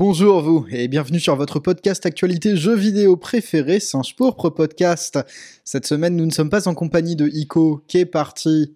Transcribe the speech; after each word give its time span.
Bonjour 0.00 0.40
vous 0.40 0.64
et 0.70 0.88
bienvenue 0.88 1.20
sur 1.20 1.36
votre 1.36 1.58
podcast 1.58 2.06
actualité 2.06 2.56
jeux 2.56 2.74
vidéo 2.74 3.18
préféré, 3.18 3.80
Singe 3.80 4.16
Pourpre 4.16 4.48
Podcast. 4.48 5.18
Cette 5.62 5.84
semaine, 5.84 6.16
nous 6.16 6.24
ne 6.24 6.30
sommes 6.30 6.48
pas 6.48 6.68
en 6.68 6.74
compagnie 6.74 7.16
de 7.16 7.28
Ico 7.28 7.82
qui 7.86 7.98
est 7.98 8.06
parti 8.06 8.72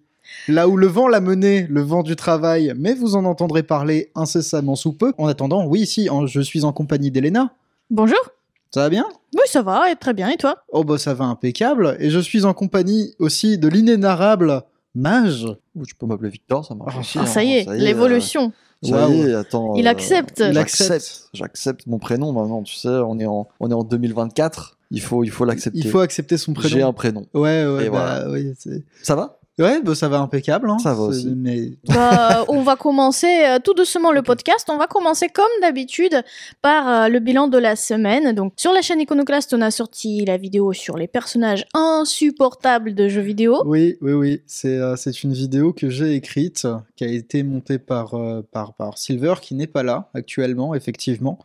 là 0.47 0.67
où 0.67 0.77
le 0.77 0.85
vent 0.85 1.07
l'a 1.07 1.21
mené, 1.21 1.65
le 1.67 1.81
vent 1.81 2.03
du 2.03 2.15
travail, 2.15 2.75
mais 2.77 2.93
vous 2.93 3.15
en 3.15 3.25
entendrez 3.25 3.63
parler 3.63 4.11
incessamment 4.13 4.75
sous 4.75 4.93
peu. 4.93 5.13
En 5.17 5.25
attendant, 5.25 5.65
oui, 5.65 5.79
ici, 5.79 6.07
je 6.27 6.41
suis 6.41 6.63
en 6.63 6.71
compagnie 6.71 7.09
d'Elena. 7.09 7.55
Bonjour. 7.89 8.21
Ça 8.69 8.81
va 8.81 8.89
bien? 8.89 9.07
Oui, 9.33 9.41
ça 9.47 9.63
va, 9.63 9.91
et 9.91 9.95
très 9.95 10.13
bien, 10.13 10.29
et 10.29 10.37
toi? 10.37 10.63
Oh 10.71 10.83
bah 10.83 10.99
ça 10.99 11.15
va 11.15 11.25
impeccable, 11.25 11.97
et 11.99 12.11
je 12.11 12.19
suis 12.19 12.45
en 12.45 12.53
compagnie 12.53 13.15
aussi 13.17 13.57
de 13.57 13.67
l'inénarrable 13.67 14.61
Mage. 14.93 15.47
Ou 15.75 15.87
tu 15.87 15.95
peux 15.95 16.05
m'appeler 16.05 16.29
Victor, 16.29 16.63
ça 16.63 16.75
marche 16.75 16.93
Ah, 16.95 16.99
aussi. 16.99 17.17
Ah, 17.17 17.23
hein. 17.23 17.25
ça 17.25 17.43
y 17.43 17.53
est, 17.53 17.65
l'évolution. 17.77 18.53
Ça 18.83 19.09
y 19.09 19.21
est, 19.21 19.33
attends. 19.33 19.75
Il 19.75 19.87
euh, 19.87 19.89
accepte. 19.91 20.39
Il 20.45 20.53
J'accepte. 20.53 20.91
accepte. 20.91 21.29
J'accepte 21.33 21.87
mon 21.87 21.97
prénom 21.99 22.31
maintenant, 22.33 22.61
tu 22.63 22.75
sais, 22.75 22.87
on 22.89 23.19
est 23.19 23.25
en, 23.25 23.47
on 23.59 23.71
est 23.71 23.73
en 23.73 23.83
2024. 23.83 24.77
Il 24.91 25.01
faut, 25.01 25.23
il 25.23 25.31
faut 25.31 25.45
l'accepter. 25.45 25.79
Il 25.79 25.89
faut 25.89 25.99
accepter 25.99 26.37
son 26.37 26.53
J'ai 26.59 26.69
prénom. 26.69 26.87
un 26.89 26.93
prénom. 26.93 27.25
Ouais, 27.33 27.65
ouais, 27.65 27.85
Et 27.85 27.89
bah, 27.89 28.21
voilà. 28.21 28.31
oui, 28.31 28.53
c'est- 28.57 28.83
Ça 29.01 29.15
va? 29.15 29.39
Ouais 29.63 29.81
bah, 29.81 29.95
ça 29.95 30.09
va 30.09 30.19
impeccable. 30.19 30.69
Hein. 30.69 30.77
Ça 30.79 30.93
va 30.93 31.03
aussi. 31.03 31.33
Mais... 31.35 31.71
Bah, 31.87 32.45
on 32.49 32.61
va 32.61 32.75
commencer 32.75 33.45
euh, 33.45 33.59
tout 33.63 33.73
doucement 33.73 34.11
le 34.11 34.21
podcast. 34.21 34.67
On 34.69 34.77
va 34.77 34.87
commencer 34.87 35.27
comme 35.29 35.45
d'habitude 35.61 36.23
par 36.61 36.87
euh, 36.87 37.07
le 37.07 37.19
bilan 37.19 37.47
de 37.47 37.57
la 37.57 37.75
semaine. 37.75 38.33
Donc, 38.33 38.53
sur 38.57 38.73
la 38.73 38.81
chaîne 38.81 38.99
Iconoclast, 38.99 39.53
on 39.53 39.61
a 39.61 39.71
sorti 39.71 40.25
la 40.25 40.37
vidéo 40.37 40.73
sur 40.73 40.97
les 40.97 41.07
personnages 41.07 41.65
insupportables 41.73 42.93
de 42.93 43.07
jeux 43.07 43.21
vidéo. 43.21 43.61
Oui, 43.65 43.97
oui, 44.01 44.13
oui. 44.13 44.41
C'est 44.45 44.77
euh, 44.77 44.95
c'est 44.95 45.23
une 45.23 45.33
vidéo 45.33 45.73
que 45.73 45.89
j'ai 45.89 46.15
écrite, 46.15 46.67
qui 46.95 47.03
a 47.05 47.07
été 47.07 47.43
montée 47.43 47.79
par, 47.79 48.15
euh, 48.15 48.41
par, 48.51 48.73
par 48.73 48.97
Silver, 48.97 49.35
qui 49.41 49.55
n'est 49.55 49.67
pas 49.67 49.83
là 49.83 50.09
actuellement, 50.13 50.75
effectivement. 50.75 51.39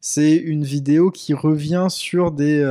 C'est 0.00 0.36
une 0.36 0.62
vidéo 0.62 1.10
qui 1.10 1.34
revient 1.34 1.88
sur 1.90 2.30
des... 2.30 2.62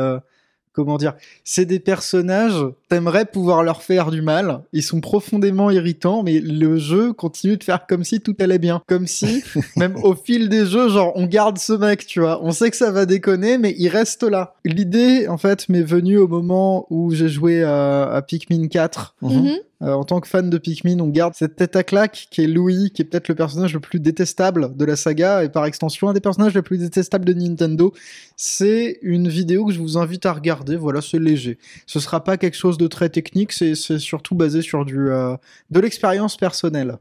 comment 0.78 0.98
dire 0.98 1.16
C'est 1.44 1.66
des 1.66 1.80
personnages, 1.80 2.64
t'aimerais 2.88 3.26
pouvoir 3.26 3.64
leur 3.64 3.82
faire 3.82 4.12
du 4.12 4.22
mal. 4.22 4.62
Ils 4.74 4.84
sont 4.84 5.02
profondément 5.02 5.72
irritants, 5.72 6.22
mais 6.22 6.40
le 6.40 6.78
jeu 6.78 7.14
continue 7.14 7.58
de 7.58 7.64
faire 7.64 7.88
comme 7.88 8.04
si 8.04 8.22
tout 8.22 8.36
allait 8.40 8.60
bien. 8.60 8.84
Comme 8.86 9.08
si, 9.08 9.44
même 9.76 9.96
au 10.04 10.14
fil 10.14 10.50
des 10.50 10.68
jeux, 10.68 10.90
genre, 10.90 11.14
on 11.16 11.26
garde 11.26 11.58
ce 11.58 11.74
mec, 11.74 12.06
tu 12.06 12.20
vois. 12.20 12.44
On 12.44 12.52
sait 12.52 12.70
que 12.70 12.78
ça 12.78 12.92
va 12.92 13.08
déconner, 13.08 13.58
mais 13.58 13.74
il 13.80 13.90
reste 13.90 14.22
là. 14.22 14.54
L'idée, 14.64 15.28
en 15.28 15.40
fait, 15.40 15.68
m'est 15.68 15.82
venue 15.82 16.20
au 16.20 16.28
moment 16.28 16.86
où 16.92 17.12
j'ai 17.12 17.28
joué 17.28 17.64
à, 17.64 18.04
à 18.04 18.22
Pikmin 18.22 18.68
4. 18.68 19.16
Mhm. 19.24 19.58
Euh, 19.84 19.94
en 19.94 20.04
tant 20.04 20.20
que 20.20 20.28
fan 20.28 20.50
de 20.50 20.58
Pikmin, 20.58 21.00
on 21.00 21.10
garde 21.10 21.36
cette 21.36 21.56
tête 21.56 21.76
à 21.76 21.84
claque 21.84 22.28
qui 22.32 22.44
est 22.44 22.48
Louis, 22.48 22.90
qui 22.92 23.04
est 23.04 23.06
peut-être 23.06 23.28
le 23.28 23.36
personnage 23.36 23.74
le 23.74 23.80
plus 23.80 24.00
détestable 24.00 24.76
de 24.76 24.86
la 24.86 24.96
saga 24.96 25.44
et 25.44 25.50
par 25.50 25.66
extension 25.66 26.10
un 26.10 26.14
des 26.14 26.20
personnages 26.20 26.56
les 26.56 26.64
plus 26.64 26.80
détestables 26.80 27.26
de 27.26 27.34
Nintendo. 27.34 27.94
C'est 28.36 28.98
une 29.04 29.28
vidéo 29.28 29.66
que 29.66 29.74
je 29.74 29.80
vous 29.80 29.98
invite 30.00 30.26
à 30.26 30.34
regarder. 30.34 30.76
Voilà, 30.78 31.02
c'est 31.02 31.20
léger. 31.20 31.60
Ce 31.86 32.00
sera 32.00 32.24
pas 32.24 32.38
quelque 32.38 32.58
chose 32.58 32.80
de 32.80 32.88
très 32.88 33.10
technique, 33.10 33.52
c'est 33.52 33.76
surtout 33.76 34.34
basé 34.34 34.64
sur 34.64 34.84
du 34.84 35.12
euh, 35.12 35.36
de 35.70 35.80
l'expérience 35.80 36.38
personnelle. 36.38 36.98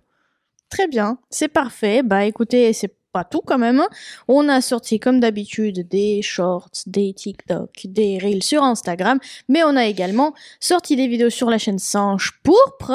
Très 0.69 0.89
bien, 0.89 1.19
c'est 1.31 1.49
parfait. 1.49 2.03
Bah 2.03 2.27
écoutez, 2.27 2.73
c'est 2.75 2.93
pas 3.17 3.25
tout 3.25 3.41
quand 3.45 3.57
même. 3.57 3.83
On 4.29 4.47
a 4.51 4.61
sorti 4.61 5.01
comme 5.01 5.21
d'habitude 5.21 5.89
des 5.89 6.21
shorts, 6.21 6.69
des 6.87 7.15
TikTok, 7.15 7.71
des 7.87 8.19
reels 8.19 8.43
sur 8.43 8.63
Instagram, 8.63 9.19
mais 9.49 9.63
on 9.65 9.75
a 9.75 9.87
également 9.87 10.35
sorti 10.61 10.97
des 10.97 11.07
vidéos 11.07 11.31
sur 11.31 11.49
la 11.49 11.57
chaîne 11.57 11.79
Sange 11.79 12.33
Pourpre. 12.43 12.93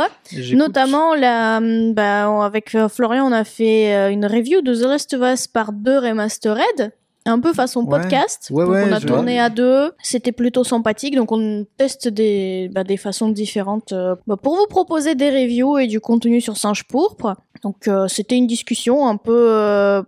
Notamment, 0.53 1.15
la, 1.15 1.57
hum, 1.57 1.93
bah, 1.95 2.27
avec 2.45 2.75
euh, 2.75 2.87
Florian, 2.87 3.25
on 3.25 3.31
a 3.31 3.43
fait 3.43 3.95
euh, 3.95 4.11
une 4.11 4.27
review 4.27 4.61
de 4.61 4.75
The 4.75 4.85
Last 4.85 5.13
of 5.15 5.21
Us 5.33 5.47
par 5.47 5.71
2 5.73 5.97
Remastered, 5.97 6.91
un 7.25 7.39
peu 7.39 7.51
façon 7.53 7.83
Ouais. 7.85 7.99
podcast. 7.99 8.49
Ouais, 8.51 8.63
donc 8.65 8.73
ouais, 8.73 8.83
on 8.87 8.91
a 8.93 8.99
tourné 8.99 9.39
à 9.39 9.49
deux, 9.49 9.91
c'était 10.03 10.31
plutôt 10.31 10.63
sympathique, 10.63 11.15
donc 11.15 11.31
on 11.31 11.65
teste 11.77 12.07
des, 12.07 12.69
bah, 12.73 12.83
des 12.83 12.97
façons 12.97 13.29
différentes 13.29 13.91
euh, 13.91 14.15
bah, 14.27 14.37
pour 14.37 14.55
vous 14.55 14.67
proposer 14.69 15.15
des 15.15 15.29
reviews 15.31 15.79
et 15.79 15.87
du 15.87 15.99
contenu 15.99 16.41
sur 16.41 16.57
Singe 16.57 16.83
Pourpre. 16.87 17.35
Donc 17.63 17.87
euh, 17.87 18.07
c'était 18.07 18.35
une 18.37 18.47
discussion 18.47 19.07
un 19.07 19.17
peu... 19.17 19.35
euh, 19.49 20.01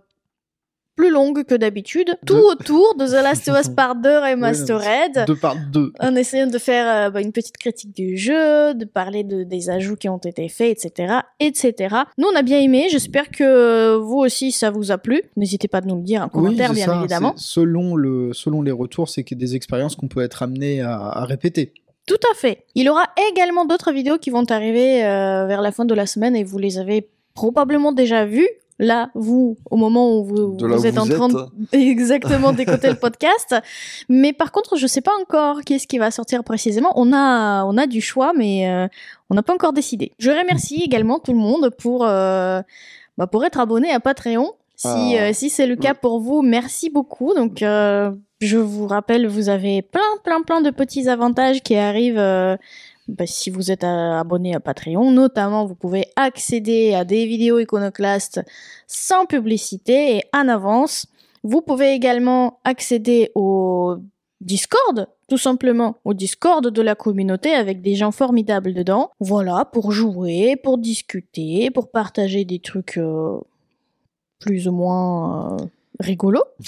plus 0.96 1.10
longue 1.10 1.42
que 1.42 1.56
d'habitude, 1.56 2.16
tout 2.24 2.34
De- 2.36 2.40
autour 2.40 2.94
de 2.94 3.04
The 3.04 3.14
Last 3.24 3.48
of 3.48 3.58
Us 3.60 3.68
par 3.76 3.96
2 3.96 4.08
Remastered 4.08 5.24
Deux 5.26 5.34
par 5.34 5.56
deux. 5.72 5.92
en 5.98 6.14
essayant 6.14 6.46
de 6.46 6.56
faire 6.58 7.06
euh, 7.08 7.10
bah, 7.10 7.20
une 7.20 7.32
petite 7.32 7.56
critique 7.56 7.92
du 7.96 8.16
jeu, 8.16 8.74
de 8.74 8.84
parler 8.84 9.24
de, 9.24 9.42
des 9.42 9.70
ajouts 9.70 9.96
qui 9.96 10.08
ont 10.08 10.18
été 10.18 10.48
faits, 10.48 10.84
etc., 10.84 11.14
etc. 11.40 11.96
Nous, 12.16 12.28
on 12.32 12.36
a 12.36 12.42
bien 12.42 12.60
aimé. 12.60 12.86
J'espère 12.90 13.28
que 13.30 13.96
vous 13.96 14.18
aussi, 14.18 14.52
ça 14.52 14.70
vous 14.70 14.92
a 14.92 14.98
plu. 14.98 15.22
N'hésitez 15.36 15.66
pas 15.66 15.78
à 15.78 15.80
nous 15.80 15.96
le 15.96 16.02
dire 16.02 16.22
en 16.22 16.28
commentaire, 16.28 16.72
bien 16.72 16.86
ça, 16.86 16.96
évidemment. 17.00 17.32
Selon, 17.36 17.96
le, 17.96 18.32
selon 18.32 18.62
les 18.62 18.70
retours, 18.70 19.08
c'est 19.08 19.24
que 19.24 19.34
des 19.34 19.56
expériences 19.56 19.96
qu'on 19.96 20.06
peut 20.06 20.22
être 20.22 20.44
amené 20.44 20.80
à, 20.80 20.96
à 20.96 21.24
répéter. 21.24 21.72
Tout 22.06 22.20
à 22.30 22.36
fait. 22.36 22.66
Il 22.76 22.84
y 22.84 22.88
aura 22.88 23.06
également 23.32 23.64
d'autres 23.64 23.90
vidéos 23.90 24.18
qui 24.18 24.30
vont 24.30 24.44
arriver 24.48 25.04
euh, 25.04 25.46
vers 25.46 25.60
la 25.60 25.72
fin 25.72 25.84
de 25.86 25.94
la 25.94 26.06
semaine 26.06 26.36
et 26.36 26.44
vous 26.44 26.58
les 26.58 26.78
avez 26.78 27.08
probablement 27.34 27.92
déjà 27.92 28.24
vues. 28.24 28.48
Là, 28.80 29.10
vous, 29.14 29.56
au 29.70 29.76
moment 29.76 30.18
où 30.18 30.24
vous, 30.24 30.86
êtes 30.86 30.98
en 30.98 31.06
train 31.06 31.28
de- 31.28 31.46
exactement 31.72 32.52
d'écouter 32.52 32.88
le 32.88 32.96
podcast. 32.96 33.54
Mais 34.08 34.32
par 34.32 34.50
contre, 34.50 34.76
je 34.76 34.88
sais 34.88 35.00
pas 35.00 35.12
encore 35.22 35.60
qu'est-ce 35.64 35.86
qui 35.86 35.98
va 35.98 36.10
sortir 36.10 36.42
précisément. 36.42 36.90
On 36.96 37.12
a, 37.12 37.64
on 37.66 37.76
a 37.78 37.86
du 37.86 38.00
choix, 38.00 38.32
mais 38.36 38.68
euh, 38.68 38.88
on 39.30 39.36
n'a 39.36 39.44
pas 39.44 39.54
encore 39.54 39.72
décidé. 39.74 40.10
Je 40.18 40.30
remercie 40.32 40.82
également 40.82 41.20
tout 41.20 41.32
le 41.32 41.38
monde 41.38 41.70
pour, 41.78 42.04
euh, 42.04 42.62
bah, 43.16 43.28
pour 43.28 43.44
être 43.44 43.60
abonné 43.60 43.92
à 43.92 44.00
Patreon. 44.00 44.52
Si, 44.74 44.88
Ah. 44.88 45.28
euh, 45.28 45.30
si 45.32 45.50
c'est 45.50 45.68
le 45.68 45.76
cas 45.76 45.94
pour 45.94 46.18
vous, 46.18 46.42
merci 46.42 46.90
beaucoup. 46.90 47.32
Donc, 47.32 47.62
euh, 47.62 48.10
je 48.40 48.56
vous 48.58 48.88
rappelle, 48.88 49.28
vous 49.28 49.48
avez 49.48 49.82
plein, 49.82 50.00
plein, 50.24 50.42
plein 50.42 50.60
de 50.62 50.70
petits 50.70 51.08
avantages 51.08 51.62
qui 51.62 51.76
arrivent 51.76 52.18
euh, 52.18 52.56
bah, 53.08 53.26
si 53.26 53.50
vous 53.50 53.70
êtes 53.70 53.84
euh, 53.84 54.12
abonné 54.18 54.54
à 54.54 54.60
Patreon. 54.60 55.10
Notamment, 55.10 55.66
vous 55.66 55.74
pouvez 55.74 56.06
accéder 56.16 56.94
à 56.94 57.04
des 57.04 57.26
vidéos 57.26 57.58
iconoclastes 57.58 58.40
sans 58.86 59.26
publicité 59.26 60.16
et 60.16 60.22
en 60.32 60.48
avance. 60.48 61.06
Vous 61.42 61.60
pouvez 61.60 61.92
également 61.92 62.60
accéder 62.64 63.30
au 63.34 63.96
Discord, 64.40 65.06
tout 65.28 65.38
simplement, 65.38 65.96
au 66.04 66.14
Discord 66.14 66.66
de 66.66 66.82
la 66.82 66.94
communauté 66.94 67.54
avec 67.54 67.82
des 67.82 67.94
gens 67.94 68.10
formidables 68.10 68.72
dedans. 68.72 69.10
Voilà, 69.20 69.66
pour 69.66 69.92
jouer, 69.92 70.56
pour 70.56 70.78
discuter, 70.78 71.70
pour 71.70 71.90
partager 71.90 72.44
des 72.44 72.58
trucs 72.58 72.96
euh, 72.96 73.38
plus 74.38 74.66
ou 74.68 74.72
moins 74.72 75.52
euh, 75.52 75.66
rigolos. 76.00 76.44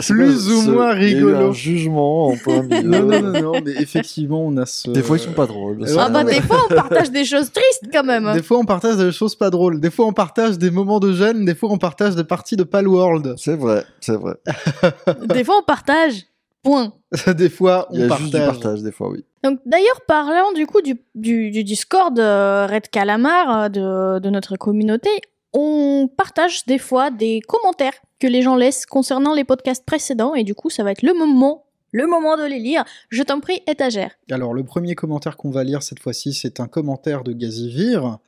C'est 0.00 0.14
Plus 0.14 0.50
ou 0.50 0.70
moins 0.72 0.94
il 0.96 1.02
y 1.02 1.06
a 1.06 1.18
eu 1.18 1.24
rigolo. 1.24 1.48
un 1.48 1.52
jugement 1.52 2.26
en 2.28 2.36
plein 2.36 2.62
milieu. 2.62 2.82
non, 2.82 3.02
non, 3.02 3.22
non, 3.22 3.40
non, 3.42 3.52
mais 3.64 3.72
effectivement, 3.80 4.44
on 4.46 4.56
a 4.56 4.66
ce. 4.66 4.90
Des 4.90 5.02
fois, 5.02 5.16
ils 5.16 5.20
sont 5.20 5.32
pas 5.32 5.46
drôles. 5.46 5.84
Ah. 5.86 6.04
Ah 6.06 6.08
bah 6.08 6.24
des 6.24 6.40
fois 6.40 6.58
on 6.70 6.74
partage 6.74 7.10
des 7.10 7.24
choses 7.24 7.50
tristes 7.52 7.84
quand 7.92 8.04
même. 8.04 8.32
Des 8.34 8.42
fois, 8.42 8.58
on 8.58 8.64
partage 8.64 8.96
des 8.96 9.12
choses 9.12 9.34
pas 9.34 9.50
drôles. 9.50 9.80
Des 9.80 9.90
fois, 9.90 10.06
on 10.06 10.12
partage 10.12 10.58
des 10.58 10.70
moments 10.70 11.00
de 11.00 11.12
gêne. 11.12 11.44
Des 11.44 11.54
fois, 11.54 11.70
on 11.70 11.78
partage 11.78 12.14
des 12.16 12.24
parties 12.24 12.56
de 12.56 12.64
Palworld. 12.64 13.34
C'est 13.36 13.56
vrai, 13.56 13.84
c'est 14.00 14.16
vrai. 14.16 14.34
Des 15.34 15.44
fois 15.44 15.56
on 15.60 15.64
partage. 15.64 16.24
Point. 16.62 16.92
des 17.36 17.48
fois, 17.48 17.86
on 17.90 17.94
Il 17.94 18.00
y 18.00 18.04
a 18.04 18.08
partage. 18.08 18.24
juste 18.24 18.34
du 18.34 18.40
partage, 18.44 18.82
des 18.82 18.92
fois, 18.92 19.10
oui. 19.10 19.24
Donc 19.44 19.60
d'ailleurs 19.64 20.00
parlant 20.08 20.52
du 20.52 20.66
coup 20.66 20.82
du, 20.82 21.00
du, 21.14 21.50
du 21.52 21.62
Discord 21.62 22.18
euh, 22.18 22.66
Red 22.68 22.88
Calamar 22.90 23.56
euh, 23.62 23.68
de, 23.68 24.18
de 24.18 24.30
notre 24.30 24.56
communauté, 24.56 25.08
on 25.52 26.08
partage 26.16 26.64
des 26.66 26.78
fois 26.78 27.10
des 27.10 27.40
commentaires 27.40 27.94
que 28.20 28.26
les 28.26 28.42
gens 28.42 28.56
laissent 28.56 28.86
concernant 28.86 29.34
les 29.34 29.44
podcasts 29.44 29.84
précédents 29.84 30.34
et 30.34 30.44
du 30.44 30.54
coup 30.54 30.70
ça 30.70 30.82
va 30.84 30.90
être 30.92 31.02
le 31.02 31.14
moment, 31.14 31.64
le 31.92 32.06
moment 32.06 32.36
de 32.36 32.44
les 32.44 32.58
lire. 32.58 32.84
Je 33.08 33.22
t'en 33.22 33.40
prie 33.40 33.62
étagère. 33.66 34.12
Alors, 34.30 34.52
le 34.54 34.62
premier 34.64 34.94
commentaire 34.94 35.36
qu'on 35.36 35.50
va 35.50 35.64
lire 35.64 35.82
cette 35.82 36.00
fois-ci, 36.00 36.34
c'est 36.34 36.60
un 36.60 36.66
commentaire 36.66 37.22
de 37.24 37.32
Gazivir. 37.32 38.18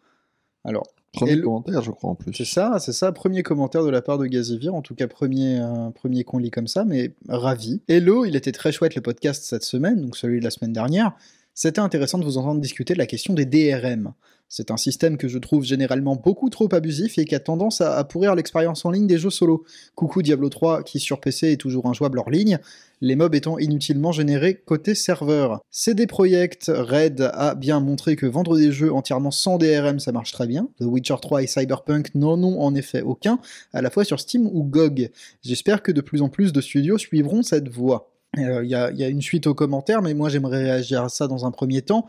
Alors, 0.64 0.86
Premier 1.12 1.34
le- 1.34 1.42
commentaire, 1.42 1.82
je 1.82 1.90
crois, 1.90 2.10
en 2.10 2.14
plus. 2.14 2.32
c'est 2.32 2.44
ça, 2.44 2.78
c'est 2.78 2.92
ça, 2.92 3.10
premier 3.10 3.42
commentaire 3.42 3.82
de 3.84 3.90
la 3.90 4.00
part 4.00 4.16
de 4.16 4.26
Gazivir, 4.26 4.74
en 4.76 4.80
tout 4.80 4.94
cas 4.94 5.08
premier, 5.08 5.58
euh, 5.60 5.90
premier 5.90 6.22
qu'on 6.22 6.38
lit 6.38 6.50
comme 6.52 6.68
ça, 6.68 6.84
mais 6.84 7.14
ravi. 7.28 7.82
Hello, 7.88 8.24
il 8.24 8.36
était 8.36 8.52
très 8.52 8.70
chouette 8.70 8.94
le 8.94 9.00
podcast 9.02 9.42
cette 9.44 9.64
semaine, 9.64 10.00
donc 10.00 10.16
celui 10.16 10.38
de 10.38 10.44
la 10.44 10.50
semaine 10.50 10.72
dernière. 10.72 11.12
C'était 11.52 11.80
intéressant 11.80 12.18
de 12.18 12.24
vous 12.24 12.38
entendre 12.38 12.60
discuter 12.60 12.94
de 12.94 12.98
la 12.98 13.06
question 13.06 13.34
des 13.34 13.44
DRM. 13.44 14.12
C'est 14.52 14.72
un 14.72 14.76
système 14.76 15.16
que 15.16 15.28
je 15.28 15.38
trouve 15.38 15.62
généralement 15.62 16.16
beaucoup 16.16 16.50
trop 16.50 16.68
abusif 16.74 17.18
et 17.18 17.24
qui 17.24 17.36
a 17.36 17.38
tendance 17.38 17.80
à, 17.80 18.02
pourrir 18.02 18.34
l'expérience 18.34 18.84
en 18.84 18.90
ligne 18.90 19.06
des 19.06 19.16
jeux 19.16 19.30
solo. 19.30 19.62
Coucou 19.94 20.22
Diablo 20.22 20.48
3 20.48 20.82
qui 20.82 20.98
sur 20.98 21.20
PC 21.20 21.52
est 21.52 21.56
toujours 21.56 21.86
injouable 21.86 22.18
hors 22.18 22.30
ligne, 22.30 22.58
les 23.00 23.14
mobs 23.14 23.36
étant 23.36 23.60
inutilement 23.60 24.10
générés 24.10 24.56
côté 24.56 24.96
serveur. 24.96 25.60
CD 25.70 26.08
Projekt 26.08 26.64
Red 26.74 27.30
a 27.32 27.54
bien 27.54 27.78
montré 27.78 28.16
que 28.16 28.26
vendre 28.26 28.58
des 28.58 28.72
jeux 28.72 28.92
entièrement 28.92 29.30
sans 29.30 29.56
DRM 29.56 30.00
ça 30.00 30.10
marche 30.10 30.32
très 30.32 30.48
bien. 30.48 30.68
The 30.80 30.84
Witcher 30.84 31.14
3 31.22 31.44
et 31.44 31.46
Cyberpunk 31.46 32.12
n'en 32.16 32.42
ont 32.42 32.60
en 32.60 32.74
effet 32.74 33.02
aucun, 33.02 33.38
à 33.72 33.82
la 33.82 33.90
fois 33.90 34.02
sur 34.02 34.18
Steam 34.18 34.48
ou 34.52 34.64
GOG. 34.64 35.10
J'espère 35.44 35.80
que 35.80 35.92
de 35.92 36.00
plus 36.00 36.22
en 36.22 36.28
plus 36.28 36.52
de 36.52 36.60
studios 36.60 36.98
suivront 36.98 37.44
cette 37.44 37.68
voie. 37.68 38.10
Il 38.36 38.42
y, 38.64 38.74
a- 38.74 38.90
y 38.92 39.04
a 39.04 39.08
une 39.08 39.22
suite 39.22 39.46
aux 39.46 39.54
commentaires, 39.54 40.02
mais 40.02 40.14
moi 40.14 40.28
j'aimerais 40.28 40.62
réagir 40.64 41.04
à 41.04 41.08
ça 41.08 41.28
dans 41.28 41.46
un 41.46 41.52
premier 41.52 41.82
temps. 41.82 42.06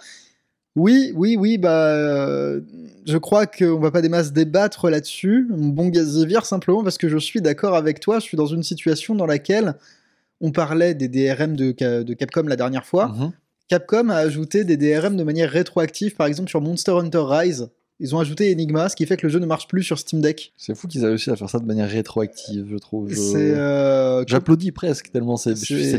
Oui, 0.75 1.12
oui, 1.15 1.35
oui, 1.38 1.57
bah, 1.57 1.88
euh, 1.88 2.62
je 3.06 3.18
crois 3.18 3.45
qu'on 3.45 3.77
va 3.79 3.91
pas 3.91 4.01
des 4.01 4.07
masses 4.09 4.31
débattre 4.31 4.89
là-dessus, 4.89 5.47
mon 5.50 5.68
bon 5.68 5.89
Gazivir, 5.89 6.45
simplement 6.45 6.81
parce 6.83 6.97
que 6.97 7.09
je 7.09 7.18
suis 7.18 7.41
d'accord 7.41 7.75
avec 7.75 8.00
toi, 8.00 8.19
je 8.19 8.23
suis 8.23 8.38
dans 8.38 8.45
une 8.45 8.63
situation 8.63 9.13
dans 9.15 9.25
laquelle 9.25 9.75
on 10.39 10.51
parlait 10.51 10.94
des 10.95 11.07
DRM 11.09 11.56
de, 11.57 11.71
de 12.03 12.13
Capcom 12.13 12.44
la 12.44 12.56
dernière 12.56 12.85
fois. 12.85 13.09
Mhm. 13.09 13.31
Capcom 13.68 14.09
a 14.09 14.15
ajouté 14.15 14.63
des 14.63 14.77
DRM 14.77 15.18
de 15.18 15.23
manière 15.23 15.50
rétroactive, 15.50 16.15
par 16.15 16.27
exemple 16.27 16.50
sur 16.50 16.62
Monster 16.62 16.91
Hunter 16.91 17.23
Rise. 17.23 17.69
Ils 18.00 18.15
ont 18.15 18.19
ajouté 18.19 18.51
Enigma, 18.51 18.89
ce 18.89 18.95
qui 18.95 19.06
fait 19.06 19.15
que 19.18 19.27
le 19.27 19.31
jeu 19.31 19.39
ne 19.39 19.45
marche 19.45 19.68
plus 19.68 19.83
sur 19.83 20.00
Steam 20.00 20.21
Deck. 20.21 20.53
C'est 20.57 20.73
fou 20.75 20.88
qu'ils 20.88 21.03
aient 21.03 21.07
réussi 21.07 21.29
à 21.29 21.35
faire 21.35 21.50
ça 21.50 21.59
de 21.59 21.65
manière 21.65 21.88
rétroactive, 21.89 22.65
je 22.71 22.77
trouve. 22.77 23.09
Je- 23.09 23.19
euh, 23.35 24.23
J'applaudis 24.25 24.71
presque, 24.71 25.12
tellement 25.12 25.38
c'est 25.38 25.53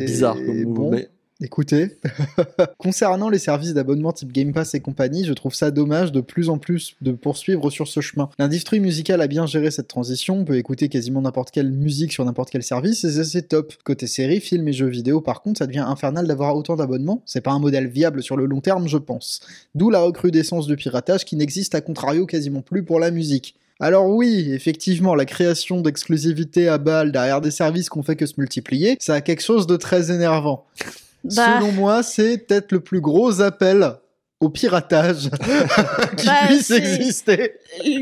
bizarre 0.04 0.34
comme 0.34 0.62
move, 0.62 0.74
bon. 0.74 0.90
mais 0.90 1.08
Écoutez, 1.40 1.96
concernant 2.78 3.28
les 3.28 3.38
services 3.38 3.74
d'abonnement 3.74 4.12
type 4.12 4.30
Game 4.30 4.52
Pass 4.52 4.74
et 4.74 4.80
compagnie, 4.80 5.24
je 5.24 5.32
trouve 5.32 5.54
ça 5.54 5.72
dommage 5.72 6.12
de 6.12 6.20
plus 6.20 6.48
en 6.48 6.58
plus 6.58 6.94
de 7.00 7.10
poursuivre 7.12 7.68
sur 7.70 7.88
ce 7.88 8.00
chemin. 8.00 8.28
L'industrie 8.38 8.78
musicale 8.78 9.20
a 9.20 9.26
bien 9.26 9.46
géré 9.46 9.72
cette 9.72 9.88
transition, 9.88 10.38
on 10.38 10.44
peut 10.44 10.56
écouter 10.56 10.88
quasiment 10.88 11.20
n'importe 11.20 11.50
quelle 11.50 11.72
musique 11.72 12.12
sur 12.12 12.24
n'importe 12.24 12.50
quel 12.50 12.62
service 12.62 13.02
et 13.02 13.24
c'est- 13.24 13.42
top. 13.48 13.72
Côté 13.82 14.06
séries, 14.06 14.40
films 14.40 14.68
et 14.68 14.72
jeux 14.72 14.86
vidéo, 14.86 15.20
par 15.20 15.42
contre, 15.42 15.58
ça 15.58 15.66
devient 15.66 15.84
infernal 15.86 16.28
d'avoir 16.28 16.54
autant 16.56 16.76
d'abonnements. 16.76 17.22
C'est 17.26 17.40
pas 17.40 17.50
un 17.50 17.58
modèle 17.58 17.88
viable 17.88 18.22
sur 18.22 18.36
le 18.36 18.46
long 18.46 18.60
terme, 18.60 18.86
je 18.86 18.98
pense. 18.98 19.40
D'où 19.74 19.90
la 19.90 20.00
recrudescence 20.00 20.68
du 20.68 20.76
piratage 20.76 21.24
qui 21.24 21.34
n'existe 21.34 21.74
à 21.74 21.80
contrario 21.80 22.24
quasiment 22.24 22.62
plus 22.62 22.84
pour 22.84 23.00
la 23.00 23.10
musique. 23.10 23.56
Alors 23.80 24.06
oui, 24.08 24.52
effectivement, 24.52 25.16
la 25.16 25.24
création 25.24 25.80
d'exclusivités 25.80 26.68
à 26.68 26.78
balles 26.78 27.10
derrière 27.10 27.40
des 27.40 27.50
services 27.50 27.88
qu'on 27.88 28.04
fait 28.04 28.14
que 28.14 28.26
se 28.26 28.34
multiplier, 28.38 28.96
ça 29.00 29.14
a 29.14 29.20
quelque 29.20 29.42
chose 29.42 29.66
de 29.66 29.74
très 29.76 30.12
énervant. 30.12 30.66
Bah, 31.24 31.58
Selon 31.60 31.72
moi, 31.72 32.02
c'est 32.02 32.38
peut-être 32.38 32.72
le 32.72 32.80
plus 32.80 33.00
gros 33.00 33.40
appel 33.40 33.92
au 34.40 34.48
piratage 34.48 35.30
qui 36.16 36.26
Bah, 36.26 36.46
puisse 36.48 36.70
exister. 36.70 37.52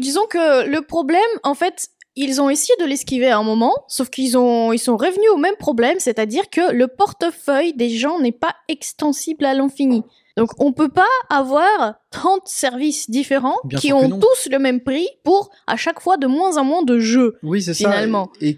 disons 0.00 0.26
que 0.28 0.66
le 0.66 0.80
problème, 0.82 1.20
en 1.42 1.54
fait, 1.54 1.88
ils 2.16 2.40
ont 2.40 2.48
essayé 2.50 2.74
de 2.80 2.86
l'esquiver 2.86 3.28
à 3.28 3.38
un 3.38 3.42
moment, 3.42 3.74
sauf 3.88 4.08
qu'ils 4.10 4.36
ont, 4.38 4.72
ils 4.72 4.78
sont 4.78 4.96
revenus 4.96 5.30
au 5.32 5.36
même 5.36 5.56
problème, 5.58 5.96
c'est-à-dire 5.98 6.48
que 6.50 6.72
le 6.72 6.88
portefeuille 6.88 7.74
des 7.74 7.90
gens 7.90 8.18
n'est 8.20 8.32
pas 8.32 8.54
extensible 8.68 9.44
à 9.44 9.54
l'infini. 9.54 10.02
Donc, 10.40 10.52
on 10.58 10.72
peut 10.72 10.88
pas 10.88 11.04
avoir 11.28 11.96
30 12.12 12.40
services 12.46 13.10
différents 13.10 13.58
Bien 13.64 13.78
qui 13.78 13.92
ont 13.92 14.08
tous 14.08 14.48
le 14.50 14.58
même 14.58 14.80
prix 14.80 15.06
pour 15.22 15.50
à 15.66 15.76
chaque 15.76 16.00
fois 16.00 16.16
de 16.16 16.26
moins 16.26 16.56
en 16.56 16.64
moins 16.64 16.82
de 16.82 16.98
jeux. 16.98 17.36
Oui, 17.42 17.60
c'est 17.60 17.74
Finalement. 17.74 18.30
ça. 18.40 18.46
Et 18.46 18.56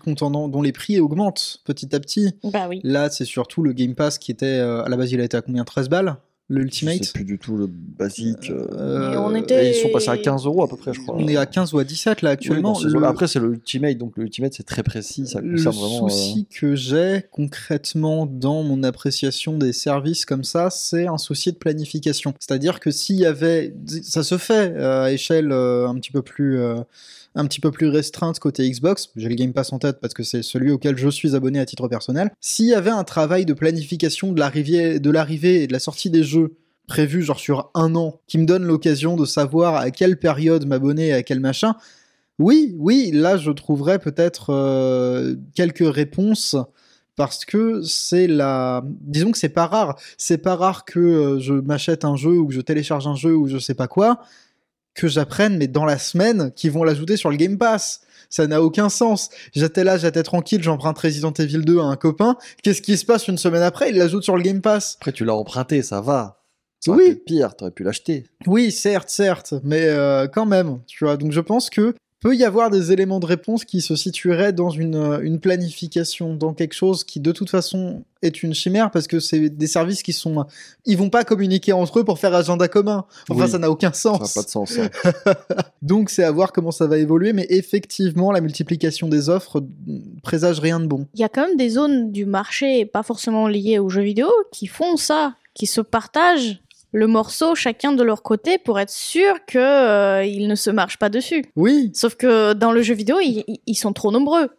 dont 0.49 0.63
les 0.63 0.71
prix 0.71 1.01
augmentent 1.01 1.59
petit 1.65 1.93
à 1.93 1.99
petit. 1.99 2.35
Bah 2.45 2.67
oui. 2.69 2.81
Là, 2.85 3.11
c'est 3.11 3.25
surtout 3.25 3.65
le 3.65 3.73
Game 3.73 3.97
Pass 3.97 4.19
qui 4.19 4.31
était, 4.31 4.47
euh, 4.47 4.85
à 4.85 4.89
la 4.89 4.97
base, 4.97 5.11
il 5.11 5.21
a 5.21 5.25
été 5.25 5.37
à 5.37 5.43
combien? 5.43 5.65
13 5.65 5.89
balles? 5.89 6.19
Le 6.49 6.63
Ultimate 6.63 7.03
sais 7.05 7.13
plus 7.15 7.25
du 7.25 7.39
tout 7.39 7.57
le 7.57 7.67
basique. 7.67 8.51
euh, 8.51 8.67
Euh, 8.73 9.11
Mais 9.13 9.17
on 9.17 9.35
était- 9.35 9.67
et 9.67 9.71
ils 9.79 9.81
sont 9.83 9.89
passés 9.91 10.11
à 10.11 10.19
15 10.19 10.45
euros 10.45 10.63
à 10.63 10.69
peu 10.69 10.77
près, 10.77 10.93
je 10.93 11.01
crois. 11.01 11.15
On 11.19 11.27
est 11.27 11.37
à 11.37 11.47
15 11.47 11.73
ou 11.73 11.79
à 11.79 11.85
17 11.85 12.21
là 12.21 12.31
actuellement. 12.31 12.79
Le-. 12.85 13.05
Après, 13.05 13.27
c'est 13.27 13.39
le 13.39 13.53
Ultimate, 13.53 13.97
donc 13.97 14.19
le 14.19 14.25
Ultimate 14.25 14.53
c'est 14.53 14.63
très 14.67 14.83
précis, 14.83 15.27
ça 15.29 15.41
Le 15.41 15.55
euh, 15.59 15.73
souci 15.73 16.47
que 16.51 16.75
j'ai 16.75 17.23
concrètement 17.31 18.27
dans 18.27 18.63
mon 18.65 18.83
appréciation 18.83 19.57
des 19.57 19.73
services 19.73 20.27
comme 20.27 20.45
ça, 20.45 20.69
c'est 20.69 21.07
un 21.07 21.17
souci 21.19 21.53
de 21.53 21.57
planification. 21.57 22.35
C'est-à-dire 22.39 22.81
que 22.81 22.91
s'il 22.91 23.17
y 23.17 23.25
avait, 23.27 23.75
ça 24.03 24.23
se 24.23 24.37
fait 24.37 24.73
euh, 24.77 25.05
à 25.05 25.13
échelle 25.13 25.53
euh, 25.53 25.89
un 25.89 25.95
petit 25.95 26.11
peu 26.13 26.23
plus, 26.23 26.59
euh, 26.59 26.75
un 27.35 27.47
petit 27.47 27.61
peu 27.61 27.71
plus 27.71 27.89
restreinte 27.89 28.39
côté 28.39 28.69
Xbox. 28.69 29.11
J'ai 29.17 29.29
le 29.29 29.35
Game 29.35 29.53
Pass 29.53 29.73
en 29.73 29.79
tête 29.79 29.99
parce 30.01 30.15
que 30.15 30.23
c'est 30.23 30.43
celui 30.43 30.71
auquel 30.71 30.97
je 30.97 31.09
suis 31.09 31.35
abonné 31.35 31.59
à 31.59 31.67
titre 31.67 31.89
personnel. 31.89 32.31
S'il 32.41 32.67
y 32.67 32.75
avait 32.75 32.91
un 32.91 33.05
travail 33.05 33.47
de 33.47 33.55
planification 33.55 34.33
de 34.33 34.39
l'arrivée, 34.39 35.63
et 35.63 35.67
de 35.67 35.73
la 35.73 35.79
sortie 35.79 36.11
des 36.11 36.23
jeux 36.23 36.57
prévu 36.87 37.23
genre 37.23 37.39
sur 37.39 37.71
un 37.75 37.95
an, 37.95 38.21
qui 38.27 38.39
me 38.39 38.45
donne 38.45 38.65
l'occasion 38.65 39.17
de 39.17 39.25
savoir 39.25 39.77
à 39.77 39.91
quelle 39.91 40.19
période 40.19 40.67
m'abonner 40.67 41.09
et 41.09 41.13
à 41.13 41.23
quel 41.23 41.41
machin. 41.41 41.75
Oui, 42.39 42.75
oui, 42.79 43.11
là 43.13 43.37
je 43.37 43.51
trouverais 43.51 43.99
peut-être 43.99 44.51
euh, 44.51 45.37
quelques 45.55 45.95
réponses 45.95 46.57
parce 47.15 47.45
que 47.45 47.83
c'est 47.83 48.27
la 48.27 48.83
disons 48.85 49.33
que 49.33 49.39
c'est 49.39 49.51
pas 49.51 49.67
rare 49.67 49.99
c'est 50.17 50.39
pas 50.39 50.57
rare 50.57 50.87
que 50.87 50.99
euh, 50.99 51.41
je 51.41 51.53
m'achète 51.53 52.07
un 52.07 52.17
jeu 52.17 52.39
ou 52.39 52.47
que 52.47 52.55
je 52.55 52.63
télécharge 52.63 53.07
un 53.07 53.15
jeu 53.15 53.35
ou 53.35 53.49
je 53.49 53.59
sais 53.59 53.75
pas 53.75 53.87
quoi 53.87 54.21
que 54.95 55.09
j'apprenne 55.09 55.57
mais 55.57 55.69
dans 55.69 55.85
la 55.85 55.99
semaine 55.99 56.53
qu'ils 56.55 56.71
vont 56.73 56.85
l'ajouter 56.85 57.17
sur 57.17 57.31
le 57.31 57.37
Game 57.37 57.59
Pass 57.59 58.01
ça 58.31 58.47
n'a 58.47 58.63
aucun 58.63 58.89
sens 58.89 59.31
j'étais 59.55 59.85
là 59.85 59.97
j'étais 59.99 60.23
tranquille 60.23 60.63
j'emprunte 60.63 60.99
Resident 60.99 61.33
Evil 61.33 61.59
2 61.65 61.81
à 61.81 61.85
un 61.85 61.97
copain 61.97 62.37
qu'est-ce 62.63 62.83
qui 62.83 62.97
se 62.97 63.05
passe 63.05 63.29
une 63.29 63.39
semaine 63.39 63.63
après? 63.63 63.91
Il 63.91 63.97
l'ajoute 63.99 64.23
sur 64.25 64.37
le 64.37 64.43
Game 64.43 64.61
Pass 64.61 64.97
Après, 65.01 65.13
tu 65.13 65.25
l'as 65.25 65.35
emprunté, 65.35 65.83
ça 65.83 66.01
va. 66.01 66.39
Ça 66.85 66.91
Oui. 66.93 67.11
pu 67.11 67.17
pire, 67.27 67.55
t'aurais 67.55 67.71
pu 67.71 67.85
l'acheter. 67.85 68.25
Oui, 68.47 68.73
certes, 68.73 69.09
certes, 69.09 69.55
mais 69.63 69.85
euh, 69.87 70.27
quand 70.27 70.47
même, 70.47 70.81
tu 70.87 71.05
vois. 71.05 71.17
Donc 71.17 71.31
je 71.33 71.41
pense 71.41 71.71
que 71.71 71.95
peut 72.23 72.35
y 72.37 72.45
avoir 72.45 72.71
des 72.71 72.93
éléments 72.93 73.19
de 73.21 73.27
réponse 73.27 73.65
qui 73.65 73.81
se 73.81 73.97
situeraient 73.97 74.53
dans 74.53 74.71
une, 74.71 74.95
euh, 74.95 75.21
une 75.21 75.41
planification, 75.41 76.35
dans 76.35 76.55
quelque 76.55 76.73
chose 76.75 77.03
qui 77.05 77.21
de 77.21 77.33
toute 77.33 77.51
façon 77.51 78.05
est 78.23 78.43
une 78.45 78.55
chimère 78.55 78.91
parce 78.93 79.09
que 79.09 79.19
c'est 79.19 79.49
des 79.49 79.67
services 79.67 80.03
qui 80.05 80.13
sont, 80.13 80.47
ils 80.87 80.97
vont 80.97 81.11
pas 81.11 81.25
communiquer 81.25 81.73
entre 81.73 81.99
eux 81.99 82.05
pour 82.05 82.19
faire 82.21 82.33
agenda 82.35 82.69
commun. 82.69 83.05
Enfin, 83.29 83.45
Oui. 83.47 83.51
ça 83.51 83.59
n'a 83.59 83.71
aucun 83.71 83.93
Ça 83.93 84.13
n'a 84.13 84.19
sens. 84.19 84.35
pas 84.35 84.43
de 84.45 84.49
sens. 84.49 84.79
hein. 84.79 84.89
Donc 85.83 86.09
c'est 86.11 86.23
à 86.23 86.31
voir 86.31 86.53
comment 86.53 86.71
ça 86.71 86.87
va 86.87 86.99
évoluer, 86.99 87.33
mais 87.33 87.47
effectivement, 87.51 88.31
la 88.31 88.41
multiplication 88.41 89.09
des 89.09 89.29
offres 89.29 89.63
présage 90.23 90.61
rien 90.61 90.79
de 90.79 90.87
bon. 90.87 91.07
Il 91.15 91.21
y 91.21 91.25
a 91.25 91.29
quand 91.29 91.47
même 91.47 91.57
des 91.57 91.71
zones 91.71 92.13
du 92.13 92.25
marché, 92.25 92.87
pas 92.87 93.03
forcément 93.03 93.49
liées 93.49 93.79
aux 93.81 93.89
jeux 93.89 94.03
vidéo, 94.03 94.29
qui 94.53 94.69
font 94.69 94.97
ça, 94.97 95.35
qui 95.55 95.67
se 95.67 95.81
partagent 95.81 96.61
le 96.93 97.07
morceau 97.07 97.55
chacun 97.55 97.93
de 97.93 98.03
leur 98.03 98.23
côté 98.23 98.59
pour 98.59 98.79
être 98.79 98.91
sûr 98.91 99.35
que 99.47 99.59
euh, 99.59 100.25
ils 100.25 100.47
ne 100.47 100.55
se 100.55 100.71
marchent 100.71 100.99
pas 100.99 101.09
dessus. 101.09 101.45
Oui, 101.57 101.91
Sauf 101.95 102.15
que 102.17 102.53
dans 102.53 102.71
le 102.73 102.83
jeu 102.83 102.95
vidéo, 102.95 103.17
ils, 103.21 103.45
ils- 103.49 103.61
ils 103.67 103.75
sont 103.75 103.93
trop 103.93 104.13
nombreux. 104.13 104.51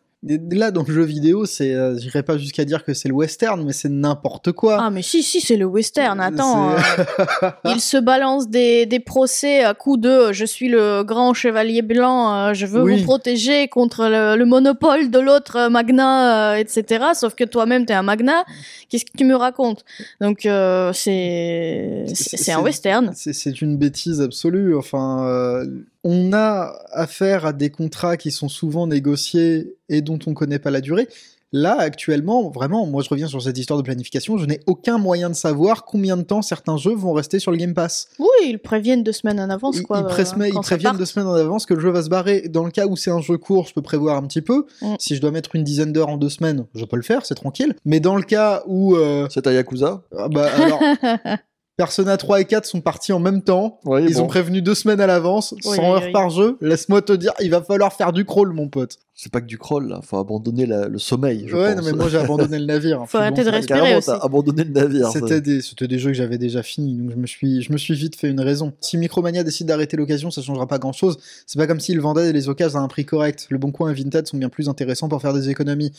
Là 0.51 0.71
dans 0.71 0.83
le 0.87 0.93
jeu 0.93 1.03
vidéo, 1.03 1.45
c'est, 1.45 1.73
euh, 1.73 1.97
j'irai 1.97 2.23
pas 2.23 2.37
jusqu'à 2.37 2.63
dire 2.65 2.83
que 2.83 2.93
c'est 2.93 3.09
le 3.09 3.13
western, 3.13 3.63
mais 3.65 3.73
c'est 3.73 3.89
n'importe 3.89 4.51
quoi. 4.53 4.77
Ah 4.79 4.89
mais 4.89 5.01
si 5.01 5.21
si 5.23 5.41
c'est 5.41 5.57
le 5.57 5.65
western. 5.65 6.19
Attends, 6.21 6.71
euh, 7.43 7.49
ils 7.65 7.81
se 7.81 7.97
balancent 7.97 8.47
des, 8.49 8.85
des 8.85 8.99
procès 8.99 9.63
à 9.63 9.73
coups 9.73 9.99
de 10.01 10.09
euh, 10.09 10.33
je 10.33 10.45
suis 10.45 10.69
le 10.69 11.03
grand 11.03 11.33
chevalier 11.33 11.81
blanc, 11.81 12.33
euh, 12.33 12.53
je 12.53 12.65
veux 12.65 12.81
Oui. 12.83 12.97
vous 12.99 13.03
protéger 13.03 13.67
contre 13.67 14.07
le, 14.07 14.37
le 14.37 14.45
monopole 14.45 15.11
de 15.11 15.19
l'autre 15.19 15.67
magna, 15.69 16.57
etc. 16.59 17.05
Sauf 17.13 17.35
que 17.35 17.43
toi-même 17.43 17.85
t'es 17.85 17.93
un 17.93 18.03
magna. 18.03 18.43
Qu'est-ce 18.89 19.05
que 19.05 19.17
tu 19.17 19.25
me 19.25 19.35
racontes? 19.35 19.83
Donc 20.21 20.47
c'est 20.93 22.05
c'est 22.13 22.51
un 22.51 22.61
western. 22.61 23.11
C'est- 23.13 23.61
une 23.61 23.77
bêtise 23.77 24.21
absolue. 24.21 24.75
Enfin, 24.75 25.63
on 26.03 26.33
a 26.33 26.73
affaire 26.91 27.45
à 27.45 27.53
des 27.53 27.69
contrats 27.69 28.17
qui 28.17 28.31
sont 28.31 28.49
souvent 28.49 28.87
négociés 28.87 29.75
et 29.89 30.01
dont 30.01 30.19
on 30.27 30.33
connaît 30.33 30.59
pas 30.59 30.71
la 30.71 30.81
durée. 30.81 31.07
Là, 31.55 31.77
actuellement, 31.79 32.49
vraiment, 32.49 32.87
moi 32.87 33.03
je 33.03 33.09
reviens 33.09 33.27
sur 33.27 33.39
cette 33.39 33.59
histoire 33.59 33.77
de 33.77 33.83
planification, 33.83 34.39
je 34.39 34.45
n'ai 34.47 34.59
aucun 34.65 34.97
moyen 34.97 35.29
de 35.29 35.35
savoir 35.35 35.85
combien 35.85 36.17
de 36.17 36.23
temps 36.23 36.41
certains 36.41 36.77
jeux 36.77 36.95
vont 36.95 37.13
rester 37.13 37.37
sur 37.37 37.51
le 37.51 37.57
Game 37.57 37.75
Pass. 37.75 38.07
Oui, 38.17 38.25
ils 38.47 38.57
préviennent 38.57 39.03
deux 39.03 39.11
semaines 39.11 39.39
en 39.39 39.51
avance 39.51 39.77
Ils, 39.77 39.83
quoi. 39.83 39.99
ils 39.99 40.03
euh, 40.05 40.47
ils 40.47 40.59
préviennent 40.61 40.97
deux 40.97 41.05
semaines 41.05 41.27
en 41.27 41.35
avance 41.35 41.67
que 41.67 41.75
le 41.75 41.79
jeu 41.79 41.91
va 41.91 42.01
se 42.01 42.09
barrer. 42.09 42.47
Dans 42.49 42.63
le 42.63 42.71
cas 42.71 42.87
où 42.87 42.95
c'est 42.95 43.11
un 43.11 43.21
jeu 43.21 43.37
court, 43.37 43.67
je 43.67 43.73
peux 43.75 43.83
prévoir 43.83 44.17
un 44.17 44.23
petit 44.23 44.41
peu. 44.41 44.65
Mm. 44.81 44.95
Si 44.97 45.15
je 45.15 45.21
dois 45.21 45.29
mettre 45.29 45.55
une 45.55 45.63
dizaine 45.63 45.93
d'heures 45.93 46.09
en 46.09 46.17
deux 46.17 46.29
semaines, 46.29 46.65
je 46.73 46.85
peux 46.85 46.95
le 46.95 47.03
faire, 47.03 47.23
c'est 47.23 47.35
tranquille. 47.35 47.75
Mais 47.85 47.99
dans 47.99 48.15
le 48.15 48.23
cas 48.23 48.63
où... 48.65 48.95
euh, 48.95 49.27
C'est 49.29 49.45
à 49.45 49.53
Yakuza? 49.53 50.01
Ah 50.17 50.29
bah, 50.29 50.49
alors, 50.55 50.79
Persona 51.75 52.17
3 52.17 52.41
et 52.41 52.45
4 52.45 52.65
sont 52.65 52.81
partis 52.81 53.13
en 53.13 53.19
même 53.19 53.41
temps. 53.41 53.79
Oui, 53.85 54.05
Ils 54.07 54.13
bon. 54.15 54.21
ont 54.21 54.27
prévenu 54.27 54.61
deux 54.61 54.75
semaines 54.75 55.01
à 55.01 55.07
l'avance, 55.07 55.55
100 55.63 55.71
Oui, 55.71 55.77
oui, 55.79 55.85
heures 55.85 56.03
oui. 56.05 56.11
par 56.11 56.29
jeu. 56.29 56.55
Laisse-moi 56.61 57.01
te 57.01 57.13
dire, 57.13 57.31
il 57.41 57.49
va 57.49 57.63
falloir 57.63 57.91
faire 57.93 58.13
du 58.13 58.25
crawl, 58.25 58.53
mon 58.53 58.67
pote. 58.69 58.97
C'est 59.15 59.31
pas 59.31 59.41
que 59.41 59.47
du 59.47 59.57
crawl, 59.57 59.87
là. 59.87 59.99
Faut 60.03 60.17
abandonner 60.17 60.67
la- 60.67 60.87
le 60.87 60.99
sommeil, 60.99 61.45
je 61.47 61.55
ouais, 61.55 61.73
pense. 61.73 61.83
non, 61.83 61.91
mais 61.91 61.97
moi 61.97 62.09
j'ai 62.09 62.17
abandonné 62.19 62.59
le 62.59 62.65
navire. 62.65 62.99
Faut 63.07 63.17
Puis 63.17 63.25
arrêter 63.25 63.43
de 63.43 63.49
respirer 63.49 63.79
Carrément, 63.79 63.97
aussi. 63.97 64.07
t'as 64.07 64.19
abandonné 64.19 64.63
le 64.65 64.69
navire. 64.71 65.07
C'était 65.11 65.41
des, 65.41 65.61
c'était 65.61 65.87
des 65.87 65.97
jeux 65.97 66.11
que 66.11 66.15
j'avais 66.17 66.37
déjà 66.37 66.61
finis, 66.61 66.93
donc 66.95 67.09
je 67.11 67.15
me 67.17 67.25
suis, 67.25 67.61
je 67.63 67.71
me 67.73 67.77
suis 67.77 67.95
vite 67.95 68.15
fait 68.17 68.29
une 68.29 68.41
raison. 68.41 68.73
Si 68.79 68.97
Micromania 68.97 69.43
décide 69.43 69.67
d'arrêter 69.67 69.97
l'occasion, 69.97 70.29
ça 70.29 70.43
changera 70.43 70.67
pas 70.67 70.77
grand 70.77 70.93
chose. 70.93 71.17
C'est 71.47 71.57
pas 71.57 71.65
comme 71.65 71.79
s'ils 71.79 71.99
vendaient 72.01 72.31
les 72.33 72.49
occasions 72.49 72.79
à 72.79 72.81
un 72.83 72.87
prix 72.87 73.05
correct. 73.05 73.47
Le 73.49 73.57
Bon 73.57 73.71
Coin 73.71 73.89
et 73.91 73.93
Vinted 73.95 74.27
sont 74.27 74.37
bien 74.37 74.49
plus 74.49 74.69
intéressants 74.69 75.09
pour 75.09 75.21
faire 75.21 75.33
des 75.33 75.49
économies. 75.49 75.91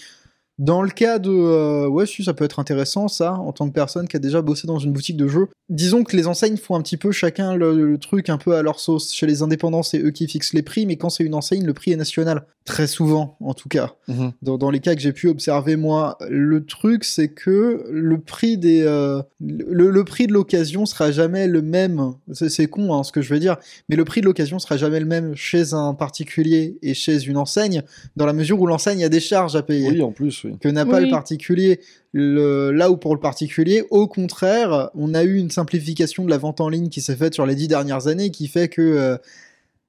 Dans 0.59 0.83
le 0.83 0.91
cas 0.91 1.19
de... 1.19 1.31
euh, 1.31 1.89
ouais, 1.89 2.07
si, 2.07 2.23
ça 2.23 2.33
peut 2.35 2.45
être 2.45 2.61
intéressant, 2.61 3.09
ça, 3.09 3.33
en 3.35 3.53
tant 3.53 3.69
que 3.69 3.73
personne 3.75 4.07
qui 4.07 4.17
a 4.17 4.21
déjà 4.21 4.41
bossé 4.41 4.67
dans 4.67 4.79
une 4.79 4.93
boutique 4.93 5.17
de 5.17 5.27
jeux. 5.27 5.49
Disons 5.69 6.05
que 6.05 6.17
les 6.17 6.27
enseignes 6.27 6.57
font 6.59 6.77
un 6.77 6.83
petit 6.83 6.97
peu 6.97 7.11
chacun 7.11 7.55
le, 7.57 7.73
le 7.91 7.99
truc 7.99 8.29
un 8.29 8.37
peu 8.39 8.55
à 8.55 8.63
leur 8.63 8.79
sauce. 8.79 9.13
Chez 9.15 9.27
les 9.27 9.43
indépendants, 9.43 9.83
c'est 9.83 9.99
eux 9.99 10.11
qui 10.11 10.29
fixent 10.29 10.53
les 10.53 10.63
prix, 10.63 10.87
mais 10.87 10.97
quand 10.97 11.09
c'est 11.11 11.25
une 11.25 11.35
enseigne, 11.35 11.65
le 11.65 11.73
prix 11.73 11.93
est 11.93 11.97
national. 11.97 12.45
Très 12.65 12.87
souvent, 12.87 13.37
en 13.41 13.53
tout 13.55 13.69
cas 13.69 13.95
Mhm. 14.09 14.33
dans, 14.43 14.59
dans 14.59 14.71
les 14.71 14.81
cas 14.81 14.95
que 14.95 15.01
j'ai 15.01 15.13
pu 15.13 15.29
observer 15.29 15.77
moi, 15.77 16.17
le 16.29 16.65
truc 16.65 17.05
c'est 17.05 17.29
que 17.29 17.85
le 17.91 18.19
prix 18.21 18.57
des 18.59 18.83
euh, 18.85 19.23
le, 19.41 19.91
le 19.91 20.05
prix 20.05 20.27
de 20.27 20.33
l'occasion 20.33 20.85
sera 20.87 21.11
jamais 21.11 21.47
le 21.47 21.61
même. 21.63 22.13
C'est, 22.33 22.49
c'est 22.49 22.67
con 22.67 22.95
hein, 22.95 23.03
ce 23.03 23.13
que 23.13 23.21
je 23.23 23.33
veux 23.33 23.41
dire, 23.41 23.57
mais 23.89 23.97
le 23.97 24.05
prix 24.05 24.21
de 24.21 24.27
l'occasion 24.27 24.59
sera 24.59 24.77
jamais 24.77 25.01
le 25.01 25.07
même 25.07 25.35
chez 25.35 25.73
un 25.75 25.93
particulier 25.95 26.79
et 26.83 26.95
chez 26.95 27.25
une 27.25 27.37
enseigne, 27.37 27.83
dans 28.17 28.27
la 28.27 28.33
mesure 28.33 28.61
où 28.61 28.67
l'enseigne 28.67 29.05
a 29.05 29.09
des 29.11 29.21
charges 29.21 29.57
à 29.57 29.63
payer. 29.63 29.91
Oui, 29.91 30.03
en 30.03 30.13
plus. 30.13 30.44
Oui. 30.45 30.57
que 30.61 30.69
n'a 30.69 30.85
pas 30.87 30.99
Oui. 30.99 31.05
le 31.07 31.11
particulier. 31.11 31.81
Le- 32.13 32.71
là 32.71 32.91
où 32.91 32.97
pour 32.97 33.15
le 33.15 33.21
particulier, 33.21 33.85
au 33.91 34.07
contraire, 34.07 34.91
on 34.95 35.15
a 35.15 35.25
eu 35.25 35.37
une 35.39 35.51
simplification 35.51 36.25
de 36.25 36.31
la 36.31 36.39
vente 36.39 36.61
en 36.61 36.69
ligne 36.69 36.89
qui 36.89 37.01
s'est 37.01 37.17
faite 37.17 37.35
sur 37.35 37.47
les 37.47 37.55
dix 37.55 37.69
dernières 37.69 38.07
années, 38.07 38.31
qui 38.31 38.47
fait 38.49 38.69
que 38.69 38.81
euh, 38.83 39.17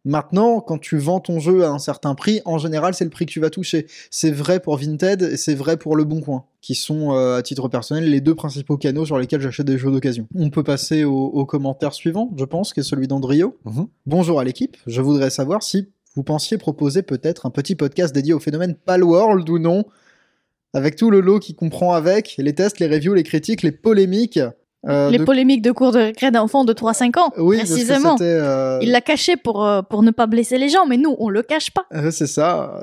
maintenant, 0.05 0.59
quand 0.61 0.77
tu 0.77 0.97
vends 0.97 1.19
ton 1.19 1.39
jeu 1.39 1.63
à 1.65 1.69
un 1.69 1.79
certain 1.79 2.15
prix, 2.15 2.41
en 2.45 2.57
général, 2.57 2.93
c'est 2.93 3.03
le 3.03 3.09
prix 3.09 3.25
que 3.25 3.31
tu 3.31 3.39
vas 3.39 3.49
toucher. 3.49 3.87
C'est 4.11 4.31
vrai 4.31 4.59
pour 4.59 4.77
Vinted 4.77 5.21
et 5.21 5.37
c'est 5.37 5.55
vrai 5.55 5.77
pour 5.77 5.95
Le 5.95 6.03
Bon 6.03 6.21
Coin, 6.21 6.45
qui 6.61 6.75
sont, 6.75 7.13
euh, 7.13 7.37
à 7.37 7.41
titre 7.41 7.67
personnel, 7.67 8.09
les 8.09 8.21
deux 8.21 8.35
principaux 8.35 8.77
canaux 8.77 9.05
sur 9.05 9.17
lesquels 9.17 9.41
j'achète 9.41 9.65
des 9.65 9.77
jeux 9.77 9.91
d'occasion. 9.91 10.27
On 10.35 10.49
peut 10.49 10.63
passer 10.63 11.03
au, 11.03 11.15
au 11.25 11.45
commentaire 11.45 11.93
suivant, 11.93 12.31
je 12.37 12.45
pense, 12.45 12.73
qui 12.73 12.79
est 12.81 12.83
celui 12.83 13.07
d'Andrio. 13.07 13.57
Mhm. 13.65 13.87
Bonjour 14.05 14.39
à 14.39 14.43
l'équipe, 14.43 14.77
je 14.87 15.01
voudrais 15.01 15.29
savoir 15.29 15.63
si 15.63 15.89
vous 16.15 16.23
pensiez 16.23 16.57
proposer 16.57 17.01
peut-être 17.01 17.45
un 17.45 17.49
petit 17.49 17.75
podcast 17.75 18.13
dédié 18.15 18.33
au 18.33 18.39
phénomène 18.39 18.75
Palworld 18.85 19.49
ou 19.49 19.59
non, 19.59 19.85
avec 20.75 20.97
tout 20.97 21.09
le 21.09 21.21
lot 21.21 21.39
qui 21.39 21.55
comprend 21.55 21.93
avec, 21.93 22.35
les 22.37 22.53
tests, 22.53 22.79
les 22.79 22.87
reviews, 22.87 23.13
les 23.13 23.23
critiques, 23.23 23.63
les 23.63 23.71
polémiques. 23.71 24.41
Euh, 24.87 25.09
Les 25.09 25.17
de- 25.17 25.23
polémiques 25.23 25.61
de 25.61 25.71
cours 25.71 25.91
de 25.91 25.99
récré 25.99 26.31
d'enfants 26.31 26.65
de 26.65 26.73
3-5 26.73 27.17
ans, 27.19 27.31
Oui, 27.37 27.57
précisément. 27.57 28.15
euh, 28.21 28.79
Il 28.81 28.91
l'a 28.91 29.01
caché 29.01 29.35
pour, 29.37 29.65
euh, 29.65 29.81
pour 29.81 30.03
ne 30.03 30.11
pas 30.11 30.27
blesser 30.27 30.57
les 30.57 30.69
gens, 30.69 30.85
mais 30.87 30.97
nous, 30.97 31.15
on 31.19 31.29
le 31.29 31.41
cache 31.41 31.71
pas. 31.71 31.85
C'est 32.11 32.27
ça. 32.27 32.81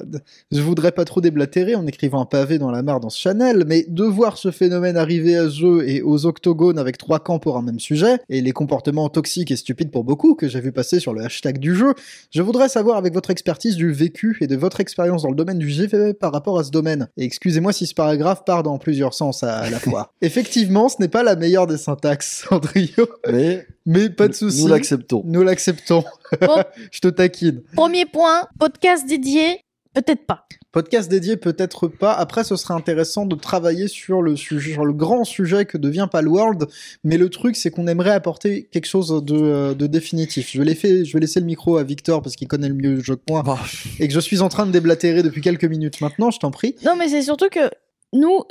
Je 0.51 0.61
voudrais 0.61 0.93
pas 0.93 1.05
trop 1.05 1.21
déblatérer 1.21 1.75
en 1.75 1.87
écrivant 1.87 2.21
un 2.21 2.25
pavé 2.27 2.59
dans 2.59 2.71
la 2.71 2.83
mare 2.83 3.01
dans 3.01 3.11
ce 3.11 3.19
Chanel, 3.21 3.65
mais 3.67 3.85
de 3.89 4.05
voir 4.05 4.37
ce 4.39 4.51
phénomène 4.51 4.97
arriver 4.97 5.37
à 5.37 5.45
ce 5.45 5.55
jeu 5.57 5.89
et 5.89 6.03
aux 6.03 6.27
octogones 6.27 6.79
avec 6.79 6.99
trois 6.99 7.19
camps 7.21 7.39
pour 7.39 7.57
un 7.57 7.63
même 7.63 7.81
sujet, 7.81 8.19
et 8.29 8.41
les 8.41 8.53
comportements 8.53 9.09
toxiques 9.09 9.51
et 9.51 9.57
stupides 9.57 9.91
pour 9.91 10.05
beaucoup 10.05 10.35
que 10.35 10.49
j'ai 10.49 10.61
vu 10.61 10.73
passer 10.73 11.01
sur 11.01 11.15
le 11.15 11.23
hashtag 11.25 11.59
du 11.59 11.75
jeu, 11.75 11.95
je 12.31 12.43
voudrais 12.43 12.69
savoir 12.69 12.97
avec 12.97 13.13
votre 13.15 13.31
expertise 13.31 13.77
du 13.77 13.93
vécu 13.93 14.39
et 14.41 14.47
de 14.47 14.57
votre 14.57 14.81
expérience 14.81 15.23
dans 15.23 15.31
le 15.31 15.37
domaine 15.37 15.59
du 15.59 15.69
GV 15.69 16.15
par 16.15 16.33
rapport 16.33 16.59
à 16.59 16.65
ce 16.65 16.71
domaine. 16.71 17.09
Et 17.17 17.25
excusez-moi 17.25 17.73
si 17.73 17.87
ce 17.87 17.95
paragraphe 17.95 18.45
part 18.45 18.63
dans 18.63 18.79
plusieurs 18.79 19.15
sens 19.15 19.43
à, 19.43 19.59
à 19.59 19.71
la 19.71 19.79
fois. 19.79 20.13
Effectivement, 20.23 20.89
ce 20.89 20.97
n'est 21.01 21.09
pas 21.09 21.23
la 21.23 21.37
meilleure 21.37 21.67
des 21.67 21.77
syntaxes, 21.93 22.47
Andrio, 22.51 23.09
Mais 23.31 23.67
mais 23.87 24.11
pas 24.11 24.29
de 24.29 24.33
souci. 24.33 24.63
nous 24.63 24.69
l'acceptons. 24.69 25.23
Nous 25.27 25.43
l'acceptons. 25.43 26.05
Bon, 26.41 26.63
Je 26.91 27.01
te 27.01 27.09
taquine. 27.09 27.63
premier 27.75 28.07
point, 28.07 28.47
podcast 28.59 29.07
dédié, 29.07 29.61
peut-être 29.95 30.25
pas. 30.27 30.47
Podcast 30.71 31.11
dédié 31.11 31.37
peut-être 31.37 31.87
pas. 31.89 32.15
Après, 32.15 32.45
ce 32.45 32.57
serait 32.57 32.73
intéressant 32.73 33.27
de 33.27 33.35
travailler 33.37 33.89
sur 33.89 34.23
le 34.23 34.37
sujet, 34.37 34.73
sur 34.73 34.87
le 34.87 34.95
grand 34.95 35.25
sujet 35.25 35.67
que 35.67 35.77
devient 35.77 36.09
Palworld. 36.11 36.67
Mais 37.05 37.19
le 37.19 37.29
truc, 37.29 37.57
c'est 37.57 37.71
qu'on 37.71 37.87
aimerait 37.87 38.13
apporter 38.13 38.69
quelque 38.73 38.87
chose 38.87 39.23
de, 39.23 39.35
euh, 39.37 39.75
de 39.75 39.87
définitif. 39.87 40.51
Je 40.51 40.59
vais, 40.59 40.65
laisser, 40.65 41.05
je 41.05 41.13
vais 41.13 41.21
laisser 41.21 41.41
le 41.41 41.47
micro 41.47 41.77
à 41.77 41.83
Victor 41.83 42.23
parce 42.23 42.37
qu'il 42.37 42.49
connaît 42.49 42.69
le 42.71 42.75
mieux 42.75 42.95
le 42.95 43.01
jeu 43.03 43.17
que 43.17 43.23
moi 43.29 43.43
Bah, 43.43 43.59
et 44.01 44.09
que 44.09 44.15
je 44.15 44.21
suis 44.21 44.41
en 44.41 44.49
train 44.49 44.65
de 44.65 44.71
déblatérer 44.73 45.23
depuis 45.23 45.43
quelques 45.43 45.67
minutes 45.67 46.01
maintenant. 46.01 46.31
Je 46.31 46.39
t'en 46.39 46.51
prie. 46.51 46.75
Non, 46.87 46.97
mais 46.97 47.09
c'est 47.09 47.21
surtout 47.23 47.51
que 47.51 47.69
nous, 48.13 48.43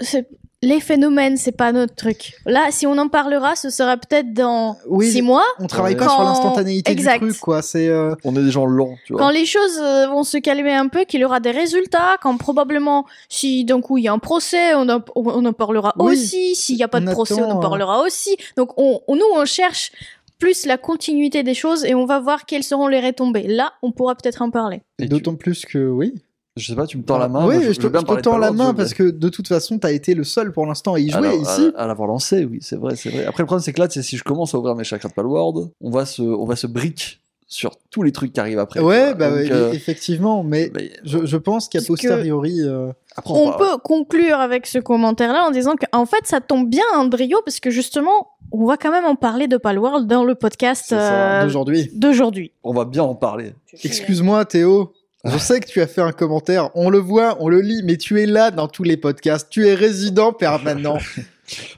les 0.64 0.80
phénomènes, 0.80 1.38
c'est 1.38 1.52
pas 1.52 1.72
notre 1.72 1.96
truc. 1.96 2.36
Là, 2.46 2.68
si 2.70 2.86
on 2.86 2.96
en 3.00 3.08
parlera, 3.10 3.56
ce 3.56 3.72
sera 3.72 3.98
peut-être 3.98 4.32
dans 4.32 4.78
Oui, 4.88 5.10
six 5.12 5.24
mois. 5.24 5.44
On 5.60 5.66
travaille 5.66 5.96
pas 5.96 6.08
sur 6.08 6.22
l'instantanéité 6.22 6.94
du 6.94 7.00
Exact. 7.02 7.18
truc, 7.20 7.40
quoi. 7.40 7.64
C'est 7.64 7.88
euh, 7.88 8.14
on 8.24 8.36
est 8.36 8.44
des 8.44 8.52
gens 8.52 8.68
lents, 8.68 8.96
tu 9.08 9.14
vois. 9.14 9.22
Quand 9.24 9.30
les 9.32 9.46
choses 9.46 9.80
euh, 9.80 10.06
vont 10.08 10.24
se 10.24 10.38
calmer 10.38 10.72
un 10.74 10.88
peu, 10.88 11.04
qu'il 11.06 11.20
y 11.22 11.26
aura 11.26 11.40
des 11.40 11.50
résultats, 11.50 12.18
quand 12.22 12.38
probablement, 12.38 13.06
si 13.28 13.66
d'un 13.66 13.82
coup 13.82 13.98
il 13.98 14.04
y 14.04 14.08
a 14.08 14.14
un 14.14 14.20
procès, 14.20 14.76
on 14.76 14.88
en, 14.88 15.00
on 15.16 15.46
en 15.46 15.54
parlera 15.54 15.94
Oui. 15.98 16.14
aussi. 16.14 16.54
S'il 16.56 16.76
n'y 16.78 16.84
a 16.84 16.88
pas 16.88 17.00
de 17.00 17.10
On 17.10 17.12
procès, 17.12 17.34
attend, 17.34 17.48
on 17.50 17.52
en 17.54 17.58
euh. 17.58 17.62
parlera 17.62 18.02
aussi. 18.04 18.38
Donc 18.56 18.72
on, 18.78 19.02
on- 19.08 19.16
nous, 19.16 19.26
on 19.36 19.46
cherche 19.46 19.92
plus 20.38 20.66
la 20.68 20.78
continuité 20.78 21.42
des 21.44 21.54
choses 21.56 21.86
et 21.86 21.94
on 21.96 22.06
va 22.06 22.20
voir 22.20 22.46
quelles 22.46 22.64
seront 22.64 22.88
les 22.88 23.00
retombées. 23.00 23.48
Là, 23.48 23.74
on 23.82 23.92
pourra 23.92 24.14
peut-être 24.16 24.42
en 24.44 24.52
parler. 24.52 24.82
Et 25.00 25.04
tu- 25.04 25.10
d'autant 25.10 25.36
plus 25.36 25.66
que 25.66 25.88
oui. 25.90 26.14
Je 26.58 26.68
sais 26.68 26.76
pas, 26.76 26.86
tu 26.86 26.98
me 26.98 27.04
tends 27.04 27.18
la 27.18 27.30
main. 27.30 27.48
Oui, 27.48 27.56
moi, 27.56 27.72
je, 27.72 27.80
te, 27.80 27.88
bien 27.88 28.02
je 28.02 28.06
te 28.16 28.20
tends 28.22 28.38
la 28.38 28.52
main 28.52 28.72
je- 28.72 28.76
parce 28.76 28.94
que 28.94 29.04
de 29.04 29.30
toute 29.30 29.48
façon, 29.48 29.80
t'as 29.80 29.92
été 29.92 30.14
le 30.14 30.26
seul 30.26 30.52
pour 30.52 30.66
l'instant 30.66 30.96
à 30.96 31.00
y 31.00 31.10
jouer 31.10 31.30
Alors, 31.30 31.42
ici. 31.42 31.72
À, 31.76 31.84
à 31.84 31.88
l'avoir 31.88 32.10
lancé, 32.10 32.44
oui, 32.44 32.60
c'est 32.62 32.76
vrai, 32.76 32.96
c'est 32.98 33.10
vrai. 33.10 33.26
Après, 33.26 33.44
le 33.44 33.48
problème, 33.48 33.64
c'est 33.64 33.72
que 33.72 33.80
là, 33.80 33.90
si 33.90 34.18
je 34.18 34.24
commence 34.24 34.54
à 34.54 34.58
ouvrir 34.60 34.76
mes 34.76 34.84
chakras 34.84 35.08
de 35.10 35.14
Palworld, 35.14 35.70
on 35.80 35.90
va 35.92 36.06
se, 36.06 36.22
on 36.22 36.46
va 36.46 36.58
se 36.58 36.68
brick 36.68 37.22
sur 37.48 37.72
tous 37.90 38.04
les 38.04 38.12
trucs 38.12 38.34
qui 38.34 38.40
arrivent 38.42 38.60
après. 38.60 38.80
Ouais, 38.82 39.14
bah 39.14 39.30
Donc, 39.30 39.50
euh, 39.52 39.72
effectivement, 39.74 40.44
mais 40.44 40.72
mais 40.76 40.92
je, 41.06 41.26
je 41.26 41.38
pense 41.38 41.68
qu'à 41.70 41.80
posteriori. 41.82 42.60
euh, 42.62 42.92
après, 43.16 43.34
On 43.34 43.52
peut 43.54 43.78
conclure 43.84 44.38
avec 44.40 44.68
ce 44.68 44.80
commentaire-là 44.80 45.46
en 45.48 45.52
disant 45.52 45.76
qu'en 45.76 46.06
fait, 46.06 46.26
ça 46.26 46.40
tombe 46.42 46.70
bien, 46.70 46.84
Andrio, 46.96 47.40
parce 47.46 47.60
que 47.62 47.70
justement, 47.70 48.30
on 48.54 48.66
va 48.66 48.76
quand 48.78 48.92
même 48.92 49.06
en 49.06 49.16
parler 49.16 49.48
de 49.48 49.56
Palworld 49.58 50.08
dans 50.08 50.24
le 50.26 50.36
podcast 50.36 50.92
euh, 50.94 51.44
d'aujourd'hui. 51.44 51.90
d'aujourd'hui. 51.94 52.52
on 52.64 52.74
va 52.74 52.84
bien 52.86 53.04
en 53.04 53.16
parler. 53.16 53.54
Excuse-moi 53.84 54.46
Théo, 54.46 54.94
je 55.24 55.38
sais 55.38 55.60
que 55.60 55.68
tu 55.68 55.82
as 55.82 55.88
fait 55.88 56.02
un 56.02 56.12
commentaire, 56.12 56.70
on 56.76 56.90
le 56.90 56.98
voit, 56.98 57.38
on 57.40 57.48
le 57.48 57.62
lit, 57.62 57.82
mais 57.84 57.98
tu 57.98 58.22
es 58.22 58.26
là 58.26 58.52
dans 58.52 58.68
tous 58.68 58.84
les 58.84 58.98
podcasts, 58.98 59.48
tu 59.50 59.68
es 59.68 59.76
résident 59.76 60.34
permanent. 60.34 60.98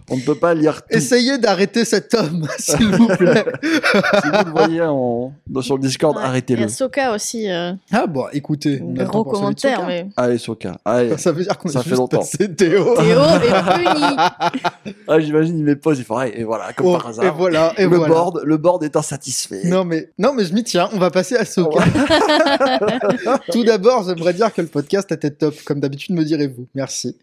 On 0.10 0.18
ne 0.18 0.22
peut 0.22 0.36
pas 0.36 0.54
lire 0.54 0.82
tout. 0.82 0.88
Essayez 0.98 1.38
d'arrêter 1.38 1.86
cet 1.86 2.14
homme, 2.14 2.48
s'il 2.60 2.88
vous 2.96 3.08
plaît. 3.08 3.46
si 3.64 4.30
vous 4.30 4.46
le 4.46 4.52
voyez 4.52 4.82
en, 4.82 5.34
dans- 5.48 5.62
sur 5.62 5.78
le 5.78 5.82
Discord, 5.84 6.16
Ouais, 6.16 6.22
Il 6.22 6.26
y 6.26 6.28
arrêtez-le. 6.30 6.64
a 6.66 6.68
Soka 6.68 7.14
aussi, 7.14 7.50
euh, 7.50 7.74
Ah 7.92 8.06
bon, 8.08 8.26
écoutez, 8.34 8.82
on 8.84 8.94
gros 9.06 9.24
commentaire, 9.24 9.78
Soka. 9.78 9.88
mais 9.88 10.08
Allez, 10.18 10.38
Soka. 10.38 10.78
Allez. 10.86 11.18
Ça 11.18 11.32
veut 11.32 11.44
dire 11.44 11.58
qu'on 11.58 11.70
a 11.70 11.82
fait 11.82 11.90
juste 11.90 11.98
longtemps. 11.98 12.20
passé 12.20 12.54
Théo. 12.54 12.96
Théo 12.96 13.20
est 13.22 13.74
puni. 13.78 14.94
Ah, 15.08 15.20
j'imagine, 15.20 15.58
il 15.58 15.64
met 15.64 15.76
pause, 15.76 16.00
il 16.00 16.06
fait, 16.06 16.40
et 16.40 16.44
voilà, 16.44 16.74
comme 16.74 16.88
Oh, 16.88 16.94
par 16.98 17.08
hasard. 17.08 17.26
et 17.26 17.30
voilà, 17.32 17.74
et 17.78 17.84
le 17.88 17.98
voilà. 17.98 18.14
board, 18.14 18.42
le 18.44 18.58
board 18.58 18.84
est 18.84 18.96
insatisfait. 18.96 19.62
Non 19.66 19.86
mais, 19.86 20.10
non 20.20 20.34
mais 20.34 20.46
je 20.46 20.54
m'y 20.54 20.64
tiens, 20.64 20.90
on 20.94 21.00
va 21.00 21.10
passer 21.10 21.36
à 21.36 21.46
Soka. 21.46 21.84
Tout 23.52 23.64
d'abord, 23.64 24.04
j'aimerais 24.08 24.34
dire 24.34 24.54
que 24.54 24.62
le 24.62 24.68
podcast 24.68 25.12
était 25.12 25.32
top, 25.32 25.56
comme 25.66 25.80
d'habitude 25.80 26.16
me 26.16 26.24
direz-vous. 26.24 26.68
Merci. 26.76 27.16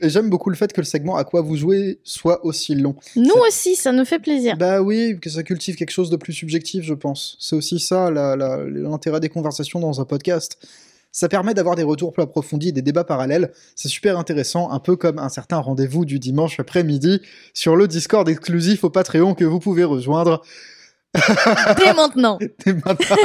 Et 0.00 0.08
j'aime 0.08 0.30
beaucoup 0.30 0.50
le 0.50 0.56
fait 0.56 0.72
que 0.72 0.80
le 0.80 0.86
segment 0.86 1.16
à 1.16 1.24
quoi 1.24 1.40
vous 1.40 1.56
jouez 1.56 1.98
soit 2.04 2.44
aussi 2.44 2.74
long. 2.74 2.96
Nous 3.16 3.34
aussi, 3.46 3.76
ça 3.76 3.92
nous 3.92 4.04
fait 4.04 4.18
plaisir. 4.18 4.56
Bah 4.56 4.80
oui, 4.80 5.18
que 5.20 5.30
ça 5.30 5.42
cultive 5.42 5.76
quelque 5.76 5.90
chose 5.90 6.10
de 6.10 6.16
plus 6.16 6.32
subjectif, 6.32 6.84
je 6.84 6.94
pense. 6.94 7.36
C'est 7.40 7.56
aussi 7.56 7.78
ça 7.78 8.10
l'intérêt 8.10 9.20
des 9.20 9.28
conversations 9.28 9.80
dans 9.80 10.00
un 10.00 10.04
podcast. 10.04 10.58
Ça 11.10 11.28
permet 11.28 11.54
d'avoir 11.54 11.74
des 11.74 11.82
retours 11.82 12.12
plus 12.12 12.22
approfondis 12.22 12.72
des 12.72 12.82
débats 12.82 13.04
parallèles. 13.04 13.50
C'est 13.74 13.88
super 13.88 14.18
intéressant, 14.18 14.70
un 14.70 14.78
peu 14.78 14.94
comme 14.94 15.18
un 15.18 15.30
certain 15.30 15.58
rendez-vous 15.58 16.04
du 16.04 16.18
dimanche 16.18 16.60
après-midi 16.60 17.22
sur 17.54 17.76
le 17.76 17.88
Discord 17.88 18.28
exclusif 18.28 18.84
au 18.84 18.90
Patreon 18.90 19.34
que 19.34 19.44
vous 19.44 19.58
pouvez 19.58 19.84
rejoindre. 19.84 20.42
Dès 21.14 21.92
maintenant. 21.94 22.38
Et 22.66 22.72
maintenant- 22.72 23.16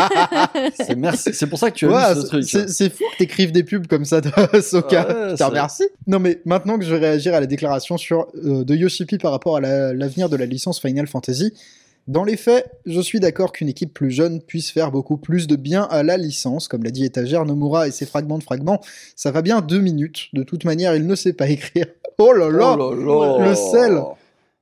C'est 0.80 0.96
merci. 0.96 1.34
C'est 1.34 1.48
pour 1.48 1.60
ça 1.60 1.70
que 1.70 1.76
tu 1.76 1.86
as 1.86 1.90
Ouais, 1.90 2.14
vu 2.14 2.16
ce 2.16 2.22
c'est- 2.22 2.28
truc. 2.28 2.44
c'est 2.46 2.70
c'est 2.70 2.90
fou 2.90 3.04
que 3.14 3.18
t'écrives 3.18 3.52
des 3.52 3.64
pubs 3.64 3.88
comme 3.88 4.06
ça 4.06 4.22
de 4.22 4.30
Soka. 4.62 5.08
Ouais, 5.08 5.30
Je 5.32 5.36
te 5.36 5.44
remercie. 5.44 5.84
Non 6.08 6.20
mais 6.20 6.42
maintenant 6.46 6.78
que 6.80 6.86
je 6.86 6.94
vais 6.96 7.00
réagir 7.00 7.34
à 7.36 7.40
la 7.40 7.46
déclaration 7.46 7.98
sur, 7.98 8.28
euh, 8.44 8.64
de 8.64 8.76
Yoshipi 8.76 9.18
par 9.18 9.32
rapport 9.32 9.58
à 9.58 9.62
la- 9.62 9.94
l'avenir 9.94 10.30
de 10.30 10.38
la 10.38 10.46
licence 10.46 10.80
Final 10.80 11.08
Fantasy, 11.08 11.54
dans 12.08 12.24
les 12.26 12.36
faits, 12.38 12.70
je 12.86 13.00
suis 13.00 13.20
d'accord 13.22 13.52
qu'une 13.54 13.70
équipe 13.70 13.94
plus 13.94 14.12
jeune 14.12 14.42
puisse 14.42 14.72
faire 14.72 14.92
beaucoup 14.92 15.16
plus 15.18 15.48
de 15.48 15.56
bien 15.56 15.84
à 15.84 16.04
la 16.04 16.18
licence, 16.18 16.68
comme 16.68 16.84
l'a 16.84 16.92
dit 16.92 17.06
Étagère 17.06 17.46
Nomura 17.46 17.88
et 17.88 17.92
ses 17.92 18.06
fragments 18.06 18.38
de 18.38 18.44
fragments. 18.44 18.82
Ça 19.16 19.32
va 19.32 19.42
bien 19.42 19.62
deux 19.62 19.80
minutes. 19.80 20.28
De 20.34 20.44
toute 20.44 20.66
manière, 20.66 20.96
il 20.96 21.08
ne 21.08 21.16
sait 21.16 21.32
pas 21.34 21.48
écrire. 21.50 21.86
Oh 22.18 22.32
là 22.34 22.50
là 22.50 22.76
Oh 22.78 22.94
là 22.94 23.38
là. 23.40 23.50
Le 23.50 23.56
sel. 23.56 24.02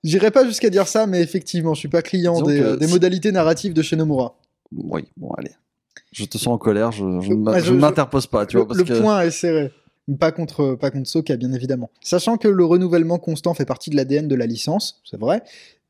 J'irai 0.04 0.32
pas 0.32 0.46
jusqu'à 0.46 0.70
dire 0.70 0.88
ça, 0.88 1.06
mais 1.06 1.22
effectivement, 1.22 1.74
je 1.74 1.80
suis 1.80 1.88
pas 1.88 2.02
client 2.02 2.34
Disons 2.34 2.46
des, 2.46 2.60
que 2.60 2.64
euh, 2.64 2.78
des 2.78 2.88
modalités 2.88 3.32
narratives 3.32 3.74
de 3.74 3.82
chez 3.82 3.96
Nomura. 3.96 4.36
Oui, 4.76 5.06
bon, 5.18 5.32
allez. 5.38 5.52
Je 6.12 6.26
te 6.26 6.38
sens 6.38 6.48
en 6.48 6.58
colère, 6.58 6.92
je, 6.92 7.04
ne 7.04 7.72
m'interpose 7.72 8.28
pas, 8.28 8.46
tu 8.46 8.58
le, 8.58 8.62
vois, 8.64 8.68
parce 8.68 8.80
le 8.80 8.86
que... 8.86 9.00
point 9.00 9.22
est 9.22 9.32
serré. 9.32 9.72
Pas 10.20 10.32
contre, 10.32 10.76
pas 10.76 10.92
contre 10.92 11.08
Soka, 11.08 11.38
bien 11.38 11.54
évidemment. 11.54 11.90
Sachant 12.02 12.38
que 12.38 12.48
le 12.48 12.66
renouvellement 12.66 13.20
constant 13.20 13.54
fait 13.54 13.66
partie 13.66 13.90
de 13.92 13.96
l'ADN 13.96 14.28
de 14.28 14.36
la 14.36 14.46
licence, 14.46 15.02
c'est 15.10 15.20
vrai, 15.20 15.44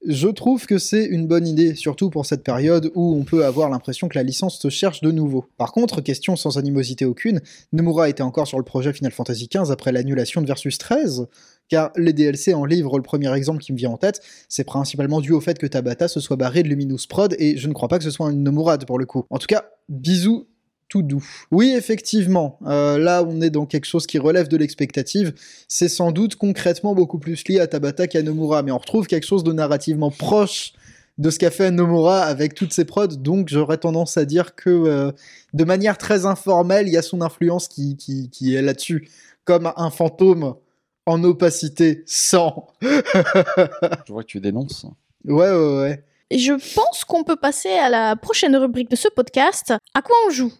je 0.07 0.27
trouve 0.27 0.65
que 0.65 0.77
c'est 0.77 1.05
une 1.05 1.27
bonne 1.27 1.47
idée, 1.47 1.75
surtout 1.75 2.09
pour 2.09 2.25
cette 2.25 2.43
période 2.43 2.91
où 2.95 3.15
on 3.15 3.23
peut 3.23 3.45
avoir 3.45 3.69
l'impression 3.69 4.07
que 4.07 4.17
la 4.17 4.23
licence 4.23 4.59
se 4.59 4.69
cherche 4.69 5.01
de 5.01 5.11
nouveau. 5.11 5.45
Par 5.57 5.71
contre, 5.71 6.01
question 6.01 6.35
sans 6.35 6.57
animosité 6.57 7.05
aucune, 7.05 7.41
Nomura 7.71 8.09
était 8.09 8.23
encore 8.23 8.47
sur 8.47 8.57
le 8.57 8.63
projet 8.63 8.93
Final 8.93 9.11
Fantasy 9.11 9.47
XV 9.47 9.71
après 9.71 9.91
l'annulation 9.91 10.41
de 10.41 10.47
Versus 10.47 10.77
13, 10.77 11.27
car 11.69 11.91
les 11.95 12.13
DLC 12.13 12.53
en 12.53 12.65
livrent 12.65 12.97
le 12.97 13.03
premier 13.03 13.33
exemple 13.35 13.61
qui 13.61 13.73
me 13.73 13.77
vient 13.77 13.91
en 13.91 13.97
tête, 13.97 14.21
c'est 14.49 14.63
principalement 14.63 15.21
dû 15.21 15.31
au 15.31 15.41
fait 15.41 15.57
que 15.57 15.67
Tabata 15.67 16.07
se 16.07 16.19
soit 16.19 16.35
barré 16.35 16.63
de 16.63 16.67
Luminous 16.67 17.07
Prod, 17.07 17.35
et 17.37 17.57
je 17.57 17.67
ne 17.67 17.73
crois 17.73 17.87
pas 17.87 17.97
que 17.97 18.03
ce 18.03 18.11
soit 18.11 18.31
une 18.31 18.43
Nomura 18.43 18.77
pour 18.79 18.97
le 18.97 19.05
coup. 19.05 19.25
En 19.29 19.37
tout 19.37 19.47
cas, 19.47 19.65
bisous 19.87 20.47
tout 20.91 21.03
doux. 21.03 21.25
Oui, 21.51 21.73
effectivement, 21.73 22.59
euh, 22.67 22.97
là 22.97 23.23
on 23.25 23.39
est 23.39 23.49
dans 23.49 23.65
quelque 23.65 23.85
chose 23.85 24.05
qui 24.05 24.19
relève 24.19 24.49
de 24.49 24.57
l'expectative. 24.57 25.33
C'est 25.69 25.87
sans 25.87 26.11
doute 26.11 26.35
concrètement 26.35 26.93
beaucoup 26.93 27.17
plus 27.17 27.47
lié 27.47 27.61
à 27.61 27.67
Tabata 27.67 28.07
qu'à 28.07 28.21
Nomura, 28.21 28.61
mais 28.61 28.71
on 28.71 28.77
retrouve 28.77 29.07
quelque 29.07 29.25
chose 29.25 29.45
de 29.45 29.53
narrativement 29.53 30.11
proche 30.11 30.73
de 31.17 31.29
ce 31.29 31.39
qu'a 31.39 31.49
fait 31.49 31.71
Nomura 31.71 32.23
avec 32.23 32.55
toutes 32.55 32.73
ses 32.73 32.83
prods, 32.83 33.07
donc 33.07 33.47
j'aurais 33.47 33.77
tendance 33.77 34.17
à 34.17 34.25
dire 34.25 34.53
que 34.53 34.69
euh, 34.69 35.11
de 35.53 35.63
manière 35.63 35.97
très 35.97 36.25
informelle, 36.25 36.89
il 36.89 36.93
y 36.93 36.97
a 36.97 37.01
son 37.01 37.21
influence 37.21 37.69
qui, 37.69 37.95
qui, 37.95 38.29
qui 38.29 38.55
est 38.55 38.61
là-dessus, 38.61 39.09
comme 39.45 39.71
un 39.77 39.91
fantôme 39.91 40.55
en 41.05 41.23
opacité 41.23 42.03
sans. 42.05 42.67
Je 42.81 44.11
vois 44.11 44.23
que 44.23 44.27
tu 44.27 44.41
dénonces. 44.41 44.85
Ouais, 45.23 45.51
ouais, 45.51 45.79
ouais. 45.79 46.03
Et 46.31 46.37
je 46.37 46.53
pense 46.53 47.03
qu'on 47.03 47.25
peut 47.25 47.35
passer 47.35 47.71
à 47.71 47.89
la 47.89 48.15
prochaine 48.15 48.55
rubrique 48.55 48.89
de 48.89 48.95
ce 48.95 49.09
podcast. 49.09 49.73
À 49.93 50.01
quoi 50.01 50.15
on 50.27 50.31
joue? 50.31 50.53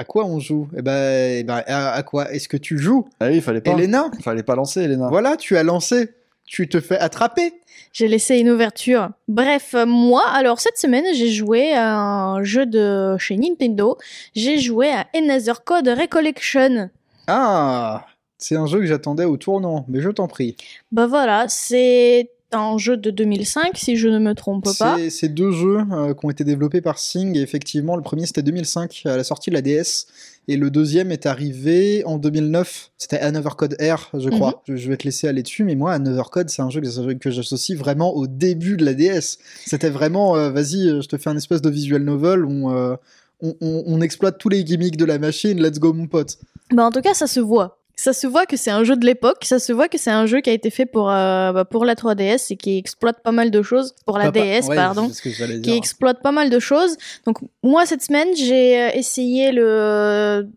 À 0.00 0.04
quoi 0.04 0.24
on 0.24 0.40
joue? 0.40 0.66
Eh 0.74 0.80
ben, 0.80 1.40
eh 1.40 1.44
ben, 1.44 1.62
à, 1.66 1.90
à 1.92 2.02
quoi 2.02 2.32
est-ce 2.32 2.48
que 2.48 2.56
tu 2.56 2.78
joues? 2.78 3.06
Ah 3.20 3.26
oui, 3.26 3.34
il 3.34 3.42
fallait 3.42 3.60
pas. 3.60 3.72
Elena? 3.72 4.10
Fallait 4.22 4.42
pas 4.42 4.54
lancer, 4.54 4.80
Elena. 4.80 5.08
Voilà, 5.10 5.36
tu 5.36 5.58
as 5.58 5.62
lancé. 5.62 6.08
Tu 6.46 6.70
te 6.70 6.80
fais 6.80 6.96
attraper. 6.96 7.52
J'ai 7.92 8.08
laissé 8.08 8.38
une 8.38 8.48
ouverture. 8.48 9.10
Bref, 9.28 9.74
euh, 9.74 9.84
moi, 9.84 10.24
alors 10.32 10.58
cette 10.58 10.78
semaine, 10.78 11.04
j'ai 11.14 11.28
joué 11.28 11.74
à 11.74 11.98
un 11.98 12.42
jeu 12.42 12.64
de 12.64 13.18
chez 13.18 13.36
Nintendo. 13.36 13.98
J'ai 14.34 14.58
joué 14.58 14.90
à 14.90 15.06
Another 15.14 15.64
Code 15.64 15.88
Recollection. 15.88 16.88
Ah, 17.26 18.06
c'est 18.38 18.56
un 18.56 18.64
jeu 18.64 18.78
que 18.78 18.86
j'attendais 18.86 19.26
au 19.26 19.36
tournant, 19.36 19.84
mais 19.86 20.00
je 20.00 20.08
t'en 20.08 20.28
prie. 20.28 20.56
Bah 20.92 21.06
voilà, 21.06 21.44
c'est 21.48 22.30
un 22.52 22.78
jeu 22.78 22.96
de 22.96 23.10
2005, 23.10 23.76
si 23.76 23.96
je 23.96 24.08
ne 24.08 24.18
me 24.18 24.34
trompe 24.34 24.64
pas. 24.78 24.98
C'est 25.10 25.28
deux 25.28 25.52
jeux 25.52 25.78
euh, 25.92 26.14
qui 26.14 26.26
ont 26.26 26.30
été 26.30 26.44
développés 26.44 26.80
par 26.80 26.98
Sing. 26.98 27.36
Et 27.36 27.40
effectivement, 27.40 27.96
le 27.96 28.02
premier 28.02 28.26
c'était 28.26 28.42
2005 28.42 29.02
à 29.06 29.16
la 29.16 29.24
sortie 29.24 29.50
de 29.50 29.54
la 29.54 29.62
DS. 29.62 30.06
Et 30.48 30.56
le 30.56 30.70
deuxième 30.70 31.12
est 31.12 31.26
arrivé 31.26 32.02
en 32.06 32.18
2009. 32.18 32.90
C'était 32.98 33.20
Another 33.20 33.54
Code 33.56 33.76
R, 33.80 34.10
je 34.18 34.28
crois. 34.30 34.62
je, 34.66 34.74
je 34.76 34.88
vais 34.88 34.96
te 34.96 35.04
laisser 35.04 35.28
aller 35.28 35.42
dessus, 35.42 35.62
mais 35.64 35.76
moi, 35.76 35.92
Another 35.92 36.30
Code, 36.30 36.48
c'est 36.50 36.62
un 36.62 36.70
jeu 36.70 36.80
que, 36.80 37.12
que 37.12 37.30
j'associe 37.30 37.78
vraiment 37.78 38.14
au 38.16 38.26
début 38.26 38.76
de 38.76 38.84
la 38.84 38.94
DS. 38.94 39.38
C'était 39.66 39.90
vraiment, 39.90 40.36
euh, 40.36 40.50
vas-y, 40.50 40.88
euh, 40.88 41.00
je 41.02 41.08
te 41.08 41.16
fais 41.18 41.30
un 41.30 41.36
espèce 41.36 41.62
de 41.62 41.70
visual 41.70 42.02
novel 42.02 42.44
où 42.44 42.70
euh, 42.70 42.96
on, 43.42 43.54
on- 43.60 43.84
on 43.86 44.00
exploite 44.00 44.38
tous 44.38 44.48
les 44.48 44.64
gimmicks 44.64 44.96
de 44.96 45.04
la 45.04 45.18
machine, 45.18 45.62
let's 45.62 45.78
go 45.78 45.92
mon 45.92 46.06
pote. 46.08 46.38
Bah 46.72 46.84
en 46.84 46.90
tout 46.90 47.00
cas, 47.00 47.14
ça 47.14 47.26
se 47.28 47.38
voit. 47.40 47.78
Ça 48.02 48.12
se 48.14 48.26
voit 48.26 48.46
que 48.46 48.56
c'est 48.56 48.70
un 48.70 48.82
jeu 48.82 48.96
de 48.96 49.04
l'époque, 49.04 49.44
ça 49.44 49.58
se 49.58 49.72
voit 49.72 49.88
que 49.88 49.98
c'est 49.98 50.10
un 50.10 50.24
jeu 50.24 50.40
qui 50.40 50.48
a 50.48 50.54
été 50.54 50.70
fait 50.70 50.86
pour, 50.86 51.10
euh, 51.10 51.52
bah, 51.52 51.64
pour 51.66 51.84
la 51.84 51.94
3DS 51.94 52.50
et 52.52 52.56
qui 52.56 52.78
exploite 52.78 53.22
pas 53.22 53.32
mal 53.32 53.50
de 53.50 53.60
choses, 53.62 53.94
pour 54.06 54.16
la 54.16 54.30
DS, 54.30 54.68
ouais, 54.68 54.76
pardon. 54.76 55.08
Que 55.08 55.60
qui 55.60 55.72
exploite 55.72 56.22
pas 56.22 56.32
mal 56.32 56.48
de 56.48 56.58
choses. 56.58 56.96
Donc 57.26 57.38
moi 57.62 57.84
cette 57.84 58.02
semaine 58.02 58.28
j'ai 58.34 58.80
euh, 58.80 58.88
essayé 58.94 59.52
le 59.52 60.48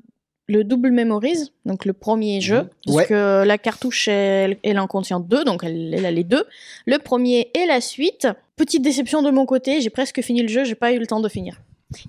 le 0.48 0.64
double 0.64 0.92
memories, 0.92 1.52
donc 1.66 1.86
le 1.86 1.94
premier 1.94 2.40
jeu, 2.42 2.62
Mhm. 2.88 2.94
Ouais. 2.96 3.06
puisque 3.06 3.20
la 3.52 3.58
cartouche 3.58 4.08
elle, 4.08 4.58
elle 4.64 4.80
en 4.80 4.88
contient 4.88 5.20
deux, 5.20 5.44
donc 5.44 5.64
elle, 5.64 5.94
elle 5.94 6.06
a 6.06 6.12
les 6.12 6.24
deux. 6.26 6.44
Le 6.86 6.98
premier 6.98 7.50
et 7.54 7.66
la 7.66 7.82
suite. 7.82 8.28
Petite 8.56 8.84
déception 8.84 9.22
de 9.22 9.32
mon 9.32 9.46
côté, 9.46 9.82
j'ai 9.82 9.90
presque 9.90 10.22
fini 10.22 10.42
le 10.42 10.48
jeu, 10.50 10.64
j'ai 10.64 10.76
pas 10.76 10.92
eu 10.94 11.00
le 11.00 11.08
temps 11.08 11.22
de 11.22 11.30
finir. 11.30 11.60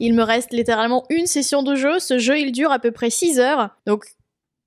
Il 0.00 0.14
me 0.14 0.22
reste 0.22 0.52
littéralement 0.52 1.04
une 1.10 1.26
session 1.26 1.62
de 1.62 1.74
jeu. 1.74 1.98
Ce 1.98 2.18
jeu, 2.18 2.38
il 2.38 2.52
dure 2.52 2.70
à 2.72 2.78
peu 2.78 2.90
près 2.90 3.08
6 3.10 3.38
heures. 3.38 3.70
Donc, 3.86 4.04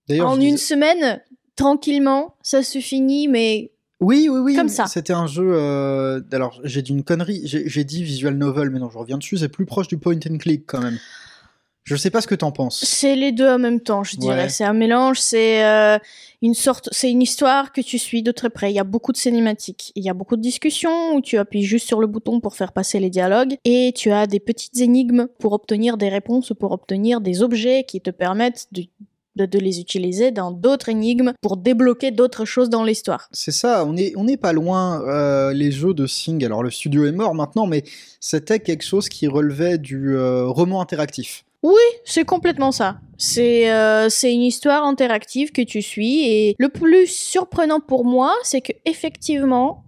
D'ailleurs, 0.07 0.29
en 0.29 0.35
une 0.39 0.55
disais- 0.55 0.57
semaine, 0.73 1.21
tranquillement, 1.55 2.35
ça 2.41 2.63
se 2.63 2.79
finit, 2.79 3.27
mais 3.27 3.71
Oui, 3.99 4.27
oui, 4.31 4.39
oui. 4.39 4.55
Comme 4.55 4.69
ça. 4.69 4.85
C'était 4.85 5.13
un 5.13 5.27
jeu. 5.27 5.43
euh, 5.55 6.21
Alors, 6.31 6.59
j'ai 6.63 6.81
dit 6.81 6.91
une 6.91 7.03
connerie. 7.03 7.41
J'ai 7.45 7.67
j'ai 7.67 7.83
dit 7.83 8.03
visual 8.03 8.35
novel, 8.35 8.69
mais 8.69 8.79
non, 8.79 8.89
je 8.89 8.97
reviens 8.97 9.17
dessus. 9.17 9.37
C'est 9.37 9.49
plus 9.49 9.65
proche 9.65 9.87
du 9.87 9.97
point 9.97 10.15
and 10.29 10.37
click 10.37 10.63
quand 10.67 10.81
même. 10.81 10.97
Je 11.83 11.95
sais 11.95 12.09
pas 12.09 12.19
ce 12.19 12.27
que 12.27 12.35
t'en 12.35 12.51
penses. 12.51 12.83
C'est 12.83 13.15
les 13.15 13.31
deux 13.31 13.47
en 13.49 13.57
même 13.59 13.79
temps, 13.79 14.03
je 14.03 14.17
dirais. 14.17 14.43
Ouais. 14.43 14.49
C'est 14.49 14.65
un 14.65 14.73
mélange, 14.73 15.19
c'est 15.21 15.63
euh, 15.65 15.97
une 16.41 16.53
sorte, 16.53 16.89
c'est 16.91 17.09
une 17.09 17.21
histoire 17.21 17.71
que 17.71 17.79
tu 17.79 17.97
suis 17.97 18.21
de 18.21 18.31
très 18.33 18.49
près. 18.49 18.73
Il 18.73 18.75
y 18.75 18.79
a 18.79 18.83
beaucoup 18.83 19.13
de 19.13 19.17
cinématiques, 19.17 19.93
il 19.95 20.03
y 20.03 20.09
a 20.09 20.13
beaucoup 20.13 20.35
de 20.35 20.41
discussions 20.41 21.15
où 21.15 21.21
tu 21.21 21.37
appuies 21.37 21.63
juste 21.63 21.87
sur 21.87 22.01
le 22.01 22.07
bouton 22.07 22.41
pour 22.41 22.57
faire 22.57 22.73
passer 22.73 22.99
les 22.99 23.09
dialogues 23.09 23.55
et 23.63 23.93
tu 23.95 24.11
as 24.11 24.27
des 24.27 24.41
petites 24.41 24.77
énigmes 24.81 25.27
pour 25.39 25.53
obtenir 25.53 25.95
des 25.95 26.09
réponses, 26.09 26.51
pour 26.59 26.73
obtenir 26.73 27.21
des 27.21 27.41
objets 27.41 27.85
qui 27.87 28.01
te 28.01 28.09
permettent 28.09 28.67
de, 28.73 28.83
de, 29.37 29.45
de 29.45 29.59
les 29.59 29.79
utiliser 29.79 30.31
dans 30.31 30.51
d'autres 30.51 30.89
énigmes 30.89 31.33
pour 31.41 31.55
débloquer 31.57 32.11
d'autres 32.11 32.45
choses 32.45 32.69
dans 32.69 32.83
l'histoire. 32.83 33.29
C'est 33.31 33.51
ça, 33.51 33.85
on 33.85 33.95
est, 33.95 34.13
on 34.17 34.25
n'est 34.25 34.37
pas 34.37 34.53
loin. 34.53 35.01
euh, 35.07 35.53
les 35.53 35.71
jeux 35.71 35.93
de 35.93 36.05
Sing, 36.07 36.43
alors 36.43 36.63
le 36.63 36.71
studio 36.71 37.05
est 37.05 37.11
mort 37.11 37.33
maintenant, 37.35 37.67
mais 37.67 37.83
c'était 38.19 38.59
quelque 38.59 38.83
chose 38.83 39.07
qui 39.09 39.27
relevait 39.27 39.77
du 39.77 40.15
euh, 40.15 40.47
roman 40.47 40.81
interactif. 40.81 41.43
C'est 42.05 42.23
complètement 42.23 42.71
ça. 42.71 42.99
C'est 43.17 43.69
euh, 43.69 44.07
c'est 44.09 44.33
une 44.33 44.41
histoire 44.41 44.85
interactive 44.85 45.51
que 45.51 45.61
tu 45.61 45.81
suis 45.81 46.25
et 46.25 46.55
le 46.57 46.69
plus 46.69 47.07
surprenant 47.07 47.81
pour 47.81 48.05
moi, 48.05 48.33
c'est 48.43 48.61
que 48.61 48.71
effectivement 48.85 49.83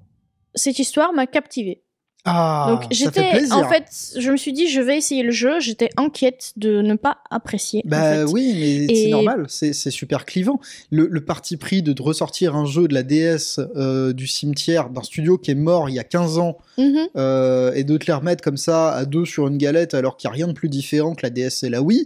cette 0.56 0.80
histoire 0.80 1.14
m'a 1.14 1.28
captivée. 1.28 1.82
Ah, 2.26 2.68
Donc 2.70 2.88
j'étais 2.92 3.32
en 3.52 3.68
fait, 3.70 3.86
je 4.20 4.30
me 4.30 4.36
suis 4.36 4.52
dit 4.52 4.68
je 4.68 4.82
vais 4.82 4.98
essayer 4.98 5.24
le 5.24 5.32
jeu, 5.32 5.60
j'étais 5.62 5.90
inquiète 5.96 6.52
de 6.58 6.82
ne 6.82 6.96
pas 6.96 7.20
apprécier. 7.32 7.82
en 7.86 7.90
Bah 7.90 8.14
fait. 8.14 8.24
oui, 8.26 8.86
mais 8.88 8.94
c'est 8.96 9.10
normal, 9.10 9.46
c'est 9.48 9.74
super 9.74 10.26
clivant. 10.26 10.60
Le, 10.92 11.08
le 11.08 11.24
parti 11.24 11.56
pris 11.56 11.82
de, 11.82 11.94
de 11.94 12.02
ressortir 12.02 12.56
un 12.58 12.66
jeu 12.66 12.88
de 12.90 12.94
la 12.94 13.04
DS 13.04 13.60
euh, 13.78 14.12
du 14.12 14.28
cimetière 14.28 14.90
d'un 14.90 15.02
studio 15.04 15.38
qui 15.38 15.52
est 15.52 15.56
mort 15.56 15.90
il 15.90 15.96
y 15.96 16.00
a 16.00 16.04
15 16.04 16.38
ans 16.40 16.58
Mhm. 16.78 17.08
euh, 17.16 17.72
et 17.74 17.84
de 17.86 17.98
te 17.98 18.06
les 18.08 18.14
remettre 18.14 18.44
comme 18.44 18.58
ça 18.58 18.92
à 18.92 19.06
deux 19.06 19.26
sur 19.26 19.48
une 19.48 19.58
galette 19.58 19.94
alors 19.94 20.18
qu'il 20.18 20.30
n'y 20.30 20.34
a 20.34 20.36
rien 20.36 20.48
de 20.48 20.54
plus 20.54 20.70
différent 20.70 21.16
que 21.16 21.26
la 21.26 21.30
DS 21.30 21.64
et 21.64 21.70
la 21.70 21.82
Wii. 21.82 22.06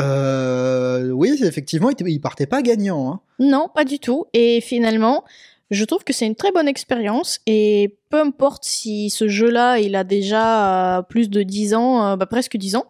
Euh, 0.00 1.10
oui, 1.10 1.38
effectivement, 1.42 1.90
il 2.06 2.20
partait 2.20 2.46
pas 2.46 2.62
gagnant. 2.62 3.12
Hein. 3.12 3.20
Non, 3.38 3.68
pas 3.74 3.84
du 3.84 3.98
tout. 3.98 4.26
Et 4.32 4.60
finalement, 4.60 5.24
je 5.70 5.84
trouve 5.84 6.04
que 6.04 6.12
c'est 6.12 6.26
une 6.26 6.34
très 6.34 6.50
bonne 6.52 6.68
expérience 6.68 7.38
et 7.46 7.96
peu 8.10 8.20
importe 8.20 8.64
si 8.64 9.10
ce 9.10 9.28
jeu-là, 9.28 9.78
il 9.78 9.94
a 9.96 10.04
déjà 10.04 10.98
euh, 10.98 11.02
plus 11.02 11.30
de 11.30 11.42
10 11.42 11.74
ans, 11.74 12.04
euh, 12.04 12.16
bah, 12.16 12.26
presque 12.26 12.56
10 12.56 12.76
ans. 12.76 12.86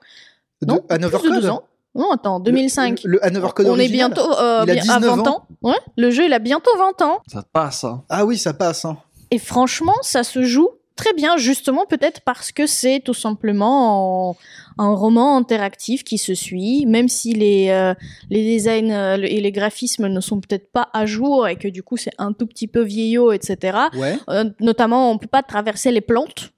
De 0.62 0.66
Non, 0.72 0.80
Hanover 0.88 1.18
plus 1.18 1.28
de 1.28 1.34
Code 1.34 1.40
12 1.42 1.50
ans. 1.50 1.62
Non, 1.94 2.10
attends, 2.12 2.38
2005. 2.40 3.00
Le, 3.04 3.10
le 3.12 3.24
Hanover 3.24 3.48
Code 3.54 3.66
On 3.66 3.76
est 3.78 3.88
bientôt 3.88 4.30
euh, 4.38 4.62
Il 4.64 4.70
a 4.70 4.74
bien- 4.74 4.82
19 4.82 4.96
à 4.96 5.16
20 5.16 5.26
ans. 5.28 5.46
Ouais, 5.62 5.74
le 5.96 6.10
jeu 6.10 6.24
il 6.26 6.32
a 6.32 6.38
bientôt 6.38 6.70
20 6.78 7.02
ans 7.02 7.20
Ça 7.26 7.42
passe, 7.52 7.84
hein. 7.84 8.04
Ah 8.08 8.24
oui, 8.24 8.38
ça 8.38 8.54
passe. 8.54 8.84
Hein. 8.84 8.96
et 9.30 9.38
franchement, 9.38 9.96
ça 10.02 10.22
se 10.22 10.42
joue 10.42 10.68
très 10.96 11.12
bien 11.14 11.36
justement 11.38 11.86
peut-être 11.86 12.20
parce 12.22 12.52
que 12.52 12.66
c'est 12.66 13.00
tout 13.04 13.14
simplement 13.14 14.30
en- 14.30 14.36
un 14.80 14.94
roman 14.94 15.36
interactif 15.36 16.04
qui 16.04 16.16
se 16.16 16.34
suit, 16.34 16.86
même 16.86 17.08
si 17.08 17.34
les 17.34 17.68
euh, 17.68 17.94
les 18.30 18.42
designs 18.42 18.90
euh, 18.90 19.18
et 19.20 19.40
les 19.40 19.52
graphismes 19.52 20.08
ne 20.08 20.20
sont 20.20 20.40
peut-être 20.40 20.72
pas 20.72 20.88
à 20.94 21.04
jour 21.04 21.46
et 21.46 21.56
que 21.56 21.68
du 21.68 21.82
coup 21.82 21.98
c'est 21.98 22.14
un 22.16 22.32
tout 22.32 22.46
petit 22.46 22.66
peu 22.66 22.80
vieillot, 22.80 23.32
etc. 23.32 23.78
Ouais. 23.94 24.16
Euh, 24.30 24.44
notamment, 24.58 25.10
on 25.10 25.18
peut 25.18 25.26
pas 25.26 25.42
traverser 25.42 25.92
les 25.92 26.00
plantes. 26.00 26.52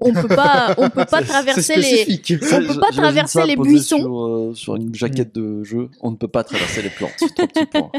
On 0.00 0.12
peut 0.12 0.28
pas, 0.28 0.74
on 0.78 0.90
peut 0.90 1.04
pas 1.04 1.22
traverser 1.22 1.74
les. 1.76 2.04
On 2.54 2.58
peut 2.74 2.80
pas 2.80 2.90
traverser 2.92 3.38
ça 3.40 3.46
les 3.46 3.56
buissons. 3.70 3.98
Sur, 3.98 4.26
euh, 4.26 4.54
sur 4.54 4.76
une 4.76 4.94
jaquette 4.94 5.34
de 5.34 5.62
jeu, 5.64 5.88
on 6.02 6.10
ne 6.10 6.16
peut 6.16 6.28
pas 6.28 6.44
traverser 6.44 6.82
les 6.82 6.90
plantes. 6.90 7.12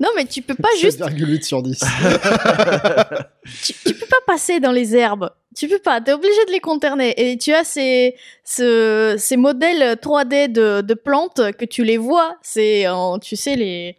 Non, 0.00 0.08
mais 0.16 0.24
tu 0.26 0.42
peux 0.42 0.54
pas 0.54 0.68
juste 0.80 1.00
7,8 1.00 1.42
sur 1.42 1.62
10. 1.62 1.80
tu, 3.64 3.72
tu 3.84 3.94
peux 3.94 4.06
pas 4.06 4.16
passer 4.26 4.60
dans 4.60 4.72
les 4.72 4.94
herbes. 4.96 5.30
Tu 5.56 5.68
peux 5.68 5.78
pas. 5.78 6.00
T'es 6.00 6.12
obligé 6.12 6.44
de 6.46 6.52
les 6.52 6.60
conterner. 6.60 7.14
Et 7.30 7.36
tu 7.38 7.52
as 7.52 7.64
ces, 7.64 8.14
ce- 8.44 9.16
ces 9.18 9.36
modèles 9.36 9.94
3D 9.96 10.48
de, 10.52 10.80
de 10.82 10.94
plantes 10.94 11.40
que 11.58 11.64
tu 11.64 11.84
les 11.84 11.96
vois. 11.96 12.36
C'est 12.42 12.86
en, 12.88 13.18
tu 13.18 13.34
sais, 13.36 13.56
les, 13.56 13.96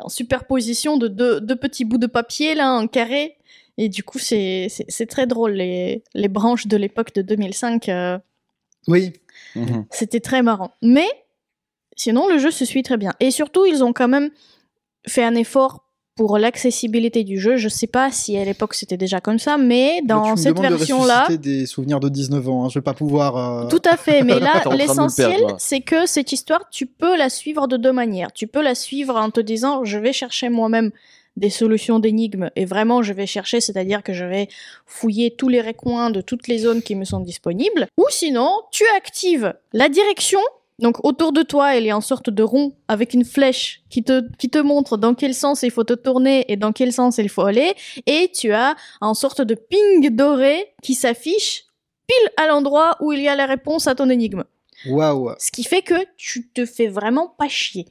en 0.00 0.08
superposition 0.08 0.96
de 0.96 1.08
deux, 1.08 1.40
deux 1.40 1.56
petits 1.56 1.84
bouts 1.84 1.98
de 1.98 2.06
papier, 2.06 2.54
là, 2.54 2.72
en 2.72 2.86
carré. 2.86 3.36
Et 3.78 3.88
du 3.88 4.02
coup, 4.02 4.18
c'est, 4.18 4.68
très 5.08 5.26
drôle. 5.26 5.52
Les, 5.52 6.02
les 6.14 6.28
branches 6.28 6.66
de 6.66 6.76
l'époque 6.76 7.14
de 7.14 7.22
2005, 7.22 7.88
euh, 7.88 8.18
oui. 8.88 9.12
Mhm. 9.56 9.86
c'était 9.90 10.20
très 10.20 10.42
marrant. 10.42 10.72
Mais, 10.82 11.08
sinon, 11.96 12.28
le 12.28 12.38
jeu 12.38 12.50
se 12.50 12.64
suit 12.64 12.82
très 12.82 12.96
bien. 12.96 13.12
Et 13.20 13.30
surtout, 13.30 13.66
ils 13.66 13.82
ont 13.82 13.92
quand 13.92 14.08
même 14.08 14.30
fait 15.06 15.24
un 15.24 15.34
effort 15.34 15.84
pour 16.16 16.36
l'accessibilité 16.36 17.24
du 17.24 17.38
jeu. 17.38 17.56
Je 17.56 17.68
sais 17.68 17.86
pas 17.86 18.10
si 18.12 18.36
à 18.36 18.44
l'époque 18.44 18.74
c'était 18.74 18.98
déjà 18.98 19.22
comme 19.22 19.38
ça, 19.38 19.56
mais 19.56 20.00
tu 20.00 20.06
dans 20.08 20.32
me 20.32 20.36
cette 20.36 20.54
demandes 20.54 20.72
de 20.72 20.76
version-là, 20.76 21.22
ressusciter 21.22 21.38
des 21.38 21.64
souvenirs 21.66 21.98
de 21.98 22.10
19 22.10 22.48
ans. 22.48 22.64
Hein. 22.64 22.68
Je 22.68 22.78
vais 22.78 22.82
pas 22.82 22.92
pouvoir. 22.92 23.36
euh, 23.36 23.68
tout 23.68 23.80
à 23.90 23.96
fait. 23.96 24.22
Mais 24.22 24.38
là, 24.40 24.62
de 24.64 24.76
l'essentiel, 24.76 25.40
c'est 25.56 25.80
que 25.80 26.04
cette 26.04 26.32
histoire, 26.32 26.68
tu 26.70 26.84
peux 26.84 27.16
la 27.16 27.30
suivre 27.30 27.68
de 27.68 27.78
deux 27.78 27.92
manières. 27.92 28.32
Tu 28.32 28.46
peux 28.46 28.62
la 28.62 28.74
suivre 28.74 29.16
en 29.16 29.30
te 29.30 29.40
disant, 29.40 29.84
je 29.84 29.98
vais 29.98 30.12
chercher 30.12 30.50
moi-même 30.50 30.90
des 31.36 31.50
solutions 31.50 31.98
d'énigmes 31.98 32.50
et 32.56 32.64
vraiment 32.64 33.02
je 33.02 33.12
vais 33.12 33.26
chercher, 33.26 33.60
c'est-à-dire 33.60 34.02
que 34.02 34.12
je 34.12 34.24
vais 34.24 34.48
fouiller 34.86 35.34
tous 35.34 35.48
les 35.48 35.60
recoins 35.60 36.10
de 36.10 36.20
toutes 36.20 36.48
les 36.48 36.58
zones 36.58 36.82
qui 36.82 36.94
me 36.94 37.04
sont 37.04 37.20
disponibles. 37.20 37.86
Ou 37.96 38.04
sinon, 38.10 38.50
tu 38.70 38.84
actives 38.96 39.54
la 39.72 39.88
direction. 39.88 40.40
Donc 40.78 41.04
autour 41.04 41.32
de 41.32 41.42
toi, 41.42 41.76
il 41.76 41.84
y 41.84 41.90
a 41.90 41.94
une 41.94 42.00
sorte 42.00 42.30
de 42.30 42.42
rond 42.42 42.74
avec 42.88 43.12
une 43.14 43.24
flèche 43.24 43.82
qui 43.90 44.02
te, 44.02 44.22
qui 44.38 44.48
te 44.48 44.58
montre 44.58 44.96
dans 44.96 45.14
quel 45.14 45.34
sens 45.34 45.62
il 45.62 45.70
faut 45.70 45.84
te 45.84 45.92
tourner 45.92 46.50
et 46.50 46.56
dans 46.56 46.72
quel 46.72 46.92
sens 46.92 47.18
il 47.18 47.28
faut 47.28 47.42
aller. 47.42 47.74
Et 48.06 48.30
tu 48.34 48.52
as 48.52 48.76
une 49.00 49.14
sorte 49.14 49.42
de 49.42 49.54
ping 49.54 50.08
doré 50.10 50.72
qui 50.82 50.94
s'affiche 50.94 51.64
pile 52.06 52.30
à 52.36 52.46
l'endroit 52.46 52.96
où 53.00 53.12
il 53.12 53.20
y 53.20 53.28
a 53.28 53.36
la 53.36 53.46
réponse 53.46 53.86
à 53.86 53.94
ton 53.94 54.08
énigme. 54.08 54.44
Waouh. 54.86 55.34
Ce 55.38 55.50
qui 55.50 55.64
fait 55.64 55.82
que 55.82 55.94
tu 56.16 56.48
te 56.48 56.64
fais 56.64 56.86
vraiment 56.86 57.28
pas 57.28 57.48
chier. 57.48 57.86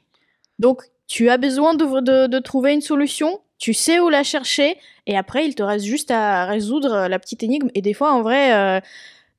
Donc, 0.57 0.81
tu 1.09 1.29
as 1.29 1.37
besoin 1.37 1.73
de, 1.73 1.99
de, 1.99 2.27
de 2.27 2.39
trouver 2.39 2.71
une 2.71 2.81
solution, 2.81 3.41
tu 3.57 3.73
sais 3.73 3.99
où 3.99 4.07
la 4.07 4.23
chercher, 4.23 4.77
et 5.07 5.17
après, 5.17 5.45
il 5.45 5.55
te 5.55 5.63
reste 5.63 5.83
juste 5.85 6.11
à 6.11 6.45
résoudre 6.45 7.07
la 7.09 7.19
petite 7.19 7.43
énigme. 7.43 7.69
Et 7.73 7.81
des 7.81 7.93
fois, 7.93 8.13
en 8.13 8.21
vrai, 8.21 8.53
euh, 8.53 8.79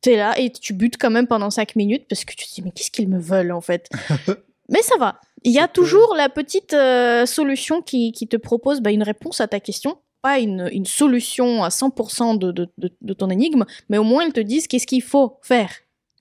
t'es 0.01 0.17
là 0.17 0.35
et 0.39 0.51
tu 0.51 0.75
butes 0.75 0.97
quand 0.99 1.11
même 1.11 1.27
pendant 1.29 1.49
5 1.49 1.77
minutes 1.77 2.05
parce 2.09 2.25
que 2.25 2.35
tu 2.35 2.47
te 2.47 2.55
dis, 2.55 2.63
mais 2.63 2.73
qu'est-ce 2.73 2.91
qu'ils 2.91 3.09
me 3.09 3.21
veulent 3.21 3.53
en 3.53 3.61
fait? 3.63 3.89
Mais 4.69 4.83
ça 4.83 4.97
va. 4.99 5.21
Il 5.43 5.53
y 5.53 5.59
a 5.59 5.67
toujours 5.69 6.15
la 6.17 6.29
petite 6.29 6.75
euh, 6.75 7.27
solution 7.27 7.83
qui, 7.83 8.13
qui 8.13 8.29
te 8.29 8.37
propose 8.37 8.81
bah, 8.81 8.91
une 8.93 9.03
réponse 9.03 9.41
à 9.41 9.49
ta 9.49 9.59
question. 9.59 9.99
Pas 10.23 10.39
une, 10.39 10.69
une 10.73 10.87
solution 10.87 11.65
à 11.65 11.71
100% 11.71 12.39
de, 12.39 12.53
de, 12.53 12.69
de, 12.79 13.15
ton 13.15 13.31
énigme, 13.31 13.65
mais 13.89 13.97
au 13.99 14.05
moins 14.05 14.23
ils 14.25 14.33
te 14.33 14.41
disent 14.41 14.67
qu'est-ce 14.69 14.87
qu'il 14.87 15.03
faut 15.03 15.39
faire. 15.43 15.71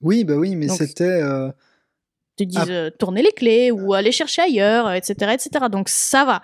Oui, 0.01 0.23
bah 0.23 0.35
oui, 0.35 0.55
mais 0.55 0.67
c'était. 0.69 1.03
euh, 1.03 1.49
te 2.47 2.51
disent 2.51 2.59
Ah. 2.69 2.71
euh, 2.71 2.89
tourner 2.89 3.21
les 3.21 3.31
clés 3.31 3.71
ou 3.71 3.93
aller 3.93 4.11
chercher 4.11 4.41
ailleurs, 4.43 4.91
etc., 4.91 5.31
etc. 5.33 5.65
Donc 5.71 5.89
ça 5.89 6.25
va. 6.25 6.41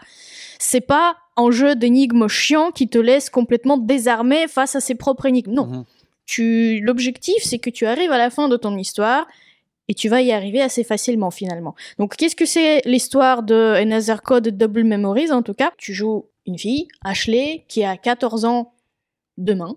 C'est 0.59 0.81
pas 0.81 1.15
un 1.37 1.51
jeu 1.51 1.75
d'énigmes 1.75 2.27
chiant 2.27 2.71
qui 2.71 2.87
te 2.87 2.97
laisse 2.97 3.29
complètement 3.29 3.77
désarmé 3.77 4.47
face 4.47 4.75
à 4.75 4.79
ses 4.79 4.95
propres 4.95 5.25
énigmes. 5.25 5.51
Non. 5.53 5.65
Mhm. 5.67 5.83
Tu, 6.25 6.79
l'objectif, 6.81 7.43
c'est 7.43 7.59
que 7.59 7.69
tu 7.69 7.85
arrives 7.85 8.11
à 8.11 8.17
la 8.17 8.29
fin 8.29 8.47
de 8.49 8.57
ton 8.57 8.75
histoire 8.77 9.27
et 9.87 9.93
tu 9.93 10.09
vas 10.09 10.21
y 10.21 10.31
arriver 10.31 10.61
assez 10.61 10.83
facilement 10.83 11.29
finalement. 11.29 11.75
Donc, 11.99 12.15
qu'est-ce 12.15 12.35
que 12.35 12.45
c'est 12.47 12.81
l'histoire 12.85 13.43
de 13.43 13.73
Another 13.75 14.21
Code 14.23 14.47
Double 14.57 14.83
Memories 14.85 15.31
en 15.31 15.43
tout 15.43 15.53
cas? 15.53 15.71
Tu 15.77 15.93
joues 15.93 16.25
une 16.47 16.57
fille, 16.57 16.87
Ashley, 17.03 17.65
qui 17.67 17.83
a 17.83 17.95
14 17.97 18.45
ans 18.45 18.73
demain. 19.37 19.75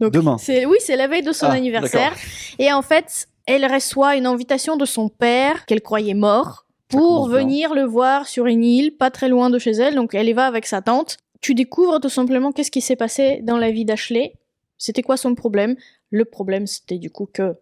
Donc, 0.00 0.12
Demain. 0.12 0.36
C'est, 0.38 0.66
oui, 0.66 0.76
c'est 0.80 0.96
la 0.96 1.06
veille 1.06 1.22
de 1.22 1.32
son 1.32 1.46
Ah, 1.46 1.52
anniversaire. 1.52 2.12
Et 2.58 2.72
en 2.72 2.82
fait, 2.82 3.28
elle 3.46 3.70
reçoit 3.70 4.16
une 4.16 4.26
invitation 4.26 4.76
de 4.76 4.84
son 4.84 5.08
père, 5.08 5.66
qu'elle 5.66 5.82
croyait 5.82 6.14
mort, 6.14 6.66
pour 6.88 7.28
bien. 7.28 7.38
venir 7.38 7.74
le 7.74 7.82
voir 7.82 8.26
sur 8.26 8.46
une 8.46 8.64
île, 8.64 8.96
pas 8.96 9.10
très 9.10 9.28
loin 9.28 9.50
de 9.50 9.58
chez 9.58 9.72
elle. 9.72 9.94
Donc, 9.94 10.14
elle 10.14 10.28
y 10.28 10.32
va 10.32 10.46
avec 10.46 10.66
sa 10.66 10.82
tante. 10.82 11.18
Tu 11.40 11.54
découvres 11.54 12.00
tout 12.00 12.08
simplement 12.08 12.52
qu'est-ce 12.52 12.70
qui 12.70 12.80
s'est 12.80 12.96
passé 12.96 13.40
dans 13.42 13.58
la 13.58 13.70
vie 13.70 13.84
d'Ashley. 13.84 14.34
C'était 14.78 15.02
quoi 15.02 15.16
son 15.16 15.34
problème? 15.34 15.76
Le 16.10 16.24
problème, 16.24 16.66
c'était 16.66 16.98
du 16.98 17.10
coup 17.10 17.26
que 17.30 17.56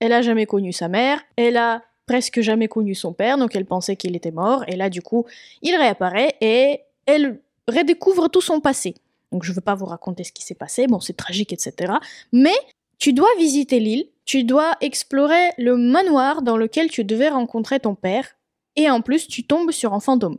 elle 0.00 0.12
a 0.12 0.22
jamais 0.22 0.46
connu 0.46 0.72
sa 0.72 0.88
mère, 0.88 1.20
elle 1.36 1.56
a 1.56 1.82
presque 2.06 2.40
jamais 2.40 2.68
connu 2.68 2.94
son 2.94 3.12
père, 3.12 3.38
donc 3.38 3.56
elle 3.56 3.64
pensait 3.64 3.96
qu'il 3.96 4.14
était 4.14 4.30
mort, 4.30 4.62
et 4.68 4.76
là, 4.76 4.90
du 4.90 5.02
coup, 5.02 5.24
il 5.62 5.74
réapparaît 5.74 6.36
et 6.40 6.80
elle 7.06 7.40
redécouvre 7.66 8.28
tout 8.28 8.40
son 8.42 8.60
passé. 8.60 8.94
Donc, 9.32 9.42
je 9.42 9.52
veux 9.52 9.60
pas 9.60 9.74
vous 9.74 9.86
raconter 9.86 10.22
ce 10.22 10.32
qui 10.32 10.42
s'est 10.42 10.54
passé, 10.54 10.86
bon, 10.86 11.00
c'est 11.00 11.16
tragique, 11.16 11.52
etc. 11.52 11.94
Mais 12.32 12.54
tu 12.98 13.12
dois 13.12 13.28
visiter 13.38 13.80
l'île, 13.80 14.06
tu 14.24 14.44
dois 14.44 14.72
explorer 14.80 15.50
le 15.58 15.76
manoir 15.76 16.42
dans 16.42 16.56
lequel 16.56 16.90
tu 16.90 17.04
devais 17.04 17.28
rencontrer 17.28 17.80
ton 17.80 17.94
père, 17.94 18.36
et 18.76 18.90
en 18.90 19.00
plus, 19.00 19.26
tu 19.26 19.46
tombes 19.46 19.70
sur 19.70 19.94
un 19.94 20.00
fantôme. 20.00 20.38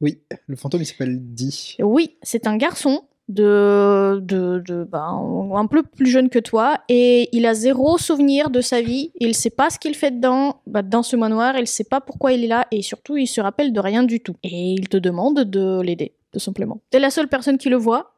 Oui, 0.00 0.20
le 0.46 0.56
fantôme 0.56 0.82
il 0.82 0.86
s'appelle 0.86 1.18
Dee. 1.20 1.76
Oui, 1.80 2.16
c'est 2.22 2.46
un 2.46 2.56
garçon 2.56 3.04
de, 3.28 4.20
de, 4.22 4.62
de 4.66 4.84
ben, 4.84 5.50
un 5.54 5.66
peu 5.66 5.82
plus 5.82 6.10
jeune 6.10 6.28
que 6.28 6.38
toi 6.38 6.82
et 6.88 7.28
il 7.32 7.46
a 7.46 7.54
zéro 7.54 7.96
souvenir 7.96 8.50
de 8.50 8.60
sa 8.60 8.82
vie. 8.82 9.12
Il 9.18 9.34
sait 9.34 9.50
pas 9.50 9.70
ce 9.70 9.78
qu'il 9.78 9.94
fait 9.94 10.20
dans, 10.20 10.60
bah, 10.66 10.82
dans 10.82 11.02
ce 11.02 11.16
manoir, 11.16 11.56
il 11.56 11.66
sait 11.66 11.84
pas 11.84 12.00
pourquoi 12.00 12.32
il 12.32 12.44
est 12.44 12.48
là 12.48 12.66
et 12.70 12.82
surtout 12.82 13.16
il 13.16 13.26
se 13.26 13.40
rappelle 13.40 13.72
de 13.72 13.80
rien 13.80 14.02
du 14.02 14.20
tout. 14.20 14.36
Et 14.42 14.72
il 14.72 14.88
te 14.88 14.96
demande 14.96 15.40
de 15.40 15.80
l'aider, 15.80 16.14
tout 16.32 16.40
simplement. 16.40 16.82
T'es 16.90 16.98
la 16.98 17.10
seule 17.10 17.28
personne 17.28 17.56
qui 17.56 17.70
le 17.70 17.76
voit, 17.76 18.14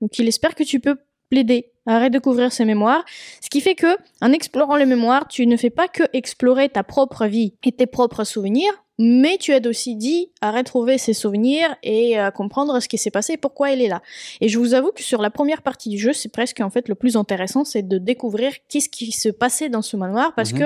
donc 0.00 0.18
il 0.18 0.26
espère 0.26 0.54
que 0.54 0.64
tu 0.64 0.80
peux 0.80 0.96
l'aider 1.32 1.70
à 1.86 1.98
redécouvrir 2.00 2.52
ses 2.52 2.64
mémoires. 2.64 3.04
Ce 3.40 3.50
qui 3.50 3.60
fait 3.60 3.74
que, 3.74 3.96
en 4.20 4.32
explorant 4.32 4.76
les 4.76 4.86
mémoires, 4.86 5.26
tu 5.26 5.46
ne 5.48 5.56
fais 5.56 5.70
pas 5.70 5.88
que 5.88 6.04
explorer 6.12 6.68
ta 6.68 6.84
propre 6.84 7.26
vie 7.26 7.54
et 7.64 7.72
tes 7.72 7.86
propres 7.86 8.22
souvenirs, 8.22 8.72
mais 9.00 9.36
tu 9.38 9.50
aides 9.50 9.66
aussi 9.66 9.96
dit 9.96 10.30
à 10.40 10.52
retrouver 10.52 10.96
ses 10.98 11.12
souvenirs 11.14 11.74
et 11.82 12.16
à 12.18 12.30
comprendre 12.30 12.78
ce 12.78 12.86
qui 12.86 12.98
s'est 12.98 13.10
passé 13.10 13.32
et 13.32 13.36
pourquoi 13.36 13.72
elle 13.72 13.82
est 13.82 13.88
là. 13.88 14.00
Et 14.40 14.48
je 14.48 14.58
vous 14.60 14.74
avoue 14.74 14.92
que 14.92 15.02
sur 15.02 15.20
la 15.22 15.30
première 15.30 15.62
partie 15.62 15.88
du 15.88 15.98
jeu, 15.98 16.12
c'est 16.12 16.28
presque 16.28 16.60
en 16.60 16.70
fait 16.70 16.88
le 16.88 16.94
plus 16.94 17.16
intéressant, 17.16 17.64
c'est 17.64 17.82
de 17.82 17.98
découvrir 17.98 18.52
qu'est-ce 18.68 18.88
qui 18.88 19.10
se 19.10 19.30
passait 19.30 19.68
dans 19.70 19.82
ce 19.82 19.96
manoir 19.96 20.34
parce 20.36 20.52
Mhm. 20.52 20.58
que 20.60 20.64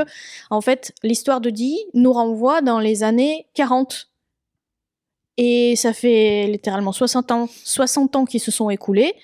en 0.51 0.61
fait, 0.61 0.93
l'histoire 1.03 1.41
de 1.41 1.49
Dee 1.49 1.79
nous 1.95 2.13
renvoie 2.13 2.61
dans 2.61 2.81
les 2.81 3.05
années 3.05 3.47
40. 3.55 4.09
Et 5.39 5.77
ça 5.77 5.93
fait 5.93 6.47
littéralement 6.47 6.93
60 6.93 7.31
ans, 7.31 7.49
60 7.65 8.17
ans 8.17 8.25
qui 8.25 8.39
se 8.39 8.51
sont 8.51 8.71
écoulés 8.71 9.15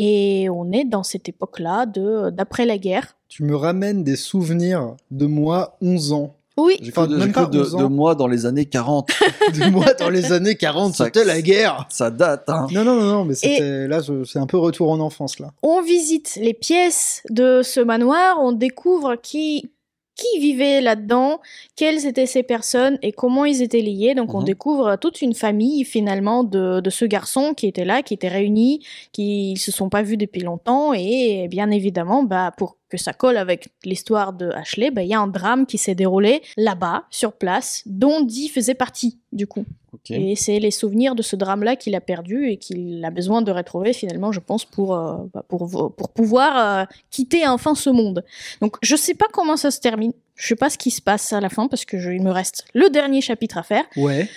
et 0.00 0.48
on 0.50 0.70
est 0.72 0.84
dans 0.84 1.02
cette 1.02 1.28
époque-là 1.28 1.86
de 1.86 2.30
d'après 2.30 2.64
la 2.66 2.78
guerre. 2.78 3.16
Tu 3.28 3.42
me 3.44 3.56
ramènes 3.56 4.04
des 4.04 4.16
souvenirs 4.16 4.94
de 5.10 5.26
moi 5.26 5.76
11 5.82 6.12
ans. 6.12 6.34
Oui, 6.56 6.76
J'ai 6.82 6.90
Enfin, 6.90 7.04
cru, 7.04 7.12
de, 7.14 7.18
même 7.18 7.28
j'ai 7.28 7.32
pas 7.34 7.42
cru 7.46 7.50
de, 7.52 7.60
11 7.60 7.74
ans. 7.76 7.78
de 7.82 7.84
moi 7.86 8.14
dans 8.16 8.26
les 8.26 8.46
années 8.46 8.64
40. 8.66 9.08
De 9.54 9.70
moi 9.70 9.94
dans 9.94 10.10
les 10.10 10.32
années 10.32 10.56
40, 10.56 10.94
Ça- 10.94 11.04
c'était 11.04 11.24
la 11.24 11.40
guerre. 11.40 11.86
Ça 11.88 12.10
date, 12.10 12.48
hein. 12.48 12.66
Non, 12.72 12.82
non, 12.84 12.96
non, 12.96 13.04
non 13.06 13.24
mais 13.24 13.34
c'était 13.34 13.86
là, 13.86 14.00
je- 14.00 14.24
c'est 14.24 14.38
un 14.40 14.46
peu 14.46 14.56
retour 14.58 14.90
en 14.90 14.98
enfance 15.00 15.38
là. 15.38 15.52
on 15.62 15.82
visite 15.82 16.36
les 16.40 16.54
pièces 16.54 17.22
de 17.30 17.60
ce 17.62 17.78
manoir, 17.80 18.38
on 18.40 18.50
découvre 18.52 19.14
qui 19.22 19.70
qui 20.18 20.40
vivait 20.40 20.82
là-dedans, 20.82 21.40
quelles 21.76 22.06
étaient 22.06 22.26
ces 22.26 22.42
personnes 22.42 22.98
et 23.02 23.12
comment 23.12 23.46
ils 23.46 23.62
étaient 23.62 23.80
liés. 23.82 24.14
Donc 24.14 24.34
on 24.34 24.40
Mhm. 24.40 24.44
découvre 24.44 24.96
toute 24.96 25.22
une 25.22 25.34
famille 25.34 25.84
finalement 25.84 26.44
de, 26.44 26.80
de 26.80 26.90
ce 26.90 27.06
garçon 27.06 27.54
qui 27.54 27.68
était 27.68 27.86
là, 27.86 28.02
qui 28.02 28.14
était 28.14 28.28
réunis, 28.28 28.80
qui 29.12 29.56
se 29.58 29.72
sont 29.72 29.90
pas 29.90 30.02
vus 30.02 30.16
depuis 30.18 30.42
longtemps 30.42 30.92
et 30.94 31.48
bien 31.48 31.70
évidemment, 31.70 32.24
bah 32.24 32.52
pour 32.58 32.77
que 32.88 32.96
ça 32.96 33.12
colle 33.12 33.36
avec 33.36 33.68
l'histoire 33.84 34.32
de 34.32 34.48
Ashley, 34.50 34.90
bah 34.90 35.02
il 35.02 35.08
y 35.08 35.14
a 35.14 35.20
un 35.20 35.26
drame 35.26 35.66
qui 35.66 35.76
s'est 35.78 35.94
déroulé 35.94 36.42
là-bas, 36.56 37.04
sur 37.10 37.32
place, 37.32 37.82
dont 37.86 38.22
Dee 38.22 38.48
faisait 38.48 38.74
partie 38.74 39.18
du 39.32 39.46
coup. 39.46 39.64
Et 40.10 40.36
c'est 40.36 40.58
les 40.58 40.70
souvenirs 40.70 41.14
de 41.14 41.22
ce 41.22 41.34
drame-là 41.36 41.76
qu'il 41.76 41.94
a 41.94 42.00
perdu 42.00 42.48
et 42.48 42.56
qu'il 42.56 43.04
a 43.04 43.10
besoin 43.10 43.42
de 43.42 43.50
retrouver 43.52 43.92
finalement, 43.92 44.32
je 44.32 44.40
pense, 44.40 44.64
pour, 44.64 44.94
euh, 44.96 45.16
bah, 45.34 45.44
pour, 45.48 45.66
pour 45.94 46.08
pouvoir 46.10 46.80
euh, 46.82 46.84
quitter 47.10 47.46
enfin 47.46 47.74
ce 47.74 47.90
monde. 47.90 48.24
Donc 48.62 48.76
je 48.82 48.96
sais 48.96 49.14
pas 49.14 49.26
comment 49.32 49.56
ça 49.56 49.70
se 49.70 49.80
termine. 49.80 50.12
Je 50.34 50.46
sais 50.46 50.56
pas 50.56 50.70
ce 50.70 50.78
qui 50.78 50.90
se 50.90 51.02
passe 51.02 51.32
à 51.32 51.40
la 51.40 51.48
fin 51.50 51.68
parce 51.68 51.84
que 51.84 51.98
je- 51.98 52.10
il 52.10 52.22
me 52.22 52.30
reste 52.30 52.64
le 52.74 52.88
dernier 52.90 53.20
chapitre 53.20 53.58
à 53.58 53.62
faire. 53.62 53.84
Ouais. 53.96 54.28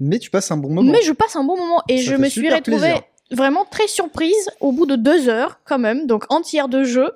Mais 0.00 0.18
tu 0.18 0.30
passes 0.30 0.50
un 0.50 0.56
bon 0.56 0.70
moment. 0.70 0.90
Mais 0.90 1.02
je 1.02 1.12
passe 1.12 1.36
un 1.36 1.44
bon 1.44 1.56
moment 1.56 1.82
et 1.88 1.98
Ça 1.98 2.10
je 2.12 2.16
me 2.16 2.28
suis 2.28 2.48
retrouvée 2.50 2.78
plaisir. 2.80 3.02
vraiment 3.32 3.64
très 3.64 3.86
surprise 3.86 4.50
au 4.60 4.72
bout 4.72 4.86
de 4.86 4.96
deux 4.96 5.28
heures 5.28 5.60
quand 5.64 5.78
même, 5.78 6.06
donc 6.06 6.24
entière 6.32 6.68
de 6.68 6.84
jeu. 6.84 7.10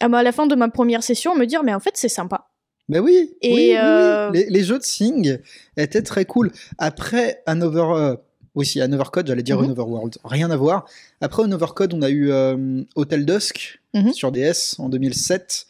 À 0.00 0.08
ma- 0.08 0.18
à 0.18 0.22
la 0.22 0.32
fin 0.32 0.46
de 0.46 0.54
ma 0.54 0.68
première 0.68 1.02
session, 1.02 1.34
me 1.36 1.44
dire 1.46 1.62
mais 1.62 1.74
en 1.74 1.80
fait 1.80 1.92
c'est 1.94 2.08
sympa. 2.08 2.48
Mais 2.88 2.98
oui, 3.00 3.34
Et, 3.42 3.52
oui, 3.52 3.54
oui, 3.54 3.64
oui. 3.70 3.76
euh, 3.78 4.30
Les, 4.32 4.46
les 4.48 4.62
jeux 4.62 4.78
de 4.78 4.84
Sing 4.84 5.38
étaient 5.76 6.02
très 6.02 6.24
cool. 6.24 6.52
Après 6.78 7.42
Another, 7.46 7.90
euh, 7.90 8.14
oui, 8.54 8.64
si 8.64 8.80
Another 8.80 9.10
Code, 9.10 9.26
j'allais 9.26 9.42
dire 9.42 9.58
Mhm. 9.58 9.64
Another 9.64 9.88
World, 9.88 10.18
rien 10.24 10.50
à 10.52 10.56
voir. 10.56 10.86
Après 11.20 11.42
Another 11.42 11.74
Code, 11.74 11.94
on 11.94 12.02
a 12.02 12.10
eu 12.10 12.30
euh, 12.30 12.82
Hotel 12.94 13.26
Dusk 13.26 13.80
Mhm. 13.94 14.12
sur 14.12 14.30
DS 14.30 14.76
en 14.78 14.88
2007, 14.88 15.66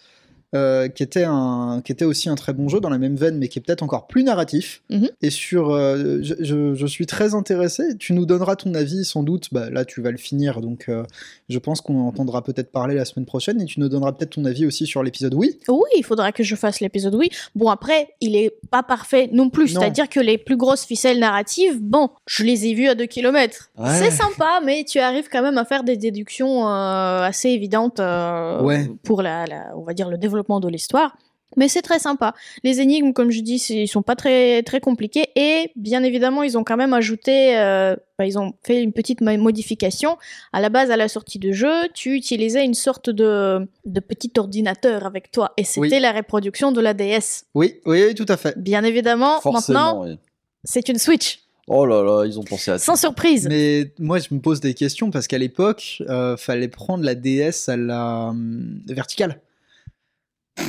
euh, 0.55 0.89
qui 0.89 1.03
était 1.03 1.25
un, 1.27 1.83
qui 1.85 1.93
était 1.93 2.05
aussi 2.05 2.29
un 2.29 2.35
très 2.37 2.53
bon 2.53 2.69
jeu 2.69 2.81
dans 2.81 2.89
la 2.89 2.99
même 2.99 3.17
veine, 3.17 3.37
mais 3.39 3.49
qui 3.49 3.59
est 3.59 3.63
peut-être 3.63 3.83
encore 3.83 4.07
plus 4.07 4.23
narratif. 4.25 4.83
Mhm. 4.91 5.09
Et 5.23 5.31
sur, 5.31 5.71
euh, 5.71 6.19
je, 6.23 6.35
je- 6.41 6.75
je 6.75 6.87
suis 6.87 7.07
très 7.07 7.35
intéressé. 7.35 7.97
Tu 7.99 8.13
nous 8.13 8.27
donneras 8.27 8.57
ton 8.57 8.73
avis 8.75 9.05
sans 9.05 9.23
doute. 9.23 9.49
Bah, 9.53 9.69
là, 9.71 9.85
tu 9.85 10.01
vas 10.01 10.11
le 10.11 10.17
finir, 10.17 10.61
donc 10.61 10.87
euh, 10.89 11.03
je 11.49 11.59
pense 11.59 11.81
qu'on 11.81 11.99
en 12.01 12.07
entendra 12.09 12.43
peut-être 12.43 12.71
parler 12.71 12.95
la 12.95 13.05
semaine 13.05 13.27
prochaine, 13.27 13.61
et 13.61 13.65
tu 13.65 13.81
nous 13.81 13.89
donneras 13.89 14.13
peut-être 14.13 14.31
ton 14.31 14.45
avis 14.45 14.67
aussi 14.67 14.87
sur 14.87 15.03
l'épisode 15.03 15.35
oui. 15.35 15.59
Oui, 15.69 15.79
il 15.97 16.05
faudra 16.05 16.31
que 16.33 16.43
je 16.45 16.55
fasse 16.55 16.81
l'épisode 16.81 17.15
oui. 17.17 17.29
Bon, 17.55 17.69
après, 17.69 18.09
il 18.21 18.37
est 18.37 18.55
pas 18.71 18.83
parfait 18.83 19.29
non 19.33 19.51
plus. 19.51 19.69
C'est-à-dire 19.69 20.09
que 20.09 20.21
les 20.21 20.39
plus 20.39 20.57
grosses 20.57 20.85
ficelles 20.85 21.19
narratives, 21.19 21.81
bon, 21.81 22.09
je 22.27 22.45
les 22.45 22.67
ai 22.67 22.75
vues 22.75 22.89
à 22.89 22.95
2 22.95 23.07
km. 23.07 23.71
Ouais. 23.79 23.87
C'est 23.99 24.11
sympa, 24.11 24.61
mais 24.65 24.85
tu 24.85 24.99
arrives 25.01 25.29
quand 25.31 25.43
même 25.43 25.59
à 25.59 25.65
faire 25.65 25.83
des 25.83 25.97
déductions 25.97 26.67
assez 26.67 27.49
évidentes 27.51 27.99
Ouais. 27.99 28.89
pour 29.03 29.23
la, 29.23 29.45
la- 29.47 29.73
on 29.77 29.83
va 29.83 29.93
dire, 29.93 30.09
le 30.09 30.17
développement 30.19 30.36
de 30.43 30.69
l'histoire. 30.69 31.17
Mais 31.57 31.69
c'est 31.69 31.81
très 31.81 32.01
sympa. 32.01 32.35
Les 32.65 32.81
énigmes, 32.81 33.13
comme 33.13 33.31
je 33.31 33.41
dis, 33.41 33.55
ils 33.71 33.87
sont 33.87 34.03
pas 34.03 34.17
très 34.17 34.63
très 34.65 34.81
compliqués 34.81 35.29
et 35.37 35.71
bien 35.77 36.03
évidemment, 36.03 36.43
ils 36.43 36.59
ont 36.59 36.65
quand 36.65 36.77
même 36.77 36.93
ajouté, 36.93 37.57
euh, 37.57 37.95
bah, 38.19 38.27
ils 38.27 38.37
ont 38.37 38.53
fait 38.67 38.83
une 38.83 38.93
petite 38.93 39.21
mo- 39.21 39.37
modification. 39.39 40.19
À 40.53 40.61
la 40.61 40.69
base, 40.71 40.91
à 40.91 40.97
la 40.97 41.09
sortie 41.09 41.39
de 41.39 41.53
jeu, 41.53 41.73
tu 41.95 42.15
utilisais 42.15 42.65
une 42.65 42.75
sorte 42.75 43.09
de 43.11 43.67
de 43.87 44.01
petit 44.01 44.33
ordinateur 44.37 45.07
avec 45.07 45.31
toi 45.31 45.53
et 45.57 45.63
c'était 45.65 45.81
Oui. 45.97 46.01
la 46.01 46.13
reproduction 46.13 46.73
de 46.73 46.81
la 46.81 46.95
DS. 46.95 47.45
Oui, 47.55 47.77
oui, 47.87 48.03
oui, 48.09 48.15
tout 48.15 48.27
à 48.29 48.37
fait. 48.37 48.59
Bien 48.59 48.83
évidemment, 48.83 49.41
Forcément, 49.41 49.79
maintenant, 50.01 50.05
oui. 50.05 50.19
c'est 50.65 50.89
une 50.89 50.99
Switch, 50.99 51.41
Oh 51.69 51.87
là 51.87 52.03
là, 52.03 52.25
ils 52.27 52.39
ont 52.39 52.45
pensé 52.45 52.71
à 52.73 52.79
sans 52.79 52.97
surprise. 52.97 53.47
Mais 53.49 53.93
moi, 53.99 54.19
je 54.19 54.33
me 54.35 54.41
pose 54.41 54.61
des 54.61 54.75
questions 54.75 55.11
parce 55.11 55.27
qu'à 55.27 55.39
l'époque, 55.39 56.03
euh, 56.09 56.37
fallait 56.37 56.69
prendre 56.69 57.03
la 57.05 57.15
DS 57.15 57.69
à 57.69 57.77
la 57.77 58.27
hum, 58.31 58.83
verticale. 58.87 59.41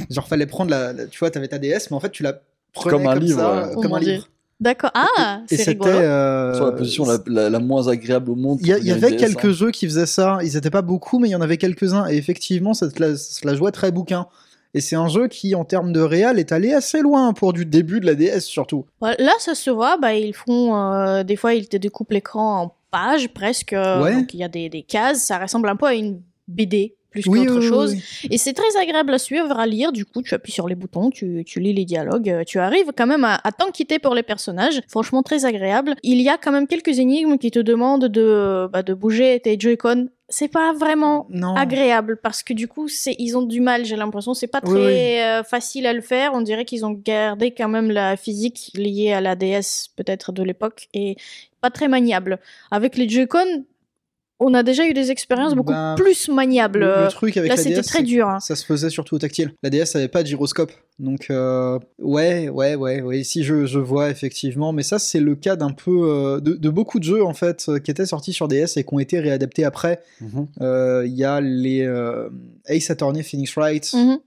Genre, 0.10 0.28
fallait 0.28 0.46
prendre 0.46 0.72
la. 0.72 0.94
la- 0.94 1.06
tu 1.08 1.20
vois, 1.20 1.32
t'avais 1.32 1.48
ta 1.48 1.58
DS, 1.60 1.90
mais 1.90 1.96
en 1.98 2.00
fait, 2.00 2.12
tu 2.12 2.24
la 2.24 2.40
prenais 2.74 2.98
Comme 2.98 3.08
un 3.08 3.16
livre, 3.16 3.40
ça, 3.40 3.56
ouais. 3.68 3.74
Oh 3.76 3.82
comme 3.82 3.94
un 3.94 4.00
Dieu. 4.00 4.14
livre. 4.14 4.28
D'accord. 4.60 4.90
Ah, 4.96 5.42
Et 5.52 5.56
c'est 5.58 5.64
c'était. 5.66 5.72
rigolo. 5.72 5.90
euh, 6.00 6.54
Sur 6.56 6.66
la 6.66 6.72
position 6.72 7.06
la, 7.06 7.18
la- 7.28 7.50
la 7.50 7.60
moins 7.60 7.88
agréable 7.88 8.32
au 8.32 8.36
monde. 8.36 8.58
Il 8.62 8.68
y, 8.68 8.92
avait 8.92 9.12
DS, 9.12 9.18
quelques 9.18 9.46
hein. 9.46 9.52
jeux 9.54 9.72
qui 9.72 9.86
faisaient 9.86 10.08
ça. 10.08 10.40
Ils 10.44 10.58
étaient 10.58 10.72
pas 10.72 10.82
beaucoup, 10.82 11.20
mais 11.20 11.28
il 11.30 11.32
y 11.32 11.36
en 11.36 11.42
avait 11.42 11.58
quelques-uns. 11.58 12.08
Et 12.10 12.18
effectivement, 12.18 12.74
ça 12.74 12.90
te 12.90 13.02
la, 13.02 13.16
ça 13.16 13.42
te 13.42 13.48
la 13.48 13.56
jouait 13.56 13.72
très 13.72 13.92
bouquin. 13.92 14.26
Et 14.74 14.82
c'est 14.82 14.96
un 14.96 15.08
jeu 15.08 15.28
qui, 15.28 15.54
en 15.56 15.64
termes 15.64 15.94
de 15.94 16.02
réal, 16.02 16.40
est 16.40 16.52
allé 16.52 16.74
assez 16.74 17.02
loin 17.02 17.34
pour 17.34 17.54
du 17.54 17.66
début 17.66 18.00
de 18.00 18.06
la 18.08 18.16
DS 18.16 18.42
surtout. 18.42 18.86
Là, 19.02 19.16
ça 19.40 19.56
se 19.56 19.70
voit, 19.70 19.98
bah, 19.98 20.14
ils 20.16 20.34
font, 20.34 20.76
euh, 20.76 21.24
des 21.24 21.36
fois, 21.36 21.54
ils 21.54 21.70
te 21.70 21.78
découpent 21.78 22.12
l'écran 22.12 22.62
en 22.64 22.76
pages 22.92 23.30
presque. 23.30 23.74
Ouais. 23.74 24.14
Donc, 24.16 24.34
il 24.34 24.40
y 24.40 24.44
a 24.44 24.50
des, 24.50 24.70
des 24.70 24.82
cases. 24.84 25.22
Ça 25.24 25.38
ressemble 25.40 25.70
un 25.70 25.76
peu 25.76 25.86
à 25.86 25.94
une 25.94 26.20
BD, 26.48 26.96
plus 27.22 27.30
Oui, 27.30 27.46
qu'autre 27.46 27.60
oui, 27.60 27.68
chose. 27.68 27.94
oui. 28.24 28.28
Et 28.32 28.38
c'est 28.38 28.54
très 28.54 28.78
agréable 28.82 29.14
à 29.14 29.20
suivre, 29.20 29.52
à 29.60 29.66
lire. 29.68 29.92
Du 29.92 30.06
coup, 30.06 30.22
tu 30.22 30.34
appuies 30.34 30.52
sur 30.52 30.68
les 30.68 30.76
boutons, 30.76 31.10
tu, 31.10 31.44
tu 31.46 31.60
lis 31.60 31.74
les 31.74 31.86
dialogues, 31.86 32.30
euh, 32.30 32.44
tu 32.46 32.60
arrives 32.60 32.92
quand 32.98 33.08
même 33.08 33.24
à, 33.24 33.40
à 33.44 33.52
t'enquitter 33.52 34.00
pour 34.00 34.16
les 34.16 34.24
personnages. 34.24 34.82
Franchement, 34.88 35.24
très 35.24 35.46
agréable. 35.46 35.96
Il 36.04 36.22
y 36.22 36.30
a 36.30 36.38
quand 36.38 36.52
même 36.52 36.68
quelques 36.68 37.00
énigmes 37.00 37.38
qui 37.38 37.52
te 37.52 37.60
demandent 37.60 38.06
de, 38.08 38.68
bah, 38.72 38.84
de 38.84 38.94
bouger 38.94 39.40
tes 39.44 39.60
Joy-Con. 39.60 40.10
C'est 40.30 40.50
pas 40.50 40.74
vraiment 40.74 41.26
Non. 41.30 41.56
agréable 41.56 42.20
parce 42.22 42.44
que 42.44 42.54
du 42.54 42.68
coup, 42.68 42.90
c'est 42.90 43.16
ils 43.18 43.38
ont 43.38 43.44
du 43.44 43.62
mal. 43.62 43.86
J'ai 43.86 43.96
l'impression 43.96 44.34
c'est 44.34 44.48
pas 44.48 44.60
Oui, 44.66 44.72
très 44.74 45.24
euh, 45.40 45.44
facile 45.44 45.86
à 45.88 45.94
le 45.94 46.02
faire. 46.02 46.32
On 46.34 46.42
dirait 46.42 46.66
qu'ils 46.66 46.86
ont 46.86 46.92
gardé 46.92 47.52
quand 47.52 47.70
même 47.70 47.90
la 47.92 48.18
physique 48.18 48.72
liée 48.76 49.14
à 49.14 49.22
la 49.22 49.38
DS 49.38 49.88
peut-être 49.96 50.34
de 50.34 50.44
l'époque 50.44 50.90
et 50.94 51.16
pas 51.62 51.70
très 51.70 51.88
maniable. 51.88 52.40
Avec 52.72 52.98
les 52.98 53.08
Joy-Con, 53.08 53.64
on 54.40 54.54
a 54.54 54.62
déjà 54.64 54.88
eu 54.88 54.94
des 54.94 55.10
expériences 55.12 55.56
beaucoup 55.56 55.72
Ben, 55.72 55.96
plus 55.98 56.30
maniables. 56.30 56.80
Le, 56.80 57.04
le 57.06 57.08
truc 57.10 57.38
avec 57.38 57.50
Là, 57.50 57.56
la 57.56 57.62
c'était 57.62 57.76
DS, 57.82 57.88
très 57.88 58.04
dur. 58.04 58.28
hein. 58.30 58.40
Ça 58.40 58.56
se 58.56 58.66
faisait 58.66 58.90
surtout 58.90 59.16
au 59.16 59.20
tactile. 59.20 59.52
La 59.64 59.70
DS 59.70 59.96
avait 59.96 60.08
pas 60.08 60.22
de 60.24 60.28
gyroscope. 60.28 60.72
Donc, 61.00 61.28
euh, 61.30 61.80
ouais, 62.00 62.50
ouais, 62.50 62.76
ouais, 62.76 63.02
ouais. 63.02 63.24
Si 63.24 63.44
je, 63.44 63.66
je 63.66 63.80
vois 63.80 64.10
effectivement. 64.10 64.74
Mais 64.74 64.84
ça, 64.84 65.00
c'est 65.00 65.20
le 65.20 65.36
cas 65.36 65.56
d'un 65.56 65.72
peu. 65.72 65.92
euh, 65.92 66.40
de, 66.40 66.54
de 66.54 66.70
beaucoup 66.70 67.00
de 67.00 67.04
jeux, 67.04 67.24
en 67.26 67.34
fait, 67.34 67.66
euh, 67.68 67.80
qui 67.80 67.90
étaient 67.92 68.06
sortis 68.06 68.34
sur 68.34 68.48
DS 68.48 68.78
et 68.78 68.84
qui 68.84 68.94
ont 68.94 69.00
été 69.00 69.20
réadaptés 69.20 69.64
après. 69.66 70.02
Mhm. 70.22 70.48
Euh, 70.62 71.04
Il 71.08 71.14
y 71.16 71.24
a 71.24 71.42
les 71.42 71.82
euh, 71.84 72.30
Ace 72.68 72.90
Attorney 72.92 73.24
Phoenix 73.24 73.54
Wright. 73.56 73.92
Mhm. 73.94 74.20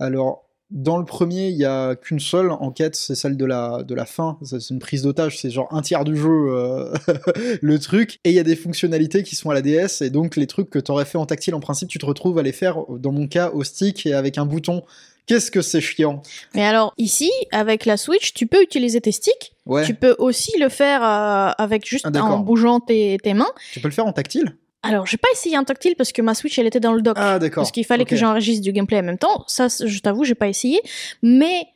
Alors, 0.00 0.47
dans 0.70 0.98
le 0.98 1.04
premier, 1.04 1.48
il 1.48 1.56
y 1.56 1.64
a 1.64 1.96
qu'une 1.96 2.20
seule 2.20 2.50
enquête, 2.50 2.94
c'est 2.94 3.14
celle 3.14 3.36
de 3.36 3.44
la, 3.46 3.82
de 3.82 3.94
la 3.94 4.04
fin. 4.04 4.38
C'est 4.42 4.70
une 4.70 4.78
prise 4.78 5.02
d'otage, 5.02 5.38
c'est 5.38 5.50
genre 5.50 5.68
un 5.70 5.80
tiers 5.80 6.04
du 6.04 6.16
jeu, 6.16 6.28
euh, 6.28 6.92
le 7.62 7.78
truc. 7.78 8.20
Et 8.24 8.30
il 8.30 8.34
y 8.34 8.38
a 8.38 8.42
des 8.44 8.56
fonctionnalités 8.56 9.22
qui 9.22 9.34
sont 9.34 9.50
à 9.50 9.54
la 9.54 9.62
DS, 9.62 10.02
et 10.02 10.10
donc 10.10 10.36
les 10.36 10.46
trucs 10.46 10.68
que 10.68 10.78
tu 10.78 10.90
aurais 10.90 11.06
fait 11.06 11.18
en 11.18 11.24
tactile, 11.26 11.54
en 11.54 11.60
principe, 11.60 11.88
tu 11.88 11.98
te 11.98 12.04
retrouves 12.06 12.38
à 12.38 12.42
les 12.42 12.52
faire, 12.52 12.78
dans 12.88 13.12
mon 13.12 13.26
cas, 13.26 13.50
au 13.50 13.64
stick 13.64 14.04
et 14.06 14.12
avec 14.14 14.36
un 14.38 14.44
bouton. 14.44 14.82
Qu'est-ce 15.26 15.50
que 15.50 15.60
c'est 15.60 15.80
chiant 15.82 16.22
Mais 16.54 16.64
alors 16.64 16.94
ici, 16.96 17.30
avec 17.52 17.84
la 17.84 17.98
Switch, 17.98 18.32
tu 18.32 18.46
peux 18.46 18.62
utiliser 18.62 19.00
tes 19.00 19.12
sticks. 19.12 19.52
Ouais, 19.66 19.84
Tu 19.84 19.94
peux 19.94 20.16
aussi 20.18 20.58
le 20.58 20.70
faire 20.70 21.02
euh, 21.04 21.50
avec 21.58 21.86
juste 21.86 22.06
Ah, 22.14 22.22
en 22.22 22.38
bougeant 22.38 22.80
tes, 22.80 23.18
tes 23.22 23.34
mains. 23.34 23.52
tu 23.72 23.80
peux 23.80 23.88
le 23.88 23.94
faire 23.94 24.06
en 24.06 24.12
tactile 24.12 24.56
Alors, 24.82 25.06
j'ai 25.06 25.16
pas 25.16 25.28
essayé 25.32 25.56
un 25.56 25.64
tactile 25.64 25.96
parce 25.96 26.12
que 26.12 26.22
ma 26.22 26.34
Switch, 26.34 26.58
elle 26.58 26.66
était 26.66 26.80
dans 26.80 26.92
le 26.92 27.02
dock. 27.02 27.16
Ah, 27.18 27.38
d'accord. 27.38 27.62
parce 27.62 27.72
qu'il 27.72 27.84
fallait 27.84 28.04
que 28.04 28.14
j'enregistre 28.16 28.62
du 28.62 28.72
gameplay 28.72 28.98
en 29.00 29.02
même 29.02 29.18
temps. 29.18 29.44
Ça, 29.48 29.66
je 29.68 29.98
t'avoue, 30.00 30.24
j'ai 30.24 30.36
pas 30.36 30.48
essayé. 30.48 30.80
Mais 31.22 31.66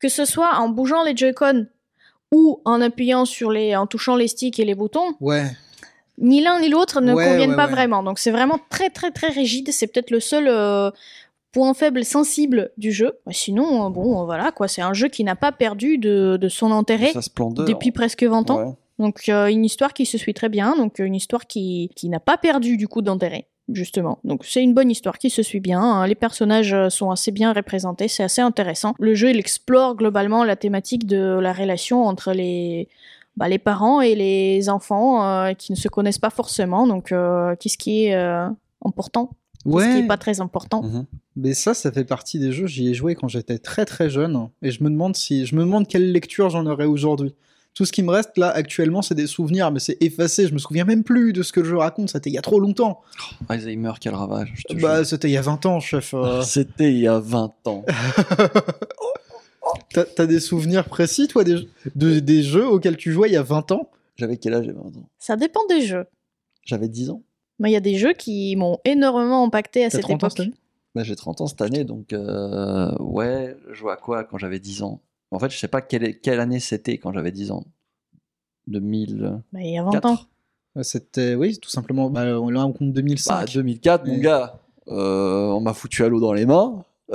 que 0.00 0.08
ce 0.08 0.24
soit 0.24 0.56
en 0.56 0.68
bougeant 0.68 1.02
les 1.04 1.16
Joy-Con 1.16 1.66
ou 2.32 2.60
en 2.64 2.80
appuyant 2.80 3.24
sur 3.24 3.50
les, 3.50 3.74
en 3.76 3.86
touchant 3.86 4.16
les 4.16 4.28
sticks 4.28 4.58
et 4.58 4.64
les 4.64 4.74
boutons, 4.74 5.14
Ouais, 5.20 5.44
ni 6.18 6.40
l'un 6.42 6.60
ni 6.60 6.68
l'autre 6.68 7.00
ne 7.00 7.14
Ouais, 7.14 7.24
conviennent 7.26 7.50
ouais, 7.50 7.56
pas 7.56 7.66
ouais. 7.66 7.72
vraiment. 7.72 8.02
Donc 8.02 8.18
c'est 8.18 8.30
vraiment 8.32 8.58
très 8.70 8.90
très 8.90 9.10
très 9.12 9.28
rigide. 9.28 9.70
C'est 9.72 9.86
peut-être 9.86 10.10
le 10.10 10.20
seul 10.20 10.46
euh, 10.48 10.90
point 11.52 11.72
faible 11.74 12.04
sensible 12.04 12.70
du 12.76 12.92
jeu. 12.92 13.12
Sinon, 13.30 13.86
euh, 13.86 13.88
bon, 13.90 14.20
euh, 14.20 14.24
voilà 14.24 14.50
quoi. 14.52 14.66
C'est 14.68 14.82
un 14.82 14.92
jeu 14.92 15.08
qui 15.08 15.22
n'a 15.24 15.36
pas 15.36 15.52
perdu 15.52 15.96
de, 15.96 16.36
de 16.40 16.48
son 16.48 16.72
intérêt 16.72 17.12
depuis 17.66 17.92
presque 17.92 18.24
20 18.24 18.50
ans. 18.50 18.62
Ouais. 18.66 18.72
Donc 18.98 19.28
euh, 19.28 19.46
une 19.46 19.64
histoire 19.64 19.92
qui 19.92 20.06
se 20.06 20.18
suit 20.18 20.34
très 20.34 20.48
bien, 20.48 20.76
donc 20.76 20.98
euh, 20.98 21.04
une 21.04 21.14
histoire 21.14 21.46
qui, 21.46 21.90
qui 21.94 22.08
n'a 22.08 22.20
pas 22.20 22.36
perdu 22.36 22.76
du 22.76 22.88
coup 22.88 23.00
d'intérêt, 23.00 23.46
justement. 23.72 24.18
Donc 24.24 24.44
c'est 24.44 24.62
une 24.62 24.74
bonne 24.74 24.90
histoire 24.90 25.18
qui 25.18 25.30
se 25.30 25.42
suit 25.42 25.60
bien, 25.60 25.80
hein. 25.80 26.06
les 26.06 26.16
personnages 26.16 26.72
euh, 26.74 26.88
sont 26.88 27.10
assez 27.10 27.30
bien 27.30 27.52
représentés, 27.52 28.08
c'est 28.08 28.24
assez 28.24 28.40
intéressant. 28.40 28.94
Le 28.98 29.14
jeu 29.14 29.30
il 29.30 29.38
explore 29.38 29.94
globalement 29.94 30.42
la 30.42 30.56
thématique 30.56 31.06
de 31.06 31.38
la 31.38 31.52
relation 31.52 32.06
entre 32.06 32.32
les, 32.32 32.88
bah, 33.36 33.48
les 33.48 33.58
parents 33.58 34.00
et 34.00 34.16
les 34.16 34.68
enfants 34.68 35.24
euh, 35.24 35.52
qui 35.52 35.70
ne 35.70 35.76
se 35.76 35.88
connaissent 35.88 36.18
pas 36.18 36.30
forcément, 36.30 36.88
donc 36.88 37.12
euh, 37.12 37.54
qu'est-ce 37.60 37.78
qui 37.78 38.06
est 38.06 38.14
important, 38.84 39.30
qu'est-ce 39.64 39.76
qui 39.76 39.76
ouais. 39.76 40.00
est 40.00 40.06
pas 40.08 40.16
très 40.16 40.40
important? 40.40 40.82
Mhm. 40.82 41.06
Mais 41.36 41.54
ça, 41.54 41.72
ça 41.72 41.92
fait 41.92 42.04
partie 42.04 42.40
des 42.40 42.50
jeux. 42.50 42.66
J'y 42.66 42.88
ai 42.88 42.94
joué 42.94 43.14
quand 43.14 43.28
j'étais 43.28 43.58
très 43.58 43.84
très 43.84 44.10
jeune, 44.10 44.48
et 44.60 44.72
je 44.72 44.82
me 44.82 44.90
demande 44.90 45.14
si, 45.14 45.46
je 45.46 45.54
me 45.54 45.60
demande 45.60 45.86
quelle 45.86 46.10
lecture 46.10 46.50
j'en 46.50 46.66
aurais 46.66 46.86
aujourd'hui. 46.86 47.32
Tout 47.78 47.84
ce 47.84 47.92
qui 47.92 48.02
me 48.02 48.10
reste 48.10 48.36
là 48.36 48.48
actuellement, 48.50 49.02
c'est 49.02 49.14
des 49.14 49.28
souvenirs, 49.28 49.70
mais 49.70 49.78
c'est 49.78 49.96
effacé. 50.02 50.48
Je 50.48 50.52
me 50.52 50.58
souviens 50.58 50.84
même 50.84 51.04
plus 51.04 51.32
de 51.32 51.44
ce 51.44 51.52
que 51.52 51.62
jeu 51.62 51.76
raconte. 51.76 52.10
C'était 52.10 52.28
il 52.28 52.32
y 52.32 52.38
a 52.38 52.42
trop 52.42 52.58
longtemps. 52.58 53.02
Alzheimer, 53.48 53.92
quel 54.00 54.16
ravage. 54.16 54.52
je 54.56 54.62
te 54.64 54.80
Bah, 54.82 54.96
jure. 54.96 55.06
c'était 55.06 55.28
il 55.28 55.32
y 55.34 55.36
a 55.36 55.42
20 55.42 55.64
ans, 55.64 55.78
chef. 55.78 56.12
euh. 56.12 56.42
C'était 56.42 56.92
il 56.92 56.98
y 56.98 57.06
a 57.06 57.20
20 57.20 57.52
ans. 57.66 57.84
T'as 59.92 60.04
t'as 60.04 60.26
des 60.26 60.40
souvenirs 60.40 60.86
précis, 60.86 61.28
toi, 61.28 61.44
des, 61.44 61.68
de- 61.94 62.20
des 62.20 62.42
jeux 62.42 62.66
auxquels 62.66 62.96
tu 62.96 63.12
jouais 63.12 63.28
il 63.28 63.32
y 63.32 63.36
a 63.36 63.42
20 63.42 63.70
ans? 63.72 63.90
J'avais 64.16 64.36
quel 64.38 64.54
âge 64.54 64.64
J'avais 64.66 64.76
20 64.78 64.80
ans? 64.98 65.08
Ça 65.18 65.36
dépend 65.36 65.60
des 65.68 65.82
jeux. 65.82 66.06
J'avais 66.64 66.88
10 66.88 67.10
ans. 67.10 67.22
Mais 67.58 67.70
il 67.70 67.74
y 67.74 67.76
a 67.76 67.80
des 67.80 67.96
jeux 67.96 68.12
qui 68.14 68.56
m'ont 68.56 68.78
énormément 68.84 69.44
impacté 69.44 69.84
à 69.84 69.90
T'as 69.90 69.98
cette 69.98 70.02
30 70.02 70.24
ans 70.24 70.26
époque. 70.26 70.30
cette 70.38 70.46
année? 70.46 70.54
Bah, 70.94 71.04
j'ai 71.04 71.16
30 71.16 71.40
ans 71.42 71.46
cette 71.46 71.60
année, 71.62 71.84
donc 71.84 72.12
euh, 72.12 72.92
ouais, 72.98 73.56
je 73.68 73.74
jouais 73.74 73.92
à 73.92 73.96
quoi 73.96 74.24
quand 74.24 74.38
j'avais 74.38 74.58
10 74.58 74.82
ans? 74.82 75.00
En 75.30 75.38
fait, 75.38 75.50
je 75.50 75.58
sais 75.58 75.68
pas 75.68 75.82
quelle, 75.82 76.20
quelle 76.20 76.40
année 76.40 76.60
c'était 76.60 76.98
quand 76.98 77.12
j'avais 77.12 77.32
10 77.32 77.50
ans. 77.50 77.64
2004 78.66 79.42
Bah, 79.52 79.60
il 79.60 79.72
y 79.72 79.78
a 79.78 79.82
20 79.82 80.04
ans. 80.06 80.18
C'était, 80.82 81.34
oui, 81.34 81.58
tout 81.58 81.70
simplement. 81.70 82.10
Bah, 82.10 82.24
là, 82.24 82.40
on 82.40 82.72
compte 82.72 82.92
2005. 82.92 83.34
Bah, 83.34 83.44
2004, 83.52 84.06
mon 84.06 84.18
gars, 84.18 84.60
euh, 84.88 85.46
on 85.48 85.60
m'a 85.60 85.74
foutu 85.74 86.04
à 86.04 86.08
l'eau 86.08 86.20
dans 86.20 86.32
les 86.32 86.46
mains. 86.46 86.84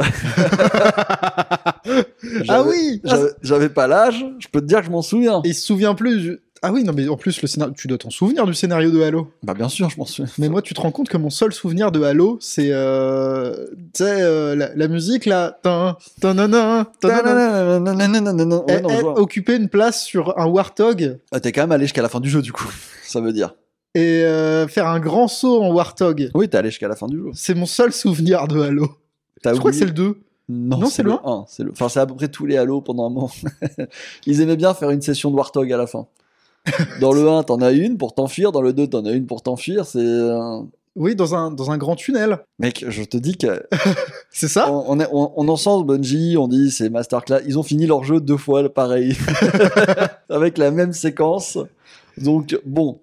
ah 2.50 2.64
oui 2.66 3.02
Ah, 3.08 3.20
J'avais 3.42 3.70
pas 3.70 3.88
l'âge, 3.88 4.26
je 4.40 4.48
peux 4.48 4.60
te 4.62 4.66
dire 4.66 4.80
que 4.80 4.86
je 4.86 4.92
m'en 4.92 5.02
souviens. 5.04 5.42
Il 5.46 5.54
se 5.54 5.66
souvient 5.66 5.94
plus. 5.96 6.40
Ah 6.66 6.72
oui, 6.72 6.84
non, 6.86 6.94
mais 6.96 7.08
en 7.10 7.18
plus, 7.18 7.42
le 7.42 7.48
scénario... 7.48 7.74
tu 7.78 7.88
dois 7.90 7.98
t'en 7.98 8.10
souvenir 8.10 8.46
du 8.46 8.54
scénario 8.54 8.90
de 8.90 9.02
Halo. 9.02 9.30
Bah 9.44 9.54
bien 9.54 9.68
sûr, 9.68 9.90
je 9.90 9.98
m'en 10.00 10.06
souviens. 10.06 10.32
Mais 10.38 10.48
moi, 10.48 10.62
tu 10.62 10.74
te 10.74 10.80
rends 10.80 10.92
compte 10.92 11.10
que 11.10 11.18
mon 11.18 11.30
seul 11.30 11.52
souvenir 11.52 11.92
de 11.92 12.02
Halo, 12.02 12.38
c'est 12.40 12.70
euh, 12.72 13.68
tu 13.94 14.04
sais, 14.04 14.22
euh, 14.22 14.56
la, 14.56 14.74
la 14.74 14.88
musique 14.88 15.26
là, 15.26 15.60
Elle- 18.68 18.86
occupait 19.16 19.58
une 19.58 19.70
place 19.70 20.04
sur 20.04 20.40
un 20.40 20.46
Warthog 20.46 21.20
Ah, 21.32 21.40
T'es 21.40 21.52
quand 21.52 21.62
même 21.62 21.72
allé 21.72 21.86
jusqu'à 21.86 22.02
la 22.02 22.10
fin 22.10 22.20
du 22.20 22.30
jeu, 22.30 22.42
du 22.42 22.52
coup. 22.54 22.72
Ça 23.04 23.20
veut 23.22 23.34
dire. 23.34 23.56
et 23.96 24.24
euh, 24.24 24.68
faire 24.68 24.88
un 24.88 25.00
grand 25.00 25.28
saut 25.28 25.62
en 25.62 25.72
Warthog. 25.74 26.32
Oui, 26.34 26.50
t'es 26.50 26.58
allé 26.58 26.70
jusqu'à 26.70 26.88
la 26.88 26.96
fin 26.96 27.08
du 27.08 27.18
jeu. 27.18 27.30
C'est 27.34 27.54
mon 27.56 27.66
seul 27.66 27.92
souvenir 27.94 28.48
de 28.48 28.60
Halo. 28.62 28.88
Je 29.46 29.52
crois 29.58 29.72
que 29.72 29.78
c'est 29.78 29.86
le 29.86 29.92
2. 29.92 30.18
Non, 30.50 30.78
Non, 30.78 30.88
c'est 30.90 31.04
le 31.04 31.12
1. 31.12 31.46
C'est 31.48 31.64
le... 31.64 31.72
Enfin, 31.72 31.90
c'est 31.90 32.00
à 32.00 32.06
peu 32.06 32.16
près 32.16 32.28
tous 32.30 32.46
les 32.46 32.58
Halo 32.58 32.82
pendant 32.82 33.06
un 33.06 33.10
moment. 33.10 33.32
Ils 34.26 34.42
aimaient 34.42 34.56
bien 34.58 34.74
faire 34.74 34.90
une 34.90 35.02
session 35.02 35.30
de 35.32 35.36
Warthog 35.36 35.72
à 35.72 35.78
la 35.78 35.88
fin. 35.88 36.08
Dans 37.02 37.12
le 37.14 37.28
1, 37.28 37.44
t'en 37.44 37.62
as 37.62 37.72
une 37.72 37.98
pour 37.98 38.14
t'enfuir. 38.16 38.52
Dans 38.52 38.62
le 38.62 38.74
2, 38.74 38.88
t'en 38.88 39.06
as 39.06 39.12
une 39.12 39.26
pour 39.26 39.42
t'enfuir. 39.42 39.86
C'est. 39.86 40.00
euh, 40.00 40.60
Oui, 40.96 41.16
dans 41.16 41.36
un, 41.36 41.52
dans 41.52 41.72
un 41.72 41.78
grand 41.78 41.96
tunnel. 41.96 42.40
Mec, 42.60 42.86
je 42.88 43.04
te 43.04 43.18
dis 43.18 43.38
que. 43.38 43.64
C'est 44.32 44.48
ça? 44.48 44.72
on, 44.72 44.86
on, 44.88 45.00
est- 45.00 45.10
on, 45.12 45.32
on 45.36 45.48
encense 45.50 45.84
Bungie, 45.86 46.36
on 46.38 46.48
dit 46.48 46.72
c'est 46.72 46.90
Masterclass. 46.90 47.42
Ils 47.46 47.60
ont 47.60 47.64
fini 47.64 47.86
leur 47.86 48.04
jeu 48.04 48.20
deux 48.22 48.38
fois 48.38 48.68
pareil. 48.74 49.16
Avec 50.30 50.58
la 50.58 50.72
même 50.72 50.94
séquence. 50.94 51.58
Donc, 52.18 52.60
bon. 52.66 53.00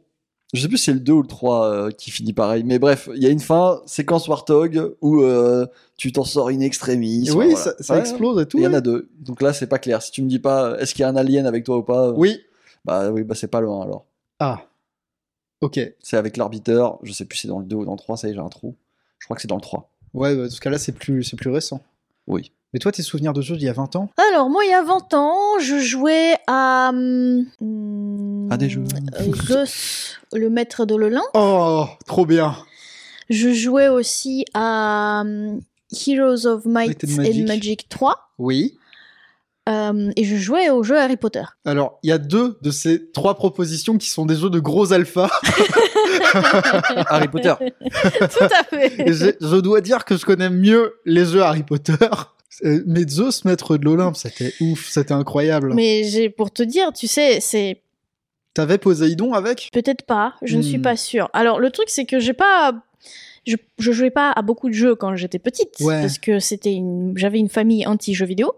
Je 0.53 0.63
sais 0.63 0.67
plus 0.69 0.79
si 0.79 0.87
c'est 0.87 0.93
le 0.95 0.99
2 0.99 1.13
ou 1.13 1.23
le 1.23 1.29
3 1.29 1.65
euh, 1.67 1.91
qui 1.93 2.11
finit 2.11 2.33
pareil. 2.33 2.65
Mais 2.65 2.81
bref, 2.81 3.09
il 3.15 3.23
y 3.23 3.27
a 3.27 3.31
une 3.31 3.39
fin, 3.39 3.81
séquence 3.87 4.27
Warthog, 4.27 4.97
où 5.01 5.23
euh, 5.23 5.65
tu 5.97 6.11
t'en 6.11 6.25
sors 6.25 6.49
in 6.49 6.59
extremis. 6.59 7.31
Oui, 7.31 7.53
ça, 7.55 7.71
voilà. 7.71 7.77
ça 7.79 7.95
Ouais. 7.95 8.01
explose 8.01 8.43
et 8.43 8.47
tout. 8.47 8.59
Il 8.59 8.65
y 8.65 8.67
en 8.67 8.73
a 8.75 8.81
deux. 8.81 9.09
Donc 9.21 9.43
là, 9.43 9.53
c'est 9.53 9.69
pas 9.69 9.79
clair. 9.79 10.03
Si 10.03 10.11
tu 10.11 10.23
me 10.23 10.29
dis 10.29 10.41
pas, 10.41 10.77
est-ce 10.81 10.93
qu'il 10.93 11.03
y 11.03 11.05
a 11.05 11.09
un 11.09 11.15
alien 11.15 11.47
avec 11.47 11.63
toi 11.63 11.77
ou 11.79 11.83
pas 11.85 12.11
Oui. 12.11 12.41
Bah 12.85 13.11
oui, 13.11 13.23
bah 13.25 13.35
c'est 13.35 13.49
pas 13.49 13.61
le 13.61 13.69
1 13.69 13.83
alors. 13.83 14.07
Ah. 14.39 14.63
Ok. 15.61 15.79
C'est 16.01 16.17
avec 16.17 16.37
l'arbiteur. 16.37 16.99
Je 17.03 17.13
sais 17.13 17.25
plus 17.25 17.37
si 17.37 17.43
c'est 17.43 17.49
dans 17.49 17.59
le 17.59 17.65
2 17.67 17.77
ou 17.77 17.85
dans 17.85 17.93
le 17.93 17.99
3, 17.99 18.17
ça 18.17 18.29
y 18.29 18.31
est, 18.31 18.35
j'ai 18.35 18.41
un 18.41 18.49
trou. 18.49 18.77
Je 19.19 19.27
crois 19.27 19.37
que 19.37 19.43
c'est 19.43 19.49
dans 19.49 19.57
le 19.57 19.61
3. 19.61 19.91
Ouais, 20.15 20.35
bah, 20.35 20.45
dans 20.45 20.51
ce 20.51 20.61
cas-là, 20.61 20.79
c'est 20.79 20.93
plus, 20.93 21.23
c'est 21.25 21.37
plus 21.37 21.51
récent. 21.51 21.83
Oui. 22.27 22.53
Mais 22.73 22.79
toi, 22.79 22.93
tes 22.93 23.03
souvenirs 23.03 23.33
de 23.33 23.43
jeu 23.43 23.57
d'il 23.57 23.67
y 23.67 23.69
a 23.69 23.73
20 23.73 23.97
ans? 23.97 24.09
Alors, 24.31 24.49
moi, 24.49 24.65
il 24.65 24.71
y 24.71 24.75
a 24.75 24.83
20 24.83 25.13
ans, 25.15 25.59
je 25.61 25.79
jouais 25.81 26.37
à. 26.47 26.91
hum, 26.91 28.49
À 28.51 28.57
des 28.57 28.69
jeux. 28.71 28.85
euh, 29.21 29.35
Zeus, 29.47 30.17
le 30.33 30.49
maître 30.51 30.87
de 30.87 30.95
l'Olin. 30.95 31.23
Oh, 31.35 31.87
trop 32.07 32.25
bien. 32.27 32.57
Je 33.29 33.53
jouais 33.53 33.89
aussi 33.89 34.45
à 34.55 35.23
hum, 35.25 35.61
Heroes 36.07 36.47
of 36.47 36.65
Might 36.65 37.03
Might 37.03 37.05
and 37.05 37.13
and 37.13 37.17
Magic. 37.23 37.47
Magic, 37.49 37.89
3. 37.89 38.17
Oui. 38.39 38.79
Euh, 39.71 40.11
et 40.17 40.25
je 40.25 40.37
jouais 40.37 40.69
au 40.71 40.83
jeu 40.83 40.99
Harry 40.99 41.17
Potter. 41.17 41.45
Alors, 41.65 41.99
il 42.03 42.11
y 42.11 42.13
a 42.13 42.19
deux 42.19 42.59
de 42.63 42.71
ces 42.71 43.11
trois 43.13 43.35
propositions 43.37 43.97
qui 43.99 44.09
sont 44.09 44.27
des 44.27 44.37
jeux 44.37 44.51
de 44.51 44.59
gros 44.61 44.93
alpha. 44.93 45.31
Harry 47.09 47.29
Potter. 47.29 47.55
Tout 47.91 48.45
à 48.45 48.65
fait. 48.65 49.13
Je 49.13 49.57
dois 49.61 49.81
dire 49.81 50.05
que 50.05 50.17
je 50.17 50.25
connais 50.25 50.51
mieux 50.51 50.95
les 51.05 51.25
jeux 51.25 51.43
Harry 51.43 51.63
Potter. 51.63 51.95
Mais 52.63 53.07
Zeus, 53.09 53.45
maître 53.45 53.77
de 53.79 53.85
l'Olympe, 53.85 54.17
c'était 54.17 54.53
ouf, 54.61 54.89
c'était 54.91 55.15
incroyable. 55.15 55.73
Mais 55.75 56.05
j'ai 56.05 56.29
pour 56.29 56.51
te 56.51 56.63
dire, 56.63 56.93
tu 56.93 57.07
sais, 57.07 57.39
c'est 57.41 57.83
T'avais 58.53 58.79
Poséidon 58.79 59.33
avec? 59.33 59.71
Peut-être 59.73 60.03
pas, 60.03 60.35
je 60.43 60.57
ne 60.57 60.63
suis 60.63 60.79
Hmm. 60.79 60.83
pas 60.83 60.97
sûre. 60.97 61.31
Alors 61.33 61.61
le 61.61 61.71
truc 61.71 61.89
c'est 61.89 62.05
que 62.05 62.19
j'ai 62.19 62.33
pas 62.33 62.75
je, 63.47 63.57
je 63.79 63.93
jouais 63.93 64.11
pas 64.11 64.31
à 64.33 64.43
beaucoup 64.43 64.69
de 64.69 64.75
jeux 64.75 64.95
quand 64.95 65.17
j'étais 65.17 65.39
petite 65.39 65.75
Ouais. 65.81 66.01
parce 66.03 66.19
que 66.19 66.39
c'était 66.39 66.73
une 66.75 67.15
j'avais 67.17 67.39
une 67.39 67.49
famille 67.49 67.87
anti 67.87 68.15
jeux 68.15 68.27
vidéo 68.27 68.53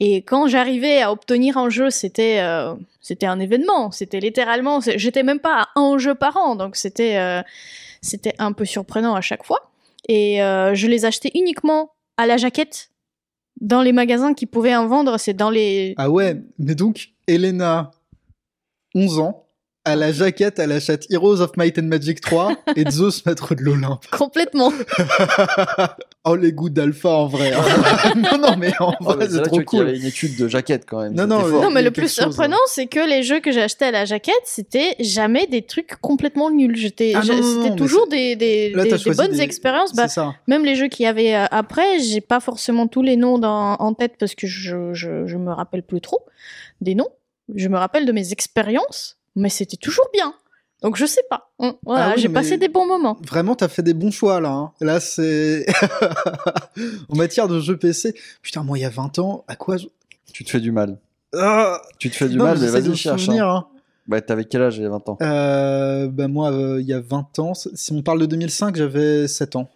et 0.00 0.22
quand 0.22 0.46
j'arrivais 0.48 1.02
à 1.02 1.12
obtenir 1.12 1.58
un 1.58 1.68
jeu, 1.68 1.90
c'était 1.90 2.38
euh, 2.40 2.74
c'était 3.00 3.26
un 3.26 3.38
événement, 3.40 3.90
c'était 3.90 4.20
littéralement 4.20 4.80
j'étais 4.80 5.22
même 5.22 5.40
pas 5.40 5.68
à 5.74 5.80
un 5.80 5.98
jeu 5.98 6.14
par 6.14 6.36
an 6.36 6.56
donc 6.56 6.76
c'était 6.76 7.16
euh, 7.18 7.42
c'était 8.00 8.34
un 8.38 8.52
peu 8.52 8.64
surprenant 8.64 9.14
à 9.14 9.20
chaque 9.20 9.44
fois. 9.44 9.70
et 10.08 10.42
euh, 10.42 10.74
je 10.74 10.86
les 10.86 11.04
achetais 11.04 11.30
uniquement 11.34 11.90
à 12.16 12.26
la 12.26 12.36
jaquette 12.36 12.90
dans 13.60 13.82
les 13.82 13.92
magasins 13.92 14.34
qui 14.34 14.46
pouvaient 14.46 14.74
en 14.76 14.86
vendre. 14.88 15.16
C'est 15.18 15.32
dans 15.34 15.48
les. 15.50 15.94
Ah 15.96 16.10
ouais, 16.10 16.36
mais 16.58 16.74
donc, 16.74 17.10
Elena, 17.28 17.92
11 18.94 19.18
ans, 19.20 19.43
à 19.84 19.96
la 19.96 20.12
jaquette, 20.12 20.58
elle 20.58 20.72
achète 20.72 21.06
Heroes 21.10 21.40
of 21.40 21.56
Might 21.56 21.78
and 21.78 21.82
Magic 21.84 22.20
3 22.20 22.54
et 22.76 22.90
Zeus 22.90 23.24
maître 23.26 23.54
de 23.54 23.62
l'Olympe. 23.62 24.06
Complètement. 24.10 24.72
oh, 26.24 26.36
les 26.36 26.52
goûts 26.52 26.70
d'alpha 26.70 27.08
en 27.10 27.26
vrai. 27.26 27.52
hein. 27.52 27.62
non, 28.16 28.38
non, 28.38 28.56
mais 28.56 28.72
en 28.80 28.94
Oh, 29.00 29.04
vrai, 29.12 29.28
c'est 29.28 29.42
trop 29.42 29.56
vois 29.56 29.64
qu'il 29.64 29.78
y 29.78 29.82
cool. 29.82 29.88
avait 29.88 29.98
une 29.98 30.06
étude 30.06 30.36
de 30.36 30.48
jaquette 30.48 30.84
quand 30.86 31.02
même. 31.02 31.14
Non, 31.14 31.26
non. 31.26 31.46
Non, 31.48 31.70
mais 31.70 31.80
il 31.80 31.84
le 31.84 31.90
plus 31.90 32.02
chose, 32.02 32.12
surprenant, 32.34 32.56
c'est 32.66 32.86
que 32.86 33.00
les 33.06 33.22
jeux 33.22 33.40
que 33.40 33.52
j'ai 33.52 33.62
achetés 33.62 33.84
à 33.86 33.90
la 33.90 34.04
jaquette, 34.04 34.34
c'était 34.44 34.94
jamais 35.00 35.46
des 35.46 35.62
trucs 35.62 35.96
complètement 36.00 36.50
nuls. 36.50 36.76
J'étais, 36.76 37.12
Ah 37.14 37.20
c'était 37.22 37.76
toujours 37.76 38.06
des, 38.08 38.36
des, 38.36 38.70
Là, 38.70 38.84
des- 38.84 38.90
t'as 38.90 38.96
des 38.96 39.02
choisi 39.02 39.18
bonnes 39.18 39.32
des- 39.32 39.42
expériences. 39.42 39.94
Bah, 39.94 40.08
C'est 40.08 40.14
ça. 40.14 40.34
même 40.46 40.64
les 40.64 40.76
jeux 40.76 40.88
qu'il 40.88 41.04
y 41.04 41.06
avait 41.06 41.34
euh, 41.34 41.44
après, 41.50 41.98
j'ai 42.00 42.20
pas 42.20 42.40
forcément 42.40 42.86
tous 42.86 43.02
les 43.02 43.16
noms 43.16 43.38
dans- 43.38 43.74
en 43.74 43.92
tête 43.94 44.14
parce 44.18 44.34
que 44.34 44.46
je, 44.46 44.92
je, 44.94 45.26
je 45.26 45.36
me 45.36 45.52
rappelle 45.52 45.82
plus 45.82 46.00
trop 46.00 46.24
des 46.80 46.94
noms. 46.94 47.08
Je 47.54 47.68
me 47.68 47.76
rappelle 47.76 48.06
de 48.06 48.12
mes 48.12 48.32
expériences, 48.32 49.18
mais 49.36 49.48
c'était 49.48 49.76
toujours 49.76 50.06
bien. 50.12 50.34
Donc 50.82 50.96
je 50.96 51.06
sais 51.06 51.22
pas. 51.30 51.50
Voilà, 51.84 52.06
Ah 52.08 52.12
oui, 52.14 52.20
j'ai 52.20 52.28
passé 52.28 52.58
des 52.58 52.68
bons 52.68 52.86
moments. 52.86 53.16
Vraiment, 53.26 53.54
t'as 53.54 53.68
fait 53.68 53.82
des 53.82 53.94
bons 53.94 54.10
choix 54.10 54.40
là. 54.40 54.50
hein. 54.50 54.72
Là, 54.80 55.00
c'est. 55.00 55.64
en 57.08 57.16
matière 57.16 57.48
de 57.48 57.60
jeux 57.60 57.76
PC. 57.76 58.14
Putain, 58.42 58.62
moi, 58.62 58.78
il 58.78 58.82
y 58.82 58.84
a 58.84 58.90
20 58.90 59.18
ans, 59.18 59.44
à 59.48 59.56
quoi 59.56 59.76
je. 59.76 59.86
Tu 60.32 60.44
te 60.44 60.50
fais 60.50 60.60
du 60.60 60.72
mal. 60.72 60.98
Ah 61.36 61.80
Tu 61.98 62.10
te 62.10 62.16
fais 62.16 62.28
du 62.28 62.36
non, 62.36 62.44
mal, 62.44 62.58
mais 62.60 62.66
vas-y, 62.68 62.94
cherche. 62.96 63.24
souvenir, 63.24 63.48
hein. 63.48 63.66
hein. 63.70 63.78
Bah, 64.06 64.20
t'avais 64.20 64.44
quel 64.44 64.62
âge 64.62 64.76
il 64.76 64.82
y 64.82 64.86
a 64.86 64.90
20 64.90 65.08
ans? 65.08 65.18
Euh, 65.22 66.08
bah 66.08 66.28
moi, 66.28 66.52
euh, 66.52 66.80
il 66.80 66.86
y 66.86 66.92
a 66.92 67.00
20 67.00 67.38
ans, 67.38 67.54
si 67.54 67.92
on 67.92 68.02
parle 68.02 68.20
de 68.20 68.26
2005, 68.26 68.76
j'avais 68.76 69.26
7 69.26 69.56
ans. 69.56 69.70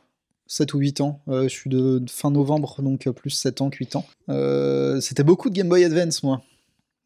7 0.46 0.74
ou 0.74 0.78
8 0.78 1.00
ans. 1.00 1.20
Euh, 1.28 1.44
je 1.44 1.48
suis 1.48 1.70
de, 1.70 1.98
de 1.98 2.10
fin 2.10 2.30
novembre, 2.30 2.76
donc 2.82 3.08
plus 3.10 3.30
7 3.30 3.62
ans 3.62 3.70
que 3.70 3.78
8 3.78 3.96
ans. 3.96 4.04
Euh, 4.28 5.00
C'était 5.00 5.24
beaucoup 5.24 5.48
de 5.48 5.54
Game 5.54 5.68
Boy 5.68 5.84
Advance, 5.84 6.22
moi. 6.22 6.42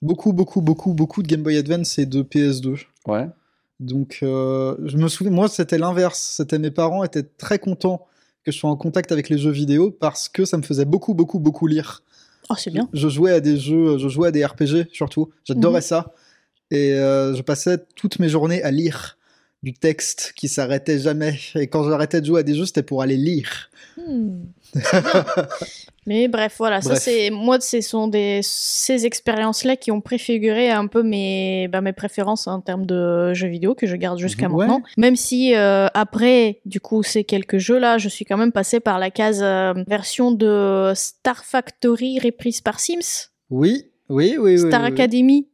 Beaucoup, 0.03 0.33
beaucoup, 0.33 0.61
beaucoup, 0.61 0.93
beaucoup 0.95 1.23
de 1.23 1.29
Game 1.29 1.43
Boy 1.43 1.57
Advance 1.57 1.99
et 1.99 2.07
de 2.07 2.23
PS2. 2.23 2.81
Ouais. 3.07 3.29
Donc, 3.81 4.19
euh, 4.23 4.77
je 4.85 4.97
me 4.97 5.09
souviens, 5.09 5.33
moi, 5.33 5.49
c'était 5.49 5.79
l'inverse. 5.79 6.19
C'était 6.37 6.59
mes 6.59 6.71
parents 6.71 7.05
étaient 7.05 7.23
très 7.23 7.59
contents 7.59 8.07
que 8.45 8.51
je 8.53 8.59
sois 8.59 8.71
en 8.71 8.77
contact 8.77 9.13
avec 9.13 9.29
les 9.29 9.39
jeux 9.39 9.51
vidéo 9.53 9.91
parce 9.93 10.29
que 10.29 10.45
ça 10.45 10.57
me 10.57 10.63
faisait 10.63 10.85
beaucoup, 10.85 11.15
beaucoup, 11.15 11.39
beaucoup 11.39 11.67
lire. 11.69 12.03
Oh, 12.51 12.55
c'est 12.59 12.71
bien. 12.73 12.89
Je 12.93 13.09
jouais 13.09 13.33
à 13.33 13.41
des 13.41 13.57
jeux, 13.57 13.99
je 13.99 14.09
jouais 14.09 14.29
à 14.29 14.31
des 14.33 14.45
RPG 14.45 14.89
surtout. 14.93 15.31
J'adorais 15.45 15.79
Mhm. 15.79 15.83
ça. 15.87 16.13
Et 16.73 16.95
euh, 16.95 17.35
je 17.35 17.43
passais 17.43 17.79
toutes 17.95 18.19
mes 18.19 18.29
journées 18.29 18.63
à 18.63 18.71
lire 18.73 19.17
du 19.63 19.73
texte 19.73 20.33
qui 20.37 20.49
s'arrêtait 20.49 20.99
jamais. 20.99 21.39
Et 21.55 21.69
quand 21.69 21.89
j'arrêtais 21.89 22.21
de 22.21 22.27
jouer 22.27 22.41
à 22.41 22.43
des 22.43 22.55
jeux, 22.55 22.67
c'était 22.67 22.83
pour 22.83 23.03
aller 23.03 23.17
lire. 23.17 23.71
Hmm. 23.97 24.45
Mais 26.07 26.27
bref, 26.27 26.57
voilà, 26.59 26.81
ça 26.81 26.97
c'est 26.97 27.31
moi, 27.31 27.61
ce 27.61 27.81
sont 27.81 28.09
des 28.09 28.41
ces 28.43 29.07
expériences-là 29.07 29.77
qui 29.77 29.93
ont 29.93 30.01
préfiguré 30.01 30.69
un 30.69 30.89
peu 30.89 31.05
mes 31.05 31.69
bah, 31.69 31.81
mes 31.81 31.93
préférences 31.93 32.49
en 32.49 32.61
termes 32.61 32.87
de 32.87 33.33
jeux 33.35 33.47
vidéo 33.47 33.77
que 33.77 33.87
je 33.87 33.95
garde 33.95 34.19
jusqu'à. 34.19 34.49
Ouais. 34.49 34.67
maintenant. 34.67 34.83
Même 34.97 35.15
si 35.15 35.55
euh, 35.55 35.87
après, 35.95 36.61
du 36.67 36.81
coup, 36.81 37.05
ces 37.05 37.23
quelques 37.23 37.59
jeux-là, 37.59 37.99
je 37.99 38.09
suis 38.09 38.25
quand 38.25 38.37
même 38.37 38.51
passé 38.51 38.81
par 38.81 38.99
la 38.99 39.11
case 39.11 39.43
euh, 39.43 39.75
version 39.87 40.33
de 40.33 40.93
Star 40.97 41.45
Factory 41.45 42.19
reprise 42.19 42.61
par 42.61 42.81
Sims, 42.81 43.29
Oui, 43.51 43.85
oui, 44.09 44.37
oui. 44.41 44.59
Star 44.59 44.91
oui, 44.91 45.23
oui. 45.23 45.49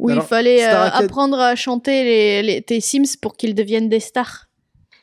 Où 0.00 0.08
Alors, 0.08 0.24
il 0.24 0.26
fallait 0.26 0.64
euh, 0.64 0.86
Acad- 0.86 1.04
apprendre 1.04 1.38
à 1.38 1.54
chanter 1.54 2.02
les, 2.04 2.42
les- 2.42 2.62
tes 2.62 2.80
Sims 2.80 3.16
pour 3.20 3.36
qu'ils 3.36 3.54
deviennent 3.54 3.88
des 3.90 4.00
stars. 4.00 4.46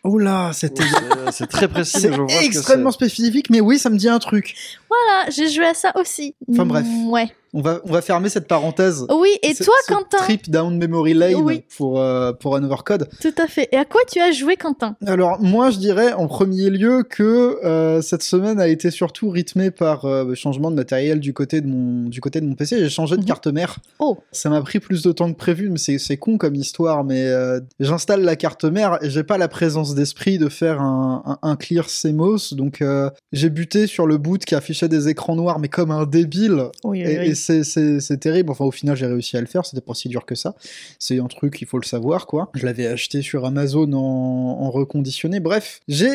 Oula, 0.03 0.51
c'était 0.53 0.83
C'est- 0.83 1.31
C'est 1.31 1.47
très 1.47 1.67
précis, 1.67 1.99
c'est 2.01 2.45
extrêmement 2.45 2.91
c'est. 2.91 2.95
spécifique, 3.09 3.49
mais 3.49 3.59
oui, 3.61 3.77
ça 3.77 3.89
me 3.89 3.97
dit 3.97 4.07
un 4.09 4.19
truc. 4.19 4.55
Voilà, 4.89 5.29
j'ai 5.29 5.49
joué 5.49 5.65
à 5.65 5.73
ça 5.73 5.91
aussi. 5.99 6.33
Enfin, 6.51 6.65
bref. 6.65 6.85
Ouais. 7.07 7.27
On 7.57 7.61
va, 7.61 7.79
on 7.85 7.91
va 7.91 8.01
fermer 8.03 8.29
cette 8.29 8.47
parenthèse. 8.47 9.03
Oui, 9.09 9.29
et 9.41 9.55
toi, 9.55 9.73
ce 9.87 9.91
Quentin 9.91 10.19
Trip 10.19 10.47
down 10.47 10.77
memory 10.77 11.15
lane 11.15 11.41
Oui. 11.41 11.63
pour, 11.75 11.99
euh, 11.99 12.31
pour 12.31 12.55
un 12.55 12.63
overcode. 12.63 13.09
Tout 13.19 13.33
à 13.35 13.47
fait. 13.47 13.67
Et 13.71 13.77
à 13.77 13.83
quoi 13.83 14.01
tu 14.07 14.19
as 14.19 14.31
joué, 14.31 14.57
Quentin? 14.57 14.95
Alors 15.07 15.41
moi 15.41 15.71
je 15.71 15.79
dirais 15.79 16.13
en 16.13 16.27
premier 16.27 16.69
lieu 16.69 17.01
que 17.01 17.57
euh, 17.65 18.01
cette 18.03 18.21
semaine 18.21 18.59
a 18.59 18.67
été 18.67 18.91
surtout 18.91 19.29
rythmée 19.31 19.71
par 19.71 20.05
euh, 20.05 20.23
le 20.23 20.35
changement 20.35 20.69
de 20.69 20.75
matériel 20.75 21.19
du 21.19 21.33
côté 21.33 21.61
de 21.61 21.67
mon, 21.67 22.07
du 22.09 22.21
côté 22.21 22.41
de 22.41 22.45
mon 22.45 22.53
PC. 22.53 22.77
J'ai 22.77 22.89
changé 22.89 23.15
de 23.15 23.21
Mhm. 23.21 23.27
carte 23.27 23.47
mère. 23.47 23.77
Oh. 23.97 24.19
Ça 24.31 24.49
m'a 24.51 24.61
pris 24.61 24.79
plus 24.79 25.01
de 25.01 25.11
temps 25.11 25.31
que 25.33 25.37
prévu, 25.37 25.69
mais 25.71 25.79
c'est 25.79 26.17
con 26.17 26.37
comme 26.37 26.53
histoire. 26.53 27.03
Mais 27.03 27.23
euh, 27.25 27.59
j'installe 27.79 28.21
la 28.21 28.35
carte 28.35 28.65
mère 28.65 28.99
et 29.01 29.09
j'ai 29.09 29.23
pas 29.23 29.39
la 29.39 29.47
présence 29.47 29.95
d'esprit 29.95 30.37
de 30.37 30.47
faire 30.49 30.79
un, 30.79 31.23
un, 31.41 31.49
un 31.49 31.55
clear 31.55 31.87
CMOS. 31.87 32.53
Donc 32.53 32.83
j'ai 33.31 33.49
buté 33.49 33.87
sur 33.87 34.05
le 34.05 34.17
boot 34.17 34.45
qui 34.45 34.53
affichait 34.53 34.89
des 34.89 35.07
écrans 35.09 35.35
noirs, 35.35 35.57
mais 35.57 35.69
comme 35.69 35.89
un 35.89 36.05
débile. 36.05 36.65
Oui, 36.83 37.01
Et, 37.01 37.29
et 37.29 37.35
c'est- 37.47 37.63
c'est 37.63 37.99
c'est 37.99 38.17
terrible. 38.17 38.51
Enfin, 38.51 38.65
au 38.65 38.71
final, 38.71 38.95
j'ai 38.95 39.05
réussi 39.07 39.37
à 39.37 39.41
le 39.41 39.47
faire. 39.47 39.65
C'était 39.65 39.81
pas 39.81 39.93
si 39.93 40.09
dur 40.09 40.25
que 40.25 40.35
ça. 40.35 40.55
C'est 40.99 41.19
un 41.19 41.27
truc, 41.27 41.57
il 41.61 41.67
faut 41.67 41.79
le 41.79 41.85
savoir, 41.85 42.27
quoi. 42.27 42.49
Je 42.53 42.65
l'avais 42.65 42.87
acheté 42.87 43.21
sur 43.21 43.45
Amazon 43.45 43.91
en, 43.93 43.97
en 43.97 44.69
reconditionné. 44.71 45.39
Bref, 45.39 45.79
j'ai 45.87 46.09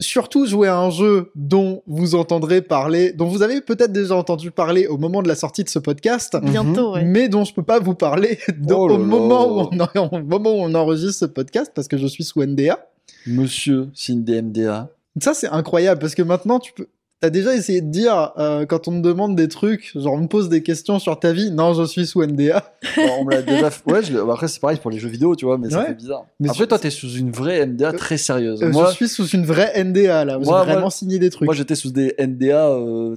surtout 0.00 0.44
joué 0.46 0.68
à 0.68 0.76
un 0.78 0.90
jeu 0.90 1.30
dont 1.34 1.82
vous 1.86 2.14
entendrez 2.14 2.60
parler, 2.60 3.12
dont 3.12 3.26
vous 3.28 3.40
avez 3.42 3.62
peut-être 3.62 3.92
déjà 3.92 4.14
entendu 4.14 4.50
parler 4.50 4.86
au 4.86 4.98
moment 4.98 5.22
de 5.22 5.28
la 5.28 5.34
sortie 5.34 5.64
de 5.64 5.70
ce 5.70 5.78
podcast. 5.78 6.36
Bientôt, 6.42 6.92
ouais. 6.94 7.04
Mais 7.04 7.28
dont 7.30 7.44
je 7.44 7.54
peux 7.54 7.62
pas 7.62 7.78
vous 7.80 7.94
parler 7.94 8.38
Oh 8.70 8.90
au, 8.90 8.98
moment 8.98 9.46
où 9.64 9.68
on 9.72 9.80
en- 9.80 10.08
au 10.12 10.22
moment 10.22 10.50
où 10.50 10.58
on 10.60 10.74
enregistre 10.74 11.20
ce 11.20 11.24
podcast 11.24 11.72
parce 11.74 11.88
que 11.88 11.96
je 11.96 12.06
suis 12.06 12.24
sous 12.24 12.42
NDA. 12.42 12.78
Monsieur 13.26 13.88
signe 13.94 14.22
des 14.22 14.42
MDA. 14.42 14.90
Ça, 15.22 15.32
c'est 15.32 15.48
incroyable 15.48 15.98
parce 16.00 16.14
que 16.14 16.22
maintenant, 16.22 16.58
tu 16.58 16.72
peux. 16.74 16.88
T'as 17.20 17.30
déjà 17.30 17.54
essayé 17.54 17.80
de 17.80 17.90
dire, 17.90 18.32
euh, 18.36 18.66
quand 18.66 18.88
on 18.88 18.90
me 18.90 19.00
demande 19.00 19.34
des 19.36 19.48
trucs, 19.48 19.90
genre 19.98 20.12
on 20.12 20.18
me 20.20 20.26
pose 20.28 20.50
des 20.50 20.62
questions 20.62 20.98
sur 20.98 21.18
ta 21.18 21.32
vie, 21.32 21.50
non, 21.50 21.72
je 21.72 21.84
suis 21.84 22.06
sous 22.06 22.22
NDA. 22.22 22.74
Bon, 22.96 23.02
on 23.20 23.24
me 23.24 23.30
l'a 23.30 23.40
déjà 23.42 23.70
fait. 23.70 23.90
Ouais, 23.90 24.02
je 24.02 24.18
après, 24.18 24.48
c'est 24.48 24.60
pareil 24.60 24.78
pour 24.78 24.90
les 24.90 24.98
jeux 24.98 25.08
vidéo, 25.08 25.34
tu 25.34 25.46
vois, 25.46 25.56
mais 25.56 25.70
ça 25.70 25.80
Ouais. 25.80 25.86
fait 25.86 25.94
bizarre. 25.94 26.26
Mais 26.40 26.50
après, 26.50 26.64
je- 26.64 26.68
toi, 26.68 26.78
t'es 26.78 26.90
sous 26.90 27.10
une 27.10 27.30
vraie 27.30 27.60
MDA 27.66 27.92
très 27.94 28.18
sérieuse. 28.18 28.62
Euh, 28.62 28.70
moi, 28.70 28.90
je 28.90 28.96
suis 28.96 29.08
sous 29.08 29.26
une 29.28 29.46
vraie 29.46 29.72
NDA 29.82 30.26
là, 30.26 30.36
j'ai 30.38 30.44
Moi, 30.44 30.62
vraiment 30.64 30.80
moi- 30.82 30.90
signé 30.90 31.18
des 31.18 31.30
trucs. 31.30 31.46
moi 31.46 31.54
j'étais 31.54 31.74
sous 31.74 31.90
des 31.90 32.14
NDA 32.18 32.68
euh, 32.68 33.16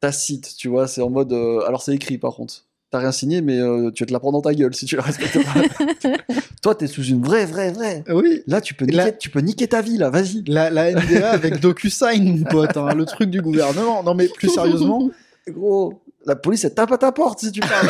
tacites, 0.00 0.54
tu 0.58 0.68
vois, 0.68 0.86
c'est 0.86 1.00
en 1.00 1.08
mode. 1.10 1.32
euh, 1.32 1.60
alors, 1.66 1.80
c'est 1.82 1.94
écrit 1.94 2.18
par 2.18 2.34
contre. 2.34 2.66
T'as 2.92 2.98
rien 2.98 3.10
signé, 3.10 3.40
mais 3.40 3.58
euh, 3.58 3.90
tu 3.90 4.02
vas 4.02 4.06
te 4.06 4.12
la 4.12 4.20
prendre 4.20 4.34
dans 4.38 4.42
ta 4.42 4.54
gueule 4.54 4.74
si 4.74 4.84
tu 4.86 4.96
la 4.96 5.02
respectes 5.02 5.38
pas. 5.42 6.10
Toi, 6.62 6.74
t'es 6.74 6.86
sous 6.86 7.02
une 7.02 7.22
vraie, 7.24 7.46
vraie, 7.46 7.72
vraie. 7.72 8.04
Oui, 8.10 8.42
Là, 8.46 8.60
tu 8.60 8.74
peux 8.74 8.84
niquer, 8.84 9.16
tu 9.18 9.30
peux 9.30 9.40
niquer 9.40 9.66
ta 9.66 9.80
vie, 9.80 9.96
là, 9.96 10.10
vas-y. 10.10 10.44
la, 10.46 10.68
la 10.68 10.92
NDA 10.92 11.30
avec 11.30 11.58
DocuSign, 11.58 12.40
mon 12.40 12.44
pote, 12.44 12.76
hein, 12.76 12.94
le 12.94 13.06
truc 13.06 13.30
du 13.30 13.40
gouvernement. 13.40 14.02
Non 14.02 14.14
mais 14.14 14.28
plus 14.28 14.50
sérieusement, 14.50 15.08
Gros, 15.48 16.02
la 16.26 16.36
police, 16.36 16.64
elle 16.64 16.74
tape 16.74 16.92
à 16.92 16.98
ta 16.98 17.10
porte 17.12 17.40
si 17.40 17.50
tu 17.50 17.60
parles. 17.60 17.88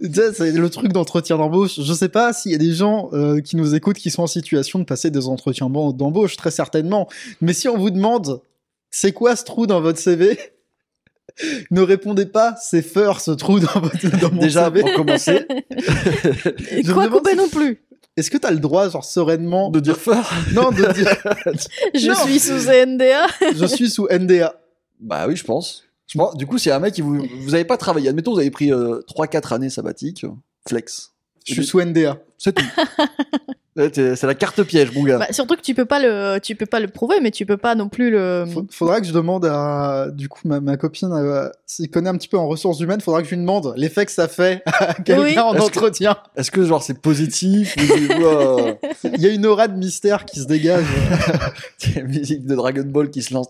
c'est 0.34 0.52
le 0.52 0.70
truc 0.70 0.92
d'entretien 0.92 1.36
d'embauche. 1.36 1.80
Je 1.82 1.92
sais 1.92 2.08
pas 2.08 2.32
s'il 2.32 2.52
y 2.52 2.54
a 2.54 2.58
des 2.58 2.72
gens 2.72 3.10
euh, 3.12 3.40
qui 3.40 3.56
nous 3.56 3.74
écoutent 3.74 3.98
qui 3.98 4.10
sont 4.10 4.22
en 4.22 4.26
situation 4.28 4.78
de 4.78 4.84
passer 4.84 5.10
des 5.10 5.26
entretiens 5.28 5.68
d'em- 5.68 5.92
d'embauche, 5.92 6.36
très 6.36 6.50
certainement. 6.50 7.08
Mais 7.40 7.52
si 7.52 7.68
on 7.68 7.76
vous 7.76 7.90
demande, 7.90 8.40
c'est 8.90 9.12
quoi 9.12 9.36
ce 9.36 9.44
trou 9.44 9.66
dans 9.66 9.80
votre 9.80 9.98
CV 9.98 10.38
Ne 11.70 11.80
répondez 11.82 12.26
pas, 12.26 12.56
c'est 12.60 12.82
feur 12.82 13.20
ce 13.20 13.30
trou 13.30 13.60
dans, 13.60 13.80
votre, 13.80 14.20
dans 14.20 14.30
mon 14.32 14.40
Déjà, 14.40 14.64
CV. 14.66 14.80
pour 14.80 14.92
commencer, 14.94 15.46
Et 16.70 16.82
Je 16.84 16.92
quoi 16.92 17.08
couper 17.08 17.30
si- 17.30 17.36
non 17.36 17.48
plus 17.48 17.80
Est-ce 18.16 18.30
que 18.30 18.38
t'as 18.38 18.50
le 18.50 18.58
droit, 18.58 18.88
genre 18.88 19.04
sereinement, 19.04 19.70
de 19.70 19.80
dire 19.80 19.96
fort. 19.98 20.30
non, 20.52 20.70
de 20.70 20.92
dire 20.92 21.14
Je 21.94 22.08
Non. 22.08 22.14
suis 22.26 22.38
sous 22.40 22.68
NDA. 22.70 23.26
je 23.54 23.66
suis 23.66 23.88
sous 23.90 24.08
NDA 24.10 24.54
Bah 25.00 25.26
oui, 25.28 25.36
je 25.36 25.44
pense. 25.44 25.84
Je 26.10 26.18
pense- 26.18 26.36
Du 26.36 26.46
coup, 26.46 26.58
c'est 26.58 26.70
un 26.72 26.78
mec 26.80 26.94
qui 26.94 27.02
vous. 27.02 27.24
Vous 27.42 27.54
avez 27.54 27.64
pas 27.64 27.76
travaillé. 27.76 28.08
Admettons, 28.08 28.32
vous 28.32 28.40
avez 28.40 28.50
pris 28.50 28.70
3-4 28.70 29.52
années 29.54 29.70
sabbatiques. 29.70 30.24
Flex. 30.68 31.12
Je 31.46 31.52
suis 31.54 31.64
sous 31.66 31.80
NDA. 31.80 32.18
C'est 32.38 32.54
tout. 32.54 32.64
C'est 33.92 34.22
la 34.24 34.34
carte 34.34 34.62
piège, 34.64 34.92
mon 34.94 35.02
gars. 35.04 35.18
Bah, 35.18 35.26
surtout 35.30 35.56
que 35.56 35.60
tu 35.60 35.74
peux 35.74 35.84
pas 35.84 36.00
le, 36.00 36.38
tu 36.40 36.54
peux 36.56 36.66
pas 36.66 36.80
le 36.80 36.88
prouver, 36.88 37.16
mais 37.22 37.30
tu 37.30 37.46
peux 37.46 37.56
pas 37.56 37.74
non 37.74 37.88
plus 37.88 38.10
le. 38.10 38.44
Faudra 38.70 39.00
que 39.00 39.06
je 39.06 39.12
demande 39.12 39.44
à, 39.46 40.06
du 40.12 40.28
coup, 40.28 40.40
ma, 40.44 40.60
ma 40.60 40.76
copine, 40.76 41.10
euh, 41.12 41.48
s'il 41.66 41.90
connaît 41.90 42.10
un 42.10 42.16
petit 42.16 42.28
peu 42.28 42.38
en 42.38 42.48
ressources 42.48 42.80
humaines, 42.80 43.00
faudra 43.00 43.20
que 43.22 43.28
je 43.28 43.34
lui 43.34 43.40
demande 43.40 43.72
l'effet 43.76 44.04
que 44.06 44.12
ça 44.12 44.28
fait 44.28 44.62
à 44.66 44.94
quelqu'un 44.94 45.22
Oui. 45.22 45.38
en 45.38 45.54
Est-ce 45.54 45.58
que- 45.70 45.78
entretien. 45.78 46.16
Est-ce 46.36 46.50
que 46.50 46.64
genre 46.64 46.82
c'est 46.82 47.00
positif 47.00 47.76
ou 47.76 47.80
Il 49.14 49.20
y 49.20 49.26
a 49.26 49.30
une 49.30 49.46
aura 49.46 49.68
de 49.68 49.76
mystère 49.76 50.24
qui 50.24 50.40
se 50.40 50.46
dégage. 50.46 50.84
la 51.94 52.02
musique 52.02 52.46
de 52.46 52.54
Dragon 52.54 52.84
Ball 52.84 53.10
qui 53.10 53.22
se 53.22 53.32
lance 53.34 53.46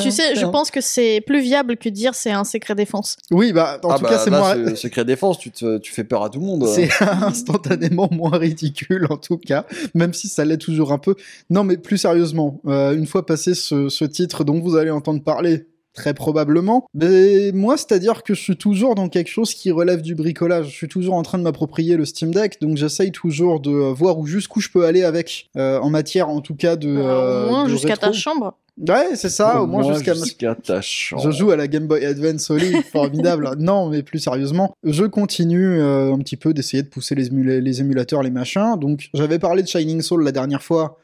Tu 0.00 0.10
sais, 0.10 0.34
je 0.34 0.46
pense 0.46 0.70
que 0.70 0.80
c'est 0.80 1.22
plus 1.26 1.40
viable 1.40 1.76
que 1.76 1.88
de 1.88 1.94
dire 1.94 2.14
c'est 2.14 2.30
un 2.30 2.44
secret 2.44 2.74
défense. 2.74 3.16
Oui, 3.30 3.52
bah, 3.52 3.78
en 3.82 3.90
ah 3.90 3.96
tout 3.96 4.02
bah, 4.04 4.08
cas, 4.10 4.18
c'est 4.18 4.30
là, 4.30 4.38
moins, 4.56 4.74
secret 4.74 5.04
défense, 5.04 5.38
tu, 5.38 5.50
te, 5.50 5.78
tu 5.78 5.92
fais 5.92 6.04
peur 6.04 6.22
à 6.24 6.30
tout 6.30 6.40
le 6.40 6.46
monde. 6.46 6.66
c'est 6.66 6.88
instantanément 7.02 8.08
moins 8.10 8.36
ridicule, 8.38 9.06
en 9.10 9.16
tout 9.18 9.38
cas, 9.38 9.66
même 9.94 10.14
si 10.14 10.28
ça 10.28 10.44
l'est 10.44 10.58
toujours 10.58 10.92
un 10.92 10.98
peu. 10.98 11.14
Non, 11.50 11.64
mais 11.64 11.76
plus 11.76 11.98
sérieusement, 11.98 12.60
euh, 12.66 12.96
une 12.96 13.06
fois 13.06 13.26
passé 13.26 13.54
ce, 13.54 13.88
ce 13.88 14.04
titre 14.04 14.44
dont 14.44 14.60
vous 14.60 14.76
allez 14.76 14.90
entendre 14.90 15.22
parler 15.22 15.66
Très 15.98 16.14
probablement. 16.14 16.86
Mais 16.94 17.50
moi, 17.52 17.76
c'est-à-dire 17.76 18.22
que 18.22 18.32
je 18.32 18.40
suis 18.40 18.56
toujours 18.56 18.94
dans 18.94 19.08
quelque 19.08 19.28
chose 19.28 19.52
qui 19.52 19.72
relève 19.72 20.00
du 20.00 20.14
bricolage. 20.14 20.66
Je 20.66 20.70
suis 20.70 20.86
toujours 20.86 21.14
en 21.14 21.22
train 21.22 21.38
de 21.38 21.42
m'approprier 21.42 21.96
le 21.96 22.04
Steam 22.04 22.32
Deck, 22.32 22.60
donc 22.60 22.76
j'essaye 22.76 23.10
toujours 23.10 23.58
de 23.58 23.70
euh, 23.70 23.92
voir 23.92 24.16
où 24.18 24.24
jusqu'où 24.26 24.60
je 24.60 24.68
peux 24.68 24.84
aller 24.84 25.02
avec, 25.02 25.50
euh, 25.56 25.80
en 25.80 25.90
matière 25.90 26.28
en 26.28 26.40
tout 26.40 26.54
cas 26.54 26.76
de. 26.76 26.88
Euh, 26.88 27.46
au 27.46 27.48
moins 27.48 27.64
de 27.64 27.70
jusqu'à 27.70 27.96
ta 27.96 28.12
chambre. 28.12 28.54
Ouais, 28.86 29.16
c'est 29.16 29.28
ça, 29.28 29.60
au 29.60 29.66
moins 29.66 29.82
jusqu'à. 29.92 30.14
jusqu'à 30.14 30.54
ta 30.54 30.80
chambre. 30.80 31.22
Je 31.22 31.30
joue 31.36 31.50
à 31.50 31.56
la 31.56 31.66
Game 31.66 31.86
Boy 31.86 32.04
Advance 32.04 32.42
Solid, 32.42 32.82
formidable. 32.92 33.50
non, 33.58 33.88
mais 33.88 34.02
plus 34.02 34.18
sérieusement, 34.20 34.74
je 34.84 35.04
continue 35.04 35.80
euh, 35.80 36.12
un 36.12 36.18
petit 36.18 36.36
peu 36.36 36.54
d'essayer 36.54 36.82
de 36.82 36.88
pousser 36.88 37.14
les, 37.14 37.30
émula- 37.30 37.58
les 37.60 37.80
émulateurs, 37.80 38.22
les 38.22 38.30
machins. 38.30 38.76
Donc, 38.78 39.08
j'avais 39.14 39.38
parlé 39.38 39.62
de 39.62 39.68
Shining 39.68 40.00
Soul 40.02 40.22
la 40.22 40.32
dernière 40.32 40.62
fois. 40.62 40.98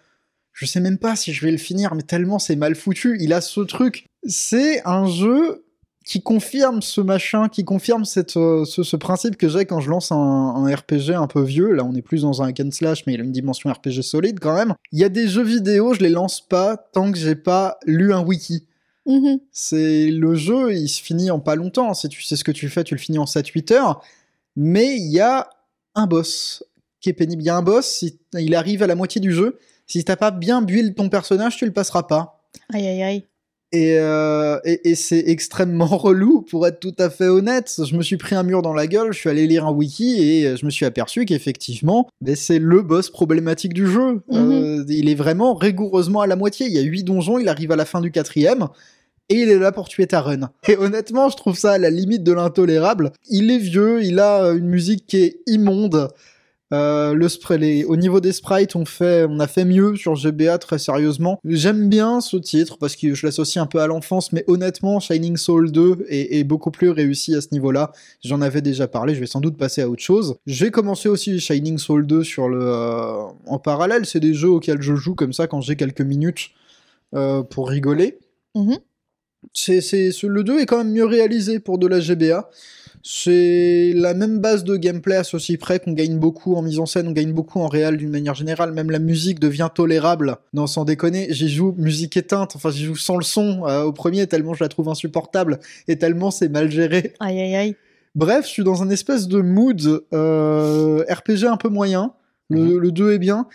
Je 0.53 0.67
sais 0.67 0.79
même 0.79 0.99
pas 0.99 1.17
si 1.17 1.33
je 1.33 1.45
vais 1.45 1.51
le 1.51 1.57
finir, 1.59 1.95
mais 1.97 2.03
tellement 2.03 2.39
c'est 2.39 2.55
mal 2.55 2.77
foutu. 2.77 3.17
Il 3.21 3.33
a 3.33 3.41
ce 3.41 3.61
truc. 3.63 4.07
C'est 4.25 4.81
un 4.87 5.07
jeu 5.07 5.64
qui 6.05 6.21
confirme 6.21 6.83
ce 6.83 7.01
machin, 7.01 7.49
qui 7.49 7.65
confirme 7.65 8.05
cette, 8.05 8.37
euh, 8.37 8.65
ce, 8.67 8.83
ce 8.83 8.97
principe 8.97 9.37
que 9.37 9.49
j'ai 9.49 9.65
quand 9.65 9.81
je 9.81 9.89
lance 9.89 10.13
un, 10.13 10.17
un 10.17 10.75
RPG 10.75 11.13
un 11.15 11.27
peu 11.27 11.43
vieux. 11.43 11.73
Là, 11.73 11.83
on 11.85 11.95
est 11.95 12.03
plus 12.03 12.23
dans 12.23 12.43
un 12.43 12.49
hack 12.49 12.61
and 12.61 12.71
slash, 12.73 13.07
mais 13.07 13.15
il 13.15 13.21
a 13.21 13.25
une 13.25 13.33
dimension 13.33 13.73
RPG 13.73 14.03
solide 14.03 14.39
quand 14.39 14.55
même. 14.55 14.75
Il 14.93 14.99
y 14.99 15.05
a 15.05 15.09
des 15.09 15.27
jeux 15.27 15.43
vidéo, 15.43 15.95
je 15.95 16.01
les 16.01 16.11
lance 16.11 16.43
pas 16.43 16.77
tant 16.77 17.11
que 17.11 17.19
j'ai 17.19 17.35
pas 17.35 17.79
lu 17.87 18.13
un 18.13 18.23
wiki. 18.23 18.67
Mhm. 19.07 19.41
C'est 19.51 20.11
le 20.11 20.35
jeu, 20.35 20.75
il 20.75 20.89
se 20.89 21.03
finit 21.03 21.31
en 21.31 21.41
pas 21.41 21.57
longtemps. 21.57 21.95
Si 21.95 22.09
tu 22.09 22.23
sais 22.23 22.37
ce 22.37 22.45
que 22.45 22.53
tu 22.53 22.69
fais, 22.69 22.85
tu 22.85 22.95
le 22.95 23.01
finis 23.01 23.19
en 23.19 23.27
7-8 23.27 23.73
heures. 23.73 24.03
Mais 24.57 24.97
il 24.97 25.11
y 25.11 25.21
a 25.21 25.49
un 25.95 26.07
boss 26.07 26.65
qui 27.01 27.09
est 27.09 27.15
pénible. 27.15 27.43
Il 27.43 27.47
y 27.47 27.51
a 27.51 27.57
un 27.57 27.63
boss, 27.63 28.05
il 28.35 28.55
arrive 28.55 28.83
à 28.83 28.87
la 28.87 28.95
moitié 28.95 29.23
du 29.23 29.33
jeu. 29.33 29.59
Si 29.87 30.05
t'as 30.05 30.17
pas 30.17 30.31
bien 30.31 30.61
build 30.63 30.95
ton 30.95 31.09
personnage, 31.09 31.57
tu 31.57 31.65
le 31.65 31.73
passeras 31.73 32.05
pas. 32.05 32.45
Aïe 32.73 32.87
aïe 32.87 33.03
aïe. 33.03 33.25
Et, 33.75 33.99
euh, 33.99 34.61
et, 34.65 34.91
et 34.91 34.95
c'est 34.95 35.25
extrêmement 35.27 35.87
relou, 35.97 36.43
pour 36.43 36.65
être 36.67 36.79
tout 36.79 36.95
à 36.99 37.11
fait 37.11 37.27
honnête. 37.27 37.75
Je 37.85 37.97
me 37.97 38.03
suis 38.03 38.17
pris 38.17 38.37
un 38.37 38.45
mur 38.45 38.63
dans 38.63 38.73
la 38.73 38.87
gueule, 38.87 39.13
je 39.13 39.19
suis 39.19 39.29
allé 39.29 39.49
lire 39.49 39.67
un 39.67 39.73
wiki 39.73 40.23
et 40.23 40.57
je 40.57 40.65
me 40.65 40.71
suis 40.71 40.87
aperçu 40.87 41.25
qu'effectivement, 41.25 42.09
ben, 42.21 42.37
c'est 42.37 42.61
le 42.61 42.83
boss 42.83 43.11
problématique 43.11 43.75
du 43.75 43.89
jeu. 43.89 44.23
Euh, 44.33 44.85
il 44.89 45.09
est 45.09 45.17
vraiment 45.17 45.55
rigoureusement 45.55 46.21
à 46.21 46.29
la 46.29 46.37
moitié. 46.37 46.67
Il 46.67 46.73
y 46.73 46.79
a 46.79 46.83
8 46.83 47.03
donjons, 47.03 47.41
il 47.41 47.49
arrive 47.49 47.73
à 47.73 47.77
la 47.77 47.85
fin 47.85 48.01
du 48.01 48.13
quatrième. 48.13 48.69
Et 49.29 49.41
il 49.41 49.49
est 49.49 49.59
là 49.59 49.73
pour 49.73 49.89
tuer 49.89 50.07
ta 50.07 50.21
run. 50.21 50.51
Et 50.69 50.77
honnêtement, 50.77 51.29
je 51.29 51.37
trouve 51.37 51.59
ça 51.59 51.73
à 51.73 51.79
la 51.79 51.91
limite 51.91 52.23
de 52.23 52.33
l'intolérable. 52.33 53.11
Il 53.29 53.51
est 53.51 53.59
vieux, 53.59 54.05
il 54.05 54.21
a 54.21 54.51
une 54.51 54.69
musique 54.69 55.07
qui 55.09 55.17
est 55.17 55.41
immonde. 55.49 56.11
Euh, 56.75 57.15
le 57.15 57.29
spray, 57.29 57.57
les- 57.59 57.85
au 57.85 57.95
niveau 57.97 58.21
des 58.21 58.33
sprites, 58.33 58.75
on, 58.75 58.85
fait, 58.85 59.25
on 59.29 59.39
a 59.39 59.47
fait 59.47 59.65
mieux 59.65 59.95
sur 59.97 60.17
GBA 60.17 60.59
très 60.59 60.79
sérieusement. 60.79 61.39
J'aime 61.45 61.89
bien 61.89 62.21
ce 62.21 62.37
titre 62.37 62.79
parce 62.79 62.97
que 62.97 63.15
je 63.15 63.25
l'associe 63.27 63.63
un 63.63 63.67
peu 63.67 63.79
à 63.81 63.87
l'enfance, 63.87 64.33
mais 64.33 64.45
honnêtement, 64.49 64.99
Shining 64.99 65.37
Soul 65.37 65.71
2 65.71 66.05
est, 66.09 66.39
est 66.39 66.45
beaucoup 66.45 66.71
plus 66.73 66.91
réussi 66.91 67.35
à 67.37 67.41
ce 67.41 67.49
niveau-là. 67.53 67.93
J'en 68.25 68.41
avais 68.41 68.61
déjà 68.61 68.89
parlé, 68.89 69.15
je 69.15 69.21
vais 69.21 69.27
sans 69.27 69.41
doute 69.41 69.57
passer 69.57 69.83
à 69.83 69.89
autre 69.89 70.03
chose. 70.03 70.37
J'ai 70.47 70.71
commencé 70.71 71.09
aussi 71.09 71.39
Shining 71.39 71.79
Soul 71.79 72.07
2 72.07 72.25
sur 72.25 72.49
le, 72.49 72.61
euh, 72.63 73.23
en 73.47 73.59
parallèle. 73.59 74.05
C'est 74.05 74.21
des 74.21 74.35
jeux 74.35 74.51
auxquels 74.51 74.83
je 74.83 74.95
joue 74.97 75.15
comme 75.15 75.33
ça 75.33 75.47
quand 75.47 75.61
j'ai 75.61 75.77
quelques 75.77 76.01
minutes 76.01 76.51
euh, 77.15 77.43
pour 77.43 77.69
rigoler. 77.69 78.19
Mhm. 78.57 78.79
C'est, 79.53 79.81
ce- 79.81 80.27
le 80.27 80.43
2 80.43 80.59
est 80.61 80.67
quand 80.67 80.79
même 80.79 80.91
mieux 80.93 81.05
réalisé 81.05 81.61
pour 81.61 81.79
de 81.79 81.87
la 81.87 82.01
GBA. 82.01 82.49
C'est 83.07 83.93
la 83.95 84.15
même 84.15 84.39
base 84.39 84.65
de 84.65 84.79
gameplay 84.79 85.17
à 85.17 85.25
ceci 85.25 85.59
près 85.59 85.79
qu'on 85.79 85.93
gagne 85.93 86.19
beaucoup 86.19 86.55
en 86.55 86.63
mise 86.63 86.79
en 86.79 86.87
scène, 86.87 87.07
on 87.07 87.13
gagne 87.13 87.33
beaucoup 87.35 87.61
en 87.61 87.67
réel 87.69 87.99
d'une 87.99 88.09
manière 88.09 88.35
générale. 88.35 88.73
Même 88.73 88.91
la 88.91 88.99
musique 88.99 89.39
devient 89.41 89.69
tolérable. 89.75 90.37
Non, 90.55 90.67
sans 90.67 90.87
déconner, 90.87 91.27
j'y 91.29 91.51
joue 91.51 91.75
musique 91.77 92.17
éteinte, 92.17 92.57
enfin 92.57 92.71
j'y 92.71 92.85
joue 92.85 92.97
sans 92.97 93.19
le 93.19 93.23
son 93.23 93.67
euh, 93.67 93.83
au 93.83 93.93
premier 93.93 94.27
tellement 94.27 94.55
je 94.55 94.65
la 94.65 94.69
trouve 94.71 94.89
insupportable 94.89 95.61
et 95.87 95.99
tellement 95.99 96.31
c'est 96.31 96.49
mal 96.49 96.71
géré. 96.71 97.13
Aïe 97.21 97.39
aïe 97.41 97.55
aïe. 97.55 97.77
Bref, 98.15 98.47
je 98.47 98.51
suis 98.51 98.65
dans 98.65 98.83
un 98.83 98.89
espèce 98.89 99.29
de 99.29 99.41
mood 99.43 100.03
euh, 100.15 101.05
RPG 101.11 101.45
un 101.47 101.59
peu 101.59 101.69
moyen. 101.69 102.15
Le, 102.49 102.59
Mhm. 102.61 102.79
le 102.79 102.91
2 102.91 103.13
est 103.13 103.19
bien. 103.19 103.47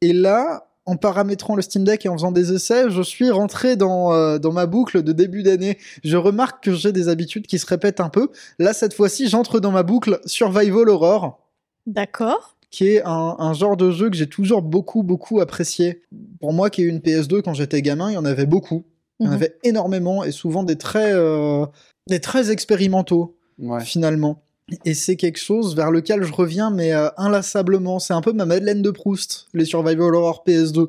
Et 0.00 0.14
là, 0.14 0.68
en 0.86 0.96
paramétrant 0.96 1.56
le 1.56 1.62
Steam 1.62 1.84
Deck 1.84 2.06
et 2.06 2.08
en 2.08 2.14
faisant 2.14 2.32
des 2.32 2.52
essais, 2.52 2.90
je 2.90 3.02
suis 3.02 3.30
rentré 3.30 3.76
dans, 3.76 4.12
euh, 4.12 4.38
dans 4.38 4.52
ma 4.52 4.66
boucle 4.66 5.02
de 5.02 5.12
début 5.12 5.42
d'année. 5.42 5.78
Je 6.04 6.16
remarque 6.16 6.62
que 6.64 6.72
j'ai 6.72 6.92
des 6.92 7.08
habitudes 7.08 7.46
qui 7.46 7.58
se 7.58 7.66
répètent 7.66 8.00
un 8.00 8.08
peu. 8.08 8.28
Là, 8.58 8.72
cette 8.72 8.94
fois-ci, 8.94 9.28
j'entre 9.28 9.58
dans 9.60 9.72
ma 9.72 9.82
boucle 9.82 10.20
Survival 10.26 10.88
Horror, 10.88 11.40
D'accord. 11.86 12.56
qui 12.70 12.86
est 12.88 13.02
un, 13.04 13.36
un 13.38 13.52
genre 13.52 13.76
de 13.76 13.90
jeu 13.90 14.10
que 14.10 14.16
j'ai 14.16 14.28
toujours 14.28 14.62
beaucoup, 14.62 15.02
beaucoup 15.02 15.40
apprécié. 15.40 16.02
Pour 16.40 16.52
moi, 16.52 16.70
qui 16.70 16.82
ai 16.82 16.84
eu 16.84 16.88
une 16.88 17.00
PS2 17.00 17.42
quand 17.42 17.54
j'étais 17.54 17.82
gamin, 17.82 18.10
il 18.10 18.14
y 18.14 18.18
en 18.18 18.24
avait 18.24 18.46
beaucoup. 18.46 18.84
Il 19.18 19.24
y 19.24 19.28
en 19.28 19.30
Mhm. 19.32 19.36
avait 19.36 19.56
énormément 19.64 20.24
et 20.24 20.30
souvent 20.30 20.62
des 20.62 20.76
très, 20.76 21.12
euh, 21.14 21.66
des 22.08 22.20
très 22.20 22.50
expérimentaux 22.50 23.36
Ouais. 23.58 23.80
finalement. 23.82 24.42
Et 24.84 24.94
c'est 24.94 25.16
quelque 25.16 25.38
chose 25.38 25.76
vers 25.76 25.90
lequel 25.90 26.22
je 26.24 26.32
reviens, 26.32 26.70
mais 26.70 26.92
euh, 26.92 27.08
inlassablement. 27.16 27.98
C'est 27.98 28.14
un 28.14 28.20
peu 28.20 28.32
ma 28.32 28.46
Madeleine 28.46 28.82
de 28.82 28.90
Proust, 28.90 29.46
les 29.54 29.64
Survival 29.64 30.14
Horror 30.14 30.42
PS2. 30.46 30.88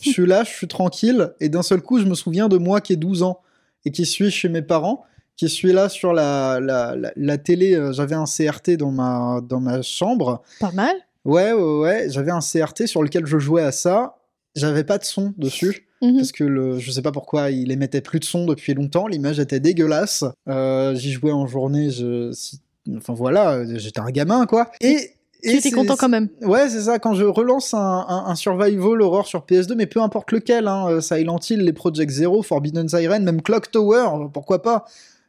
Je 0.00 0.10
suis 0.10 0.26
là, 0.26 0.42
je 0.42 0.50
suis 0.50 0.66
tranquille, 0.66 1.32
et 1.38 1.48
d'un 1.48 1.62
seul 1.62 1.80
coup, 1.82 2.00
je 2.00 2.06
me 2.06 2.14
souviens 2.14 2.48
de 2.48 2.56
moi 2.56 2.80
qui 2.80 2.94
ai 2.94 2.96
12 2.96 3.22
ans, 3.22 3.40
et 3.84 3.92
qui 3.92 4.04
suis 4.06 4.30
chez 4.32 4.48
mes 4.48 4.62
parents, 4.62 5.04
qui 5.36 5.48
suis 5.48 5.72
là 5.72 5.88
sur 5.88 6.12
la, 6.12 6.58
la, 6.60 6.96
la, 6.96 7.12
la 7.14 7.38
télé. 7.38 7.74
euh, 7.74 7.92
J'avais 7.92 8.16
un 8.16 8.24
CRT 8.24 8.70
dans 8.76 8.90
ma, 8.90 9.40
dans 9.48 9.60
ma 9.60 9.82
chambre. 9.82 10.42
Pas 10.58 10.72
mal. 10.72 10.94
Ouais, 11.24 11.52
ouais, 11.52 11.78
ouais, 11.78 12.06
j'avais 12.10 12.32
un 12.32 12.40
CRT 12.40 12.86
sur 12.88 13.02
lequel 13.04 13.26
je 13.26 13.38
jouais 13.38 13.62
à 13.62 13.70
ça. 13.70 14.16
J'avais 14.56 14.82
pas 14.84 14.98
de 14.98 15.04
son 15.04 15.32
dessus 15.38 15.86
Mhm. 16.02 16.16
parce 16.16 16.32
que 16.32 16.42
le, 16.42 16.80
je 16.80 16.90
sais 16.90 17.00
pas 17.02 17.12
pourquoi 17.12 17.50
il 17.52 17.70
émettait 17.70 18.00
plus 18.00 18.18
de 18.18 18.24
son 18.24 18.44
depuis 18.44 18.74
longtemps, 18.74 19.06
l'image 19.06 19.38
était 19.38 19.60
dégueulasse. 19.60 20.24
Euh, 20.48 20.96
J'y 20.96 21.12
jouais 21.12 21.30
en 21.30 21.46
journée, 21.46 21.90
je, 21.90 22.32
si- 22.32 22.58
enfin 22.96 23.12
voilà, 23.14 23.64
j'étais 23.76 24.00
un 24.00 24.10
gamin 24.10 24.46
quoi. 24.46 24.70
Et, 24.80 25.10
Tu 25.42 25.50
étais 25.50 25.60
c'est- 25.60 25.70
content 25.72 25.96
quand 25.96 26.08
même. 26.08 26.28
Ouais, 26.42 26.68
c'est 26.68 26.82
ça. 26.82 26.98
Quand 27.00 27.14
je 27.14 27.24
relance 27.24 27.74
un, 27.74 27.78
un, 28.08 28.24
un 28.28 28.34
survival 28.36 29.02
horror 29.02 29.26
sur 29.26 29.40
PS2, 29.44 29.74
mais 29.74 29.86
peu 29.86 30.00
importe 30.00 30.30
lequel, 30.32 30.68
hein, 30.68 30.86
euh, 30.88 31.00
Silent 31.00 31.40
Hill, 31.50 31.60
les 31.64 31.72
Project 31.72 32.10
Zero, 32.12 32.42
Forbidden 32.42 32.88
Siren, 32.88 33.24
même 33.24 33.42
Clock 33.42 33.70
Tower, 33.70 34.06
pourquoi 34.32 34.62
pas. 34.62 34.84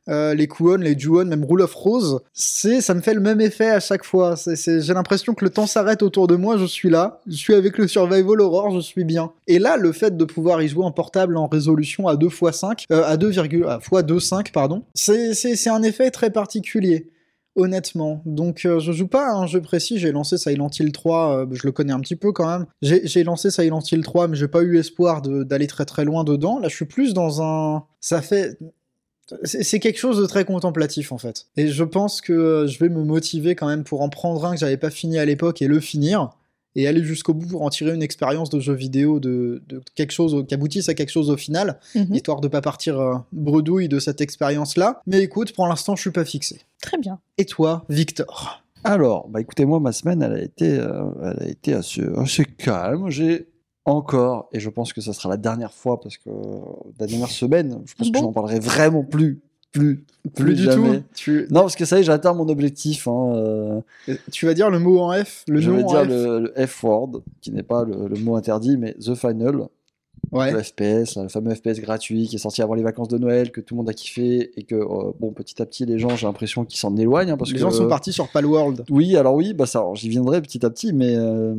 Euh, 0.10 0.34
les 0.36 0.50
Kuon, 0.50 0.80
les 0.80 1.00
Juon, 1.00 1.24
même 1.24 1.46
Rule 1.46 1.62
of 1.62 1.74
Rose, 1.74 2.20
c'est, 2.34 2.82
ça 2.82 2.94
me 2.94 3.00
fait 3.00 3.14
le 3.14 3.22
même 3.22 3.40
effet 3.40 3.70
à 3.70 3.80
chaque 3.80 4.04
fois. 4.04 4.36
J'ai 4.46 4.94
l'impression 4.94 5.34
que 5.34 5.46
le 5.46 5.50
temps 5.50 5.66
s'arrête 5.66 6.04
autour 6.04 6.28
de 6.28 6.36
moi, 6.36 6.58
je 6.58 6.66
suis 6.66 6.90
là, 6.90 7.22
je 7.26 7.38
suis 7.38 7.54
avec 7.56 7.78
le 7.78 7.88
survival 7.88 8.42
horror, 8.42 8.70
je 8.72 8.82
suis 8.82 9.06
bien. 9.06 9.32
Et 9.48 9.60
là, 9.60 9.78
le 9.78 9.94
fait 9.94 10.18
de 10.18 10.26
pouvoir 10.26 10.62
y 10.62 10.68
jouer 10.68 10.84
en 10.84 10.92
portable 10.92 11.38
en 11.38 11.48
résolution 11.48 12.10
à 12.10 12.18
2 12.18 12.28
x 12.28 12.52
5, 12.52 12.84
euh, 12.92 13.04
à 13.06 13.16
2, 13.16 13.40
à 13.40 13.46
x 13.46 13.56
2.5, 13.56 14.52
pardon, 14.52 14.84
c'est 14.94 15.70
un 15.70 15.82
effet 15.84 16.12
très 16.12 16.30
particulier 16.32 17.08
honnêtement. 17.56 18.22
Donc 18.26 18.66
euh, 18.66 18.80
je 18.80 18.92
joue 18.92 19.08
pas 19.08 19.32
à 19.32 19.36
un 19.36 19.48
jeu 19.48 19.62
précis, 19.62 20.00
j'ai 20.00 20.12
lancé 20.12 20.38
Silent 20.38 20.70
Hill 20.78 20.92
3, 20.92 21.38
euh, 21.38 21.46
je 21.52 21.66
le 21.66 21.72
connais 21.72 21.94
un 21.94 22.00
petit 22.00 22.16
peu 22.16 22.32
quand 22.32 22.48
même. 22.48 22.66
J'ai 22.82 23.24
lancé 23.24 23.52
Silent 23.52 23.82
Hill 23.82 24.04
3, 24.04 24.28
mais 24.28 24.36
j'ai 24.36 24.48
pas 24.48 24.62
eu 24.62 24.78
espoir 24.78 25.22
d'aller 25.22 25.68
très 25.68 25.86
très 25.86 26.06
loin 26.06 26.24
dedans. 26.24 26.60
Là, 26.60 26.68
je 26.68 26.76
suis 26.76 26.86
plus 26.86 27.14
dans 27.14 27.42
un... 27.42 27.84
Ça 28.00 28.22
fait... 28.22 28.58
C'est 29.44 29.64
c'est 29.64 29.80
quelque 29.80 29.98
chose 29.98 30.18
de 30.18 30.26
très 30.26 30.44
contemplatif 30.44 31.14
en 31.14 31.18
fait. 31.18 31.48
Et 31.56 31.70
je 31.70 31.84
pense 31.86 32.20
que 32.20 32.34
euh, 32.34 32.68
je 32.68 32.78
vais 32.80 32.90
me 32.90 33.04
motiver 33.04 33.56
quand 33.56 33.68
même 33.68 33.86
pour 33.86 34.02
en 34.02 34.10
prendre 34.10 34.44
un 34.46 34.52
que 34.52 34.60
j'avais 34.60 34.78
pas 34.78 34.90
fini 34.90 35.18
à 35.18 35.26
l'époque 35.26 35.62
et 35.62 35.68
le 35.68 35.80
finir. 35.80 36.32
Et 36.76 36.88
aller 36.88 37.04
jusqu'au 37.04 37.34
bout 37.34 37.46
pour 37.48 37.62
en 37.62 37.70
tirer 37.70 37.94
une 37.94 38.02
expérience 38.02 38.50
de 38.50 38.60
jeu 38.60 38.74
vidéo, 38.74 39.20
de, 39.20 39.62
de 39.70 39.82
quelque 39.96 40.12
chose 40.12 40.34
au- 40.34 40.44
qui 40.44 40.54
aboutisse 40.56 40.90
à 40.90 40.94
quelque 40.96 41.12
chose 41.12 41.30
au 41.30 41.38
final 41.38 41.80
Mhm. 41.96 42.14
histoire 42.16 42.42
de 42.42 42.48
pas 42.48 42.62
partir 42.62 43.00
euh, 43.00 43.16
bredouille 43.32 43.88
de 43.90 44.00
cette 44.00 44.22
expérience-là. 44.22 45.02
Mais 45.06 45.22
écoute, 45.22 45.54
pour 45.54 45.68
l'instant, 45.68 45.96
je 45.96 46.02
suis 46.02 46.12
pas 46.12 46.26
fixé. 46.26 46.62
Très 46.82 46.98
bien. 46.98 47.20
Et 47.38 47.46
toi, 47.46 47.86
Victor? 47.90 48.64
Alors, 48.84 49.30
bah 49.30 49.40
écoutez, 49.40 49.66
moi, 49.66 49.80
ma 49.80 49.92
semaine, 49.92 50.22
elle 50.22 50.34
a 50.34 50.42
été, 50.42 50.78
euh, 50.80 51.04
elle 51.24 51.44
a 51.44 51.50
été 51.50 51.74
assez, 51.74 52.02
assez 52.18 52.44
calme. 52.46 53.10
J'ai 53.10 53.48
encore, 53.86 54.50
et 54.52 54.60
je 54.60 54.70
pense 54.70 54.94
que 54.94 55.02
ça 55.02 55.14
sera 55.14 55.30
la 55.30 55.38
dernière 55.38 55.74
fois, 55.74 56.00
parce 56.02 56.18
que 56.18 56.30
euh, 56.30 56.60
la 57.00 57.06
dernière 57.08 57.30
semaine, 57.30 57.82
je 57.86 57.94
pense 57.96 58.08
Bon. 58.12 58.20
que 58.20 58.26
j'en 58.26 58.32
parlerai 58.34 58.60
vraiment 58.60 59.04
plus, 59.04 59.42
plus, 59.74 60.06
plus, 60.36 60.56
du 60.56 60.64
jamais. 60.64 61.00
tout. 61.00 61.04
Tu, 61.16 61.48
Non, 61.52 61.62
parce 61.62 61.76
que 61.76 61.84
ça 61.86 61.98
y 61.98 62.02
est, 62.02 62.04
j'ai 62.04 62.12
atteint 62.12 62.34
mon 62.34 62.48
objectif. 62.48 63.08
Hein, 63.08 63.34
euh, 63.36 63.82
tu 64.32 64.46
vas 64.46 64.54
dire 64.54 64.70
le 64.70 64.80
mot 64.80 65.00
en 65.00 65.12
F, 65.14 65.44
le 65.50 65.60
je 65.60 65.70
nom 65.70 65.78
vais 65.78 65.84
en 65.84 65.88
dire 65.88 66.04
F. 66.04 66.08
le, 66.08 66.40
le 66.56 66.66
F-word, 66.68 67.22
qui 67.42 67.52
n'est 67.52 67.64
pas 67.64 67.84
le, 67.84 68.08
le 68.08 68.16
mot 68.20 68.36
interdit, 68.36 68.78
mais 68.78 68.94
The 68.94 69.16
Final, 69.16 69.68
Ouais. 70.32 70.52
le 70.54 70.64
FPS, 70.64 71.18
le 71.18 71.28
fameux 71.28 71.54
FPS 71.54 71.82
gratuit 71.82 72.28
qui 72.28 72.38
est 72.38 72.40
sorti 72.40 72.62
avant 72.62 72.76
les 72.76 72.82
vacances 72.82 73.10
de 73.10 73.18
Noël, 73.18 73.52
que 73.52 73.60
tout 73.60 73.76
le 73.76 73.80
monde 73.80 73.90
a 73.90 73.94
kiffé, 73.94 74.52
et 74.58 74.64
que, 74.64 74.74
euh, 74.76 75.12
bon, 75.20 75.32
petit 75.34 75.62
à 75.62 75.66
petit, 75.66 75.86
les 75.86 76.00
gens, 76.00 76.16
j'ai 76.16 76.26
l'impression 76.26 76.64
qu'ils 76.64 76.80
s'en 76.80 76.96
éloignent. 76.96 77.32
hein, 77.32 77.38
parce 77.38 77.50
Les 77.52 77.56
que, 77.58 77.62
gens 77.62 77.72
sont 77.72 77.88
partis 77.90 78.14
sur 78.14 78.30
Palworld. 78.30 78.86
Oui, 78.90 79.18
alors 79.18 79.36
oui, 79.36 79.54
bah 79.54 79.66
ça, 79.66 79.84
j'y 79.96 80.08
viendrai 80.10 80.42
petit 80.42 80.66
à 80.66 80.70
petit, 80.70 80.94
mais 80.94 81.16
euh, 81.18 81.54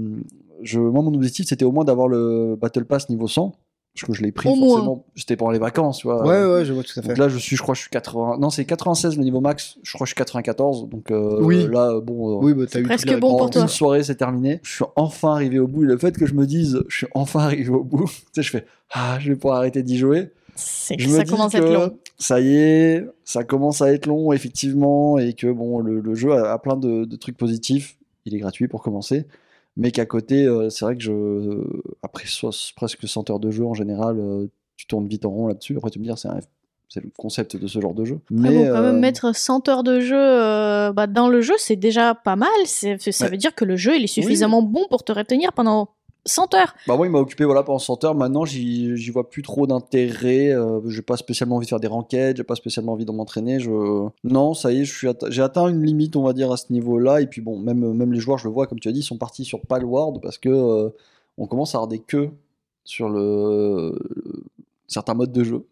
je, 0.62 0.80
moi, 0.80 1.02
mon 1.02 1.12
objectif, 1.14 1.46
c'était 1.46 1.66
au 1.66 1.72
moins 1.72 1.84
d'avoir 1.84 2.08
le 2.08 2.56
Battle 2.58 2.86
Pass 2.86 3.10
niveau 3.10 3.28
100, 3.28 3.52
parce 3.94 4.06
que 4.08 4.12
je 4.12 4.22
l'ai 4.22 4.32
pris 4.32 4.48
Au 4.48 4.56
moins. 4.56 4.68
forcément, 4.70 5.04
c'était 5.14 5.36
pendant 5.36 5.52
les 5.52 5.58
vacances, 5.58 5.98
tu 5.98 6.08
vois. 6.08 6.26
Ouais, 6.26 6.44
ouais, 6.52 6.64
je 6.64 6.72
vois 6.72 6.82
tout 6.82 6.98
à 6.98 7.02
fait. 7.02 7.08
Donc 7.08 7.18
là, 7.18 7.28
je 7.28 7.38
suis, 7.38 7.54
je 7.56 7.62
crois, 7.62 7.74
que 7.74 7.76
je 7.76 7.82
suis 7.82 7.90
80. 7.90 8.38
Non, 8.40 8.50
c'est 8.50 8.64
96 8.64 9.16
le 9.16 9.22
niveau 9.22 9.40
max. 9.40 9.76
Je 9.84 9.92
crois 9.92 10.04
que 10.04 10.08
je 10.08 10.14
suis 10.14 10.16
94. 10.18 10.88
Donc 10.88 11.10
euh, 11.12 11.38
Oui. 11.40 11.68
là, 11.70 12.00
bon. 12.00 12.32
euh, 12.40 12.44
Oui, 12.44 12.54
bah 12.54 12.64
t'as 12.68 12.80
eu 12.80 12.82
Presque 12.82 13.18
bon 13.20 13.36
pour 13.36 13.50
toi. 13.50 13.62
une 13.62 13.68
soirée, 13.68 14.02
c'est 14.02 14.16
terminé. 14.16 14.58
Je 14.64 14.72
suis 14.74 14.84
enfin 14.96 15.30
arrivé 15.34 15.58
au 15.60 15.68
bout. 15.68 15.84
Et 15.84 15.86
le 15.86 15.96
fait 15.96 16.16
que 16.18 16.26
je 16.26 16.34
me 16.34 16.44
dise, 16.46 16.82
je 16.88 16.96
suis 16.96 17.06
enfin 17.14 17.40
arrivé 17.44 17.68
au 17.70 17.84
bout, 17.84 18.06
tu 18.08 18.12
sais, 18.32 18.42
je 18.42 18.50
fais, 18.50 18.66
ah, 18.90 19.18
je 19.20 19.28
vais 19.30 19.36
pouvoir 19.36 19.58
arrêter 19.58 19.82
d'y 19.82 19.96
jouer. 19.96 20.30
C'est 20.56 20.96
que 20.96 21.02
Je 21.02 21.08
me 21.08 21.16
ça 21.16 21.24
commence 21.24 21.54
à 21.54 21.58
être 21.58 21.72
long. 21.72 21.96
ça 22.16 22.40
y 22.40 22.56
est, 22.56 23.04
ça 23.24 23.42
commence 23.42 23.82
à 23.82 23.92
être 23.92 24.06
long 24.06 24.32
effectivement, 24.32 25.18
et 25.18 25.32
que 25.34 25.50
bon, 25.50 25.80
le, 25.80 26.00
le 26.00 26.14
jeu 26.14 26.32
a, 26.32 26.52
a 26.52 26.58
plein 26.58 26.76
de, 26.76 27.04
de 27.04 27.16
trucs 27.16 27.36
positifs. 27.36 27.96
Il 28.24 28.34
est 28.34 28.38
gratuit 28.38 28.68
pour 28.68 28.82
commencer, 28.82 29.26
mais 29.76 29.90
qu'à 29.90 30.06
côté, 30.06 30.44
euh, 30.44 30.70
c'est 30.70 30.84
vrai 30.84 30.96
que 30.96 31.02
je, 31.02 31.62
après 32.02 32.26
so- 32.26 32.50
presque 32.76 33.06
100 33.08 33.28
heures 33.30 33.40
de 33.40 33.50
jeu 33.50 33.64
en 33.64 33.74
général, 33.74 34.18
euh, 34.18 34.46
tu 34.76 34.86
tournes 34.86 35.06
vite 35.08 35.24
en 35.24 35.30
rond 35.30 35.46
là-dessus. 35.48 35.76
Après, 35.76 35.90
tu 35.90 35.98
me 35.98 36.04
dire, 36.04 36.18
c'est 36.18 36.28
un- 36.28 36.40
c'est 36.88 37.02
le 37.02 37.10
concept 37.16 37.56
de 37.56 37.66
ce 37.66 37.80
genre 37.80 37.94
de 37.94 38.04
jeu. 38.04 38.18
Mais 38.30 38.50
Mais 38.50 38.56
bon, 38.56 38.64
quand 38.72 38.76
euh, 38.78 38.92
même 38.92 39.00
mettre 39.00 39.34
100 39.34 39.68
heures 39.68 39.82
de 39.82 40.00
jeu 40.00 40.16
euh, 40.18 40.92
bah, 40.92 41.06
dans 41.08 41.28
le 41.28 41.40
jeu, 41.40 41.54
c'est 41.58 41.76
déjà 41.76 42.14
pas 42.14 42.36
mal. 42.36 42.48
Ça 42.66 42.88
Ouais. 42.90 43.30
veut 43.30 43.36
dire 43.36 43.54
que 43.54 43.64
le 43.64 43.74
jeu 43.76 43.96
il 43.96 44.04
est 44.04 44.06
suffisamment 44.08 44.62
bon 44.62 44.86
pour 44.90 45.02
te 45.02 45.10
retenir 45.12 45.52
pendant 45.52 45.88
100 46.26 46.54
heures. 46.54 46.74
Bah 46.86 46.96
moi, 46.96 47.06
il 47.06 47.10
m'a 47.12 47.18
occupé 47.18 47.44
voilà, 47.44 47.62
pendant 47.62 47.78
100 47.78 48.04
heures. 48.04 48.14
Maintenant, 48.14 48.44
j'y 48.44 49.10
vois 49.10 49.28
plus 49.28 49.42
trop 49.42 49.66
d'intérêt. 49.66 50.50
Euh, 50.54 50.80
j'ai 50.88 51.02
pas 51.02 51.16
spécialement 51.16 51.56
envie 51.56 51.66
de 51.66 51.68
faire 51.68 51.80
des 51.80 51.86
ranked, 51.86 52.36
j'ai 52.36 52.44
pas 52.44 52.54
spécialement 52.54 52.92
envie 52.92 53.04
de 53.04 53.12
m'entraîner. 53.12 53.60
Je... 53.60 54.08
Non, 54.24 54.54
ça 54.54 54.72
y 54.72 54.80
est, 54.80 54.84
atte- 55.04 55.30
j'ai 55.30 55.42
atteint 55.42 55.68
une 55.68 55.82
limite, 55.84 56.16
on 56.16 56.22
va 56.22 56.32
dire, 56.32 56.50
à 56.50 56.56
ce 56.56 56.72
niveau-là. 56.72 57.20
Et 57.20 57.26
puis 57.26 57.40
bon, 57.42 57.58
même, 57.58 57.92
même 57.92 58.12
les 58.12 58.20
joueurs, 58.20 58.38
je 58.38 58.48
le 58.48 58.52
vois, 58.54 58.66
comme 58.66 58.80
tu 58.80 58.88
as 58.88 58.92
dit, 58.92 59.00
ils 59.00 59.04
sont 59.04 59.18
partis 59.18 59.44
sur 59.44 59.60
Palworld 59.60 60.20
parce 60.22 60.38
que 60.38 60.48
euh, 60.48 60.88
on 61.36 61.46
commence 61.46 61.74
à 61.74 61.78
avoir 61.78 61.88
des 61.88 61.98
queues 61.98 62.30
sur 62.84 63.08
le... 63.08 63.98
certains 64.86 65.14
modes 65.14 65.32
de 65.32 65.44
jeu 65.44 65.64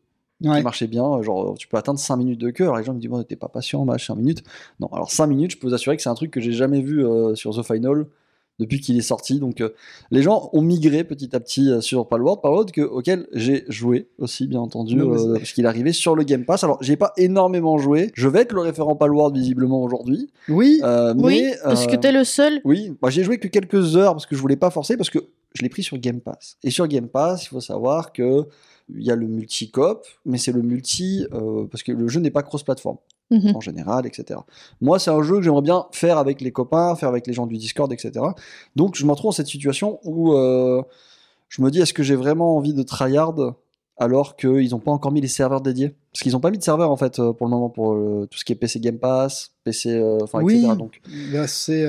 Ouais. 0.44 0.56
qui 0.58 0.64
marchaient 0.64 0.88
bien. 0.88 1.22
Genre, 1.22 1.54
tu 1.56 1.68
peux 1.68 1.76
atteindre 1.76 2.00
5 2.00 2.16
minutes 2.16 2.40
de 2.40 2.50
queue. 2.50 2.64
Alors 2.64 2.76
les 2.76 2.82
gens 2.82 2.94
me 2.94 2.98
disent, 2.98 3.08
bon, 3.08 3.22
t'es 3.22 3.36
pas 3.36 3.46
patient, 3.46 3.84
match, 3.84 4.08
5 4.08 4.16
minutes. 4.16 4.42
Non, 4.80 4.88
alors 4.88 5.08
5 5.08 5.28
minutes, 5.28 5.52
je 5.52 5.56
peux 5.58 5.68
vous 5.68 5.74
assurer 5.74 5.96
que 5.96 6.02
c'est 6.02 6.08
un 6.08 6.16
truc 6.16 6.32
que 6.32 6.40
j'ai 6.40 6.50
jamais 6.50 6.80
vu 6.80 7.06
euh, 7.06 7.36
sur 7.36 7.54
The 7.54 7.62
Final 7.64 8.06
depuis 8.58 8.80
qu'il 8.80 8.96
est 8.96 9.02
sorti. 9.02 9.38
Donc 9.38 9.60
euh, 9.60 9.70
les 10.10 10.22
gens 10.22 10.50
ont 10.52 10.62
migré 10.62 11.04
petit 11.04 11.34
à 11.34 11.40
petit 11.40 11.70
euh, 11.70 11.80
sur 11.80 12.06
Palworld, 12.08 12.40
Palworld 12.42 12.70
que, 12.70 12.80
auquel 12.82 13.26
j'ai 13.32 13.64
joué 13.68 14.08
aussi, 14.18 14.46
bien 14.46 14.60
entendu, 14.60 14.96
Non, 14.96 15.10
mais 15.10 15.20
euh, 15.20 15.34
parce 15.38 15.52
qu'il 15.52 15.64
est 15.64 15.68
arrivé 15.68 15.92
sur 15.92 16.14
le 16.14 16.24
Game 16.24 16.44
Pass. 16.44 16.64
Alors 16.64 16.78
j'ai 16.82 16.96
pas 16.96 17.12
énormément 17.16 17.78
joué. 17.78 18.10
Je 18.14 18.28
vais 18.28 18.40
être 18.40 18.52
le 18.52 18.60
référent 18.60 18.96
Palworld 18.96 19.36
visiblement 19.36 19.82
aujourd'hui. 19.82 20.30
Oui, 20.48 20.80
Euh, 20.84 21.14
oui, 21.16 21.42
mais, 21.42 21.56
parce 21.64 21.86
que 21.86 21.96
t'es 21.96 22.12
le 22.12 22.24
seul? 22.24 22.60
oui, 22.64 22.92
moi 23.00 23.10
j'ai 23.10 23.24
joué 23.24 23.38
que 23.38 23.48
quelques 23.48 23.96
heures 23.96 24.12
parce 24.12 24.26
que 24.26 24.36
je 24.36 24.40
voulais 24.40 24.56
pas 24.56 24.70
forcer 24.70 24.96
parce 24.96 25.10
que 25.10 25.18
je 25.54 25.62
l'ai 25.62 25.68
pris 25.68 25.82
sur 25.82 25.98
Game 25.98 26.20
Pass. 26.20 26.56
Et 26.62 26.70
sur 26.70 26.86
Game 26.88 27.08
Pass, 27.08 27.44
il 27.44 27.48
faut 27.48 27.60
savoir 27.60 28.12
que 28.12 28.46
il 28.94 29.04
y 29.04 29.10
a 29.10 29.16
le 29.16 29.26
multi-cop, 29.26 30.04
mais 30.26 30.38
c'est 30.38 30.52
le 30.52 30.62
multi 30.62 31.26
euh, 31.32 31.66
parce 31.70 31.82
que 31.82 31.92
le 31.92 32.08
jeu 32.08 32.20
n'est 32.20 32.30
pas 32.30 32.42
cross-platform 32.42 32.96
Mhm. 33.32 33.56
en 33.56 33.60
général, 33.60 34.06
etc. 34.06 34.38
Moi, 34.80 34.98
c'est 34.98 35.10
un 35.10 35.22
jeu 35.22 35.36
que 35.36 35.42
j'aimerais 35.42 35.62
bien 35.62 35.86
faire 35.90 36.18
avec 36.18 36.40
les 36.40 36.52
copains, 36.52 36.94
faire 36.96 37.08
avec 37.08 37.26
les 37.26 37.32
gens 37.32 37.46
du 37.46 37.56
Discord, 37.56 37.92
etc. 37.92 38.12
Donc, 38.76 38.94
je 38.94 39.04
me 39.04 39.10
retrouve 39.10 39.28
dans 39.30 39.32
cette 39.32 39.46
situation 39.46 39.98
où 40.04 40.34
euh, 40.34 40.82
je 41.48 41.62
me 41.62 41.70
dis, 41.70 41.80
est-ce 41.80 41.92
que 41.94 42.02
j'ai 42.02 42.14
vraiment 42.16 42.56
envie 42.56 42.74
de 42.74 42.82
tryhard 42.82 43.54
alors 43.98 44.36
qu'ils 44.36 44.70
n'ont 44.70 44.78
pas 44.78 44.90
encore 44.90 45.12
mis 45.12 45.20
les 45.20 45.28
serveurs 45.28 45.60
dédiés? 45.60 45.94
Parce 46.12 46.22
qu'ils 46.22 46.32
n'ont 46.32 46.40
pas 46.40 46.50
mis 46.50 46.58
de 46.58 46.62
serveur, 46.62 46.90
en 46.90 46.96
fait, 46.96 47.18
euh, 47.18 47.32
pour 47.32 47.46
le 47.46 47.50
moment, 47.50 47.70
pour 47.70 47.94
euh, 47.94 48.26
tout 48.30 48.38
ce 48.38 48.44
qui 48.44 48.52
est 48.52 48.56
PC 48.56 48.80
Game 48.80 48.98
Pass, 48.98 49.52
PC, 49.64 49.90
euh, 49.90 50.18
enfin, 50.22 50.40
Oui. 50.42 50.58
etc. 50.58 50.76
Donc, 50.76 51.00
bah, 51.32 51.46
c'est 51.46 51.86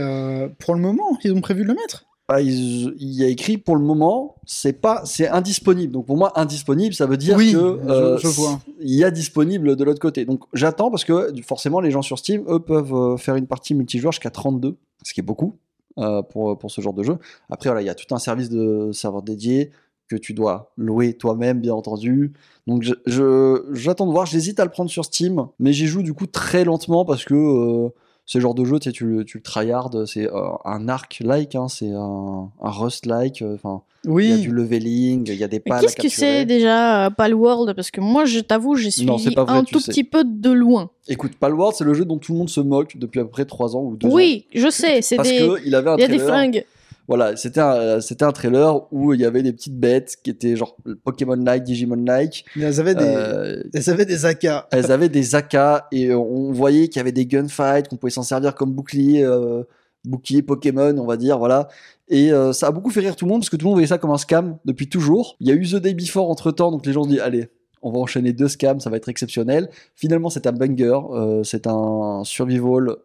pour 0.60 0.76
le 0.76 0.82
moment, 0.82 1.18
ils 1.24 1.34
ont 1.34 1.42
prévu 1.42 1.64
de 1.64 1.68
le 1.68 1.74
mettre. 1.76 2.06
Bah, 2.28 2.42
ils- 2.42 2.94
il 3.00 3.14
y 3.14 3.24
a 3.24 3.28
écrit 3.28 3.58
pour 3.58 3.76
le 3.76 3.82
moment, 3.84 4.36
c'est 4.46 4.74
pas, 4.74 5.02
c'est 5.06 5.28
indisponible. 5.28 5.92
Donc 5.92 6.06
pour 6.06 6.18
moi, 6.18 6.32
indisponible, 6.40 6.94
ça 6.94 7.06
veut 7.06 7.18
dire 7.18 7.36
Oui, 7.38 7.52
que 7.52 7.58
euh, 7.58 8.18
je 8.18 8.28
vois. 8.28 8.60
il 8.80 8.96
y 8.96 9.04
a 9.04 9.12
disponible 9.12 9.76
de 9.76 9.84
l'autre 9.84 10.00
côté. 10.00 10.24
Donc 10.26 10.42
j'attends 10.54 10.90
parce 10.90 11.04
que 11.04 11.34
forcément, 11.46 11.80
les 11.82 11.92
gens 11.92 12.02
sur 12.02 12.18
Steam, 12.18 12.44
eux, 12.48 12.60
peuvent 12.60 12.94
euh, 12.94 13.18
faire 13.18 13.36
une 13.36 13.48
partie 13.48 13.74
multijoueur 13.76 14.12
jusqu'à 14.14 14.30
32, 14.32 14.78
ce 15.04 15.14
qui 15.14 15.20
est 15.20 15.24
beaucoup 15.24 15.56
euh, 16.00 16.22
pour, 16.24 16.58
pour 16.58 16.72
ce 16.72 16.80
genre 16.82 16.94
de 16.94 17.04
jeu. 17.04 17.18
Après, 17.50 17.70
voilà, 17.70 17.82
il 17.82 17.86
y 17.86 17.90
a 17.90 17.96
tout 17.96 18.14
un 18.16 18.20
service 18.20 18.50
de 18.50 18.92
serveur 18.94 19.22
dédié 19.22 19.72
que 20.10 20.16
tu 20.16 20.34
dois 20.34 20.72
louer 20.78 21.14
toi-même, 21.14 21.60
bien 21.60 21.74
entendu. 21.74 22.34
Donc 22.68 22.84
je- 22.84 22.94
je- 23.06 23.64
j'attends 23.74 24.06
de 24.06 24.12
voir. 24.12 24.26
J'hésite 24.26 24.60
à 24.60 24.66
le 24.66 24.72
prendre 24.72 24.90
sur 24.90 25.04
Steam, 25.06 25.48
mais 25.60 25.72
j'y 25.74 25.88
joue 25.88 26.04
du 26.04 26.14
coup 26.14 26.28
très 26.28 26.64
lentement 26.66 27.04
parce 27.06 27.26
que 27.26 27.34
euh, 27.36 27.90
ce 28.26 28.40
genre 28.40 28.54
de 28.56 28.64
jeu, 28.66 28.80
tu, 28.80 28.90
sais, 28.90 28.94
tu, 28.94 29.06
le- 29.06 29.26
tu 29.26 29.38
le 29.38 29.44
tryhard, 29.44 29.90
c'est 30.08 30.28
euh, 30.32 30.50
un 30.66 30.88
arc-like, 30.88 31.56
hein, 31.56 31.68
c'est 31.68 31.92
un, 31.92 32.50
un 32.62 32.70
rust-like. 32.70 33.42
euh, 33.42 33.56
Enfin, 33.56 33.82
il 34.06 34.10
y 34.10 34.12
a 34.12 34.14
Oui, 34.36 34.42
du 34.42 34.52
leveling, 34.52 35.28
il 35.30 35.36
y 35.36 35.44
a 35.44 35.48
des 35.48 35.60
pales 35.60 35.82
qu'est-ce 35.82 35.96
que 35.96 36.10
c'est 36.10 36.46
déjà 36.46 37.06
euh, 37.06 37.10
Palworld 37.10 37.74
Parce 37.76 37.92
que 37.92 38.02
moi, 38.02 38.26
je 38.26 38.40
t'avoue, 38.40 38.76
j'ai 38.76 38.92
suivi 38.92 39.08
Non, 39.08 39.18
pas 39.36 39.44
vrai, 39.44 39.58
un 39.60 39.64
tout 39.64 39.80
sais. 39.80 39.92
petit 39.92 40.04
peu 40.04 40.24
de 40.24 40.52
loin. 40.52 40.90
Écoute, 41.08 41.34
Palworld, 41.40 41.76
c'est 41.76 41.84
le 41.84 41.94
jeu 41.94 42.06
dont 42.06 42.18
tout 42.18 42.32
le 42.34 42.38
monde 42.40 42.50
se 42.50 42.60
moque 42.62 42.98
depuis 42.98 43.20
à 43.20 43.24
peu 43.24 43.30
près 43.30 43.46
3 43.46 43.76
ans 43.76 43.82
ou 43.84 43.96
2 43.98 44.08
ans. 44.08 44.12
Oui, 44.14 44.46
je 44.54 44.70
sais, 44.70 45.02
c'est 45.02 45.16
Parce 45.18 45.30
des. 45.30 45.38
qu'il 45.64 45.76
avait 45.76 45.90
un 45.90 45.98
Il 45.98 46.02
y 46.02 46.04
a 46.04 46.08
des 46.08 46.18
trailer. 46.18 46.28
fringues. 46.34 46.66
Voilà, 47.08 47.36
c'était 47.36 47.60
un, 47.60 48.00
c'était 48.00 48.24
un 48.24 48.32
trailer 48.32 48.92
où 48.94 49.14
il 49.14 49.20
y 49.20 49.26
avait 49.26 49.44
des 49.44 49.52
petites 49.52 49.78
bêtes 49.78 50.16
qui 50.24 50.30
étaient 50.30 50.56
genre 50.56 50.78
Pokémon-like, 51.04 51.64
Digimon-like. 51.64 52.46
elles 52.56 52.80
avaient 52.80 52.96
des, 52.96 53.04
Euh, 53.06 53.64
elles 53.74 53.90
avaient 53.90 54.06
des 54.06 54.26
AK. 54.26 54.48
elles 54.72 54.92
avaient 54.92 55.10
des 55.10 55.36
AK 55.36 55.56
et 55.92 56.14
on 56.14 56.52
voyait 56.54 56.88
qu'il 56.88 56.98
y 56.98 57.02
avait 57.02 57.12
des 57.12 57.26
gunfights, 57.26 57.90
qu'on 57.90 57.98
pouvait 57.98 58.10
s'en 58.12 58.24
servir 58.24 58.56
comme 58.56 58.72
bouclier, 58.72 59.24
euh, 59.26 59.64
bouclier 60.06 60.42
Pokémon, 60.44 60.98
on 60.98 61.06
va 61.06 61.18
dire, 61.18 61.38
voilà. 61.38 61.68
Et 62.08 62.32
euh, 62.32 62.54
ça 62.54 62.68
a 62.68 62.72
beaucoup 62.72 62.90
fait 62.90 63.02
rire 63.02 63.16
tout 63.18 63.26
le 63.26 63.32
monde 63.32 63.42
parce 63.42 63.50
que 63.50 63.58
tout 63.58 63.66
le 63.66 63.70
monde 63.70 63.76
voyait 63.76 63.88
ça 63.88 63.98
comme 63.98 64.12
un 64.12 64.18
scam 64.18 64.58
depuis 64.64 64.88
toujours. 64.88 65.36
Il 65.42 65.48
y 65.48 65.52
a 65.52 65.56
eu 65.56 65.68
The 65.68 65.76
Day 65.76 65.94
Before 65.94 66.30
entre 66.30 66.52
temps, 66.52 66.72
donc 66.72 66.86
les 66.86 66.94
gens 66.94 67.02
ont 67.02 67.06
dit 67.06 67.20
allez. 67.20 67.50
On 67.82 67.92
va 67.92 68.00
enchaîner 68.00 68.32
deux 68.32 68.48
scams, 68.48 68.80
ça 68.80 68.90
va 68.90 68.96
être 68.96 69.10
exceptionnel. 69.10 69.70
Finalement, 69.96 70.30
c'est 70.30 70.48
un 70.48 70.54
banger. 70.54 71.00
euh, 71.12 71.44
c'est 71.44 71.68
un 71.68 72.22
survival 72.24 72.96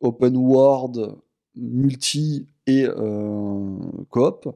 open 0.00 0.36
world 0.38 1.16
multi 1.54 2.46
et 2.66 2.84
euh, 2.86 3.76
coop. 4.10 4.48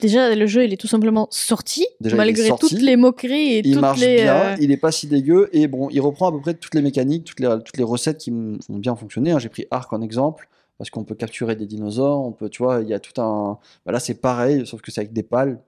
Déjà, 0.00 0.34
le 0.34 0.46
jeu, 0.46 0.64
il 0.64 0.72
est 0.72 0.76
tout 0.76 0.86
simplement 0.86 1.26
sorti, 1.30 1.86
Déjà, 2.00 2.16
malgré 2.16 2.48
sorti. 2.48 2.68
toutes 2.68 2.82
les 2.82 2.96
moqueries 2.96 3.54
et 3.54 3.58
il 3.64 3.72
toutes 3.72 3.80
marche 3.80 4.00
les. 4.00 4.16
bien, 4.22 4.34
euh, 4.52 4.56
il 4.60 4.70
est 4.70 4.76
pas 4.76 4.92
si 4.92 5.06
dégueu 5.06 5.48
et 5.52 5.66
bon, 5.66 5.88
il 5.90 6.00
reprend 6.00 6.28
à 6.28 6.32
peu 6.32 6.40
près 6.40 6.54
toutes 6.54 6.74
les 6.74 6.82
mécaniques, 6.82 7.24
toutes 7.24 7.40
les, 7.40 7.48
toutes 7.64 7.76
les 7.76 7.84
recettes 7.84 8.18
qui 8.18 8.30
ont 8.32 8.58
bien 8.78 8.94
fonctionné. 8.94 9.32
hein. 9.32 9.38
J'ai 9.38 9.48
pris 9.48 9.66
Arc 9.70 9.92
en 9.92 10.00
exemple 10.02 10.48
parce 10.78 10.90
qu'on 10.90 11.04
peut 11.04 11.14
capturer 11.14 11.56
des 11.56 11.66
dinosaures, 11.66 12.20
on 12.24 12.32
peut, 12.32 12.48
tu 12.48 12.62
vois, 12.62 12.80
il 12.82 12.88
y 12.88 12.94
a 12.94 13.00
tout 13.00 13.20
un. 13.20 13.58
bah 13.86 13.92
là, 13.92 14.00
c'est 14.00 14.14
pareil, 14.14 14.66
sauf 14.66 14.80
que 14.80 14.90
c'est 14.90 15.00
avec 15.00 15.12
des 15.12 15.22
pales. 15.22 15.60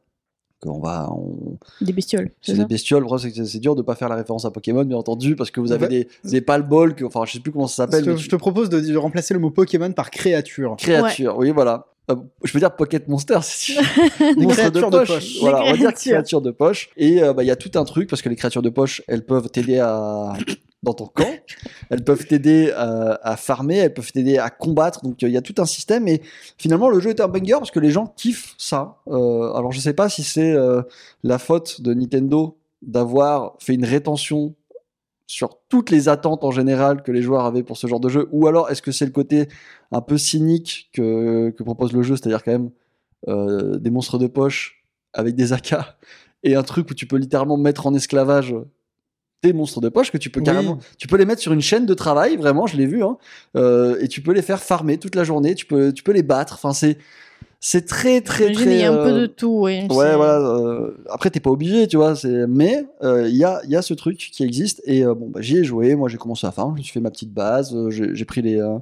Qu'on 0.64 0.80
va, 0.80 1.08
on- 1.12 1.58
Des 1.80 1.92
bestioles. 1.92 2.30
c'est 2.40 2.52
C'est 2.52 2.58
des 2.58 2.64
bestioles. 2.66 3.04
C'est 3.18 3.44
c'est 3.46 3.58
dur 3.60 3.74
de 3.76 3.82
pas 3.82 3.94
faire 3.94 4.08
la 4.08 4.16
référence 4.16 4.44
à 4.44 4.50
Pokémon, 4.50 4.84
bien 4.84 4.96
entendu, 4.96 5.36
parce 5.36 5.50
que 5.50 5.60
vous 5.60 5.72
avez 5.72 5.84
Ouais. 5.86 6.06
des, 6.24 6.28
des 6.30 6.40
pales 6.40 6.66
balls, 6.68 6.94
que, 6.94 7.04
enfin, 7.04 7.22
je 7.26 7.32
sais 7.32 7.40
plus 7.40 7.52
comment 7.52 7.66
ça 7.66 7.86
Je 7.86 7.92
s'appelle. 7.96 8.16
je 8.16 8.22
tu- 8.22 8.28
te 8.28 8.36
propose 8.36 8.68
de, 8.68 8.80
de 8.80 8.96
remplacer 8.96 9.34
le 9.34 9.40
mot 9.40 9.50
Pokémon 9.50 9.92
par 9.92 10.10
créature. 10.10 10.74
Créature, 10.78 11.36
oui, 11.38 11.50
voilà. 11.50 11.86
Euh, 12.10 12.16
je 12.44 12.52
peux 12.52 12.58
dire 12.58 12.74
Pocket 12.76 13.08
Monster, 13.08 13.38
Des 14.18 14.34
Monstre 14.36 14.56
créatures 14.70 14.90
de 14.90 14.98
poche. 14.98 15.38
Voilà, 15.40 15.62
on 15.62 15.64
va 15.64 15.72
dire 15.72 15.76
créatures. 15.92 16.12
créatures 16.12 16.40
de 16.42 16.50
poche. 16.50 16.90
Et 16.98 17.22
euh, 17.22 17.32
bah, 17.32 17.42
il 17.42 17.46
y 17.46 17.50
a 17.50 17.56
tout 17.56 17.70
un 17.78 17.84
truc 17.84 18.10
parce 18.10 18.20
que 18.20 18.28
les 18.28 18.36
créatures 18.36 18.60
de 18.60 18.68
poche, 18.68 19.00
elles 19.08 19.24
peuvent 19.24 19.48
t'aider 19.48 19.78
à 19.78 20.34
dans 20.85 20.95
ton 20.95 21.07
camp, 21.07 21.35
elles 21.91 22.05
peuvent 22.05 22.26
t'aider 22.26 22.70
à, 22.76 23.18
à 23.22 23.37
farmer, 23.37 23.76
elles 23.76 23.95
peuvent 23.95 24.12
t'aider 24.12 24.39
à 24.39 24.51
combattre. 24.51 25.03
Donc 25.03 25.22
euh, 25.22 25.28
il 25.28 25.32
y 25.32 25.37
a 25.37 25.43
tout 25.43 25.55
un 25.59 25.64
système. 25.64 26.07
Et 26.07 26.22
finalement, 26.59 26.89
le 26.89 27.01
jeu 27.01 27.11
est 27.11 27.20
un 27.20 27.28
banger 27.28 27.55
parce 27.55 27.70
que 27.70 27.80
les 27.80 27.91
gens 27.91 28.07
kiffent 28.16 28.55
ça. 28.59 28.99
Euh, 29.09 29.53
alors 29.55 29.72
je 29.72 29.80
sais 29.80 29.95
pas 29.95 30.09
si 30.09 30.22
c'est 30.22 30.53
euh, 30.53 30.82
la 31.22 31.39
faute 31.39 31.80
de 31.80 31.95
Nintendo 31.95 32.59
d'avoir 32.82 33.57
fait 33.61 33.74
une 33.74 33.85
rétention 33.85 34.55
sur 35.26 35.59
toutes 35.68 35.91
les 35.91 36.09
attentes 36.09 36.45
en 36.45 36.51
général 36.51 37.03
que 37.03 37.11
les 37.11 37.22
joueurs 37.22 37.45
avaient 37.47 37.62
pour 37.62 37.76
ce 37.76 37.87
genre 37.87 38.01
de 38.01 38.09
jeu, 38.09 38.28
ou 38.30 38.47
alors 38.47 38.70
est-ce 38.70 38.82
que 38.82 38.93
c'est 38.93 39.07
le 39.07 39.11
côté 39.11 39.49
un 39.91 40.03
peu 40.03 40.18
cynique 40.18 40.91
que, 40.93 41.51
que 41.51 41.62
propose 41.62 41.93
le 41.93 42.03
jeu, 42.03 42.16
c'est-à-dire 42.16 42.45
quand 42.45 42.53
même 42.53 42.70
euh, 43.28 43.78
des 43.78 43.91
monstres 43.91 44.18
de 44.18 44.26
poche 44.26 44.85
avec 45.14 45.35
des 45.35 45.55
AK 45.55 45.74
et 46.43 46.57
un 46.57 46.62
truc 46.62 46.91
où 46.91 46.95
tu 46.95 47.07
peux 47.07 47.16
littéralement 47.16 47.57
mettre 47.57 47.87
en 47.87 47.95
esclavage 47.95 48.55
des 49.45 49.53
monstres 49.53 49.80
de 49.80 49.88
poche 49.88 50.11
que 50.11 50.18
tu 50.18 50.30
peux 50.30 50.40
Oui. 50.40 50.47
carrément, 50.47 50.78
tu 50.99 51.07
peux 51.07 51.16
les 51.16 51.24
mettre 51.24 51.40
sur 51.42 51.53
une 51.53 51.61
chaîne 51.61 51.86
de 51.86 51.95
travail, 51.95 52.36
vraiment, 52.36 52.66
je 52.66 52.76
l'ai 52.76 52.86
vu, 52.86 53.03
hein, 53.05 53.16
euh, 53.57 53.97
et 54.01 54.09
tu 54.09 54.20
peux 54.20 54.32
les 54.32 54.42
faire 54.42 54.61
farmer 54.62 54.99
toute 54.99 55.14
la 55.14 55.24
journée, 55.24 55.55
tu 55.55 55.66
peux, 55.66 55.92
tu 55.92 56.03
peux 56.03 56.12
les 56.12 56.22
battre. 56.22 56.55
Enfin, 56.55 56.72
c'est, 56.72 56.99
c'est 57.61 57.86
très 57.86 58.20
très 58.20 58.53
très. 58.53 58.64
il 58.74 58.80
y 58.80 58.82
a 58.84 58.92
un 58.92 58.97
peu 58.97 59.11
euh, 59.14 59.20
de 59.22 59.26
tout. 59.26 59.61
Oui, 59.62 59.80
Ouais, 59.90 60.16
voilà. 60.16 60.38
euh, 60.38 60.90
après, 61.09 61.30
t'es 61.30 61.40
pas 61.40 61.51
obligé, 61.51 61.86
tu 61.86 61.97
vois. 61.97 62.14
C'est... 62.14 62.47
Mais 62.47 62.84
euh, 63.03 63.26
il 63.28 63.36
y, 63.36 63.45
a, 63.45 63.61
il 63.64 63.70
y 63.70 63.76
a 63.76 63.80
ce 63.82 63.95
truc 63.95 64.18
qui 64.18 64.42
existe. 64.45 64.82
Et 64.84 65.03
euh, 65.05 65.14
bon, 65.14 65.28
bah, 65.30 65.40
j'y 65.40 65.57
ai 65.59 65.64
joué. 65.64 65.95
Moi, 65.95 66.09
j'ai 66.11 66.18
commencé 66.18 66.47
à 66.47 66.51
faire. 66.53 66.66
Je 66.74 66.78
me 66.78 66.82
suis 66.82 66.92
fait 66.92 67.01
ma 67.01 67.11
petite 67.11 67.32
base. 67.32 67.74
euh, 67.74 67.88
j'ai, 67.90 68.24
pris 68.26 68.42
les. 68.42 68.61
euh, 68.61 68.76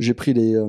j'ai 0.00 0.12
pris 0.14 0.34
les. 0.34 0.56
euh, 0.56 0.66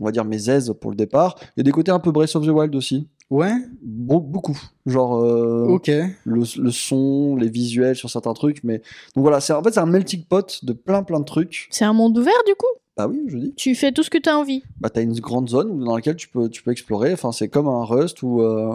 on 0.00 0.04
va 0.06 0.10
dire 0.10 0.24
mes 0.24 0.48
aises 0.48 0.72
pour 0.80 0.90
le 0.90 0.96
départ. 0.96 1.36
Il 1.56 1.58
y 1.58 1.60
a 1.60 1.64
des 1.64 1.70
côtés 1.70 1.90
un 1.90 1.98
peu 1.98 2.10
Breath 2.12 2.34
of 2.34 2.46
the 2.46 2.50
Wild 2.50 2.74
aussi. 2.76 3.06
Ouais, 3.32 3.54
Beau- 3.80 4.20
beaucoup. 4.20 4.58
Genre 4.84 5.14
euh, 5.24 5.66
ok. 5.68 5.86
le, 5.88 6.12
le 6.62 6.70
son, 6.70 7.34
les 7.36 7.48
visuels 7.48 7.96
sur 7.96 8.10
certains 8.10 8.34
trucs. 8.34 8.62
Mais 8.62 8.78
donc 9.14 9.22
voilà, 9.22 9.40
c'est, 9.40 9.54
en 9.54 9.62
fait, 9.62 9.72
c'est 9.72 9.80
un 9.80 9.86
melting 9.86 10.22
pot 10.24 10.62
de 10.64 10.74
plein 10.74 11.02
plein 11.02 11.18
de 11.18 11.24
trucs. 11.24 11.66
C'est 11.70 11.86
un 11.86 11.94
monde 11.94 12.18
ouvert, 12.18 12.34
du 12.46 12.54
coup? 12.54 12.66
Bah 12.94 13.06
oui, 13.08 13.22
je 13.28 13.38
dis. 13.38 13.54
Tu 13.56 13.74
fais 13.74 13.90
tout 13.90 14.02
ce 14.02 14.10
que 14.10 14.18
tu 14.18 14.28
as 14.28 14.36
envie. 14.38 14.62
Bah, 14.80 14.90
t'as 14.90 15.00
une 15.02 15.18
grande 15.18 15.48
zone 15.48 15.82
dans 15.82 15.96
laquelle 15.96 16.16
tu 16.16 16.28
peux, 16.28 16.50
tu 16.50 16.62
peux 16.62 16.72
explorer. 16.72 17.14
Enfin, 17.14 17.32
c'est 17.32 17.48
comme 17.48 17.68
un 17.68 17.84
Rust 17.84 18.22
ou 18.22 18.42
euh, 18.42 18.74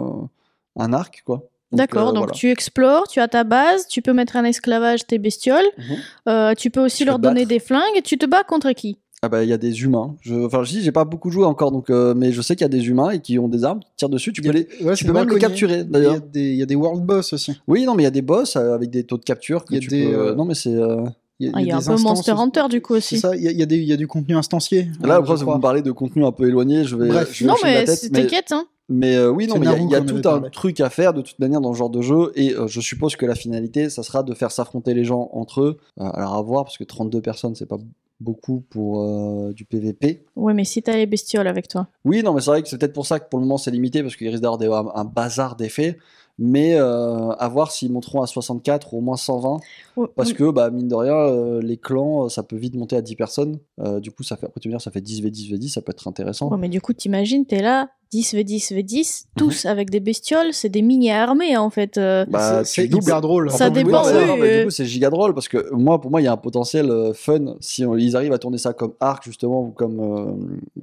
un 0.76 0.92
arc, 0.92 1.22
quoi. 1.24 1.36
Donc, 1.70 1.78
D'accord, 1.78 2.08
euh, 2.08 2.12
donc 2.12 2.18
voilà. 2.24 2.32
tu 2.32 2.50
explores, 2.50 3.06
tu 3.06 3.20
as 3.20 3.28
ta 3.28 3.44
base, 3.44 3.86
tu 3.86 4.02
peux 4.02 4.12
mettre 4.14 4.34
en 4.36 4.42
esclavage 4.44 5.06
tes 5.06 5.18
bestioles, 5.18 5.66
Mhm. 5.76 5.96
euh, 6.28 6.54
tu 6.54 6.70
peux 6.70 6.80
aussi 6.84 6.98
Tu 6.98 7.04
leur 7.04 7.18
donner 7.20 7.42
battre. 7.42 7.48
des 7.50 7.58
flingues, 7.60 7.94
et 7.96 8.02
tu 8.02 8.18
te 8.18 8.26
bats 8.26 8.42
contre 8.42 8.72
qui? 8.72 8.96
Ah 9.22 9.28
bah 9.28 9.42
il 9.42 9.50
y 9.50 9.52
a 9.52 9.58
des 9.58 9.82
humains. 9.82 10.14
Je, 10.20 10.34
enfin 10.46 10.62
je 10.62 10.70
dis 10.70 10.80
j'ai 10.82 10.92
pas 10.92 11.04
beaucoup 11.04 11.30
joué 11.30 11.44
encore 11.44 11.72
donc 11.72 11.90
euh, 11.90 12.14
mais 12.14 12.30
je 12.30 12.40
sais 12.40 12.54
qu'il 12.54 12.62
y 12.62 12.66
a 12.66 12.68
des 12.68 12.86
humains 12.88 13.10
et 13.10 13.20
qui 13.20 13.38
ont 13.38 13.48
des 13.48 13.64
armes, 13.64 13.80
qui 13.80 13.90
tirent 13.96 14.08
dessus. 14.08 14.32
Tu 14.32 14.40
y 14.40 14.44
peux 14.44 14.50
a- 14.50 14.52
les, 14.52 14.68
ouais, 14.84 14.94
tu 14.94 15.04
peux 15.04 15.12
même 15.12 15.28
les 15.28 15.38
capturer 15.38 15.74
Il 15.74 15.78
y, 15.78 15.80
a 15.80 15.84
d'ailleurs. 15.84 16.20
des, 16.20 16.50
il 16.50 16.56
y 16.56 16.62
a 16.62 16.66
des 16.66 16.76
world 16.76 17.02
boss 17.04 17.32
aussi. 17.32 17.58
Oui 17.66 17.84
non 17.84 17.94
mais 17.94 18.02
il 18.02 18.04
y 18.04 18.08
a 18.08 18.10
des 18.12 18.22
boss 18.22 18.54
euh, 18.56 18.74
avec 18.74 18.90
des 18.90 19.02
taux 19.04 19.18
de 19.18 19.24
capture 19.24 19.64
que 19.64 19.72
Il 19.72 19.74
y 19.74 19.78
a 19.78 19.80
tu 19.80 19.88
des, 19.88 20.06
peux- 20.06 20.14
euh, 20.28 20.34
Non 20.36 20.44
mais 20.44 20.54
c'est. 20.54 20.72
euh, 20.74 21.04
Il 21.40 21.46
y 21.46 21.50
a, 21.50 21.52
Ah, 21.56 21.60
il 21.62 21.66
y 21.66 21.72
a 21.72 21.76
un 21.76 21.78
des 21.80 21.84
peu 21.86 21.96
Monster 22.00 22.32
aussi. 22.32 22.40
Hunter 22.42 22.64
du 22.70 22.80
coup 22.80 22.92
C'est 22.94 23.16
aussi. 23.16 23.18
ça, 23.18 23.34
il 23.34 23.42
y, 23.42 23.48
a, 23.48 23.50
il 23.50 23.58
y 23.58 23.62
a 23.62 23.66
des- 23.66 23.76
il 23.78 23.84
y 23.88 23.92
a 23.92 23.96
du 23.96 24.06
contenu 24.06 24.36
instancié. 24.36 24.88
Là 25.02 25.16
euh, 25.16 25.18
après 25.18 25.34
vous 25.34 25.52
me 25.52 25.60
parlez 25.60 25.82
de 25.82 25.90
contenu 25.90 26.24
un 26.24 26.32
peu 26.32 26.46
éloigné, 26.48 26.84
je 26.84 26.94
vais. 26.96 27.08
Bref. 27.08 27.30
je 27.32 27.44
vais 27.44 27.48
Non 27.50 27.56
mais 27.64 27.84
t'inquiète 27.86 28.52
hein. 28.52 28.66
Mais 28.90 29.16
euh, 29.16 29.28
oui, 29.30 29.46
non, 29.48 29.58
mais 29.58 29.66
il 29.66 29.90
y 29.90 29.94
a- 29.94 29.98
y 29.98 30.00
a, 30.00 30.00
tout 30.00 30.16
un 30.16 30.20
parlé. 30.22 30.50
truc 30.50 30.80
à 30.80 30.88
faire 30.90 31.12
de 31.12 31.20
toute 31.20 31.38
manière 31.40 31.60
dans 31.60 31.74
ce 31.74 31.78
genre 31.78 31.90
de 31.90 32.00
jeu, 32.00 32.32
et 32.36 32.54
euh, 32.54 32.66
je 32.68 32.80
suppose 32.80 33.16
que 33.16 33.26
la 33.26 33.34
finalité, 33.34 33.90
ça 33.90 34.02
sera 34.02 34.22
de 34.22 34.32
faire 34.32 34.50
s'affronter 34.50 34.94
les 34.94 35.04
gens 35.04 35.28
entre 35.34 35.60
eux. 35.60 35.76
Euh, 36.00 36.04
alors 36.14 36.36
à 36.36 36.40
voir, 36.42 36.64
parce 36.64 36.78
que 36.78 36.84
32 36.84 37.20
personnes, 37.20 37.54
c'est 37.54 37.66
pas 37.68 37.76
beaucoup 38.20 38.64
pour 38.70 39.02
euh, 39.02 39.52
du 39.52 39.64
PVP. 39.64 40.24
Ouais 40.36 40.54
mais 40.54 40.64
si 40.64 40.82
t'as 40.82 40.96
les 40.96 41.06
bestioles 41.06 41.46
avec 41.46 41.68
toi. 41.68 41.88
Oui, 42.04 42.22
non, 42.22 42.34
mais 42.34 42.40
c'est 42.40 42.50
vrai 42.50 42.62
que 42.62 42.68
c'est 42.68 42.78
peut-être 42.78 42.92
pour 42.92 43.06
ça 43.06 43.20
que 43.20 43.28
pour 43.28 43.38
le 43.38 43.44
moment 43.44 43.58
c'est 43.58 43.70
limité, 43.70 44.02
parce 44.02 44.16
qu'il 44.16 44.28
risque 44.28 44.42
d'avoir 44.42 44.96
un, 44.96 45.00
un 45.00 45.04
bazar 45.04 45.56
d'effets. 45.56 45.98
Mais 46.40 46.76
euh, 46.76 47.30
à 47.30 47.48
voir 47.48 47.72
s'ils 47.72 47.90
monteront 47.90 48.22
à 48.22 48.28
64 48.28 48.94
ou 48.94 48.98
au 48.98 49.00
moins 49.00 49.16
120, 49.16 49.58
Ouais, 49.98 50.06
parce 50.16 50.30
ouais. 50.30 50.34
que 50.36 50.50
bah, 50.50 50.70
mine 50.70 50.88
de 50.88 50.94
rien, 50.94 51.14
euh, 51.14 51.60
les 51.60 51.76
clans, 51.76 52.24
euh, 52.24 52.28
ça 52.28 52.42
peut 52.42 52.56
vite 52.56 52.74
monter 52.74 52.96
à 52.96 53.02
10 53.02 53.16
personnes. 53.16 53.58
Euh, 53.80 54.00
du 54.00 54.10
coup, 54.10 54.22
ça 54.22 54.36
fait, 54.36 54.46
après 54.46 54.60
tu 54.60 54.68
me 54.68 54.72
dire, 54.72 54.80
ça 54.80 54.90
fait 54.90 55.00
10 55.00 55.22
v 55.22 55.30
10 55.30 55.50
v 55.52 55.58
10, 55.58 55.68
ça 55.70 55.82
peut 55.82 55.90
être 55.92 56.06
intéressant. 56.08 56.48
Ouais, 56.50 56.58
mais 56.58 56.68
du 56.68 56.80
coup, 56.80 56.92
t'imagines, 56.92 57.44
t'es 57.46 57.60
là, 57.62 57.88
10 58.10 58.34
v 58.34 58.42
10 58.44 58.72
v 58.72 58.82
10, 58.82 59.26
Mhm. 59.26 59.46
tous 59.48 59.64
avec 59.66 59.90
des 59.90 60.00
bestioles, 60.00 60.52
c'est 60.54 60.70
des 60.70 60.80
mini-armées 60.80 61.56
en 61.58 61.68
fait. 61.68 61.98
euh. 61.98 62.24
Bah, 62.26 62.64
c'est 62.64 62.86
hyper 62.86 63.20
drôle. 63.20 63.50
Ça 63.50 63.68
dépend, 63.68 64.02
oui, 64.06 64.12
ouais, 64.12 64.20
oui, 64.22 64.26
non, 64.26 64.36
mais 64.38 64.48
euh. 64.50 64.58
du 64.60 64.64
coup, 64.66 64.70
c'est 64.70 64.86
giga 64.86 65.10
drôle 65.10 65.34
parce 65.34 65.48
que 65.48 65.70
moi, 65.74 66.00
pour 66.00 66.10
moi, 66.10 66.20
il 66.22 66.24
y 66.24 66.26
a 66.28 66.32
un 66.32 66.36
potentiel 66.38 66.90
euh, 66.90 67.12
fun 67.12 67.56
si 67.60 67.84
on- 67.84 67.96
ils 67.96 68.16
arrivent 68.16 68.32
à 68.32 68.38
tourner 68.38 68.56
ça 68.58 68.72
comme 68.72 68.94
Arc 69.00 69.24
justement 69.24 69.62
ou 69.62 69.70
comme 69.72 70.00
euh, 70.00 70.32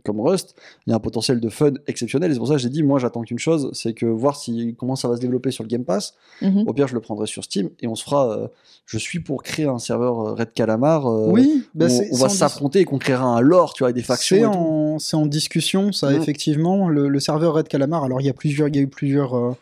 comme 0.03 0.21
Rust. 0.21 0.55
Il 0.85 0.91
y 0.91 0.93
a 0.93 0.97
un 0.97 0.99
potentiel 0.99 1.39
de 1.39 1.49
fun 1.49 1.71
exceptionnel. 1.87 2.29
Et 2.29 2.33
c'est 2.35 2.39
pour 2.39 2.47
ça 2.47 2.55
que 2.55 2.59
j'ai 2.61 2.69
dit, 2.69 2.83
moi, 2.83 2.99
j'attends 2.99 3.21
qu'une 3.21 3.39
chose, 3.39 3.71
c'est 3.73 3.93
que 3.93 4.05
voir 4.05 4.35
si 4.35 4.75
comment 4.77 4.95
ça 4.95 5.07
va 5.07 5.15
se 5.15 5.21
développer 5.21 5.49
sur 5.49 5.63
le 5.63 5.69
Game 5.69 5.83
Pass. 5.83 6.13
Mhm. 6.43 6.65
Au 6.67 6.73
pire, 6.73 6.87
je 6.87 6.93
le 6.93 7.01
prendrai 7.01 7.25
sur 7.25 7.43
Steam 7.43 7.69
et 7.81 7.87
on 7.87 7.95
se 7.95 8.03
fera. 8.03 8.29
euh, 8.37 8.47
je 8.85 8.99
suis 9.05 9.19
pour 9.19 9.43
créer 9.43 9.65
un 9.65 9.79
serveur 9.79 10.19
euh, 10.19 10.33
Red 10.33 10.53
Calamar. 10.53 11.05
euh, 11.07 11.27
Oui, 11.31 11.65
bah, 11.73 11.87
on, 12.11 12.17
va 12.17 12.29
s'affronter 12.29 12.79
et 12.81 12.85
qu'on 12.85 12.97
créera 12.97 13.25
un 13.25 13.41
lore, 13.41 13.73
tu 13.73 13.79
vois, 13.83 13.87
avec 13.89 13.95
des 13.95 14.03
factions. 14.03 14.97
C'est 14.99 15.15
en, 15.15 15.25
discussion, 15.25 15.91
ça, 15.91 16.11
Mm. 16.11 16.21
effectivement. 16.21 16.89
Le, 16.89 17.07
le 17.07 17.19
serveur 17.19 17.53
Red 17.53 17.67
Calamar, 17.67 18.03
alors 18.03 18.21
il 18.21 18.25
y 18.27 18.29
a 18.29 18.33
plusieurs, 18.33 18.67
il 18.67 18.75
y 18.75 18.79
a 18.79 18.81
eu 18.81 18.87
plusieurs, 18.87 19.35
euh, 19.37 19.55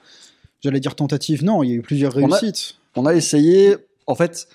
j'allais 0.61 0.79
dire 0.79 0.95
tentatives, 0.95 1.43
non, 1.43 1.63
il 1.63 1.69
y 1.69 1.73
a 1.73 1.75
eu 1.75 1.81
plusieurs 1.81 2.15
On 2.17 2.31
a- 2.31 2.37
réussites. 2.37 2.75
On 2.95 3.05
a 3.05 3.13
essayé, 3.15 3.75
en 4.07 4.15
fait, 4.15 4.47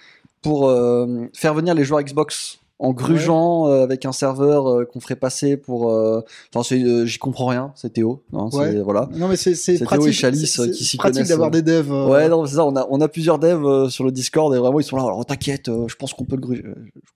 pour 0.43 0.69
euh, 0.69 1.27
faire 1.35 1.55
venir 1.55 1.75
les 1.75 1.85
joueurs 1.85 2.03
Xbox 2.03 2.59
en 2.81 2.93
grugeant 2.93 3.67
euh, 3.69 3.83
avec 3.83 4.05
un 4.07 4.13
serveur 4.13 4.69
euh, 4.71 4.85
qu'on 4.85 5.01
ferait 5.01 5.17
passer 5.17 5.57
pour. 5.57 5.91
euh, 5.91 6.21
Enfin, 6.55 6.75
euh, 6.77 7.05
j'y 7.07 7.19
comprends 7.19 7.47
rien, 7.47 7.73
c'est 7.75 7.93
Théo. 7.93 8.23
hein, 8.33 8.49
Ouais. 8.53 8.81
voilà. 8.83 9.09
Non, 9.15 9.27
mais 9.29 9.37
c'est 9.37 9.55
Théo 9.55 9.85
pratique. 9.85 10.09
et 10.09 10.13
Chalice, 10.13 10.61
qui 10.77 10.85
s'y 10.85 10.97
pratique 10.97 11.15
connaissent, 11.17 11.29
d'avoir 11.29 11.49
euh. 11.49 11.51
des 11.51 11.63
devs. 11.63 11.91
Ouais, 11.91 12.29
non, 12.29 12.47
c'est 12.47 12.55
ça. 12.57 12.65
On 12.65 12.77
a, 12.77 12.87
on 12.91 13.01
a 13.01 13.09
plusieurs 13.09 13.39
devs 13.39 13.89
sur 13.89 14.05
le 14.05 14.13
Discord 14.13 14.55
et 14.55 14.59
vraiment 14.59 14.79
ils 14.79 14.85
sont 14.85 14.97
là. 14.97 15.03
Alors 15.03 15.25
t'inquiète, 15.27 15.67
je 15.89 15.95
pense 15.97 16.15
qu'on 16.15 16.25
peut 16.25 16.37
le 16.37 16.43
gruger. 16.43 16.65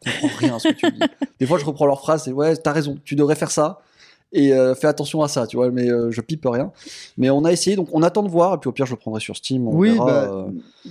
Je 0.04 0.20
comprends 0.20 0.36
rien 0.38 0.56
à 0.56 0.58
ce 0.58 0.68
que 0.68 0.74
tu 0.74 0.90
dis. 0.90 0.98
Des 1.40 1.46
fois, 1.46 1.58
je 1.58 1.64
reprends 1.64 1.86
leurs 1.86 2.00
phrases 2.00 2.26
et 2.28 2.32
ouais, 2.32 2.56
t'as 2.56 2.72
raison, 2.72 2.98
tu 3.04 3.14
devrais 3.14 3.36
faire 3.36 3.50
ça. 3.50 3.78
Et 4.34 4.54
euh, 4.54 4.74
fais 4.74 4.86
attention 4.86 5.22
à 5.22 5.28
ça, 5.28 5.46
tu 5.46 5.56
vois, 5.56 5.70
mais 5.70 5.90
euh, 5.90 6.10
je 6.10 6.22
pipe 6.22 6.46
rien. 6.46 6.72
Mais 7.18 7.28
on 7.28 7.44
a 7.44 7.52
essayé, 7.52 7.76
donc 7.76 7.88
on 7.92 8.02
attend 8.02 8.22
de 8.22 8.30
voir, 8.30 8.54
et 8.54 8.58
puis 8.58 8.66
au 8.68 8.72
pire, 8.72 8.86
je 8.86 8.92
le 8.92 8.96
prendrai 8.96 9.20
sur 9.20 9.36
Steam. 9.36 9.68
On 9.68 9.74
Oui, 9.76 9.90
verra, 9.92 10.06
bah, 10.06 10.30
euh. 10.32 10.44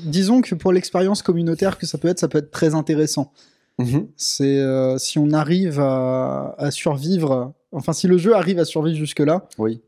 disons 0.06 0.42
que 0.42 0.54
pour 0.54 0.72
l'expérience 0.72 1.24
communautaire 1.24 1.80
que 1.80 1.88
ça 1.88 1.98
peut 1.98 2.08
être, 2.08 2.20
ça 2.20 2.28
peut 2.28 2.38
être 2.38 2.52
très 2.52 2.76
intéressant. 2.76 3.32
Mhm. 3.80 4.08
C'est 4.16 4.60
euh, 4.60 4.98
si 4.98 5.18
on 5.20 5.32
arrive 5.32 5.80
à, 5.80 6.54
à 6.58 6.72
survivre, 6.72 7.54
enfin 7.72 7.94
si 7.94 8.08
le 8.08 8.18
jeu 8.18 8.36
arrive 8.36 8.60
à 8.60 8.66
survivre 8.66 8.98
jusque-là, 8.98 9.48
Oui, 9.58 9.82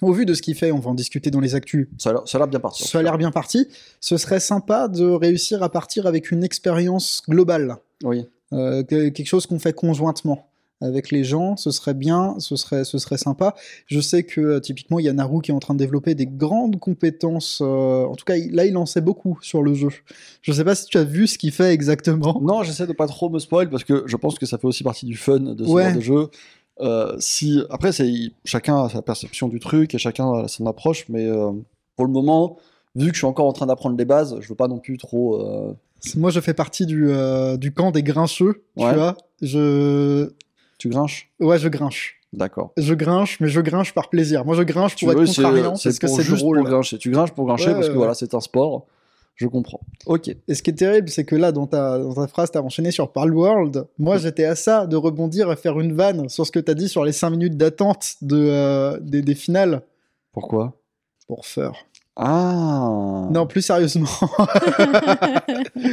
au 0.00 0.12
vu 0.12 0.24
de 0.24 0.34
ce 0.34 0.40
qu'il 0.42 0.54
fait, 0.54 0.72
on 0.72 0.78
va 0.78 0.90
en 0.90 0.94
discuter 0.94 1.30
dans 1.30 1.40
les 1.40 1.54
actus, 1.54 1.88
ça 1.98 2.10
a 2.10 2.38
l'air- 2.38 2.48
bien 2.48 2.60
parti. 2.60 2.84
ça 2.84 2.98
a 2.98 3.02
l'air 3.02 3.18
bien 3.18 3.30
parti, 3.30 3.68
ce 4.00 4.16
serait 4.16 4.40
sympa 4.40 4.88
de 4.88 5.04
réussir 5.04 5.62
à 5.62 5.68
partir 5.68 6.06
avec 6.06 6.30
une 6.30 6.42
expérience 6.44 7.22
globale. 7.28 7.76
Oui. 8.02 8.26
Euh, 8.52 8.82
que- 8.82 9.08
quelque 9.08 9.26
chose 9.26 9.46
qu'on 9.46 9.58
fait 9.58 9.72
conjointement 9.72 10.48
avec 10.84 11.10
les 11.10 11.24
gens, 11.24 11.56
ce 11.56 11.70
serait 11.70 11.94
bien, 11.94 12.36
ce 12.38 12.56
serait, 12.56 12.84
ce 12.84 12.98
serait 12.98 13.18
sympa. 13.18 13.54
Je 13.86 14.00
sais 14.00 14.22
que 14.22 14.40
euh, 14.40 14.60
typiquement 14.60 14.98
il 14.98 15.04
y 15.06 15.08
a 15.08 15.12
Naru 15.12 15.40
qui 15.42 15.50
est 15.50 15.54
en 15.54 15.58
train 15.60 15.74
de 15.74 15.78
développer 15.78 16.14
des 16.14 16.26
grandes 16.26 16.78
compétences. 16.78 17.60
euh, 17.62 18.04
en 18.04 18.14
tout 18.14 18.24
cas, 18.24 18.34
là 18.50 18.64
il 18.66 18.76
en 18.76 18.86
sait 18.86 19.00
beaucoup 19.00 19.38
sur 19.42 19.62
le 19.62 19.74
jeu. 19.74 19.88
Je 20.42 20.52
sais 20.52 20.64
pas 20.64 20.74
si 20.74 20.86
tu 20.86 20.98
as 20.98 21.04
vu 21.04 21.26
ce 21.26 21.38
qu'il 21.38 21.50
fait 21.52 21.72
exactement. 21.72 22.40
Non, 22.42 22.62
j'essaie 22.62 22.86
de 22.86 22.92
pas 22.92 23.06
trop 23.06 23.30
me 23.30 23.38
spoil 23.38 23.68
parce 23.70 23.84
que 23.84 24.04
je 24.06 24.16
pense 24.16 24.38
que 24.38 24.46
ça 24.46 24.58
fait 24.58 24.66
aussi 24.66 24.84
partie 24.84 25.06
du 25.06 25.16
fun 25.16 25.40
de 25.40 25.64
ce 25.64 25.70
Ouais. 25.70 25.84
genre 25.84 25.94
de 25.96 26.00
jeu. 26.00 26.28
Euh, 26.80 27.14
si 27.20 27.60
après, 27.70 27.92
c'est 27.92 28.10
chacun 28.44 28.84
a 28.84 28.88
sa 28.88 29.00
perception 29.00 29.48
du 29.48 29.60
truc 29.60 29.94
et 29.94 29.98
chacun 29.98 30.32
a 30.32 30.48
son 30.48 30.66
approche, 30.66 31.06
mais 31.08 31.24
euh, 31.26 31.50
pour 31.96 32.04
le 32.04 32.10
moment, 32.12 32.56
vu 32.96 33.08
que 33.08 33.14
je 33.14 33.18
suis 33.18 33.26
encore 33.26 33.46
en 33.46 33.52
train 33.52 33.66
d'apprendre 33.66 33.96
les 33.96 34.04
bases, 34.04 34.36
je 34.40 34.48
veux 34.48 34.56
pas 34.56 34.66
non 34.68 34.78
plus 34.78 34.98
trop. 34.98 35.40
Moi 36.16 36.30
je 36.30 36.40
fais 36.40 36.52
partie 36.52 36.84
du, 36.84 37.08
du 37.58 37.72
camp 37.72 37.90
des 37.92 38.02
grincheux, 38.02 38.64
tu 38.76 38.84
Ouais. 38.84 38.94
vois. 38.94 39.16
Je, 39.40 40.30
Tu 40.84 40.90
grinches, 40.90 41.30
ouais, 41.40 41.58
je 41.58 41.68
grinche. 41.68 42.16
d'accord. 42.34 42.72
Je 42.76 42.92
grinche, 42.92 43.40
mais 43.40 43.48
je 43.48 43.62
grinche 43.62 43.94
par 43.94 44.10
plaisir. 44.10 44.44
Moi 44.44 44.54
je 44.54 44.62
grinche 44.62 44.94
Tu 44.96 45.06
pour 45.06 45.14
veux, 45.14 45.22
être 45.22 45.28
c'est 45.32 45.42
contrariant 45.42 45.76
c'est 45.76 45.88
parce 45.88 45.98
que 45.98 46.06
c'est 46.08 46.22
juste 46.22 46.42
drôle. 46.42 46.58
pour 46.58 46.66
grincher. 46.66 46.98
Tu 46.98 47.10
grinches 47.10 47.30
pour 47.32 47.46
grincher 47.46 47.68
Ouais, 47.68 47.72
parce 47.74 47.86
que 47.86 47.92
ouais. 47.92 47.96
voilà, 47.96 48.12
c'est 48.12 48.34
un 48.34 48.40
sport. 48.40 48.84
Je 49.34 49.46
comprends. 49.46 49.80
Ok. 50.04 50.28
Et 50.28 50.54
ce 50.54 50.62
qui 50.62 50.68
est 50.70 50.74
terrible, 50.74 51.08
c'est 51.08 51.24
que 51.24 51.34
là, 51.36 51.52
dans 51.52 51.66
ta, 51.66 51.98
dans 51.98 52.12
ta 52.12 52.26
phrase, 52.28 52.50
t'as 52.50 52.60
enchaîné 52.60 52.90
sur 52.90 53.10
Palworld. 53.12 53.86
Moi, 53.98 54.18
j'étais 54.18 54.44
à 54.44 54.54
ça 54.56 54.86
de 54.86 54.94
rebondir 54.94 55.50
et 55.50 55.56
faire 55.56 55.80
une 55.80 55.94
vanne 55.94 56.28
sur 56.28 56.44
ce 56.46 56.52
que 56.52 56.60
t'as 56.60 56.74
dit 56.74 56.88
sur 56.90 57.02
les 57.04 57.12
5 57.12 57.30
minutes 57.30 57.56
d'attente 57.56 58.16
de, 58.20 58.36
euh, 58.38 58.98
des, 59.00 59.22
des 59.22 59.34
finales. 59.34 59.80
Pourquoi? 60.32 60.74
Pour 61.26 61.46
faire. 61.46 61.72
Ah. 62.14 63.26
Non, 63.32 63.46
plus 63.46 63.62
sérieusement. 63.62 64.06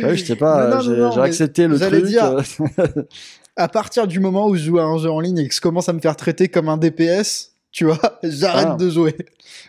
Ouais, 0.04 0.16
je 0.16 0.24
sais 0.26 0.36
pas. 0.36 0.80
J'ai 0.82 1.22
accepté 1.22 1.68
le 1.68 1.80
truc. 1.80 2.04
dire- 2.06 2.36
à 3.56 3.68
partir 3.68 4.08
du 4.08 4.20
moment 4.20 4.48
où 4.48 4.56
je 4.56 4.64
joue 4.64 4.80
à 4.80 4.84
un 4.84 4.98
jeu 4.98 5.10
en 5.12 5.20
ligne 5.20 5.38
et 5.40 5.48
que 5.48 5.54
je 5.54 5.62
commence 5.62 5.90
à 5.90 5.94
me 5.94 6.00
faire 6.00 6.16
traiter 6.16 6.48
comme 6.48 6.70
un 6.70 6.78
DPS, 6.78 7.52
tu 7.72 7.86
vois, 7.86 8.00
j'arrête 8.24 8.68
Ah. 8.72 8.76
de 8.76 8.90
jouer. 8.90 9.16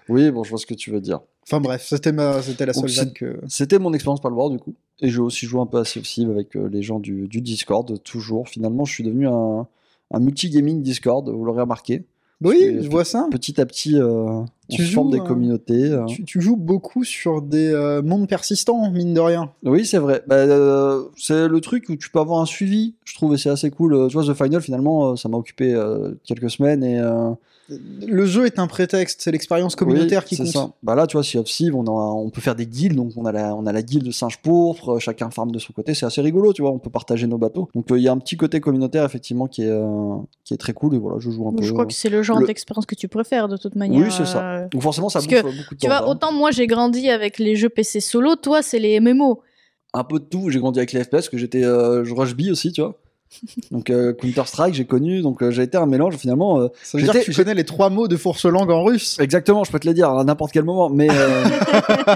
oui, 0.09 0.31
bon, 0.31 0.45
je 0.45 0.51
vois 0.51 0.59
ce 0.59 0.67
que 0.67 0.75
tu 0.75 0.91
veux 0.91 1.01
dire. 1.01 1.21
Enfin 1.45 1.61
bref, 1.61 1.85
c'était 1.89 2.13
ma, 2.13 2.41
c'était 2.43 2.67
la 2.67 2.73
seule 2.73 3.13
que. 3.13 3.41
C'était 3.49 3.79
mon 3.81 3.93
expérience 3.93 4.21
par 4.21 4.31
le 4.31 4.37
voir 4.37 4.49
du 4.51 4.59
coup. 4.59 4.75
Et 5.01 5.11
j'ai 5.11 5.19
aussi 5.19 5.47
joué 5.47 5.61
un 5.61 5.67
peu 5.67 5.79
à 5.79 5.85
Sea 5.85 5.99
of 5.99 6.31
avec 6.31 6.57
euh, 6.57 6.69
les 6.71 6.83
gens 6.83 7.01
du, 7.01 7.27
du 7.27 7.41
Discord, 7.41 8.01
toujours. 8.05 8.49
Finalement, 8.49 8.85
je 8.85 8.93
suis 8.93 9.03
devenu 9.05 9.27
un, 9.27 9.67
un 10.13 10.21
multi-gaming 10.21 10.83
Discord, 10.83 11.29
vous 11.29 11.45
l'aurez 11.45 11.63
remarqué. 11.63 12.05
Oui, 12.43 12.79
je 12.81 12.89
vois 12.89 13.05
ça. 13.05 13.27
Petit 13.31 13.61
à 13.61 13.67
petit, 13.67 13.99
euh, 13.99 14.43
Tu 14.69 14.83
on 14.83 14.87
forme 14.87 15.11
des 15.11 15.21
euh, 15.21 15.25
communautés. 15.25 15.91
euh. 15.91 16.05
Tu, 16.07 16.25
tu 16.25 16.41
joues 16.41 16.57
beaucoup 16.57 17.05
sur 17.05 17.43
des 17.43 17.73
euh, 17.73 18.03
mondes 18.03 18.29
persistants, 18.29 18.91
mine 18.91 19.15
de 19.15 19.21
rien. 19.21 19.51
Oui, 19.65 19.87
c'est 19.87 19.99
vrai. 19.99 20.23
Bah, 20.27 20.45
c'est 21.17 21.49
le 21.49 21.61
truc 21.61 21.89
où 21.89 21.97
tu 21.97 22.11
peux 22.11 22.21
avoir 22.21 22.41
un 22.41 22.47
suivi, 22.47 22.95
je 23.05 23.15
trouve, 23.15 23.35
et 23.35 23.39
c'est 23.39 23.51
assez 23.51 23.71
cool. 23.71 24.09
Tu 24.09 24.17
vois, 24.17 24.25
The 24.25 24.37
Final, 24.37 24.61
finalement, 24.61 25.17
ça 25.17 25.29
m'a 25.29 25.37
occupé 25.37 25.75
quelques 26.25 26.51
semaines. 26.51 26.83
Et, 26.85 27.01
Le 28.07 28.27
jeu 28.27 28.47
est 28.47 28.59
un 28.59 28.67
prétexte, 28.67 29.21
c'est 29.23 29.31
l'expérience 29.31 29.77
communautaire 29.77 30.23
oui, 30.23 30.29
qui 30.29 30.37
c'est 30.37 30.45
compte. 30.45 30.53
ça. 30.53 30.71
Bah 30.83 30.95
là, 30.95 31.07
tu 31.07 31.17
vois, 31.17 31.25
Sea 31.25 31.39
of 31.39 31.47
Thieves, 31.47 31.75
on, 31.75 31.85
a- 31.87 31.91
on 31.91 32.31
peut 32.31 32.41
faire 32.41 32.55
des 32.55 32.67
guildes, 32.67 32.95
donc 32.97 33.13
on 33.17 33.25
a 33.25 33.33
la, 33.33 33.55
on 33.55 33.67
a 33.67 33.73
la 33.73 33.83
guilde 33.83 34.05
de 34.05 34.11
singe 34.11 34.39
pourpre, 34.39 34.95
euh, 34.95 34.99
chacun 34.99 35.31
farme 35.31 35.51
de 35.53 35.59
son 35.59 35.73
côté, 35.73 35.95
c'est 35.95 36.07
assez 36.07 36.21
rigolo, 36.21 36.53
tu 36.53 36.63
vois, 36.63 36.71
on 36.71 36.79
peut 36.79 36.91
partager 36.91 37.27
nos 37.27 37.39
bateaux. 37.39 37.69
Donc 37.75 37.91
euh, 37.91 37.99
il 37.99 38.03
y 38.03 38.09
a 38.09 38.13
un 38.13 38.19
petit 38.19 38.37
côté 38.37 38.61
communautaire, 38.61 39.05
effectivement, 39.05 39.47
qui 39.47 39.63
est, 39.63 39.69
euh, 39.71 40.17
qui 40.45 40.55
est 40.55 40.59
très 40.59 40.73
cool, 40.73 40.95
et 40.95 40.99
voilà, 40.99 41.19
je 41.21 41.31
joue 41.31 41.49
un 41.49 41.53
peu. 41.53 41.63
Je 41.63 41.73
crois 41.73 41.87
que 41.87 41.93
c'est 41.95 42.09
le 42.11 42.23
genre 42.23 42.41
Le- 42.41 42.47
d'expérience 42.47 42.87
que 42.87 42.95
tu 42.95 43.09
préfères 43.09 43.49
de 43.49 43.57
toute 43.57 43.75
manière. 43.77 44.01
Oui, 44.01 44.11
c'est 44.11 44.27
ça. 44.27 44.67
Donc 44.71 44.83
forcément, 44.83 45.09
ça 45.09 45.21
Parce 45.21 45.27
bouffe 45.27 45.43
que, 45.53 45.57
beaucoup 45.63 45.75
de 45.75 45.81
Tu 45.81 45.87
temps. 45.87 45.89
vois, 45.89 46.03
hein. 46.07 46.11
autant 46.11 46.33
moi 46.33 46.51
j'ai 46.51 46.67
grandi 46.67 47.09
avec 47.11 47.39
les 47.39 47.57
jeux 47.57 47.69
PC 47.69 48.01
solo, 48.01 48.37
toi 48.37 48.63
c'est 48.63 48.79
les 48.79 49.01
MMO. 49.01 49.41
Un 49.95 50.05
peu 50.05 50.19
de 50.19 50.25
tout, 50.25 50.49
j'ai 50.49 50.59
grandi 50.59 50.79
avec 50.79 50.93
les 50.93 51.05
FPS, 51.05 51.29
que 51.29 51.37
j'étais 51.37 51.65
euh, 51.65 52.03
je 52.05 52.15
rush 52.15 52.35
B 52.35 52.45
aussi, 52.51 52.73
tu 52.73 52.81
vois. 52.81 52.99
Donc 53.71 53.91
euh, 53.91 54.13
Counter-Strike, 54.13 54.75
j'ai 54.75 54.85
connu, 54.85 55.23
donc 55.23 55.43
euh, 55.43 55.51
j'ai 55.51 55.63
été 55.63 55.77
un 55.79 55.87
mélange 55.87 56.17
finalement. 56.17 56.61
euh, 56.61 56.69
Ça 56.83 56.99
veut 56.99 57.05
dire 57.05 57.13
que 57.15 57.19
tu 57.21 57.33
connais 57.35 57.55
les 57.55 57.65
trois 57.65 57.91
mots 57.91 58.09
de 58.09 58.17
fourche 58.17 58.45
langue 58.45 58.71
en 58.71 58.83
russe. 58.85 59.19
Exactement, 59.21 59.65
je 59.65 59.73
peux 59.73 59.79
te 59.79 59.87
les 59.89 59.95
dire 59.95 60.11
à 60.11 60.25
n'importe 60.25 60.53
quel 60.53 60.65
moment. 60.65 60.89
Mais 60.91 61.09
euh, 61.11 61.45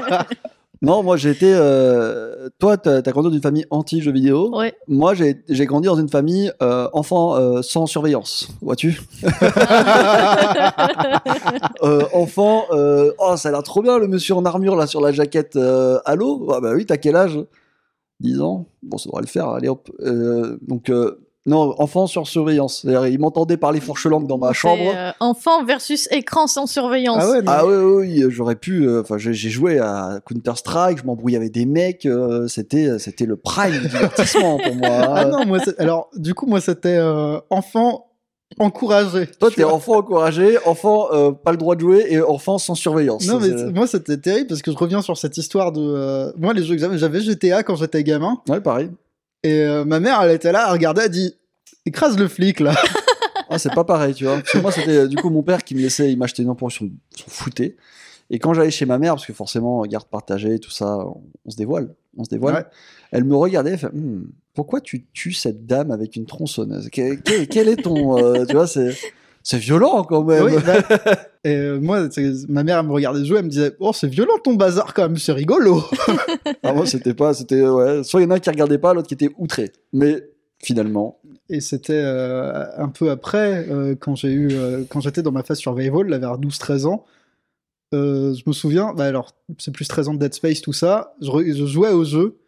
non, 0.82 1.02
moi 1.02 1.16
j'ai 1.16 1.30
été. 1.30 1.52
euh, 1.54 2.48
Toi, 2.58 2.76
t'as 2.76 2.98
as 2.98 3.02
grandi 3.02 3.28
dans 3.28 3.34
une 3.34 3.42
famille 3.42 3.64
anti-jeux 3.70 4.12
vidéo. 4.12 4.56
Ouais. 4.56 4.74
Moi, 4.88 5.14
j'ai 5.14 5.42
j'ai 5.48 5.66
grandi 5.66 5.86
dans 5.88 5.96
une 5.96 6.08
famille 6.08 6.52
euh, 6.62 6.88
enfant 6.92 7.34
euh, 7.36 7.60
sans 7.62 7.86
surveillance. 7.86 8.48
Vois-tu? 8.62 9.00
Euh, 11.82 12.02
Enfant, 12.12 12.64
euh, 12.70 13.12
oh, 13.18 13.36
ça 13.36 13.48
a 13.48 13.52
l'air 13.52 13.62
trop 13.62 13.82
bien 13.82 13.98
le 13.98 14.08
monsieur 14.08 14.34
en 14.34 14.44
armure 14.44 14.76
là 14.76 14.86
sur 14.86 15.00
la 15.00 15.12
jaquette. 15.12 15.56
Euh, 15.56 15.98
Allô 16.04 16.48
Ah 16.54 16.60
bah 16.60 16.72
oui, 16.74 16.86
t'as 16.86 16.96
quel 16.96 17.16
âge? 17.16 17.38
10 18.20 18.40
ans 18.40 18.66
Bon, 18.82 18.98
ça 18.98 19.08
devrait 19.08 19.22
le 19.22 19.28
faire. 19.28 19.48
Allez 19.48 19.68
hop. 19.68 19.90
Euh, 20.00 20.58
donc. 20.62 20.90
euh, 20.90 21.22
Non, 21.48 21.74
enfant 21.78 22.06
sur 22.08 22.26
surveillance. 22.26 22.80
C'est-à-dire, 22.82 23.06
il 23.06 23.20
m'entendait 23.20 23.56
parler 23.56 23.78
fourche 23.80 24.06
langue 24.06 24.26
dans 24.26 24.36
ma 24.38 24.52
chambre. 24.52 24.82
euh, 24.94 25.12
enfant 25.20 25.64
versus 25.64 26.08
écran 26.10 26.48
sans 26.48 26.66
surveillance. 26.66 27.22
Ah 27.24 27.30
ouais, 27.30 27.42
non, 27.42 27.52
Ah 27.54 27.62
mais- 27.64 27.76
oui, 27.76 27.84
oui, 28.08 28.24
oui, 28.24 28.30
j'aurais 28.30 28.56
pu. 28.56 28.88
Enfin, 28.98 29.16
j'ai 29.18 29.32
j'ai 29.32 29.50
joué 29.50 29.78
à 29.78 30.18
Counter 30.26 30.52
Strike, 30.56 30.98
je 30.98 31.04
m'embrouillais 31.04 31.36
avec 31.36 31.52
des 31.52 31.64
mecs. 31.66 32.04
euh, 32.06 32.48
c'était, 32.48 32.98
c'était 32.98 33.26
le 33.26 33.36
prime 33.36 33.72
du 33.72 33.78
divertissement 33.88 34.58
pour 34.58 34.74
moi. 34.74 34.88
Ah 34.90 35.24
non, 35.26 35.46
moi, 35.46 35.58
alors, 35.78 36.10
du 36.16 36.34
coup, 36.34 36.46
moi, 36.46 36.60
c'était 36.60 36.96
euh, 36.98 37.38
enfant 37.50 38.05
encouragé. 38.58 39.26
Toi, 39.38 39.50
t'es 39.50 39.64
enfant 39.64 39.96
encouragé, 39.98 40.58
enfant 40.64 41.08
euh, 41.12 41.32
pas 41.32 41.50
le 41.52 41.56
droit 41.58 41.74
de 41.74 41.80
jouer 41.80 42.06
et 42.08 42.20
enfant 42.20 42.58
sans 42.58 42.74
surveillance. 42.74 43.26
Non, 43.26 43.38
mais 43.40 43.50
moi, 43.72 43.86
c'était 43.86 44.16
terrible 44.18 44.46
parce 44.48 44.62
que 44.62 44.70
je 44.72 44.76
reviens 44.76 45.02
sur 45.02 45.16
cette 45.16 45.36
histoire 45.36 45.72
de. 45.72 45.80
euh, 45.80 46.32
Moi, 46.36 46.54
les 46.54 46.62
jeux 46.64 46.76
que 46.76 46.96
j'avais, 46.96 47.20
GTA 47.20 47.62
quand 47.62 47.76
j'étais 47.76 48.02
gamin. 48.04 48.40
Ouais, 48.48 48.60
pareil. 48.60 48.90
Et 49.42 49.60
euh, 49.60 49.84
ma 49.84 50.00
mère, 50.00 50.20
elle 50.22 50.30
était 50.34 50.52
là, 50.52 50.64
elle 50.66 50.72
regardait, 50.72 51.04
elle 51.04 51.10
dit 51.10 51.34
Écrase 51.84 52.18
le 52.18 52.28
flic, 52.28 52.60
là. 52.60 52.74
Ah, 53.48 53.60
c'est 53.60 53.72
pas 53.72 53.84
pareil, 53.84 54.12
tu 54.12 54.24
vois. 54.24 54.38
Parce 54.38 54.50
que 54.50 54.58
moi, 54.58 54.72
c'était 54.72 55.06
du 55.06 55.14
coup 55.14 55.30
mon 55.30 55.44
père 55.44 55.62
qui 55.62 55.76
me 55.76 55.80
laissait, 55.80 56.10
il 56.10 56.18
m'achetait 56.18 56.42
une 56.42 56.48
s'en 56.58 56.68
foutait. 57.28 57.76
Et 58.28 58.40
quand 58.40 58.54
j'allais 58.54 58.72
chez 58.72 58.86
ma 58.86 58.98
mère, 58.98 59.14
parce 59.14 59.24
que 59.24 59.32
forcément, 59.32 59.82
garde 59.86 60.06
partagée, 60.08 60.58
tout 60.58 60.72
ça, 60.72 60.98
on, 60.98 61.22
on 61.44 61.50
se 61.50 61.56
dévoile. 61.56 61.94
On 62.16 62.24
se 62.24 62.28
dévoile. 62.28 62.54
Ouais. 62.54 62.64
Elle 63.12 63.22
me 63.22 63.36
regardait, 63.36 63.70
elle 63.70 63.78
fait 63.78 63.86
Hmm, 63.92 64.24
Pourquoi 64.56 64.80
tu 64.80 65.04
tues 65.12 65.32
cette 65.34 65.66
dame 65.66 65.90
avec 65.92 66.16
une 66.16 66.24
tronçonneuse? 66.26 66.88
Quel, 66.90 67.20
quel- 67.20 67.46
quel 67.46 67.68
est 67.68 67.76
ton. 67.76 68.18
euh, 68.18 68.44
tu 68.46 68.54
vois, 68.54 68.66
c'est. 68.66 68.96
C'est 69.44 69.58
violent 69.58 70.02
quand 70.02 70.24
même. 70.24 70.42
Oui, 70.42 70.54
bah, 70.66 70.78
et 71.44 71.54
euh, 71.54 71.78
moi, 71.78 72.08
ma 72.48 72.64
mère, 72.64 72.80
elle 72.80 72.86
me 72.86 72.92
regardait 72.92 73.24
jouer, 73.24 73.38
elle 73.38 73.44
me 73.44 73.48
disait 73.50 73.74
Oh, 73.78 73.92
c'est 73.92 74.08
violent 74.08 74.38
ton 74.42 74.54
bazar 74.54 74.92
quand 74.92 75.02
même, 75.02 75.18
c'est 75.18 75.30
rigolo. 75.32 75.84
Ah, 76.64 76.72
moi, 76.72 76.84
c'était 76.86 77.14
pas. 77.14 77.32
C'était. 77.32 77.64
Ouais. 77.64 78.02
Soit 78.02 78.22
il 78.22 78.24
y 78.24 78.26
en 78.26 78.32
a 78.32 78.36
un 78.36 78.38
qui 78.40 78.50
regardait 78.50 78.78
pas, 78.78 78.92
l'autre 78.92 79.06
qui 79.06 79.14
était 79.14 79.30
outré. 79.38 79.70
Mais 79.92 80.24
finalement. 80.60 81.20
Et 81.48 81.60
c'était 81.60 81.92
euh, 81.92 82.64
un 82.76 82.88
peu 82.88 83.08
après, 83.10 83.68
quand 84.00 84.16
j'ai 84.16 84.32
eu, 84.32 84.48
quand 84.88 85.00
j'étais 85.00 85.22
dans 85.22 85.30
ma 85.30 85.44
phase 85.44 85.58
survival, 85.58 86.08
là, 86.08 86.18
vers 86.18 86.38
12-13 86.40 86.86
ans. 86.86 87.04
je 87.92 88.42
me 88.48 88.52
souviens, 88.52 88.94
bah 88.94 89.04
alors, 89.04 89.30
c'est 89.58 89.70
plus 89.70 89.86
13 89.86 90.08
ans 90.08 90.14
de 90.14 90.18
Dead 90.18 90.34
Space, 90.34 90.60
tout 90.60 90.72
ça. 90.72 91.14
Je, 91.20 91.28
je 91.52 91.66
jouais 91.66 91.92
au 91.92 92.02
jeu 92.04 92.38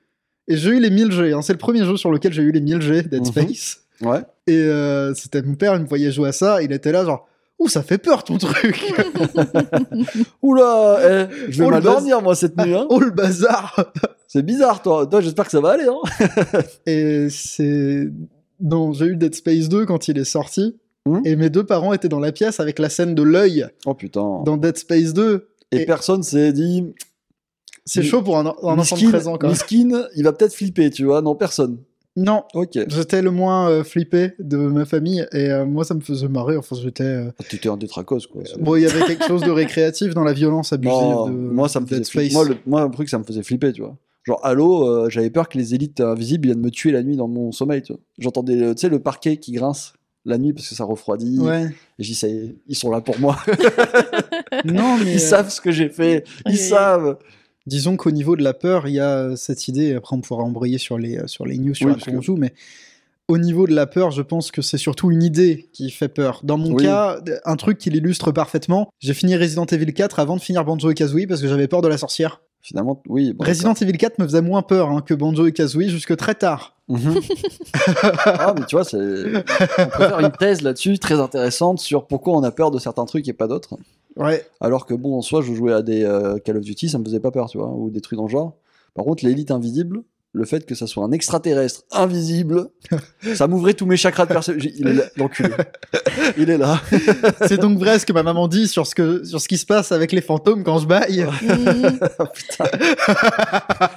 et 0.48 0.56
j'ai 0.56 0.70
eu 0.70 0.80
les 0.80 0.90
1000 0.90 1.12
G. 1.12 1.32
hein. 1.32 1.42
C'est 1.42 1.52
le 1.52 1.58
premier 1.58 1.84
jeu 1.84 1.96
sur 1.96 2.10
lequel 2.10 2.32
j'ai 2.32 2.42
eu 2.42 2.50
les 2.52 2.60
1000 2.60 2.80
G, 2.80 3.02
Dead 3.02 3.20
Mhm. 3.20 3.24
Space. 3.24 3.78
Ouais. 4.00 4.20
Et 4.46 4.54
euh, 4.56 5.12
c'était 5.14 5.42
mon 5.42 5.54
père, 5.54 5.74
il 5.76 5.82
me 5.82 5.86
voyait 5.86 6.10
jouer 6.12 6.28
à 6.28 6.32
ça, 6.32 6.62
il 6.62 6.72
était 6.72 6.92
là, 6.92 7.04
genre, 7.04 7.26
ouh, 7.58 7.68
ça 7.68 7.82
fait 7.82 7.98
peur 7.98 8.22
ton 8.24 8.38
truc. 8.38 8.80
Oula 10.42 10.98
eh, 11.02 11.50
Je 11.50 11.58
vais 11.58 11.64
Oh, 11.66 11.70
le 11.70 11.76
mal 11.76 11.82
dormir, 11.82 12.22
moi, 12.22 12.34
cette 12.34 12.56
nuit. 12.56 12.74
Hein. 12.74 12.86
oh 12.90 13.00
le 13.00 13.10
bazar 13.10 13.92
C'est 14.26 14.44
bizarre, 14.44 14.82
toi. 14.82 15.06
Toi, 15.06 15.20
j'espère 15.20 15.44
que 15.46 15.50
ça 15.50 15.60
va 15.60 15.70
aller. 15.70 15.86
Hein. 15.86 16.60
Et 16.86 17.28
c'est. 17.30 18.08
Non, 18.60 18.92
j'ai 18.92 19.06
eu 19.06 19.16
Dead 19.16 19.34
Space 19.34 19.68
2 19.68 19.86
quand 19.86 20.08
il 20.08 20.18
est 20.18 20.24
sorti. 20.24 20.76
Mhm. 21.06 21.22
Et 21.24 21.36
mes 21.36 21.50
deux 21.50 21.64
parents 21.64 21.92
étaient 21.92 22.08
dans 22.08 22.20
la 22.20 22.32
pièce 22.32 22.60
avec 22.60 22.78
la 22.78 22.88
scène 22.88 23.14
de 23.14 23.22
l'œil 23.22 23.66
Oh 23.86 23.94
putain. 23.94 24.42
dans 24.44 24.56
Dead 24.56 24.76
Space 24.76 25.12
2. 25.14 25.48
Et, 25.72 25.82
et- 25.82 25.86
personne 25.86 26.22
s'est 26.22 26.52
dit. 26.52 26.84
C'est 27.88 28.02
chaud 28.02 28.22
pour 28.22 28.38
un, 28.38 28.46
un 28.46 28.78
enfant 28.78 28.96
de 28.96 29.00
Miskin, 29.00 29.08
13 29.10 29.28
ans. 29.28 29.38
Miskin, 29.42 30.04
il 30.16 30.24
va 30.24 30.32
peut-être 30.32 30.54
flipper, 30.54 30.90
tu 30.90 31.04
vois. 31.04 31.22
Non, 31.22 31.34
personne. 31.34 31.78
Non, 32.16 32.42
Ok. 32.54 32.76
j'étais 32.88 33.22
le 33.22 33.30
moins 33.30 33.70
euh, 33.70 33.84
flippé 33.84 34.32
de 34.40 34.56
ma 34.56 34.84
famille. 34.84 35.24
Et 35.32 35.50
euh, 35.50 35.64
moi, 35.64 35.84
ça 35.84 35.94
me 35.94 36.00
faisait 36.00 36.26
marrer. 36.26 36.56
Enfin, 36.56 36.74
j'étais. 36.82 37.04
euh, 37.04 37.30
T'étais 37.48 37.68
un 37.68 37.76
détracos, 37.76 38.18
quoi. 38.32 38.42
c'est- 38.44 38.58
Bon, 38.60 38.74
il 38.74 38.82
y 38.82 38.86
avait 38.86 39.02
quelque 39.04 39.24
chose 39.26 39.42
de 39.42 39.50
récréatif 39.52 40.14
dans 40.14 40.24
la 40.24 40.32
violence 40.32 40.72
abusive 40.72 40.92
Non, 40.96 41.26
de 41.28 41.30
moi, 41.32 41.68
ça 41.68 41.78
me 41.80 41.86
faisait 41.86 42.02
flipper. 42.02 42.32
Moi, 42.34 42.44
le, 42.44 42.56
moi, 42.66 42.80
un 42.82 42.90
truc, 42.90 43.08
ça 43.08 43.18
me 43.18 43.24
faisait 43.24 43.42
flipper, 43.44 43.72
tu 43.72 43.82
vois. 43.82 43.96
Genre, 44.24 44.40
Halo, 44.44 44.84
euh, 44.88 45.08
j'avais 45.10 45.30
peur 45.30 45.48
que 45.48 45.56
les 45.56 45.74
élites 45.76 46.00
invisibles 46.00 46.46
viennent 46.48 46.60
me 46.60 46.70
tuer 46.70 46.90
la 46.90 47.02
nuit 47.04 47.16
dans 47.16 47.28
mon 47.28 47.52
sommeil, 47.52 47.82
tu 47.82 47.92
vois. 47.92 48.00
J'entendais, 48.18 48.60
euh, 48.62 48.74
tu 48.74 48.80
sais, 48.80 48.88
le 48.88 48.98
parquet 48.98 49.36
qui 49.36 49.52
grince 49.52 49.92
la 50.24 50.38
nuit 50.38 50.52
parce 50.52 50.68
que 50.68 50.74
ça 50.74 50.84
refroidit. 50.84 51.38
Ouais. 51.38 51.66
Et 51.98 52.02
j'ai 52.02 52.10
dit, 52.12 52.14
ça 52.18 52.26
y 52.26 52.32
est, 52.36 52.56
ils 52.66 52.74
sont 52.76 52.90
là 52.90 53.00
pour 53.00 53.18
moi. 53.20 53.36
Non, 54.64 54.96
mais. 55.04 55.12
Ils 55.12 55.16
euh, 55.16 55.18
savent 55.18 55.50
ce 55.50 55.60
que 55.60 55.70
j'ai 55.70 55.88
fait. 55.88 56.24
Ils 56.46 56.58
savent. 56.58 57.16
Disons 57.68 57.96
qu'au 57.96 58.10
niveau 58.10 58.34
de 58.34 58.42
la 58.42 58.54
peur, 58.54 58.88
il 58.88 58.94
y 58.94 59.00
a 59.00 59.10
euh, 59.18 59.36
cette 59.36 59.68
idée, 59.68 59.94
après 59.94 60.16
on 60.16 60.20
pourra 60.20 60.42
embrayer 60.42 60.78
sur 60.78 60.96
les, 60.98 61.18
euh, 61.18 61.26
sur 61.26 61.44
les 61.44 61.58
news 61.58 61.74
sur 61.74 61.86
Oui, 61.88 61.94
qu'on 62.02 62.18
que- 62.18 62.20
joue, 62.22 62.36
mais 62.36 62.54
au 63.28 63.36
niveau 63.36 63.66
de 63.66 63.74
la 63.74 63.86
peur, 63.86 64.10
je 64.10 64.22
pense 64.22 64.50
que 64.50 64.62
c'est 64.62 64.78
surtout 64.78 65.10
une 65.10 65.22
idée 65.22 65.68
qui 65.74 65.90
fait 65.90 66.08
peur. 66.08 66.40
Dans 66.44 66.56
mon 66.56 66.72
Oui. 66.72 66.84
cas, 66.84 67.18
un 67.44 67.56
truc 67.56 67.76
qui 67.76 67.90
l'illustre 67.90 68.32
parfaitement, 68.32 68.88
j'ai 69.00 69.12
fini 69.12 69.36
Resident 69.36 69.66
Evil 69.66 69.92
4 69.92 70.18
avant 70.18 70.36
de 70.36 70.40
finir 70.40 70.64
Banjo 70.64 70.90
et 70.90 70.94
Kazooie 70.94 71.26
parce 71.26 71.42
que 71.42 71.46
j'avais 71.48 71.68
peur 71.68 71.82
de 71.82 71.88
la 71.88 71.98
sorcière. 71.98 72.40
Finalement, 72.62 73.02
oui. 73.06 73.34
bon, 73.34 73.44
Resident 73.44 73.74
Evil 73.74 73.92
4 73.98 74.18
me 74.18 74.24
faisait 74.24 74.40
moins 74.40 74.62
peur 74.62 74.90
hein, 74.90 75.02
que 75.04 75.12
Banjo 75.14 75.46
et 75.46 75.52
Kazooie 75.52 75.88
jusque 75.88 76.16
très 76.16 76.34
tard. 76.34 76.74
Mhm. 76.88 77.20
ah, 78.24 78.54
mais 78.58 78.64
tu 78.66 78.76
vois, 78.76 78.84
c'est... 78.84 78.96
on 78.96 79.86
peut 79.90 80.04
faire 80.08 80.20
une 80.20 80.32
thèse 80.32 80.62
là-dessus 80.62 80.98
très 80.98 81.20
intéressante 81.20 81.80
sur 81.80 82.06
pourquoi 82.06 82.34
on 82.36 82.42
a 82.42 82.50
peur 82.50 82.70
de 82.70 82.78
certains 82.78 83.04
trucs 83.04 83.28
et 83.28 83.32
pas 83.34 83.46
d'autres. 83.46 83.76
Ouais, 84.18 84.46
Alors 84.60 84.84
que 84.84 84.94
bon, 84.94 85.16
en 85.16 85.22
soi, 85.22 85.40
je 85.42 85.52
jouais 85.54 85.72
à 85.72 85.82
des 85.82 86.04
euh, 86.04 86.38
Call 86.38 86.56
of 86.58 86.64
Duty, 86.64 86.88
ça 86.88 86.98
me 86.98 87.04
faisait 87.04 87.20
pas 87.20 87.30
peur, 87.30 87.48
tu 87.48 87.58
vois, 87.58 87.68
ou 87.72 87.88
des 87.90 88.00
trucs 88.00 88.16
dans 88.18 88.24
le 88.26 88.30
genre. 88.30 88.56
Par 88.94 89.04
contre, 89.04 89.24
l'élite 89.24 89.50
invisible, 89.52 90.02
le 90.32 90.44
fait 90.44 90.66
que 90.66 90.74
ça 90.74 90.86
soit 90.86 91.04
un 91.04 91.12
extraterrestre 91.12 91.82
invisible, 91.92 92.66
ça 93.34 93.46
m'ouvrait 93.46 93.74
tous 93.74 93.86
mes 93.86 93.96
chakras 93.96 94.26
de 94.26 94.32
personne. 94.32 94.58
Il 94.60 94.86
est 94.88 94.92
là, 94.94 95.04
l'enculé. 95.16 95.50
Il 96.36 96.50
est 96.50 96.58
là. 96.58 96.80
c'est 97.46 97.58
donc 97.58 97.78
vrai 97.78 97.98
ce 98.00 98.04
que 98.06 98.12
ma 98.12 98.22
maman 98.24 98.48
dit 98.48 98.66
sur 98.68 98.86
ce, 98.86 98.94
que, 98.94 99.24
sur 99.24 99.40
ce 99.40 99.46
qui 99.48 99.56
se 99.56 99.64
passe 99.64 99.92
avec 99.92 100.10
les 100.12 100.20
fantômes 100.20 100.64
quand 100.64 100.78
je 100.80 100.86
baille. 100.86 101.26
Mhm. 101.42 101.98
Putain. 102.34 102.64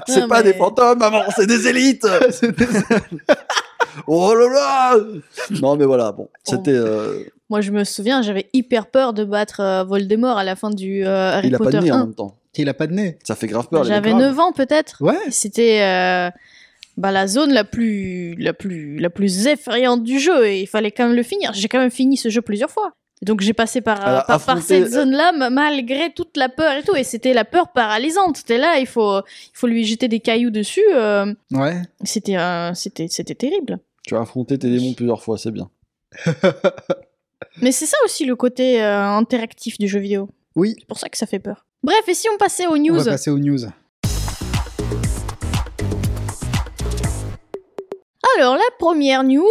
C'est 0.08 0.22
Non, 0.22 0.28
pas 0.28 0.44
mais- 0.44 0.54
des 0.54 0.58
fantômes, 0.58 1.00
maman, 1.00 1.24
c'est 1.36 1.48
des 1.48 1.68
élites. 1.68 2.08
C'est 2.30 2.56
des- 2.56 2.68
Oh 4.08 4.34
là 4.36 4.48
là. 4.48 4.98
Non, 5.62 5.76
mais 5.76 5.86
voilà, 5.86 6.12
bon, 6.12 6.30
c'était. 6.44 6.72
euh, 6.72 7.24
Moi, 7.52 7.60
je 7.62 7.72
me 7.72 7.84
souviens, 7.84 8.22
j'avais 8.22 8.50
hyper 8.54 8.88
peur 8.88 9.12
de 9.14 9.24
battre 9.26 9.60
euh, 9.60 9.84
Voldemort 9.84 10.38
à 10.38 10.44
la 10.46 10.56
fin 10.56 10.70
du 10.70 11.06
euh, 11.06 11.34
Harry 11.34 11.50
Il 11.50 11.56
a 11.56 11.58
pas 11.60 11.66
Potter 11.66 11.78
de 11.80 11.84
nez 11.84 11.92
en 11.92 11.96
1. 11.96 12.00
même 12.06 12.16
temps. 12.16 12.38
Il 12.56 12.68
a 12.70 12.74
pas 12.74 12.88
de 12.88 12.94
nez. 12.94 13.18
Ça 13.24 13.36
fait 13.36 13.48
grave 13.48 13.68
peur. 13.70 13.84
J'avais 13.84 14.14
mecs. 14.14 14.20
9 14.22 14.40
ans 14.40 14.52
peut-être. 14.54 14.96
Ouais. 15.02 15.18
C'était 15.30 15.82
euh, 15.82 16.30
bah, 16.98 17.12
la 17.12 17.28
zone 17.28 17.52
la 17.52 17.64
plus, 17.66 18.36
la, 18.36 18.54
plus, 18.54 18.98
la 19.00 19.10
plus 19.10 19.48
effrayante 19.48 20.04
du 20.04 20.18
jeu 20.20 20.48
et 20.48 20.62
il 20.62 20.66
fallait 20.68 20.92
quand 20.92 21.06
même 21.08 21.16
le 21.16 21.24
finir. 21.24 21.52
J'ai 21.54 21.68
quand 21.68 21.80
même 21.80 21.92
fini 21.92 22.16
ce 22.18 22.30
jeu 22.30 22.42
plusieurs 22.42 22.72
fois. 22.72 22.94
Donc 23.22 23.42
j'ai 23.42 23.54
passé 23.54 23.82
par, 23.82 24.00
euh, 24.08 24.22
par, 24.40 24.62
cette 24.62 24.90
zone-là 24.90 25.32
ma- 25.34 25.50
malgré 25.52 26.12
toute 26.12 26.36
la 26.38 26.50
peur 26.50 26.72
et 26.78 26.84
tout. 26.84 26.96
Et 26.96 27.04
c'était 27.04 27.34
la 27.34 27.46
peur 27.46 27.74
paralysante. 27.74 28.44
T'es 28.46 28.58
là, 28.58 28.80
il 28.80 28.88
faut, 28.88 29.20
il 29.20 29.52
faut 29.54 29.68
lui 29.68 29.84
jeter 29.86 30.08
des 30.08 30.22
cailloux 30.22 30.50
dessus. 30.52 30.82
euh, 30.96 31.34
Ouais. 31.52 31.76
c'était, 32.04 32.38
euh, 32.38 32.74
c'était, 32.74 33.08
c'était 33.10 33.36
terrible. 33.36 33.78
Tu 34.08 34.16
as 34.16 34.22
affronté 34.22 34.58
tes 34.58 34.70
démons 34.70 34.94
plusieurs 34.94 35.22
fois, 35.22 35.38
c'est 35.38 35.52
bien. 35.52 35.70
Mais 37.62 37.72
c'est 37.72 37.86
ça 37.86 37.98
aussi 38.06 38.26
le 38.26 38.36
côté 38.36 38.82
euh, 38.84 39.04
interactif 39.08 39.78
du 39.78 39.88
jeu 39.88 40.00
vidéo. 40.00 40.30
Oui. 40.56 40.76
C'est 40.80 40.88
pour 40.88 41.00
ça 41.00 41.10
que 41.10 41.18
ça 41.18 41.26
fait 41.26 41.40
peur. 41.40 41.66
Bref, 41.84 42.02
et 42.08 42.14
si 42.14 42.28
on 42.34 42.38
passait 42.38 42.68
aux 42.68 42.76
On 42.76 42.78
news 42.78 43.00
va 43.00 43.12
passer 43.12 43.32
aux 43.32 43.40
news. 43.40 43.60
Alors, 48.38 48.56
la 48.56 48.62
première 48.80 49.24
news, 49.24 49.44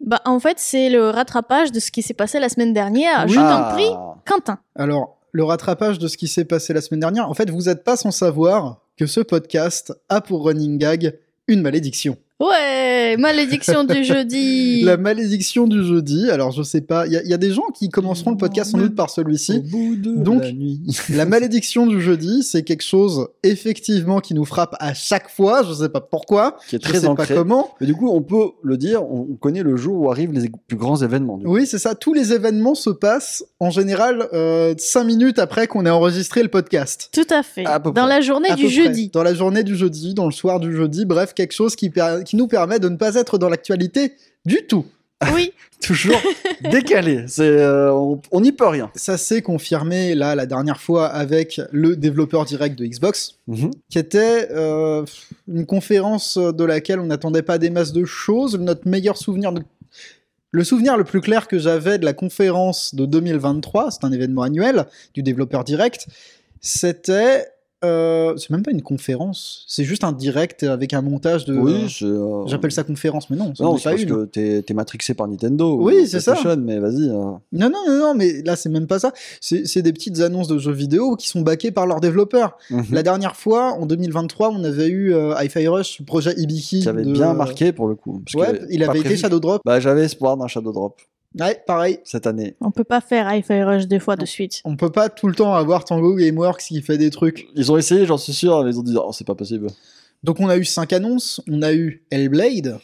bah, 0.00 0.20
en 0.24 0.40
fait, 0.40 0.58
c'est 0.58 0.88
le 0.90 1.10
rattrapage 1.10 1.72
de 1.72 1.80
ce 1.80 1.90
qui 1.90 2.02
s'est 2.02 2.14
passé 2.14 2.38
la 2.38 2.48
semaine 2.48 2.72
dernière. 2.72 3.24
Oui. 3.26 3.32
Je 3.32 3.36
t'en 3.36 3.42
Ah. 3.62 3.70
prie, 3.74 3.90
Quentin. 4.26 4.58
Alors, 4.74 5.18
le 5.32 5.44
rattrapage 5.44 5.98
de 5.98 6.08
ce 6.08 6.16
qui 6.16 6.28
s'est 6.28 6.44
passé 6.44 6.72
la 6.72 6.80
semaine 6.80 7.00
dernière, 7.00 7.28
en 7.28 7.34
fait, 7.34 7.50
vous 7.50 7.62
n'êtes 7.62 7.84
pas 7.84 7.96
sans 7.96 8.10
savoir 8.10 8.80
que 8.96 9.06
ce 9.06 9.20
podcast 9.20 9.92
a 10.08 10.20
pour 10.20 10.44
running 10.44 10.78
gag 10.78 11.18
une 11.48 11.62
malédiction. 11.62 12.16
Ouais, 12.38 13.16
malédiction 13.18 13.84
du 13.84 14.04
jeudi. 14.04 14.82
La 14.84 14.98
malédiction 14.98 15.66
du 15.66 15.82
jeudi, 15.82 16.28
alors 16.30 16.50
je 16.52 16.62
sais 16.62 16.82
pas, 16.82 17.06
il 17.06 17.12
y, 17.14 17.16
a- 17.16 17.22
il 17.22 17.30
y 17.30 17.34
a 17.34 17.38
des 17.38 17.50
gens 17.50 17.64
qui 17.74 17.88
commenceront 17.88 18.30
le 18.32 18.36
podcast 18.36 18.72
sans 18.72 18.78
doute 18.78 18.94
par 18.94 19.08
celui-ci. 19.08 19.62
Donc, 20.04 20.42
la 20.42 20.52
nuit. 20.52 20.80
La 21.14 21.24
malédiction 21.24 21.86
du 21.86 22.00
jeudi, 22.02 22.42
c'est 22.42 22.62
quelque 22.62 22.82
chose 22.84 23.28
effectivement 23.42 24.20
qui 24.20 24.34
nous 24.34 24.44
frappe 24.44 24.76
à 24.80 24.92
chaque 24.92 25.30
fois, 25.30 25.62
je 25.66 25.72
sais 25.72 25.88
pas 25.88 26.02
pourquoi, 26.02 26.56
Qui 26.68 26.76
est 26.76 26.84
je 26.84 26.88
très 26.90 27.00
sais 27.00 27.06
ancré. 27.06 27.26
pas 27.34 27.34
comment. 27.40 27.70
Mais 27.80 27.86
du 27.86 27.94
coup, 27.94 28.10
on 28.10 28.20
peut 28.22 28.50
le 28.62 28.76
dire, 28.76 29.02
on 29.02 29.26
on 29.30 29.34
connaît 29.34 29.62
le 29.62 29.76
jour 29.76 30.02
où 30.02 30.10
arrivent 30.10 30.32
les 30.32 30.50
plus 30.68 30.76
grands 30.76 31.02
événements. 31.02 31.38
du. 31.38 31.46
Oui, 31.46 31.66
c'est 31.66 31.78
ça, 31.78 31.94
tous 31.94 32.12
les 32.12 32.32
événements 32.32 32.74
se 32.74 32.90
passent 32.90 33.44
en 33.60 33.70
général 33.70 34.28
euh, 34.34 34.74
cinq 34.78 35.04
minutes 35.04 35.38
après 35.38 35.66
qu'on 35.66 35.84
ait 35.86 35.90
enregistré 35.90 36.42
le 36.42 36.48
podcast. 36.48 37.08
Tout 37.12 37.26
à 37.30 37.42
fait. 37.42 37.64
À 37.66 37.80
peu 37.80 37.90
Dans 37.92 38.02
près. 38.06 38.14
la 38.16 38.20
journée 38.20 38.50
À 38.50 38.54
du 38.56 38.64
près. 38.66 38.72
jeudi. 38.72 39.10
Dans 39.12 39.22
la 39.22 39.34
journée 39.34 39.64
du 39.64 39.74
jeudi, 39.74 40.14
dans 40.14 40.26
le 40.26 40.32
soir 40.32 40.60
du 40.60 40.74
jeudi, 40.76 41.06
bref, 41.06 41.32
quelque 41.34 41.52
chose 41.52 41.74
qui, 41.74 41.90
per- 41.90 42.20
qui 42.26 42.36
nous 42.36 42.48
permet 42.48 42.78
de 42.78 42.88
ne 42.90 42.96
pas 42.96 43.14
être 43.14 43.38
dans 43.38 43.48
l'actualité 43.48 44.12
du 44.44 44.66
tout. 44.66 44.84
Oui, 45.34 45.52
Toujours 45.80 46.20
décalé. 46.70 47.24
C'est, 47.26 47.42
euh, 47.48 47.90
on- 48.32 48.40
n'y 48.40 48.52
peut 48.52 48.66
rien. 48.66 48.90
Ça 48.94 49.16
s'est 49.16 49.40
confirmé 49.40 50.14
là 50.14 50.34
la 50.34 50.44
dernière 50.46 50.80
fois 50.80 51.06
avec 51.06 51.60
le 51.72 51.96
développeur 51.96 52.44
direct 52.44 52.78
de 52.78 52.84
Xbox, 52.84 53.36
qui 53.90 53.98
était 53.98 54.48
euh, 54.50 55.04
une 55.48 55.64
conférence 55.64 56.36
de 56.38 56.64
laquelle 56.64 57.00
on 57.00 57.06
n'attendait 57.06 57.42
pas 57.42 57.56
des 57.58 57.70
masses 57.70 57.92
de 57.92 58.04
choses. 58.04 58.58
Notre 58.58 58.86
meilleur 58.88 59.16
souvenir, 59.16 59.52
de- 59.52 59.62
le 60.50 60.64
souvenir 60.64 60.96
le 60.98 61.04
plus 61.04 61.20
clair 61.22 61.48
que 61.48 61.58
j'avais 61.58 61.98
de 61.98 62.04
la 62.04 62.12
conférence 62.14 62.94
de 62.94 63.06
2023, 63.06 63.90
c'est 63.90 64.04
un 64.04 64.12
événement 64.12 64.42
annuel 64.42 64.86
du 65.14 65.22
développeur 65.22 65.64
direct, 65.64 66.06
c'était 66.60 67.46
euh, 67.84 68.34
c'est 68.36 68.50
même 68.50 68.62
pas 68.62 68.70
une 68.70 68.82
conférence, 68.82 69.64
c'est 69.68 69.84
juste 69.84 70.02
un 70.04 70.12
direct 70.12 70.62
avec 70.62 70.94
un 70.94 71.02
montage 71.02 71.44
de. 71.44 71.56
Oui, 71.56 71.94
euh, 72.02 72.44
J'appelle 72.46 72.72
ça 72.72 72.84
conférence, 72.84 73.28
mais 73.30 73.36
non, 73.36 73.54
ça 73.54 73.64
Non, 73.64 73.76
c'est 73.76 73.90
parce 73.90 74.02
une. 74.02 74.08
que 74.08 74.24
t'es 74.24 74.62
t'es 74.62 74.72
matrixé 74.74 75.14
par 75.14 75.28
Nintendo. 75.28 75.76
Oui, 75.80 76.00
ou 76.02 76.06
c'est 76.06 76.20
ça. 76.20 76.34
Mais 76.56 76.78
vas-y. 76.78 77.08
euh. 77.08 77.12
Non, 77.12 77.38
non, 77.52 77.70
non, 77.86 77.98
non, 77.98 78.14
mais 78.14 78.42
là, 78.42 78.56
c'est 78.56 78.68
même 78.70 78.86
pas 78.86 78.98
ça. 78.98 79.12
C'est 79.40 79.66
c'est 79.66 79.82
des 79.82 79.92
petites 79.92 80.20
annonces 80.20 80.48
de 80.48 80.58
jeux 80.58 80.72
vidéo 80.72 81.16
qui 81.16 81.28
sont 81.28 81.42
backées 81.42 81.70
par 81.70 81.86
leurs 81.86 82.00
développeurs. 82.00 82.56
Mhm. 82.70 82.84
La 82.92 83.02
dernière 83.02 83.36
fois, 83.36 83.72
en 83.72 83.86
2023, 83.86 84.50
on 84.50 84.64
avait 84.64 84.88
eu 84.88 85.12
euh, 85.14 85.34
Hi-Fi 85.38 85.68
Rush, 85.68 86.02
projet 86.06 86.34
Ibiki. 86.38 86.80
Qui 86.80 86.88
avait 86.88 87.04
de- 87.04 87.12
bien 87.12 87.34
marqué 87.34 87.72
pour 87.72 87.88
le 87.88 87.94
coup. 87.94 88.22
parce 88.24 88.34
Ouais, 88.52 88.58
que 88.58 88.64
il 88.70 88.82
avait 88.84 88.98
été 88.98 89.08
prévu. 89.08 89.20
Shadow 89.20 89.40
Drop. 89.40 89.60
Bah, 89.64 89.80
j'avais 89.80 90.04
espoir 90.04 90.36
d'un 90.36 90.46
Shadow 90.48 90.72
Drop 90.72 91.00
Ouais, 91.38 91.62
pareil. 91.66 91.98
cette 92.04 92.26
année. 92.26 92.54
On 92.60 92.70
peut 92.70 92.84
pas 92.84 93.00
faire 93.00 93.32
Hi-Fi 93.32 93.62
Rush 93.62 93.86
deux 93.86 93.98
fois 93.98 94.16
de 94.16 94.24
suite. 94.24 94.62
On 94.64 94.76
peut 94.76 94.90
pas 94.90 95.08
tout 95.08 95.28
le 95.28 95.34
temps 95.34 95.54
avoir 95.54 95.84
Tango 95.84 96.14
Gameworks 96.14 96.62
qui 96.62 96.80
fait 96.80 96.98
des 96.98 97.10
trucs. 97.10 97.48
Ils 97.54 97.70
ont 97.70 97.76
essayé, 97.76 98.06
j'en 98.06 98.16
suis 98.16 98.32
sûr, 98.32 98.64
mais 98.64 98.70
ils 98.70 98.78
ont 98.78 98.82
dit 98.82 98.94
oh, 98.96 99.12
c'est 99.12 99.26
pas 99.26 99.34
possible. 99.34 99.68
Donc 100.22 100.40
on 100.40 100.48
a 100.48 100.56
eu 100.56 100.64
cinq 100.64 100.92
annonces. 100.92 101.40
On 101.50 101.62
a 101.62 101.72
eu 101.72 102.04
Hellblade, 102.10 102.78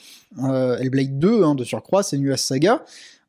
euh, 0.45 0.79
Hellblade 0.79 1.19
2 1.19 1.45
hein, 1.45 1.55
de 1.55 1.65
surcroît, 1.65 2.03
c'est 2.03 2.17
une 2.17 2.25
US 2.25 2.43
saga. 2.43 2.85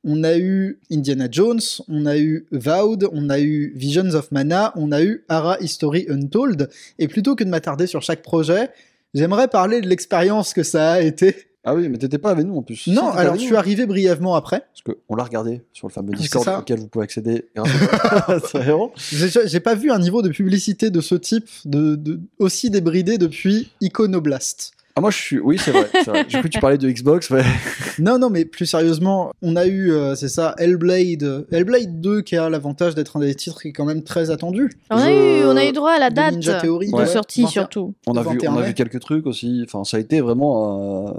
On 0.05 0.26
a 0.26 0.38
eu 0.38 0.80
Indiana 0.91 1.30
Jones, 1.32 1.61
on 1.88 2.05
a 2.05 2.17
eu 2.17 2.45
Vowed, 2.51 3.07
on 3.13 3.30
a 3.30 3.39
eu 3.39 3.71
Visions 3.76 4.13
of 4.15 4.32
Mana, 4.34 4.74
on 4.76 4.91
a 4.91 5.01
eu 5.01 5.24
Ara 5.30 5.57
History 5.61 6.05
Untold. 6.09 6.69
Et 6.99 7.07
plutôt 7.07 7.36
que 7.36 7.45
de 7.45 7.49
m'attarder 7.49 7.88
sur 7.88 8.01
chaque 8.01 8.21
projet, 8.21 8.69
j'aimerais 9.13 9.47
parler 9.47 9.80
de 9.80 9.88
l'expérience 9.88 10.53
que 10.53 10.63
ça 10.63 10.93
a 10.93 11.01
été. 11.01 11.36
Ah 11.66 11.74
oui, 11.76 11.88
mais 11.88 11.97
t'étais 11.97 12.18
pas 12.18 12.32
avec 12.32 12.45
nous 12.45 12.57
en 12.57 12.61
plus. 12.61 12.88
Non, 12.88 13.09
alors 13.11 13.36
je 13.36 13.39
suis 13.41 13.55
arrivé 13.55 13.86
brièvement 13.86 14.36
après. 14.36 14.66
Parce 14.74 14.97
qu'on 15.07 15.16
l'a 15.16 15.24
regardé 15.24 15.61
sur 15.72 15.88
le 15.88 15.93
fameux 15.93 16.11
Discord 16.11 16.45
auquel 16.59 16.80
vous 16.80 16.88
pouvez 16.88 17.03
accéder. 17.05 17.45
J'ai 19.11 19.30
j'ai 19.47 19.59
pas 19.59 19.76
vu 19.76 19.91
un 19.91 19.99
niveau 19.99 20.22
de 20.22 20.30
publicité 20.30 20.89
de 20.89 21.01
ce 21.01 21.16
type 21.16 21.47
de, 21.66 21.95
de- 21.95 22.20
aussi 22.39 22.70
débridé 22.70 23.18
depuis 23.18 23.70
Iconoblast. 23.82 24.74
Ah, 24.95 25.01
moi 25.01 25.09
je 25.09 25.18
suis. 25.18 25.39
Oui, 25.39 25.57
c'est 25.57 25.72
vrai. 25.72 25.89
vrai. 26.05 26.26
J'ai 26.28 26.38
cru 26.38 26.49
que 26.49 26.53
tu 26.53 26.59
parlais 26.59 26.78
de 26.78 26.88
Xbox. 26.89 27.30
Ouais. 27.32 27.43
Non, 27.99 28.18
non, 28.18 28.32
mais 28.32 28.43
plus 28.45 28.66
sérieusement, 28.66 29.32
on 29.43 29.55
a 29.55 29.68
eu, 29.68 29.91
euh, 29.91 30.16
c'est 30.16 30.28
ça, 30.28 30.55
Hellblade, 30.57 31.45
Hellblade 31.51 32.01
2 32.01 32.22
qui 32.22 32.36
a 32.36 32.49
l'avantage 32.49 32.95
d'être 32.95 33.18
un 33.18 33.20
des 33.20 33.36
titres 33.36 33.61
qui 33.61 33.68
est 33.68 33.72
quand 33.72 33.86
même 33.86 34.01
très 34.03 34.32
attendu. 34.32 34.72
On 34.89 34.95
a, 34.97 35.05
Je- 35.05 35.41
eu, 35.41 35.45
on 35.45 35.55
a 35.55 35.64
eu 35.66 35.72
droit 35.74 35.91
à 35.91 35.99
la 35.99 36.09
date 36.09 36.34
Ninja 36.34 36.59
Theory, 36.59 36.91
de 36.91 37.05
sortie 37.05 37.41
21. 37.43 37.51
surtout. 37.51 37.93
On 38.07 38.16
a, 38.18 38.22
vu, 38.24 38.30
21 38.30 38.53
on 38.53 38.57
a 38.57 38.61
vu 38.64 38.74
quelques 38.74 38.99
trucs 38.99 39.28
aussi. 39.28 39.64
Enfin, 39.68 39.84
ça 39.84 39.97
a 39.97 39.99
été 39.99 40.22
vraiment 40.22 41.07
euh, 41.07 41.14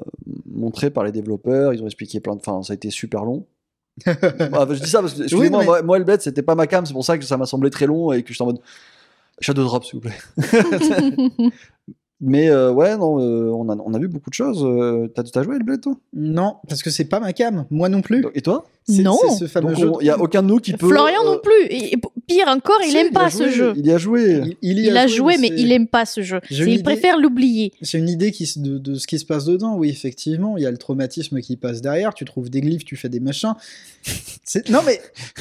montré 0.55 0.90
par 0.90 1.05
les 1.05 1.12
développeurs. 1.12 1.74
Ils 1.74 1.82
ont 1.82 1.86
expliqué 1.86 2.20
plein 2.20 2.34
de. 2.34 2.40
Enfin, 2.40 2.62
ça 2.62 2.72
a 2.72 2.76
été 2.76 2.90
super 2.90 3.24
long. 3.24 3.46
Ah, 4.07 4.66
bah, 4.66 4.74
je 4.74 4.82
dis 4.82 4.88
ça 4.90 5.00
parce 5.00 5.14
que, 5.14 5.22
excusez-moi, 5.22 5.61
mais- 5.61 5.64
moi, 5.66 5.82
moi, 5.82 5.96
Hellblade, 5.98 6.20
c'était 6.20 6.42
pas 6.42 6.55
ma 6.55 6.66
cam. 6.66 6.84
C'est 6.86 6.92
pour 6.92 7.05
ça 7.05 7.16
que 7.18 7.24
ça 7.24 7.36
m'a 7.36 7.46
semblé 7.46 7.70
très 7.70 7.86
long 7.86 8.12
et 8.12 8.22
que 8.22 8.32
j'étais 8.32 8.42
en 8.42 8.46
mode. 8.46 8.61
Shadow 9.40 9.64
Drop, 9.64 9.84
s'il 9.84 9.94
vous 9.94 10.00
plaît. 10.00 10.14
Mais 12.20 12.48
euh, 12.48 12.72
ouais, 12.72 12.96
non, 12.96 13.18
euh, 13.20 13.50
on, 13.50 13.68
a, 13.68 13.76
on 13.76 13.92
a 13.92 13.98
vu 13.98 14.09
beaucoup 14.09 14.30
de 14.30 14.34
choses. 14.34 14.64
Euh, 14.64 15.09
T'as 15.14 15.24
t'as 15.24 15.42
joué 15.42 15.57
Hellblade, 15.57 15.80
toi? 15.82 15.96
Non, 16.12 16.57
parce 16.68 16.82
que 16.82 16.90
c'est 16.90 17.05
pas 17.05 17.20
ma 17.20 17.32
cam, 17.32 17.66
moi 17.70 17.88
non 17.88 18.00
plus. 18.00 18.24
Et 18.34 18.40
toi? 18.40 18.64
Non. 18.89 19.16
C'est 19.30 19.45
ce 19.45 19.47
fameux 19.47 19.68
Donc, 19.72 19.78
jeu. 19.78 19.91
il 20.03 20.07
y 20.07 20.11
a 20.11 20.20
aucun 20.20 20.43
de 20.43 20.49
nous 20.49 20.59
qui 20.59 20.72
peut. 20.74 20.89
Florian 20.89 21.22
euh, 21.22 21.32
non 21.37 21.39
plus. 21.43 21.66
Et, 21.70 21.97
pire 22.26 22.49
encore, 22.49 22.76
il 22.85 22.91
si, 22.91 22.97
aime 22.99 23.07
y 23.09 23.11
pas 23.12 23.30
ce 23.30 23.49
jeu. 23.49 23.72
Il 23.76 23.87
y 23.87 23.91
a 23.93 23.97
joué. 23.99 24.43
Il, 24.45 24.57
il 24.62 24.78
y 24.78 24.87
Il 24.89 24.97
a 24.97 25.07
joué, 25.07 25.37
mais 25.39 25.49
c'est- 25.49 25.55
il 25.59 25.72
aime 25.72 25.87
pas 25.87 26.05
ce 26.05 26.20
jeu. 26.22 26.41
C'est- 26.51 26.57
Il 26.57 26.68
idée. 26.74 26.82
préfère 26.82 27.18
l'oublier. 27.18 27.72
J'ai 27.80 27.99
une 27.99 28.09
idée 28.11 28.30
qui, 28.30 28.51
de, 28.57 28.76
de 28.78 28.95
ce 28.97 29.07
qui 29.07 29.18
se 29.18 29.24
passe 29.24 29.47
dedans, 29.47 29.76
oui, 29.76 29.89
effectivement. 29.89 30.57
Il 30.59 30.62
y 30.62 30.66
a 30.66 30.70
le 30.70 30.76
traumatisme 30.76 31.41
qui 31.41 31.57
passe 31.57 31.80
derrière, 31.80 32.12
tu 32.12 32.24
trouves 32.26 32.51
des 32.51 32.61
glyphes, 32.61 32.85
tu 32.85 32.97
fais 32.97 33.09
des 33.09 33.20
machins. 33.20 33.55
C'est- 34.45 34.68
Non, 34.68 34.80
mais 34.85 35.01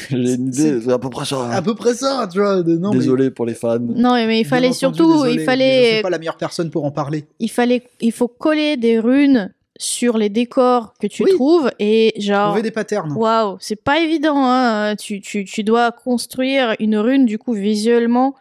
J'ai 0.09 0.33
une 0.35 0.47
idée, 0.47 0.79
c'est 0.85 0.91
à 0.91 0.99
peu 0.99 1.09
près 1.09 1.25
ça. 1.25 1.49
à 1.51 1.61
peu 1.61 1.75
près 1.75 1.93
ça, 1.95 2.27
tu 2.31 2.39
vois. 2.39 2.63
de- 2.63 2.77
Non, 2.77 2.91
mais- 2.91 2.99
Désolé 2.99 3.29
pour 3.29 3.45
les 3.45 3.53
fans. 3.55 3.77
Non, 3.79 4.13
mais 4.13 4.39
il 4.39 4.45
fallait 4.45 4.67
entendu, 4.67 4.77
surtout, 4.79 5.11
désolé, 5.13 5.31
il 5.31 5.35
mais 5.35 5.41
Je 5.41 5.45
fallait, 5.45 5.91
suis 5.95 6.01
pas 6.01 6.09
la 6.09 6.19
meilleure 6.19 6.37
personne 6.37 6.69
pour 6.69 6.85
en 6.85 6.91
parler. 6.91 7.25
il 7.39 7.49
fallait, 7.51 7.83
il 7.99 8.11
faut 8.13 8.27
coller 8.29 8.77
des 8.77 8.99
runes 8.99 9.51
sur 9.79 10.17
les 10.17 10.29
décors 10.29 10.93
que 10.99 11.07
tu 11.07 11.23
Oui. 11.23 11.31
trouves 11.33 11.71
et 11.79 12.13
genre. 12.21 12.47
Trouver 12.49 12.61
des 12.61 12.71
patterns. 12.71 13.11
Waouh, 13.13 13.57
c'est 13.59 13.75
pas 13.81 13.99
évident. 13.99 14.35
Hein. 14.37 14.95
Tu, 14.95 15.19
tu, 15.21 15.45
tu 15.45 15.63
dois 15.63 15.91
construire 15.91 16.75
une 16.79 16.95
rune 16.97 17.25
du 17.25 17.37
coup 17.39 17.53
visuellement 17.53 18.35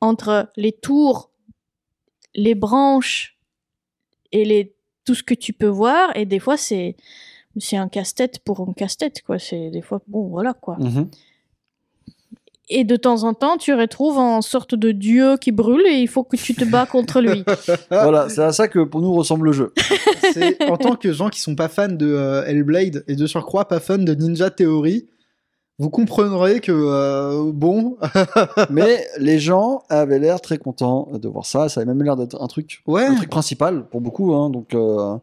entre 0.00 0.48
les 0.56 0.72
tours, 0.72 1.30
les 2.34 2.54
branches 2.56 3.36
et 4.32 4.44
les 4.44 4.74
tout 5.04 5.14
ce 5.14 5.22
que 5.22 5.34
tu 5.34 5.52
peux 5.52 5.66
voir. 5.68 6.10
Et 6.16 6.26
des 6.26 6.38
fois 6.40 6.56
c'est 6.56 6.96
c'est 7.58 7.76
un 7.76 7.88
casse-tête 7.88 8.38
pour 8.40 8.60
un 8.68 8.72
casse-tête 8.72 9.22
quoi. 9.22 9.38
C'est 9.38 9.70
des 9.70 9.82
fois 9.82 10.00
bon 10.08 10.26
voilà 10.28 10.52
quoi. 10.54 10.76
Mhm. 10.80 11.08
Et 12.74 12.84
de 12.84 12.96
temps 12.96 13.24
en 13.24 13.34
temps 13.34 13.56
tu 13.56 13.74
retrouves 13.74 14.18
en 14.18 14.40
sorte 14.40 14.74
de 14.74 14.92
dieu 14.92 15.36
qui 15.36 15.52
brûle 15.52 15.86
et 15.86 15.98
il 15.98 16.08
faut 16.08 16.24
que 16.24 16.36
tu 16.36 16.54
te 16.54 16.64
bats 16.64 16.86
contre 16.86 17.20
lui. 17.20 17.44
Voilà, 17.90 18.28
c'est 18.28 18.42
à 18.42 18.52
ça 18.52 18.68
que 18.68 18.80
pour 18.80 19.00
nous 19.00 19.12
ressemble 19.12 19.46
le 19.46 19.52
jeu. 19.52 19.72
C'est 20.32 20.62
en 20.68 20.76
tant 20.76 20.96
que 20.96 21.12
gens 21.12 21.28
qui 21.28 21.40
sont 21.40 21.54
pas 21.54 21.68
fans 21.68 21.88
de 21.88 22.06
euh, 22.06 22.44
Hellblade 22.46 23.04
et 23.06 23.16
de 23.16 23.26
surcroît 23.26 23.68
pas 23.68 23.80
fans 23.80 23.98
de 23.98 24.14
Ninja 24.14 24.50
Theory, 24.50 25.06
vous 25.78 25.90
comprendrez 25.90 26.60
que 26.60 26.72
euh, 26.72 27.50
bon, 27.52 27.96
Mais 28.70 29.04
les 29.18 29.38
gens 29.38 29.82
avaient 29.88 30.18
l'air 30.18 30.40
très 30.40 30.58
contents 30.58 31.08
de 31.12 31.28
voir 31.28 31.44
ça. 31.44 31.68
Ça 31.68 31.80
avait 31.80 31.88
même 31.92 32.02
l'air 32.02 32.16
d'être 32.16 32.40
un 32.40 32.46
truc, 32.46 32.82
ouais. 32.86 33.04
un 33.04 33.14
truc 33.14 33.30
principal 33.30 33.86
pour 33.88 34.00
beaucoup. 34.00 34.34
hein, 34.34 34.50
donc 34.50 34.74
euh, 34.74 35.16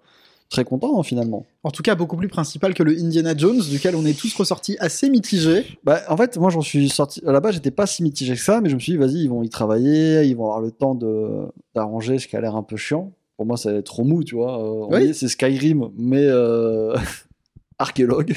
très 0.50 0.64
content 0.64 1.00
hein, 1.00 1.04
finalement. 1.04 1.45
En 1.64 1.72
tout 1.72 1.84
cas, 1.84 1.95
beaucoup 1.95 2.18
plus 2.18 2.28
principal 2.28 2.74
que 2.74 2.84
le 2.84 2.97
Indiana 3.00 3.36
Jones, 3.38 3.62
duquel 3.70 3.95
on 3.95 4.06
est 4.06 4.18
tous 4.18 4.34
ressortis 4.36 4.76
assez 4.80 5.10
mitigés. 5.10 5.66
Bah, 5.84 6.02
en 6.10 6.18
fait, 6.18 6.38
moi 6.38 6.50
j'en 6.50 6.62
suis 6.62 6.89
sorti. 6.89 7.22
À 7.26 7.32
la 7.32 7.39
base, 7.39 7.54
j'étais 7.56 7.72
pas 7.72 7.86
si 7.86 8.02
mitigé 8.04 8.34
que 8.34 8.39
ça, 8.41 8.60
mais 8.62 8.70
je 8.70 8.76
me 8.76 8.80
suis 8.80 8.93
dit, 8.93 8.97
vas-y, 8.97 9.24
ils 9.24 9.30
vont 9.30 9.43
y 9.43 9.50
travailler, 9.50 10.24
ils 10.24 10.36
vont 10.36 10.45
avoir 10.45 10.62
le 10.62 10.72
temps 10.72 10.95
de 10.95 11.47
d'arranger 11.76 12.18
ce 12.20 12.28
qui 12.28 12.36
a 12.36 12.41
l'air 12.41 12.56
un 12.56 12.64
peu 12.64 12.78
chiant. 12.78 13.12
Pour 13.38 13.45
moi, 13.45 13.56
ça 13.58 13.72
va 13.72 13.78
être 13.78 13.86
trop 13.86 14.04
mou, 14.04 14.24
tu 14.24 14.36
vois. 14.36 14.62
Euh, 14.62 14.88
Oui. 14.97 15.14
c'est 15.14 15.28
Skyrim, 15.30 15.89
mais 15.97 16.26
euh, 16.26 16.97
archéologue. 17.78 18.34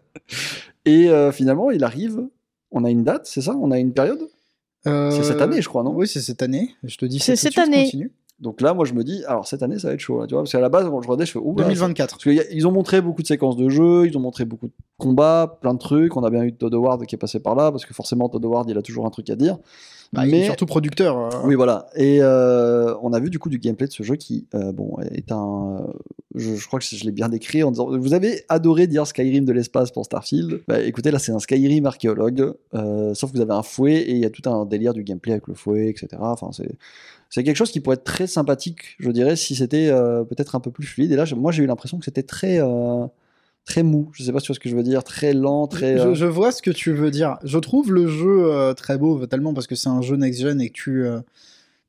Et 0.86 1.08
euh, 1.10 1.32
finalement, 1.32 1.70
il 1.70 1.84
arrive. 1.84 2.20
On 2.70 2.84
a 2.84 2.90
une 2.90 3.04
date, 3.04 3.26
c'est 3.26 3.42
ça? 3.42 3.54
On 3.60 3.70
a 3.70 3.78
une 3.78 3.92
période? 3.92 4.20
Euh, 4.86 5.10
C'est 5.10 5.24
cette 5.24 5.40
année, 5.42 5.60
je 5.60 5.68
crois, 5.68 5.82
non? 5.82 5.92
Oui, 5.94 6.08
c'est 6.08 6.20
cette 6.20 6.40
année. 6.42 6.70
Je 6.84 6.96
te 6.96 7.04
dis 7.04 7.18
C'est 7.18 7.36
cette 7.36 7.52
suite, 7.52 7.58
année. 7.66 7.84
continue. 7.84 8.12
Donc 8.40 8.62
là, 8.62 8.72
moi, 8.72 8.84
je 8.86 8.94
me 8.94 9.04
dis, 9.04 9.22
alors 9.26 9.46
cette 9.46 9.62
année, 9.62 9.78
ça 9.78 9.88
va 9.88 9.94
être 9.94 10.00
chaud, 10.00 10.20
là, 10.20 10.26
tu 10.26 10.34
vois, 10.34 10.42
parce 10.42 10.52
qu'à 10.52 10.60
la 10.60 10.70
base, 10.70 10.86
quand 10.88 11.02
je 11.02 11.06
regardais, 11.08 11.26
je 11.26 11.32
fais, 11.32 11.38
ouh, 11.38 11.54
là, 11.58 11.64
2024. 11.64 12.18
Parce 12.18 12.22
qu'ils 12.46 12.66
ont 12.66 12.72
montré 12.72 13.00
beaucoup 13.02 13.20
de 13.22 13.26
séquences 13.26 13.56
de 13.56 13.68
jeu, 13.68 14.06
ils 14.06 14.16
ont 14.16 14.20
montré 14.20 14.44
beaucoup 14.46 14.68
de 14.68 14.72
combats, 14.98 15.58
plein 15.60 15.74
de 15.74 15.78
trucs. 15.78 16.16
On 16.16 16.24
a 16.24 16.30
bien 16.30 16.42
eu 16.44 16.52
Todd 16.54 16.72
Howard 16.74 17.04
qui 17.04 17.14
est 17.14 17.18
passé 17.18 17.40
par 17.40 17.54
là, 17.54 17.70
parce 17.70 17.84
que 17.84 17.92
forcément, 17.92 18.28
Todd 18.28 18.44
Howard, 18.44 18.68
il 18.70 18.78
a 18.78 18.82
toujours 18.82 19.04
un 19.06 19.10
truc 19.10 19.28
à 19.30 19.36
dire. 19.36 19.58
Bah, 20.12 20.26
Il 20.26 20.34
est 20.34 20.44
surtout 20.46 20.66
producteur. 20.66 21.16
euh. 21.16 21.28
Oui, 21.44 21.54
voilà. 21.54 21.86
Et 21.94 22.18
euh, 22.20 22.96
on 23.00 23.12
a 23.12 23.20
vu 23.20 23.30
du 23.30 23.38
coup 23.38 23.48
du 23.48 23.58
gameplay 23.60 23.86
de 23.86 23.92
ce 23.92 24.02
jeu 24.02 24.16
qui, 24.16 24.48
euh, 24.56 24.72
bon, 24.72 24.96
est 25.12 25.30
un. 25.30 25.86
Je, 26.34 26.56
je 26.56 26.66
crois 26.66 26.80
que 26.80 26.84
je 26.84 27.04
l'ai 27.04 27.12
bien 27.12 27.28
décrit 27.28 27.62
en 27.62 27.70
disant 27.70 27.96
Vous 27.96 28.12
avez 28.12 28.42
adoré 28.48 28.88
dire 28.88 29.06
Skyrim 29.06 29.44
de 29.44 29.52
l'espace 29.52 29.92
pour 29.92 30.04
Starfield? 30.04 30.62
Bah 30.66 30.80
écoutez, 30.80 31.12
là, 31.12 31.20
c'est 31.20 31.30
un 31.30 31.38
Skyrim 31.38 31.86
archéologue, 31.86 32.54
euh, 32.74 33.14
sauf 33.14 33.30
que 33.30 33.36
vous 33.36 33.42
avez 33.42 33.52
un 33.52 33.62
fouet 33.62 33.98
et 33.98 34.12
il 34.12 34.18
y 34.18 34.24
a 34.24 34.30
tout 34.30 34.48
un 34.50 34.64
délire 34.66 34.94
du 34.94 35.04
gameplay 35.04 35.32
avec 35.32 35.46
le 35.46 35.54
fouet, 35.54 35.88
etc. 35.88 36.08
Enfin, 36.18 36.48
c'est. 36.52 36.72
C'est 37.30 37.44
quelque 37.44 37.56
chose 37.56 37.70
qui 37.70 37.80
pourrait 37.80 37.94
être 37.94 38.04
très 38.04 38.26
sympathique, 38.26 38.96
je 38.98 39.10
dirais, 39.10 39.36
si 39.36 39.54
c'était 39.54 39.88
euh, 39.88 40.24
peut-être 40.24 40.56
un 40.56 40.60
peu 40.60 40.70
plus 40.70 40.84
fluide. 40.86 41.12
Et 41.12 41.16
là, 41.16 41.24
moi, 41.36 41.52
j'ai 41.52 41.62
eu 41.62 41.66
l'impression 41.66 41.98
que 41.98 42.04
c'était 42.04 42.24
très, 42.24 42.60
euh, 42.60 43.06
très 43.64 43.82
mou. 43.84 44.10
Je 44.12 44.24
sais 44.24 44.32
pas 44.32 44.40
si 44.40 44.46
tu 44.46 44.48
vois 44.52 44.56
ce 44.56 44.60
que 44.60 44.68
je 44.68 44.74
veux 44.76 44.82
dire, 44.82 45.04
très 45.04 45.32
lent, 45.32 45.66
très. 45.68 45.96
Je, 45.96 46.08
euh, 46.08 46.14
je 46.14 46.26
vois 46.26 46.50
ce 46.50 46.60
que 46.60 46.70
tu 46.72 46.92
veux 46.92 47.10
dire. 47.12 47.38
Je 47.44 47.58
trouve 47.58 47.92
le 47.92 48.08
jeu 48.08 48.74
très 48.76 48.98
beau, 48.98 49.24
tellement 49.26 49.54
parce 49.54 49.66
que 49.68 49.76
c'est 49.76 49.88
un 49.88 50.02
jeu 50.02 50.16
next-gen 50.16 50.60
et 50.60 50.70
que 50.70 50.74
tu, 50.74 51.04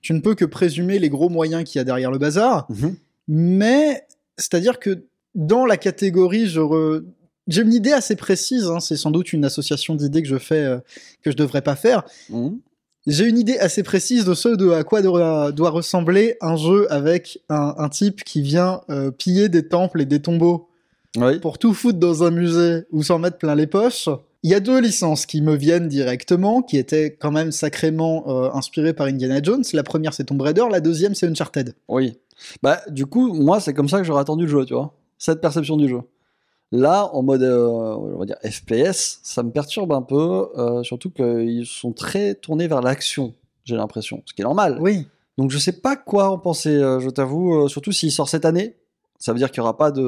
tu 0.02 0.14
ne 0.14 0.20
peux 0.20 0.36
que 0.36 0.46
présumer 0.46 1.00
les 1.00 1.10
gros 1.10 1.30
moyens 1.30 1.64
qu'il 1.64 1.80
y 1.80 1.82
a 1.82 1.84
derrière 1.86 2.12
le 2.12 2.18
bazar. 2.20 2.68
mhm. 2.70 2.96
Mais 3.28 4.04
c'est-à-dire 4.38 4.80
que 4.80 5.06
dans 5.36 5.66
la 5.66 5.78
catégorie, 5.78 6.48
je 6.48 6.60
re- 6.60 7.04
j'ai 7.48 7.62
une 7.62 7.74
idée 7.74 7.94
assez 7.94 8.16
précise. 8.16 8.66
hein, 8.68 8.80
c'est 8.80 8.98
sans 8.98 9.10
doute 9.12 9.32
une 9.34 9.46
association 9.46 9.96
d'idées 9.96 10.22
que 10.22 10.28
je 10.28 10.38
fais 10.38 10.64
euh, 10.66 10.78
que 11.24 11.32
je 11.32 11.36
devrais 11.38 11.62
pas 11.62 11.76
faire. 11.76 12.04
Mhm. 12.30 12.60
J'ai 13.08 13.26
une 13.26 13.40
idée 13.40 13.58
assez 13.58 13.82
précise 13.84 14.26
de 14.26 14.34
ce 14.36 14.50
de 14.50 14.70
à 14.72 14.84
quoi 14.84 15.02
doit, 15.02 15.52
doit 15.52 15.72
ressembler 15.72 16.38
un 16.40 16.56
jeu 16.56 16.92
avec 16.92 17.40
un, 17.50 17.74
un 17.78 17.90
type 17.90 18.24
qui 18.24 18.42
vient 18.42 18.82
euh, 18.90 19.10
piller 19.10 19.50
des 19.50 19.68
temples 19.68 20.02
et 20.02 20.06
des 20.06 20.22
tombeaux 20.22 20.68
Oui. 21.18 21.40
pour 21.40 21.58
tout 21.58 21.74
foutre 21.74 21.98
dans 21.98 22.24
un 22.24 22.30
musée 22.32 22.84
ou 22.92 23.02
s'en 23.02 23.18
mettre 23.18 23.38
plein 23.40 23.56
les 23.56 23.66
poches. 23.68 24.08
Il 24.44 24.50
y 24.52 24.54
a 24.56 24.60
deux 24.60 24.80
licences 24.80 25.26
qui 25.26 25.42
me 25.42 25.56
viennent 25.56 25.88
directement, 25.88 26.62
qui 26.62 26.78
étaient 26.78 27.16
quand 27.20 27.32
même 27.32 27.52
sacrément 27.52 28.24
euh, 28.28 28.50
inspirées 28.54 28.94
par 28.94 29.08
Indiana 29.08 29.40
Jones. 29.42 29.64
La 29.74 29.84
première, 29.84 30.14
c'est 30.14 30.24
Tomb 30.26 30.42
Raider. 30.42 30.64
La 30.72 30.80
deuxième, 30.80 31.14
c'est 31.16 31.28
Uncharted. 31.28 31.74
Oui. 31.88 32.18
Bah, 32.64 32.82
du 32.90 33.06
coup, 33.06 33.34
moi, 33.34 33.60
c'est 33.60 33.74
comme 33.74 33.88
ça 33.90 33.98
que 34.00 34.04
j'aurais 34.04 34.22
attendu 34.22 34.46
le 34.46 34.52
jeu, 34.52 34.66
tu 34.66 34.74
vois. 34.74 34.94
Cette 35.20 35.42
perception 35.42 35.78
du 35.78 35.88
jeu. 35.90 36.00
Là, 36.72 37.10
en 37.14 37.22
mode, 37.22 37.44
euh, 37.44 37.68
on 37.68 38.18
va 38.18 38.26
dire 38.26 38.38
FPS, 38.44 39.20
ça 39.24 39.44
me 39.44 39.52
perturbe 39.52 39.92
un 39.92 40.02
peu, 40.02 40.48
euh, 40.58 40.84
surtout 40.84 41.10
qu'ils 41.10 41.66
sont 41.66 41.92
très 41.92 42.34
tournés 42.36 42.68
vers 42.68 42.82
l'action, 42.82 43.34
j'ai 43.66 43.76
l'impression, 43.76 44.24
ce 44.26 44.34
qui 44.34 44.42
est 44.42 44.46
normal. 44.46 44.78
Oui. 44.80 45.06
Donc, 45.38 45.52
je 45.52 45.58
sais 45.58 45.74
pas 45.74 45.96
quoi 45.98 46.30
en 46.30 46.38
penser, 46.38 46.70
euh, 46.76 47.00
je 47.00 47.10
t'avoue, 47.10 47.68
surtout 47.68 47.92
s'il 47.92 48.12
sort 48.12 48.30
cette 48.30 48.46
année. 48.46 48.78
Ça 49.20 49.34
veut 49.34 49.38
dire 49.38 49.50
qu'il 49.52 49.58
y 49.58 49.62
aura 49.62 49.76
pas 49.78 49.92
de, 49.92 50.02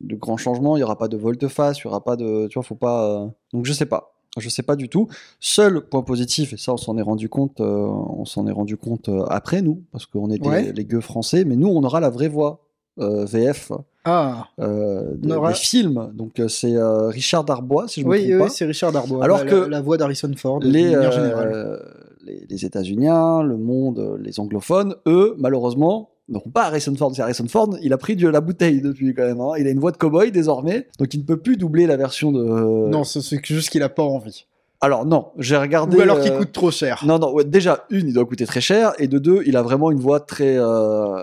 de 0.00 0.14
grands 0.14 0.36
changements, 0.36 0.76
il 0.76 0.80
y 0.80 0.82
aura 0.82 0.98
pas 0.98 1.08
de 1.08 1.16
volte-face, 1.16 1.78
il 1.80 1.84
y 1.84 1.86
aura 1.86 2.04
pas 2.04 2.16
de, 2.16 2.46
tu 2.48 2.54
vois, 2.54 2.62
faut 2.62 2.74
pas. 2.74 3.28
Donc, 3.52 3.64
je 3.64 3.72
sais 3.72 3.86
pas. 3.86 4.14
Je 4.38 4.48
sais 4.50 4.62
pas 4.62 4.76
du 4.76 4.88
tout. 4.88 5.08
Seul 5.40 5.80
point 5.88 6.02
positif, 6.02 6.52
et 6.52 6.56
ça 6.58 6.72
on 6.72 6.76
s'en 6.76 6.96
est 6.98 7.02
rendu 7.02 7.28
compte, 7.28 7.60
euh, 7.60 7.86
on 7.86 8.24
s'en 8.24 8.46
est 8.46 8.52
rendu 8.52 8.76
compte 8.76 9.08
euh, 9.08 9.24
après 9.30 9.62
nous, 9.62 9.82
parce 9.90 10.06
qu'on 10.06 10.30
était 10.30 10.46
Ouais. 10.46 10.70
les 10.72 10.84
gueux 10.84 11.00
français, 11.00 11.44
mais 11.44 11.56
nous 11.56 11.66
on 11.68 11.82
aura 11.82 11.98
la 11.98 12.10
vraie 12.10 12.28
voix 12.28 12.60
euh, 13.00 13.24
VF 13.24 13.72
Ah, 14.10 14.48
euh, 14.60 15.02
de- 15.14 15.48
des 15.48 15.54
films. 15.54 16.10
Donc 16.14 16.40
euh, 16.40 16.48
c'est 16.48 16.74
euh, 16.74 17.08
Richard 17.08 17.44
Darbois, 17.44 17.88
si 17.88 18.00
je 18.00 18.06
me 18.06 18.10
oui, 18.12 18.18
trompe 18.20 18.32
oui, 18.32 18.38
pas. 18.38 18.48
c'est 18.48 18.64
Richard 18.64 18.92
Darbois. 18.92 19.22
Alors 19.22 19.44
la, 19.44 19.50
que 19.50 19.56
la, 19.56 19.80
voix 19.82 19.96
d'Harrison 19.98 20.30
Ford, 20.36 20.60
les, 20.62 20.94
euh, 20.94 21.76
les, 22.24 22.46
les 22.48 22.64
États-Uniens, 22.64 23.42
le 23.42 23.56
monde, 23.56 24.18
les 24.22 24.40
anglophones, 24.40 24.94
eux, 25.06 25.34
malheureusement, 25.38 26.10
n'auront 26.28 26.50
pas 26.50 26.64
Harrison 26.64 26.94
Ford. 26.94 27.12
C'est 27.14 27.22
Harrison 27.22 27.46
Ford, 27.48 27.76
il 27.82 27.92
a 27.92 27.98
pris 27.98 28.16
de 28.16 28.28
la 28.28 28.40
bouteille 28.40 28.80
depuis 28.82 29.14
quand 29.14 29.24
même. 29.24 29.40
hein. 29.40 29.52
Il 29.58 29.66
a 29.66 29.70
une 29.70 29.80
voix 29.80 29.92
de 29.92 29.96
cowboy 29.98 30.30
désormais, 30.32 30.86
donc 30.98 31.12
il 31.14 31.20
ne 31.20 31.24
peut 31.24 31.38
plus 31.38 31.56
doubler 31.56 31.86
la 31.86 31.96
version 31.96 32.32
de. 32.32 32.42
Non, 32.88 33.04
c'est 33.04 33.20
c'est 33.20 33.44
juste 33.44 33.70
qu'il 33.70 33.82
a 33.82 33.88
pas 33.90 34.02
envie. 34.02 34.46
Alors 34.80 35.04
non, 35.04 35.28
j'ai 35.38 35.56
regardé. 35.56 35.96
Ou 35.96 36.00
alors 36.02 36.20
qu'il 36.20 36.30
euh, 36.30 36.38
coûte 36.38 36.52
trop 36.52 36.70
cher. 36.70 37.02
Non, 37.04 37.18
non, 37.18 37.32
ouais, 37.32 37.42
déjà, 37.44 37.84
une, 37.90 38.06
il 38.08 38.14
doit 38.14 38.24
coûter 38.24 38.46
très 38.46 38.60
cher, 38.60 38.92
et 38.98 39.08
de 39.08 39.18
deux, 39.18 39.42
il 39.44 39.56
a 39.56 39.62
vraiment 39.62 39.90
une 39.90 39.98
voix 39.98 40.20
très 40.20 40.56
euh, 40.56 41.20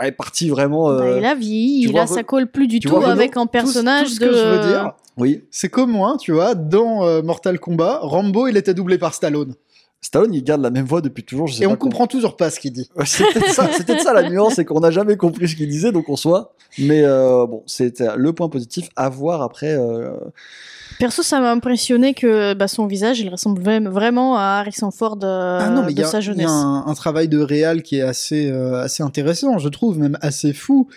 répartie 0.00 0.48
vraiment. 0.50 0.90
euh, 0.90 0.98
Bah, 0.98 1.18
il 1.18 1.24
a 1.24 1.34
vieilli, 1.36 1.82
tu 1.82 1.88
il 1.88 1.92
vois, 1.92 2.02
a, 2.02 2.06
ça 2.08 2.24
colle 2.24 2.48
plus 2.48 2.66
du 2.66 2.80
tu 2.80 2.88
tout 2.88 2.96
vois, 2.96 3.08
avec 3.10 3.36
un 3.36 3.46
personnage 3.46 4.08
tout 4.08 4.14
ce 4.14 4.20
que 4.20 4.24
de. 4.24 4.32
je 4.32 4.44
veux 4.44 4.68
dire, 4.68 4.92
Oui, 5.16 5.44
c'est 5.52 5.68
qu'au 5.68 5.86
moins, 5.86 6.16
tu 6.16 6.32
vois, 6.32 6.56
dans 6.56 7.04
euh, 7.06 7.22
Mortal 7.22 7.60
Kombat, 7.60 8.00
Rambo, 8.02 8.48
il 8.48 8.56
était 8.56 8.74
doublé 8.74 8.98
par 8.98 9.14
Stallone. 9.14 9.54
Stallone, 10.00 10.34
il 10.34 10.42
garde 10.42 10.62
la 10.62 10.70
même 10.70 10.84
voix 10.84 11.00
depuis 11.00 11.22
toujours. 11.24 11.46
Je 11.46 11.54
sais 11.54 11.62
Et 11.62 11.66
pas 11.66 11.72
on 11.72 11.76
comprend 11.76 12.06
toujours 12.08 12.36
pas 12.36 12.50
ce 12.50 12.58
qu'il 12.58 12.72
dit. 12.72 12.88
C'est 13.04 13.24
peut-être 13.32 13.50
ça, 13.52 13.68
ça 14.02 14.12
la 14.12 14.28
nuance, 14.28 14.54
c'est 14.54 14.64
qu'on 14.64 14.80
n'a 14.80 14.90
jamais 14.90 15.16
compris 15.16 15.48
ce 15.48 15.54
qu'il 15.54 15.68
disait, 15.68 15.92
donc 15.92 16.08
on 16.08 16.16
soit. 16.16 16.54
Mais 16.78 17.02
euh, 17.04 17.46
bon, 17.46 17.62
c'était 17.66 18.08
le 18.16 18.32
point 18.32 18.48
positif 18.48 18.88
à 18.96 19.08
voir 19.08 19.42
après. 19.42 19.76
Perso, 20.98 21.22
ça 21.22 21.40
m'a 21.40 21.50
impressionné 21.52 22.14
que 22.14 22.54
bah, 22.54 22.68
son 22.68 22.86
visage, 22.86 23.20
il 23.20 23.28
ressemble 23.28 23.60
vra- 23.62 23.86
vraiment 23.88 24.36
à 24.36 24.60
Harrison 24.60 24.90
Ford 24.90 25.18
euh, 25.22 25.58
ah 25.62 25.68
non, 25.70 25.82
mais 25.84 25.92
de 25.92 26.00
y 26.00 26.02
a, 26.02 26.06
sa 26.06 26.20
il 26.20 26.24
y 26.24 26.28
a 26.28 26.32
jeunesse. 26.32 26.50
un, 26.50 26.84
un 26.86 26.94
travail 26.94 27.28
de 27.28 27.38
réal 27.38 27.82
qui 27.82 27.96
est 27.98 28.02
assez, 28.02 28.50
euh, 28.50 28.82
assez 28.82 29.02
intéressant, 29.02 29.58
je 29.58 29.68
trouve, 29.68 29.98
même 29.98 30.16
assez 30.22 30.52
fou. 30.52 30.88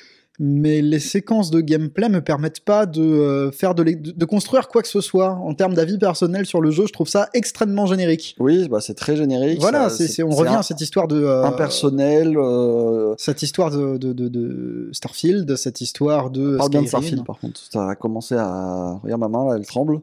Mais 0.42 0.82
les 0.82 1.00
séquences 1.00 1.52
de 1.52 1.60
gameplay 1.60 2.08
me 2.08 2.22
permettent 2.22 2.62
pas 2.62 2.86
de 2.86 3.02
euh, 3.02 3.52
faire 3.52 3.76
de, 3.76 3.84
construire 4.26 4.70
quoi 4.70 4.82
que 4.82 4.88
ce 4.88 5.02
soit 5.02 5.32
en 5.32 5.54
termes 5.54 5.74
d'avis 5.74 5.98
personnel 5.98 6.46
sur 6.46 6.62
le 6.62 6.72
jeu. 6.72 6.86
Je 6.88 6.94
trouve 6.94 7.10
ça 7.10 7.28
extrêmement 7.34 7.86
générique. 7.86 8.36
Oui, 8.40 8.70
bah, 8.70 8.80
c'est 8.80 8.94
très 8.94 9.18
générique. 9.18 9.60
Voilà, 9.60 9.90
ça- 9.90 9.98
c'est, 9.98 10.08
c'est- 10.08 10.24
on 10.24 10.30
revient 10.30 10.56
un- 10.56 10.60
à 10.60 10.64
cette 10.64 10.80
histoire 10.80 11.08
de 11.10 11.22
euh, 11.22 11.44
impersonnel. 11.44 12.38
euh, 12.38 13.14
cette 13.18 13.42
histoire 13.44 13.70
de, 13.72 13.98
de, 13.98 14.14
de, 14.14 14.28
de 14.30 14.90
Starfield, 14.94 15.56
cette 15.58 15.82
histoire 15.82 16.30
de 16.30 16.56
Parle 16.58 16.70
bien 16.70 16.82
de. 16.84 16.88
Starfield 16.88 17.26
par 17.26 17.38
contre. 17.40 17.60
Ça 17.72 17.90
a 17.90 17.96
commencé 17.96 18.36
à. 18.36 19.00
Regarde 19.04 19.20
ma 19.20 19.28
main 19.28 19.46
là, 19.50 19.56
elle 19.58 19.66
tremble. 19.66 20.00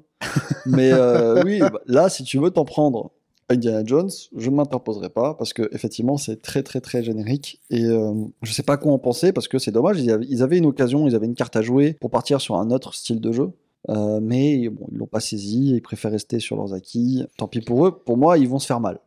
Mais 0.67 0.91
euh, 0.93 1.43
oui, 1.45 1.61
bah, 1.61 1.73
là, 1.87 2.09
si 2.11 2.25
tu 2.25 2.39
veux 2.39 2.51
t'en 2.51 2.65
prendre 2.65 3.11
Indiana 3.49 3.83
Jones, 3.85 4.11
je 4.37 4.51
ne 4.51 4.57
m'interposerai 4.57 5.09
pas 5.09 5.35
parce 5.35 5.53
que 5.53 5.69
effectivement, 5.73 6.17
c'est 6.17 6.43
très 6.43 6.63
très 6.63 6.81
très 6.81 7.03
générique 7.05 7.61
et 7.71 7.85
euh, 7.85 8.13
je 8.43 8.53
sais 8.53 8.65
pas 8.65 8.77
quoi 8.77 8.93
en 8.93 8.99
penser 8.99 9.33
parce 9.33 9.47
que 9.47 9.59
c'est 9.59 9.71
dommage. 9.71 10.01
Ils 10.01 10.43
avaient, 10.43 10.59
une 10.59 10.67
occasion, 10.67 11.07
ils 11.07 11.15
avaient 11.15 11.27
une 11.27 11.35
carte 11.37 11.55
à 11.57 11.63
jouer 11.63 11.93
pour 12.01 12.11
partir 12.11 12.41
sur 12.41 12.57
un 12.57 12.71
autre 12.71 12.93
style 12.95 13.21
de 13.21 13.31
jeu. 13.33 13.51
Euh, 13.89 14.19
mais 14.21 14.69
bon, 14.69 14.89
ils 14.91 14.99
l'ont 14.99 15.07
pas 15.07 15.21
saisi, 15.21 15.71
ils 15.77 15.81
préfèrent 15.81 16.11
rester 16.11 16.41
sur 16.41 16.57
leurs 16.57 16.75
acquis. 16.75 17.25
Tant 17.39 17.47
pis 17.47 17.61
pour 17.61 17.87
eux. 17.87 17.97
Pour 17.97 18.17
moi, 18.17 18.37
ils 18.37 18.49
vont 18.49 18.59
se 18.59 18.67
faire 18.67 18.81
mal. 18.81 18.99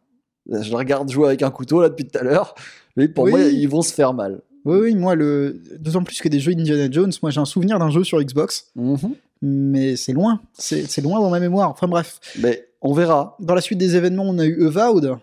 Je 0.50 0.70
les 0.70 0.76
regarde 0.76 1.12
jouer 1.12 1.28
avec 1.28 1.42
un 1.44 1.52
couteau 1.52 1.82
là 1.82 1.90
depuis 1.90 2.08
tout 2.08 2.18
à 2.18 2.24
l'heure. 2.24 2.56
Mais 2.96 3.10
pour 3.10 3.26
Oui. 3.26 3.32
moi, 3.32 3.42
ils 3.42 3.68
vont 3.68 3.82
se 3.82 3.94
faire 3.94 4.14
mal. 4.14 4.42
Oui, 4.66 4.78
oui, 4.80 4.96
moi, 4.96 5.16
le... 5.16 5.62
d'autant 5.80 6.04
plus 6.04 6.22
que 6.22 6.30
des 6.30 6.40
jeux 6.40 6.54
Indiana 6.54 6.88
Jones, 6.90 7.12
moi 7.22 7.30
j'ai 7.32 7.40
un 7.42 7.46
souvenir 7.46 7.78
d'un 7.78 7.90
jeu 7.90 8.04
sur 8.06 8.22
Xbox, 8.22 8.72
Mhm. 8.76 9.16
mais 9.42 9.96
c'est 9.96 10.12
loin, 10.14 10.42
c'est 10.54 10.86
c'est 10.90 11.02
loin 11.02 11.20
dans 11.22 11.30
ma 11.30 11.40
mémoire. 11.40 11.70
Enfin 11.72 11.88
bref, 11.88 12.20
Mais 12.42 12.66
on 12.82 12.93
verra. 12.93 13.36
dans 13.39 13.53
la 13.55 13.61
suite 13.61 13.77
des 13.80 13.95
événements, 13.95 14.23
on 14.27 14.38
a 14.39 14.45
eu 14.45 14.67
Avowed, 14.67 15.17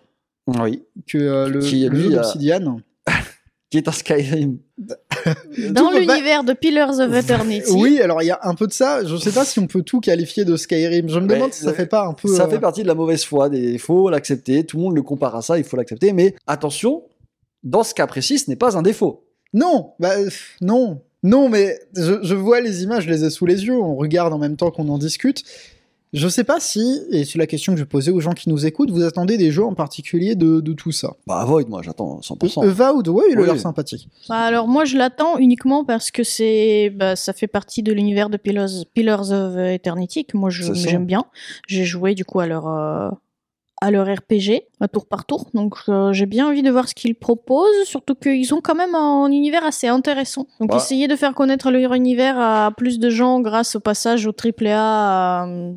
Oui. 0.46 0.82
que 1.06 1.18
euh, 1.18 1.48
le, 1.48 1.60
Qui, 1.60 1.84
le 1.84 1.88
lui, 1.90 2.02
jeu 2.04 2.10
d'Obsidian. 2.10 2.80
Qui 3.70 3.78
est 3.78 3.88
un 3.88 3.92
Skyrim. 3.92 4.58
Dans 5.70 5.90
l'univers 5.90 6.44
de 6.44 6.52
Pillars 6.52 7.00
of 7.00 7.12
Eternity. 7.12 7.72
Oui, 7.72 8.00
alors 8.00 8.22
il 8.22 8.26
y 8.26 8.30
a 8.30 8.38
un 8.44 8.54
peu 8.54 8.66
de 8.68 8.72
ça. 8.72 9.04
Je 9.04 9.16
sais 9.16 9.32
pas 9.32 9.44
si 9.44 9.58
on 9.58 9.66
peut 9.66 9.82
tout 9.82 9.98
qualifier 10.00 10.44
de 10.44 10.56
Skyrim. 10.56 11.08
Je 11.08 11.18
me 11.18 11.26
Mais, 11.26 11.34
demande 11.34 11.52
si 11.52 11.64
ça 11.64 11.70
euh, 11.70 11.74
fait 11.74 11.86
pas 11.86 12.06
un 12.06 12.12
peu. 12.12 12.28
Ça 12.28 12.44
euh, 12.44 12.48
fait 12.48 12.60
partie 12.60 12.82
de 12.82 12.86
la 12.86 12.94
mauvaise 12.94 13.24
foi. 13.24 13.48
des- 13.48 13.72
Il 13.72 13.78
faut 13.80 14.08
l'accepter. 14.08 14.64
Tout 14.64 14.76
le 14.76 14.84
monde 14.84 14.94
le 14.94 15.02
compare 15.02 15.34
à 15.34 15.42
ça. 15.42 15.58
Il 15.58 15.64
faut 15.64 15.76
l'accepter. 15.76 16.12
Mais 16.12 16.36
attention, 16.46 17.02
dans 17.64 17.82
ce 17.82 17.92
cas 17.92 18.06
précis, 18.06 18.38
ce 18.38 18.48
n'est 18.48 18.56
pas 18.56 18.76
un 18.78 18.82
défaut. 18.82 19.24
Non, 19.52 19.94
bah 19.98 20.14
non, 20.60 21.00
non, 21.24 21.48
mais 21.48 21.76
je, 21.96 22.22
je 22.22 22.34
vois 22.36 22.60
les 22.60 22.82
images, 22.84 23.04
je 23.04 23.10
les 23.10 23.24
ai 23.24 23.30
sous 23.30 23.46
les 23.46 23.64
yeux. 23.64 23.76
On 23.80 23.96
regarde 23.96 24.32
en 24.32 24.38
même 24.38 24.56
temps 24.56 24.70
qu'on 24.70 24.88
en 24.90 24.98
discute. 24.98 25.42
Je 26.12 26.28
sais 26.28 26.44
pas 26.44 26.60
si, 26.60 27.02
et 27.10 27.24
c'est 27.24 27.38
la 27.38 27.46
question 27.46 27.74
que 27.74 27.78
je 27.78 27.84
posais 27.84 28.10
aux 28.10 28.20
gens 28.20 28.32
qui 28.32 28.48
nous 28.48 28.64
écoutent, 28.64 28.90
vous 28.90 29.02
attendez 29.02 29.36
des 29.36 29.50
jeux 29.50 29.64
en 29.64 29.74
particulier 29.74 30.34
de, 30.34 30.60
de 30.60 30.72
tout 30.72 30.92
ça. 30.92 31.14
Bah, 31.26 31.44
Void, 31.44 31.64
moi, 31.68 31.82
j'attends 31.82 32.20
100%. 32.20 32.64
Avowed, 32.66 33.08
ouais, 33.08 33.24
il 33.30 33.36
a 33.36 33.40
Oui. 33.40 33.46
l'air 33.46 33.58
sympathique. 33.58 34.08
Bah, 34.28 34.36
alors 34.36 34.68
moi 34.68 34.84
je 34.84 34.96
l'attends 34.96 35.36
uniquement 35.38 35.84
parce 35.84 36.10
que 36.10 36.22
c'est 36.24 36.90
bah, 36.94 37.16
ça 37.16 37.32
fait 37.32 37.48
partie 37.48 37.82
de 37.82 37.92
l'univers 37.92 38.30
de 38.30 38.36
Pillars, 38.36 38.68
Pillars 38.94 39.30
of 39.32 39.56
Eternity 39.58 40.24
que 40.24 40.36
moi 40.36 40.48
j'aime 40.50 41.06
bien. 41.06 41.24
J'ai 41.66 41.84
joué 41.84 42.14
du 42.14 42.24
coup 42.24 42.40
à 42.40 42.46
leur 42.46 42.66
euh, 42.68 43.10
à 43.82 43.90
leur 43.90 44.06
RPG 44.06 44.62
à 44.80 44.88
tour 44.88 45.06
par 45.06 45.26
tour 45.26 45.50
donc 45.52 45.76
euh, 45.88 46.12
j'ai 46.12 46.24
bien 46.26 46.48
envie 46.48 46.62
de 46.62 46.70
voir 46.70 46.88
ce 46.88 46.94
qu'ils 46.94 47.14
proposent 47.14 47.84
surtout 47.84 48.14
qu'ils 48.14 48.54
ont 48.54 48.60
quand 48.62 48.74
même 48.74 48.94
un 48.94 49.30
univers 49.30 49.64
assez 49.64 49.86
intéressant. 49.88 50.46
Donc 50.60 50.70
Bah. 50.70 50.76
essayer 50.76 51.08
de 51.08 51.16
faire 51.16 51.34
connaître 51.34 51.70
leur 51.70 51.92
univers 51.92 52.38
à 52.38 52.70
plus 52.76 52.98
de 52.98 53.10
gens 53.10 53.40
grâce 53.40 53.76
au 53.76 53.80
passage 53.80 54.26
au 54.26 54.32
AAA 54.32 55.46
euh, 55.46 55.72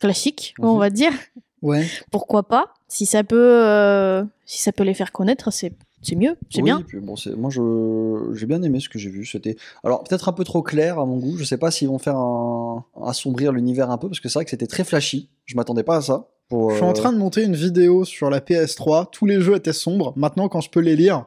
classique 0.00 0.54
on 0.58 0.74
Mhm. 0.74 0.78
va 0.78 0.90
dire 0.90 1.12
Ouais. 1.60 1.86
pourquoi 2.12 2.44
pas? 2.44 2.72
Si 2.86 3.04
ça 3.04 3.24
peut 3.24 3.36
euh, 3.64 4.22
si 4.46 4.60
ça 4.62 4.72
peut 4.72 4.84
les 4.84 4.94
faire 4.94 5.12
connaître 5.12 5.52
c'est 5.52 5.72
c'est 6.00 6.14
mieux 6.14 6.36
c'est 6.48 6.58
Oui, 6.62 6.66
bien. 6.66 6.80
puis 6.86 7.00
bon, 7.00 7.16
c'est- 7.16 7.34
moi, 7.34 7.50
je 7.50 8.30
j'ai 8.34 8.46
bien 8.46 8.62
aimé 8.62 8.78
ce 8.78 8.88
que 8.88 9.00
j'ai 9.00 9.10
vu. 9.10 9.26
C'était 9.26 9.56
alors 9.82 10.04
peut-être 10.04 10.28
un 10.28 10.32
peu 10.32 10.44
trop 10.44 10.62
clair 10.62 11.00
à 11.00 11.04
mon 11.04 11.16
goût. 11.16 11.36
Je 11.36 11.42
sais 11.42 11.58
pas 11.58 11.72
s'ils 11.72 11.88
vont 11.88 11.98
faire 11.98 12.16
un... 12.16 12.84
assombrir 13.04 13.50
l'univers 13.50 13.90
un 13.90 13.98
peu 13.98 14.08
parce 14.08 14.20
que 14.20 14.28
c'est 14.28 14.38
vrai 14.38 14.44
que 14.44 14.50
c'était 14.52 14.68
très 14.68 14.84
flashy. 14.84 15.28
Je 15.44 15.56
m'attendais 15.56 15.82
pas 15.82 15.96
à 15.96 16.00
ça. 16.00 16.28
Pour, 16.48 16.70
Je 16.70 16.76
suis 16.76 16.84
en 16.84 16.90
euh, 16.90 16.92
train 16.94 17.12
de 17.12 17.18
monter 17.18 17.44
une 17.44 17.56
vidéo 17.56 18.04
sur 18.04 18.30
la 18.30 18.40
PS3. 18.40 19.10
Tous 19.10 19.26
les 19.26 19.40
jeux 19.40 19.56
étaient 19.56 19.72
sombres. 19.72 20.12
Maintenant, 20.16 20.48
quand 20.48 20.60
je 20.60 20.70
peux 20.70 20.80
les 20.80 20.96
lire, 20.96 21.26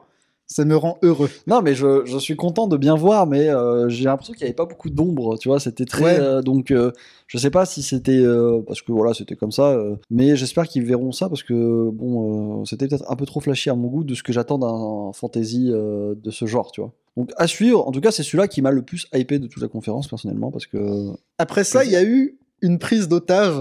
ça 0.52 0.64
me 0.64 0.76
rend 0.76 0.98
heureux. 1.02 1.30
Non, 1.46 1.62
mais 1.62 1.74
je, 1.74 2.04
je 2.04 2.18
suis 2.18 2.36
content 2.36 2.66
de 2.66 2.76
bien 2.76 2.94
voir, 2.94 3.26
mais 3.26 3.48
euh, 3.48 3.88
j'ai 3.88 4.04
l'impression 4.04 4.34
qu'il 4.34 4.42
n'y 4.42 4.48
avait 4.48 4.54
pas 4.54 4.66
beaucoup 4.66 4.90
d'ombre, 4.90 5.38
tu 5.38 5.48
vois, 5.48 5.58
c'était 5.58 5.84
très... 5.84 6.02
Ouais. 6.04 6.20
euh, 6.20 6.42
donc, 6.42 6.70
euh, 6.70 6.92
je 7.26 7.38
sais 7.38 7.50
pas 7.50 7.64
si 7.64 7.82
c'était... 7.82 8.20
euh, 8.20 8.60
parce 8.66 8.82
que 8.82 8.92
voilà, 8.92 9.14
c'était 9.14 9.34
comme 9.34 9.52
ça, 9.52 9.76
mais 10.10 10.36
j'espère 10.36 10.68
qu'ils 10.68 10.84
verront 10.84 11.12
ça, 11.12 11.28
parce 11.28 11.42
que, 11.42 11.90
bon, 11.90 12.64
c'était 12.64 12.86
peut-être 12.86 13.10
un 13.10 13.16
peu 13.16 13.26
trop 13.26 13.40
flashy 13.40 13.70
à 13.70 13.74
mon 13.74 13.88
goût 13.88 14.04
de 14.04 14.14
ce 14.14 14.22
que 14.22 14.32
j'attends 14.32 14.58
d'un 14.58 15.12
fantasy 15.12 15.70
de 15.70 16.30
ce 16.30 16.46
genre, 16.46 16.70
tu 16.70 16.82
vois. 16.82 16.92
Donc, 17.16 17.30
à 17.36 17.46
suivre, 17.46 17.86
en 17.86 17.92
tout 17.92 18.00
cas, 18.00 18.10
c'est 18.10 18.22
celui-là 18.22 18.48
qui 18.48 18.62
m'a 18.62 18.70
le 18.70 18.82
plus 18.82 19.06
hypé 19.14 19.38
de 19.38 19.46
toute 19.46 19.62
la 19.62 19.68
conférence, 19.68 20.08
personnellement, 20.08 20.50
parce 20.50 20.66
que... 20.66 21.12
Après 21.38 21.64
ça, 21.64 21.84
il 21.84 21.90
y 21.90 21.96
a 21.96 22.04
eu 22.04 22.38
une 22.60 22.78
prise 22.78 23.08
d'otage. 23.08 23.56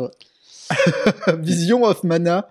Vision 1.40 1.84
of 1.86 2.04
Mana. 2.04 2.50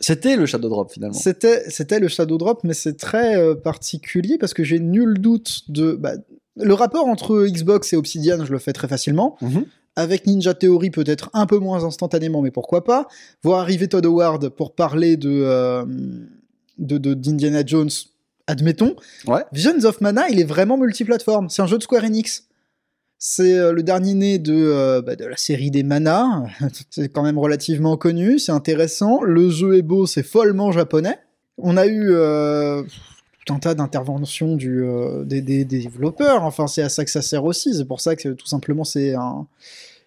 C'était 0.00 0.36
le 0.36 0.44
Shadow 0.46 0.68
Drop, 0.68 0.90
finalement. 0.92 1.16
C'était, 1.16 1.70
c'était 1.70 2.00
le 2.00 2.08
Shadow 2.08 2.36
Drop, 2.36 2.60
mais 2.64 2.74
c'est 2.74 2.96
très 2.96 3.36
euh, 3.36 3.54
particulier 3.54 4.38
parce 4.38 4.52
que 4.52 4.64
j'ai 4.64 4.80
nul 4.80 5.18
doute 5.20 5.62
de. 5.70 5.92
bah, 5.92 6.14
le 6.56 6.74
rapport 6.74 7.06
entre 7.06 7.46
Xbox 7.46 7.92
et 7.92 7.96
Obsidian, 7.96 8.44
je 8.44 8.52
le 8.52 8.58
fais 8.58 8.72
très 8.72 8.88
facilement. 8.88 9.36
Mhm. 9.40 9.64
Avec 9.96 10.26
Ninja 10.26 10.54
Theory, 10.54 10.90
peut-être 10.90 11.30
un 11.32 11.46
peu 11.46 11.58
moins 11.58 11.84
instantanément, 11.84 12.42
mais 12.42 12.50
pourquoi 12.50 12.82
pas. 12.82 13.06
Voir 13.44 13.60
arriver 13.60 13.86
Todd 13.88 14.04
Howard 14.04 14.48
pour 14.48 14.74
parler 14.74 15.16
de, 15.16 15.30
euh, 15.30 15.84
de, 16.78 16.98
de- 16.98 17.14
d'Indiana 17.14 17.62
Jones, 17.64 17.90
admettons. 18.48 18.96
Ouais. 19.28 19.44
Visions 19.52 19.78
of 19.84 20.00
Mana, 20.00 20.28
il 20.28 20.40
est 20.40 20.44
vraiment 20.44 20.76
multiplateforme. 20.76 21.48
C'est 21.48 21.62
un 21.62 21.66
jeu 21.66 21.78
de 21.78 21.82
Square 21.84 22.02
Enix. 22.04 22.44
C'est 23.18 23.58
euh, 23.58 23.72
le 23.72 23.82
dernier 23.82 24.14
né 24.14 24.38
de, 24.38 24.52
euh, 24.54 25.02
bah, 25.02 25.16
de 25.16 25.24
la 25.24 25.36
série 25.36 25.70
des 25.70 25.82
Mana. 25.82 26.44
c'est 26.90 27.08
quand 27.08 27.22
même 27.22 27.38
relativement 27.38 27.96
connu, 27.96 28.38
c'est 28.38 28.52
intéressant. 28.52 29.22
Le 29.22 29.48
jeu 29.48 29.76
est 29.76 29.82
beau, 29.82 30.06
c'est 30.06 30.22
follement 30.22 30.72
japonais. 30.72 31.18
On 31.56 31.76
a 31.76 31.86
eu 31.86 32.10
euh, 32.10 32.82
tout 33.46 33.54
un 33.54 33.58
tas 33.58 33.74
d'interventions 33.74 34.56
des, 34.56 35.64
développeurs. 35.64 36.42
Enfin, 36.42 36.66
c'est 36.66 36.82
à 36.82 36.88
ça 36.88 37.04
que 37.04 37.10
ça 37.10 37.22
sert 37.22 37.44
aussi. 37.44 37.74
C'est 37.74 37.86
pour 37.86 38.00
ça 38.00 38.16
que 38.16 38.30
tout 38.30 38.46
simplement 38.46 38.84
c'est 38.84 39.14
un. 39.14 39.46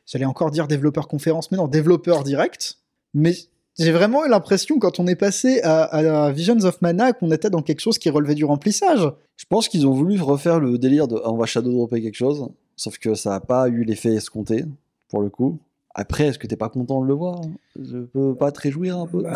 J'allais 0.05 0.25
encore 0.25 0.51
dire 0.51 0.67
développeur 0.67 1.07
conférence, 1.07 1.51
mais 1.51 1.57
non, 1.57 1.67
développeur 1.67 2.23
direct. 2.23 2.77
Mais 3.13 3.33
j'ai 3.79 3.91
vraiment 3.91 4.25
eu 4.25 4.29
l'impression, 4.29 4.79
quand 4.79 4.99
on 4.99 5.07
est 5.07 5.15
passé 5.15 5.61
à, 5.61 6.31
Visions 6.31 6.59
of 6.63 6.81
Mana, 6.81 7.13
qu'on 7.13 7.31
était 7.31 7.49
dans 7.49 7.61
quelque 7.61 7.81
chose 7.81 7.97
qui 7.97 8.09
relevait 8.09 8.35
du 8.35 8.45
remplissage. 8.45 9.07
Je 9.35 9.45
pense 9.49 9.67
qu'ils 9.67 9.85
ont 9.85 9.91
voulu 9.91 10.19
refaire 10.19 10.59
le 10.59 10.77
délire 10.77 11.07
de 11.07 11.19
on 11.23 11.37
va 11.37 11.45
shadow 11.45 11.71
dropper 11.71 12.01
quelque 12.01 12.15
chose, 12.15 12.47
sauf 12.77 12.97
que 12.97 13.13
ça 13.15 13.31
n'a 13.31 13.39
pas 13.41 13.67
eu 13.67 13.83
l'effet 13.83 14.13
escompté, 14.13 14.63
pour 15.09 15.21
le 15.21 15.29
coup. 15.29 15.59
Après, 15.93 16.27
est-ce 16.27 16.39
que 16.39 16.47
t'es 16.47 16.55
pas 16.55 16.69
content 16.69 17.01
de 17.01 17.07
le 17.07 17.13
voir? 17.13 17.41
Je 17.75 17.97
peux 17.97 18.33
pas 18.35 18.51
te 18.53 18.61
réjouir 18.61 18.97
un 18.99 19.07
peu 19.07 19.23
Bah, 19.23 19.33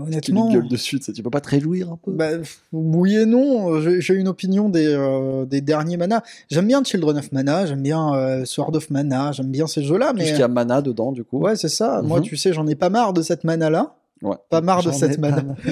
honnêtement. 0.00 0.52
gueule 0.52 0.68
dessus, 0.68 0.98
tu 1.00 1.06
sais, 1.06 1.12
tu 1.12 1.22
peux 1.24 1.30
pas 1.30 1.40
te 1.40 1.48
réjouir 1.48 1.90
un 1.90 1.96
peu 2.00 2.12
Bah, 2.12 2.28
oui 2.72 3.16
et 3.16 3.26
non, 3.26 3.80
j'ai 3.80 4.14
une 4.14 4.28
opinion 4.28 4.68
des, 4.68 4.86
euh, 4.86 5.44
des 5.44 5.60
derniers 5.60 5.96
Mana. 5.96 6.22
J'aime 6.48 6.68
bien 6.68 6.84
Children 6.84 7.18
of 7.18 7.32
Mana, 7.32 7.66
j'aime 7.66 7.82
bien 7.82 8.14
euh, 8.14 8.44
Sword 8.44 8.76
of 8.76 8.90
Mana, 8.90 9.32
j'aime 9.32 9.50
bien 9.50 9.66
ces 9.66 9.82
jeux-là, 9.82 10.10
Tout 10.10 10.18
mais. 10.18 10.26
ce 10.26 10.30
qu'il 10.30 10.40
y 10.40 10.44
a 10.44 10.48
mana 10.48 10.80
dedans, 10.82 11.10
du 11.10 11.24
coup. 11.24 11.40
Ouais, 11.40 11.56
c'est 11.56 11.68
ça. 11.68 12.00
Moi, 12.02 12.18
Mhm. 12.20 12.24
tu 12.26 12.36
sais, 12.36 12.52
j'en 12.52 12.66
ai 12.68 12.76
pas 12.76 12.88
marre 12.88 13.12
de 13.12 13.22
cette 13.22 13.42
mana-là. 13.42 13.96
Ouais. 14.22 14.36
Pas 14.50 14.60
marre 14.60 14.84
de 14.84 14.92
cette 14.92 15.20
pas 15.20 15.30
mana. 15.30 15.54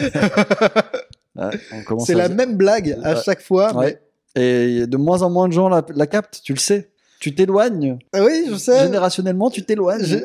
Ouais, 1.35 1.49
C'est 2.05 2.15
la 2.15 2.29
même 2.29 2.57
blague 2.59 2.99
à 3.03 3.17
chaque 3.17 3.41
fois. 3.41 3.75
Ouais. 3.75 3.99
Et 4.37 4.87
de 4.87 4.97
moins 4.97 5.23
en 5.23 5.31
moins 5.31 5.49
de 5.49 5.53
gens 5.53 5.69
la, 5.69 5.85
la 5.95 6.07
captent, 6.07 6.41
tu 6.43 6.53
le 6.55 6.59
sais. 6.59 6.89
Tu 7.21 7.35
t'éloignes. 7.37 7.99
Ah 8.13 8.25
Oui, 8.25 8.47
je 8.51 8.57
sais. 8.57 8.81
Générationnellement, 8.83 9.49
tu 9.49 9.63
t'éloignes. 9.63 10.03
Je- 10.05 10.17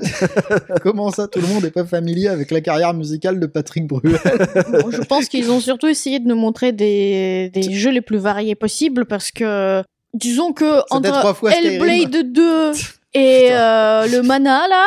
Comment 0.82 1.12
ça, 1.12 1.28
tout 1.28 1.40
le 1.40 1.48
monde 1.48 1.64
n'est 1.64 1.70
pas 1.72 1.86
familier 1.86 2.28
avec 2.28 2.50
la 2.50 2.60
carrière 2.62 2.94
musicale 2.96 3.40
de 3.40 3.46
Patrick 3.46 3.86
Bruel 3.86 4.18
Bon, 4.72 4.90
je 4.90 5.02
pense 5.04 5.28
qu'ils 5.28 5.52
ont 5.52 5.60
surtout 5.60 5.86
essayé 5.88 6.20
de 6.20 6.28
nous 6.28 6.36
montrer 6.36 6.72
des, 6.72 7.52
des 7.54 7.72
jeux 7.74 7.92
les 7.92 8.02
plus 8.02 8.18
variés 8.18 8.56
possibles 8.56 9.06
parce 9.06 9.30
que, 9.32 9.84
disons 10.16 10.54
que 10.54 10.80
entre. 10.90 11.36
Hellblade 11.54 12.32
2 12.32 12.72
et 13.14 13.50
euh, 13.52 14.08
le 14.08 14.22
Mana, 14.24 14.68
là, 14.68 14.86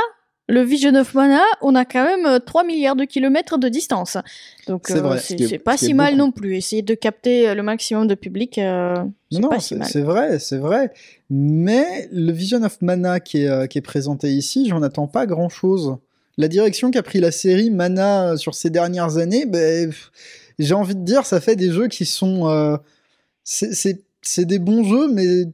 le 0.50 0.62
Vision 0.62 0.94
of 0.94 1.14
Mana, 1.14 1.40
on 1.62 1.74
a 1.74 1.84
quand 1.84 2.04
même 2.04 2.26
euh, 2.26 2.38
3 2.38 2.64
milliards 2.64 2.96
de 2.96 3.04
kilomètres 3.04 3.56
de 3.58 3.68
distance. 3.68 4.16
Donc, 4.66 4.88
C'est 4.88 4.98
euh, 4.98 5.58
pas 5.64 5.76
ce 5.76 5.86
si 5.86 5.94
mal 5.94 6.14
beaucoup. 6.14 6.26
non 6.26 6.32
plus. 6.32 6.56
Essayer 6.56 6.82
de 6.82 6.94
capter 6.94 7.48
euh, 7.48 7.54
le 7.54 7.62
maximum 7.62 8.06
de 8.06 8.14
public, 8.14 8.58
euh, 8.58 8.94
c'est 9.30 9.40
pas 9.40 9.60
si 9.60 9.68
c'est 9.68 9.76
mal. 9.76 9.88
c'est 9.88 10.00
vrai, 10.02 10.38
c'est 10.38 10.58
vrai. 10.58 10.92
Mais 11.30 12.08
le 12.12 12.32
Vision 12.32 12.62
of 12.62 12.82
Mana 12.82 13.20
qui 13.20 13.42
est, 13.44 13.48
euh, 13.48 13.66
qui 13.66 13.78
est 13.78 13.82
présenté 13.82 14.30
ici, 14.32 14.66
j'en 14.68 14.82
attends 14.82 15.06
pas 15.06 15.26
grand-chose. 15.26 15.96
La 16.36 16.48
direction 16.48 16.90
qu'a 16.90 17.02
pris 17.02 17.20
la 17.20 17.30
série 17.32 17.70
Mana 17.70 18.32
euh, 18.32 18.36
sur 18.36 18.54
ces 18.54 18.70
dernières 18.70 19.16
années, 19.18 19.46
ben, 19.46 19.92
j'ai 20.58 20.74
envie 20.74 20.94
de 20.94 21.04
dire, 21.04 21.26
ça 21.26 21.40
fait 21.40 21.56
des 21.56 21.70
jeux 21.70 21.88
qui 21.88 22.04
sont... 22.06 22.48
euh, 22.48 22.76
c'est- 23.44 23.98
des 24.44 24.58
bons 24.58 24.84
jeux, 24.84 25.08
mais 25.12 25.44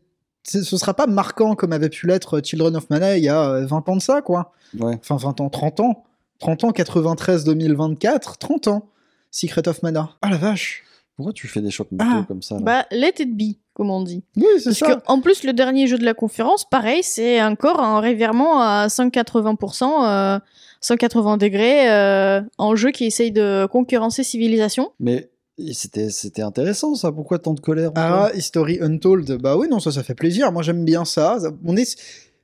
ce 0.47 0.63
sera 0.77 0.95
pas 0.95 1.07
marquant 1.07 1.55
comme 1.55 1.73
avait 1.73 1.89
pu 1.89 2.07
l'être 2.07 2.41
Children 2.43 2.77
of 2.77 2.89
Mana 2.91 3.17
il 3.17 3.25
y 3.25 3.29
a 3.29 3.43
euh, 3.51 3.67
20 3.67 3.89
ans 3.89 3.97
de 3.97 4.03
ça, 4.03 4.23
quoi. 4.23 4.53
Ouais. 4.79 4.95
Enfin, 5.01 5.17
20 5.17 5.41
ans, 5.41 5.49
30 5.51 5.81
ans. 5.81 6.05
30 6.39 6.65
ans, 6.65 6.71
93, 6.73 7.45
2024, 7.45 8.39
30 8.39 8.69
ans. 8.69 8.89
Secret 9.31 9.67
of 9.69 9.83
Mana. 9.83 10.11
Ah 10.23 10.31
la 10.31 10.37
vache. 10.37 10.83
Pourquoi 11.17 11.33
tu 11.33 11.49
fais 11.49 11.61
des 11.63 11.71
chocs 11.71 11.89
Ah. 11.99 12.25
comme 12.29 12.43
ça 12.43 12.57
là 12.57 12.61
Bah, 12.61 12.87
let 12.91 13.15
it 13.21 13.35
be, 13.37 13.57
comme 13.75 13.91
on 13.91 14.03
dit. 14.03 14.23
Oui, 14.37 14.45
c'est 14.59 14.65
Parce 14.65 14.77
ça. 14.77 14.97
que, 14.97 15.01
en 15.07 15.21
plus, 15.21 15.45
le 15.45 15.53
dernier 15.55 15.87
jeu 15.87 15.97
de 15.99 16.05
la 16.05 16.13
conférence, 16.15 16.65
pareil, 16.69 17.03
c'est 17.03 17.43
encore 17.43 17.81
un 17.81 18.01
revirement 18.01 18.61
à 18.61 18.89
180%, 18.89 20.05
euh, 20.07 20.39
180 20.83 21.39
degrés, 21.39 21.91
euh, 21.91 22.43
en 22.59 22.77
jeu 22.77 22.91
qui 22.91 23.07
essaye 23.07 23.33
de 23.33 23.67
concurrencer 23.71 24.25
Civilisation. 24.25 24.93
Mais 25.01 25.31
c'était 25.73 26.11
c'était 26.11 26.43
intéressant 26.43 26.95
ça. 26.95 27.13
Pourquoi 27.13 27.39
tant 27.39 27.55
de 27.55 27.61
colère 27.61 27.91
Ah, 27.95 28.31
History 28.35 28.79
Untold. 28.81 29.39
Bah 29.41 29.57
oui, 29.57 29.69
non, 29.69 29.81
ça, 29.81 29.91
ça 29.91 30.03
fait 30.03 30.15
plaisir. 30.15 30.53
Moi, 30.53 30.63
j'aime 30.63 30.85
bien 30.85 31.05
ça. 31.05 31.39
On 31.65 31.77
est... 31.77 31.99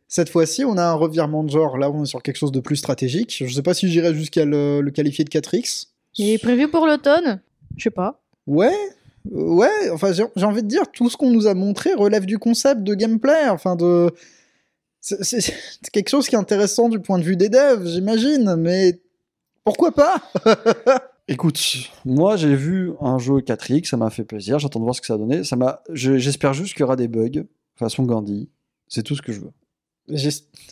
Cette 0.09 0.29
fois-ci, 0.29 0.65
on 0.65 0.77
a 0.77 0.85
un 0.85 0.95
revirement 0.95 1.43
de 1.43 1.51
genre. 1.51 1.79
Là, 1.79 1.91
on 1.91 2.05
est 2.05 2.07
sur 2.07 2.23
quelque 2.23 2.37
chose 2.37 2.53
de 2.53 2.61
plus 2.61 2.77
stratégique. 2.77 3.43
Je 3.47 3.53
sais 3.53 3.63
pas 3.63 3.75
si 3.75 3.89
j'irais 3.89 4.15
jusqu'à 4.15 4.45
le, 4.45 4.81
le 4.81 4.91
qualifier 4.91 5.25
de 5.25 5.31
4X. 5.31 5.87
Il 6.17 6.31
est 6.31 6.39
prévu 6.39 6.69
pour 6.69 6.87
l'automne? 6.87 7.41
Je 7.77 7.85
sais 7.85 7.91
pas. 7.91 8.21
Ouais, 8.47 8.77
ouais. 9.31 9.91
Enfin, 9.91 10.13
j'ai 10.13 10.45
envie 10.45 10.63
de 10.63 10.69
dire, 10.69 10.83
tout 10.93 11.09
ce 11.09 11.17
qu'on 11.17 11.31
nous 11.31 11.47
a 11.47 11.55
montré 11.55 11.95
relève 11.95 12.27
du 12.27 12.39
concept 12.39 12.83
de 12.83 12.95
gameplay. 12.95 13.49
Enfin, 13.49 13.77
de. 13.77 14.11
C'est 15.01 15.55
quelque 15.93 16.11
chose 16.11 16.29
qui 16.29 16.35
est 16.35 16.39
intéressant 16.39 16.89
du 16.89 17.01
point 17.01 17.19
de 17.19 17.25
vue 17.25 17.37
des 17.37 17.49
devs, 17.49 17.87
j'imagine. 17.87 18.57
Mais 18.57 19.01
pourquoi 19.65 19.93
pas? 19.93 20.23
Écoute, 21.29 21.61
moi 22.05 22.37
j'ai 22.37 22.55
vu 22.57 22.93
un 23.01 23.19
jeu 23.19 23.35
4X, 23.41 23.85
ça 23.89 23.97
m'a 23.97 24.11
fait 24.11 24.25
plaisir. 24.25 24.59
J'attends 24.59 24.81
de 24.81 24.85
voir 24.85 24.95
ce 24.95 25.01
que 25.01 25.07
ça 25.07 25.15
a 25.15 25.19
donné. 25.19 25.45
Ça 25.45 25.57
m'a. 25.57 25.81
je- 25.93 26.19
J'espère 26.19 26.53
juste 26.53 26.73
qu'il 26.75 26.81
y 26.81 26.83
aura 26.85 26.97
des 26.97 27.09
bugs 27.09 27.45
façon 27.77 28.03
Gandhi. 28.03 28.49
C'est 28.89 29.03
tout 29.03 29.15
ce 29.15 29.23
que 29.23 29.33
je 29.33 29.41
veux. 29.41 29.51
J'ai- 30.09 30.31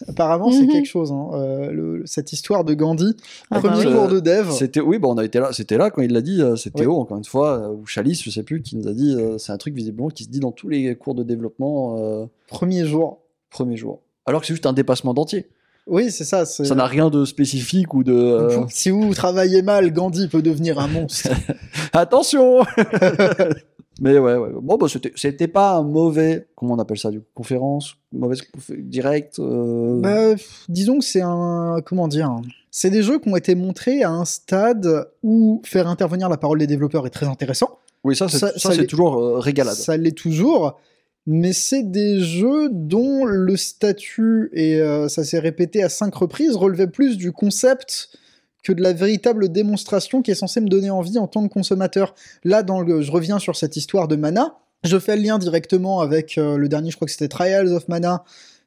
Apparemment, 0.08 0.50
c'est 0.50 0.62
Mhm. 0.66 0.72
quelque 0.72 0.88
chose. 0.88 1.12
hein. 1.12 1.28
Euh, 1.34 1.70
le- 1.70 2.02
cette 2.04 2.32
histoire 2.32 2.64
de 2.64 2.74
Gandhi, 2.74 3.14
Ah 3.50 3.60
bah 3.60 3.70
premier 3.70 3.84
cours 3.94 4.08
de 4.08 4.18
dev. 4.18 4.50
C'était 4.50 4.80
oui, 4.80 4.98
bon, 4.98 5.14
on 5.14 5.18
a 5.18 5.24
été 5.24 5.38
là. 5.38 5.52
C'était 5.52 5.78
là 5.78 5.90
quand 5.90 6.02
il 6.02 6.12
l'a 6.12 6.20
dit. 6.20 6.42
euh, 6.42 6.56
C'est 6.56 6.74
Oui. 6.74 6.80
Théo 6.82 6.96
encore 6.98 7.16
une 7.16 7.24
fois 7.24 7.58
euh, 7.70 7.72
ou 7.72 7.86
Chalice, 7.86 8.22
je 8.24 8.30
sais 8.30 8.42
plus, 8.42 8.60
qui 8.60 8.76
nous 8.76 8.88
a 8.88 8.92
dit. 8.92 9.14
euh, 9.16 9.38
c'est 9.38 9.52
un 9.52 9.56
truc 9.56 9.72
visiblement 9.74 10.08
qui 10.08 10.24
se 10.24 10.28
dit 10.30 10.40
dans 10.40 10.50
tous 10.52 10.68
les 10.68 10.96
cours 10.96 11.14
de 11.14 11.22
développement 11.22 11.96
euh, 11.98 12.26
Premier 12.48 12.84
jour. 12.84 13.20
premier 13.50 13.76
jour. 13.76 14.00
Alors 14.26 14.40
que 14.40 14.48
c'est 14.48 14.52
juste 14.54 14.66
un 14.66 14.72
dépassement 14.72 15.14
d'entier. 15.14 15.48
Oui, 15.90 16.10
c'est 16.10 16.24
ça. 16.24 16.46
Ça 16.46 16.74
n'a 16.74 16.86
rien 16.86 17.10
de 17.10 17.24
spécifique 17.24 17.92
ou 17.94 18.02
de. 18.04 18.12
euh, 18.14 18.60
Si 18.68 18.90
vous 18.90 19.12
travaillez 19.12 19.60
mal, 19.62 19.92
Gandhi 19.92 20.28
peut 20.28 20.40
devenir 20.42 20.78
un 20.78 20.86
monstre. 20.88 21.28
Attention 21.92 22.60
Mais 24.00 24.18
ouais, 24.18 24.36
ouais. 24.36 24.48
Bon, 24.62 24.78
bah, 24.78 24.86
c'était, 25.16 25.48
pas 25.48 25.74
un 25.76 25.82
mauvais. 25.82 26.46
Comment 26.56 26.74
on 26.74 26.78
appelle 26.78 26.98
ça 26.98 27.10
du 27.10 27.20
coup 27.20 27.26
Conférence 27.34 27.96
Mauvaise 28.12 28.40
direct 28.78 29.38
euh, 29.38 30.00
Bah, 30.00 30.34
disons 30.68 30.98
que 31.00 31.04
c'est 31.04 31.20
un. 31.20 31.80
Comment 31.84 32.08
dire 32.08 32.34
C'est 32.70 32.88
des 32.88 33.02
jeux 33.02 33.18
qui 33.18 33.28
ont 33.28 33.36
été 33.36 33.54
montrés 33.54 34.02
à 34.02 34.10
un 34.10 34.24
stade 34.24 35.06
où 35.22 35.60
faire 35.66 35.86
intervenir 35.86 36.28
la 36.30 36.38
parole 36.38 36.58
des 36.58 36.66
développeurs 36.66 37.06
est 37.06 37.10
très 37.10 37.26
intéressant. 37.26 37.78
Oui, 38.02 38.16
ça, 38.16 38.28
c'est, 38.28 38.38
ça- 38.38 38.52
ça, 38.52 38.58
ça 38.70 38.72
c'est 38.72 38.86
toujours 38.86 39.18
euh, 39.18 39.38
régalade. 39.38 39.74
Ça 39.74 39.96
l'est 39.98 40.16
toujours. 40.16 40.78
Mais 41.26 41.52
c'est 41.52 41.82
des 41.90 42.20
jeux 42.20 42.68
dont 42.72 43.24
le 43.24 43.56
statut, 43.56 44.50
et 44.52 44.80
euh, 44.80 45.08
ça 45.08 45.22
s'est 45.24 45.38
répété 45.38 45.82
à 45.82 45.88
cinq 45.88 46.14
reprises, 46.14 46.56
relevait 46.56 46.86
plus 46.86 47.16
du 47.16 47.30
concept 47.32 48.16
que 48.62 48.72
de 48.72 48.82
la 48.82 48.92
véritable 48.92 49.50
démonstration 49.50 50.22
qui 50.22 50.30
est 50.30 50.34
censée 50.34 50.60
me 50.60 50.68
donner 50.68 50.90
envie 50.90 51.18
en 51.18 51.26
tant 51.26 51.46
que 51.46 51.52
consommateur. 51.52 52.14
Là, 52.44 52.62
dans 52.62 52.80
le, 52.80 53.00
je 53.02 53.10
reviens 53.12 53.38
sur 53.38 53.56
cette 53.56 53.76
histoire 53.76 54.08
de 54.08 54.16
Mana. 54.16 54.56
Je 54.84 54.98
fais 54.98 55.16
le 55.16 55.22
lien 55.22 55.38
directement 55.38 56.00
avec 56.00 56.36
euh, 56.38 56.56
le 56.56 56.68
dernier, 56.68 56.90
je 56.90 56.96
crois 56.96 57.06
que 57.06 57.12
c'était 57.12 57.28
Trials 57.28 57.68
of 57.68 57.88
Mana, 57.88 58.24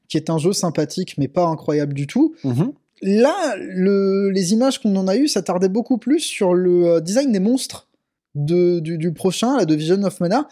qui 0.07 0.17
est 0.17 0.29
un 0.29 0.37
jeu 0.37 0.53
sympathique 0.53 1.15
mais 1.17 1.27
pas 1.27 1.45
incroyable 1.45 1.93
du 1.93 2.05
tout. 2.07 2.35
Mhm. 2.43 2.71
Là, 3.01 3.55
le- 3.59 4.29
les 4.29 4.53
images 4.53 4.79
qu'on 4.79 4.95
en 4.95 5.07
a 5.07 5.15
eues 5.17 5.27
s'attardaient 5.27 5.69
beaucoup 5.69 5.97
plus 5.97 6.19
sur 6.19 6.53
le 6.53 6.85
euh, 6.85 6.99
design 6.99 7.31
des 7.31 7.39
monstres 7.39 7.87
de, 8.35 8.79
du, 8.79 8.97
du 8.97 9.11
prochain, 9.11 9.57
la 9.57 9.65
de 9.65 9.75
Vision 9.75 10.01
of 10.03 10.19
Mana. 10.19 10.47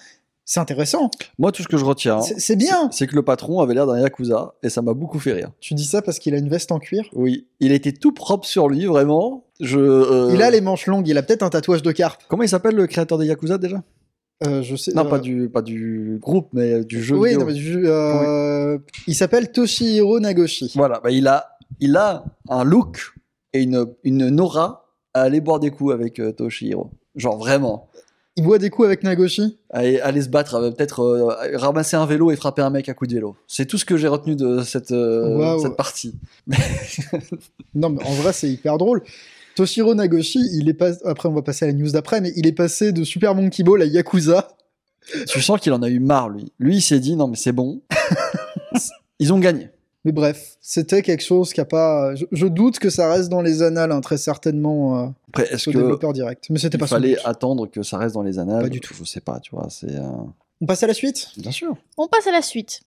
C'est 0.45 0.59
intéressant. 0.59 1.09
Moi, 1.37 1.51
tout 1.51 1.63
ce 1.63 1.67
que 1.67 1.77
je 1.77 1.85
retiens, 1.85 2.19
C'est 2.21 2.55
bien. 2.55 2.89
c'est 2.91 3.07
que 3.07 3.15
le 3.15 3.21
patron 3.21 3.61
avait 3.61 3.73
l'air 3.73 3.85
d'un 3.87 3.99
Yakuza 3.99 4.55
et 4.63 4.69
ça 4.69 4.81
m'a 4.81 4.93
beaucoup 4.93 5.19
fait 5.19 5.31
rire. 5.33 5.51
Tu 5.61 5.73
dis 5.75 5.85
ça 5.85 6.01
parce 6.01 6.19
qu'il 6.19 6.33
a 6.33 6.37
une 6.37 6.49
veste 6.49 6.71
en 6.71 6.79
cuir? 6.79 7.03
Oui, 7.13 7.47
il 7.59 7.71
était 7.71 7.93
tout 7.93 8.11
propre 8.11 8.45
sur 8.45 8.67
lui, 8.67 8.85
vraiment. 8.85 9.45
Je, 9.59 9.79
euh, 9.79 10.31
Il 10.33 10.41
a 10.41 10.49
les 10.49 10.59
manches 10.61 10.87
longues, 10.87 11.07
il 11.07 11.17
a 11.17 11.23
peut-être 11.23 11.43
un 11.43 11.49
tatouage 11.49 11.83
de 11.83 11.91
carpe. 11.91 12.23
Comment 12.27 12.43
il 12.43 12.49
s'appelle 12.49 12.75
le 12.75 12.87
créateur 12.87 13.17
des 13.17 13.27
Yakuza 13.27 13.57
déjà? 13.57 13.81
Euh, 14.43 14.63
je 14.63 14.75
sais. 14.75 14.91
Non, 14.93 15.05
euh, 15.05 15.09
pas, 15.09 15.19
du, 15.19 15.49
pas 15.49 15.61
du 15.61 16.17
groupe, 16.19 16.49
mais 16.53 16.83
du 16.83 17.01
jeu 17.03 17.15
Oui, 17.15 17.29
vidéo. 17.29 17.41
non, 17.41 17.45
mais 17.45 17.53
du- 17.53 17.87
euh, 17.87 18.79
il 19.07 19.13
s'appelle 19.15 19.51
Toshihiro 19.51 20.19
Nagoshi. 20.19 20.71
Voilà, 20.75 20.99
bah, 21.03 21.11
il, 21.11 21.27
a, 21.27 21.47
il 21.79 21.95
a 21.95 22.25
un 22.49 22.63
look 22.63 23.13
et 23.53 23.61
une, 23.61 23.85
une 24.03 24.41
aura 24.41 24.87
à 25.13 25.21
aller 25.21 25.39
boire 25.41 25.59
des 25.59 25.69
coups 25.69 25.93
avec 25.93 26.19
euh, 26.19 26.31
Toshihiro. 26.31 26.89
Genre 27.15 27.37
vraiment. 27.37 27.87
Il 28.37 28.43
boit 28.43 28.59
des 28.59 28.69
coups 28.69 28.85
avec 28.85 29.03
Nagoshi? 29.03 29.57
Aller, 29.71 29.99
aller 29.99 30.21
se 30.21 30.29
battre, 30.29 30.55
euh, 30.55 30.71
peut-être 30.71 31.01
euh, 31.01 31.57
ramasser 31.57 31.97
un 31.97 32.05
vélo 32.05 32.31
et 32.31 32.37
frapper 32.37 32.61
un 32.61 32.69
mec 32.69 32.87
à 32.87 32.93
coup 32.93 33.05
de 33.05 33.13
vélo. 33.13 33.35
C'est 33.45 33.65
tout 33.65 33.77
ce 33.77 33.83
que 33.83 33.97
j'ai 33.97 34.07
retenu 34.07 34.35
de 34.37 34.61
cette, 34.61 34.91
euh, 34.91 35.37
Waouh. 35.37 35.61
cette 35.61 35.75
partie. 35.75 36.15
Non, 37.73 37.89
mais 37.89 38.03
en 38.03 38.13
vrai, 38.13 38.33
c'est 38.33 38.49
hyper 38.49 38.77
drôle. 38.77 39.01
Toshihiro 39.55 39.95
Nagoshi, 39.95 40.39
il 40.53 40.69
est 40.69 40.73
pas. 40.73 40.91
Après, 41.05 41.27
on 41.27 41.33
va 41.33 41.41
passer 41.41 41.65
à 41.65 41.67
la 41.67 41.73
news 41.73 41.91
d'après, 41.91 42.21
mais 42.21 42.31
il 42.35 42.47
est 42.47 42.53
passé 42.53 42.91
de 42.91 43.03
Super 43.03 43.35
Monkey 43.35 43.63
Ball 43.63 43.81
à 43.81 43.85
Yakuza. 43.85 44.55
Tu 45.27 45.41
sens 45.41 45.59
qu'il 45.59 45.73
en 45.73 45.81
a 45.81 45.89
eu 45.89 45.99
marre, 45.99 46.29
lui. 46.29 46.51
Lui, 46.59 46.77
il 46.77 46.81
s'est 46.81 46.99
dit, 46.99 47.15
non, 47.15 47.27
mais 47.27 47.35
c'est 47.35 47.51
bon. 47.51 47.81
Ils 49.19 49.33
ont 49.33 49.39
gagné. 49.39 49.69
Mais 50.03 50.11
bref, 50.11 50.57
c'était 50.61 51.03
quelque 51.03 51.23
chose 51.23 51.53
qui 51.53 51.61
a 51.61 51.65
pas. 51.65 52.15
Je, 52.15 52.25
je 52.31 52.47
doute 52.47 52.79
que 52.79 52.89
ça 52.89 53.11
reste 53.11 53.29
dans 53.29 53.41
les 53.41 53.61
annales, 53.61 53.91
hein, 53.91 54.01
très 54.01 54.17
certainement, 54.17 54.99
euh, 54.99 55.07
Après, 55.29 55.53
est-ce 55.53 55.69
que 55.69 55.77
développeur 55.77 56.11
direct. 56.13 56.47
Mais 56.49 56.57
c'était 56.57 56.77
il 56.77 56.79
pas 56.79 56.87
son 56.87 56.95
fallait 56.95 57.17
attendre 57.23 57.67
que 57.69 57.83
ça 57.83 57.97
reste 57.99 58.15
dans 58.15 58.23
les 58.23 58.39
annales? 58.39 58.63
Pas 58.63 58.69
du 58.69 58.79
tout. 58.79 58.95
Je 58.95 59.03
sais 59.03 59.21
pas, 59.21 59.39
tu 59.39 59.55
vois. 59.55 59.67
C'est 59.69 59.95
euh, 59.95 60.07
On 60.59 60.65
passe 60.65 60.81
à 60.81 60.87
la 60.87 60.95
suite? 60.95 61.27
Bien 61.37 61.51
sûr. 61.51 61.75
On 61.97 62.07
passe 62.07 62.25
à 62.25 62.31
la 62.31 62.41
suite. 62.41 62.81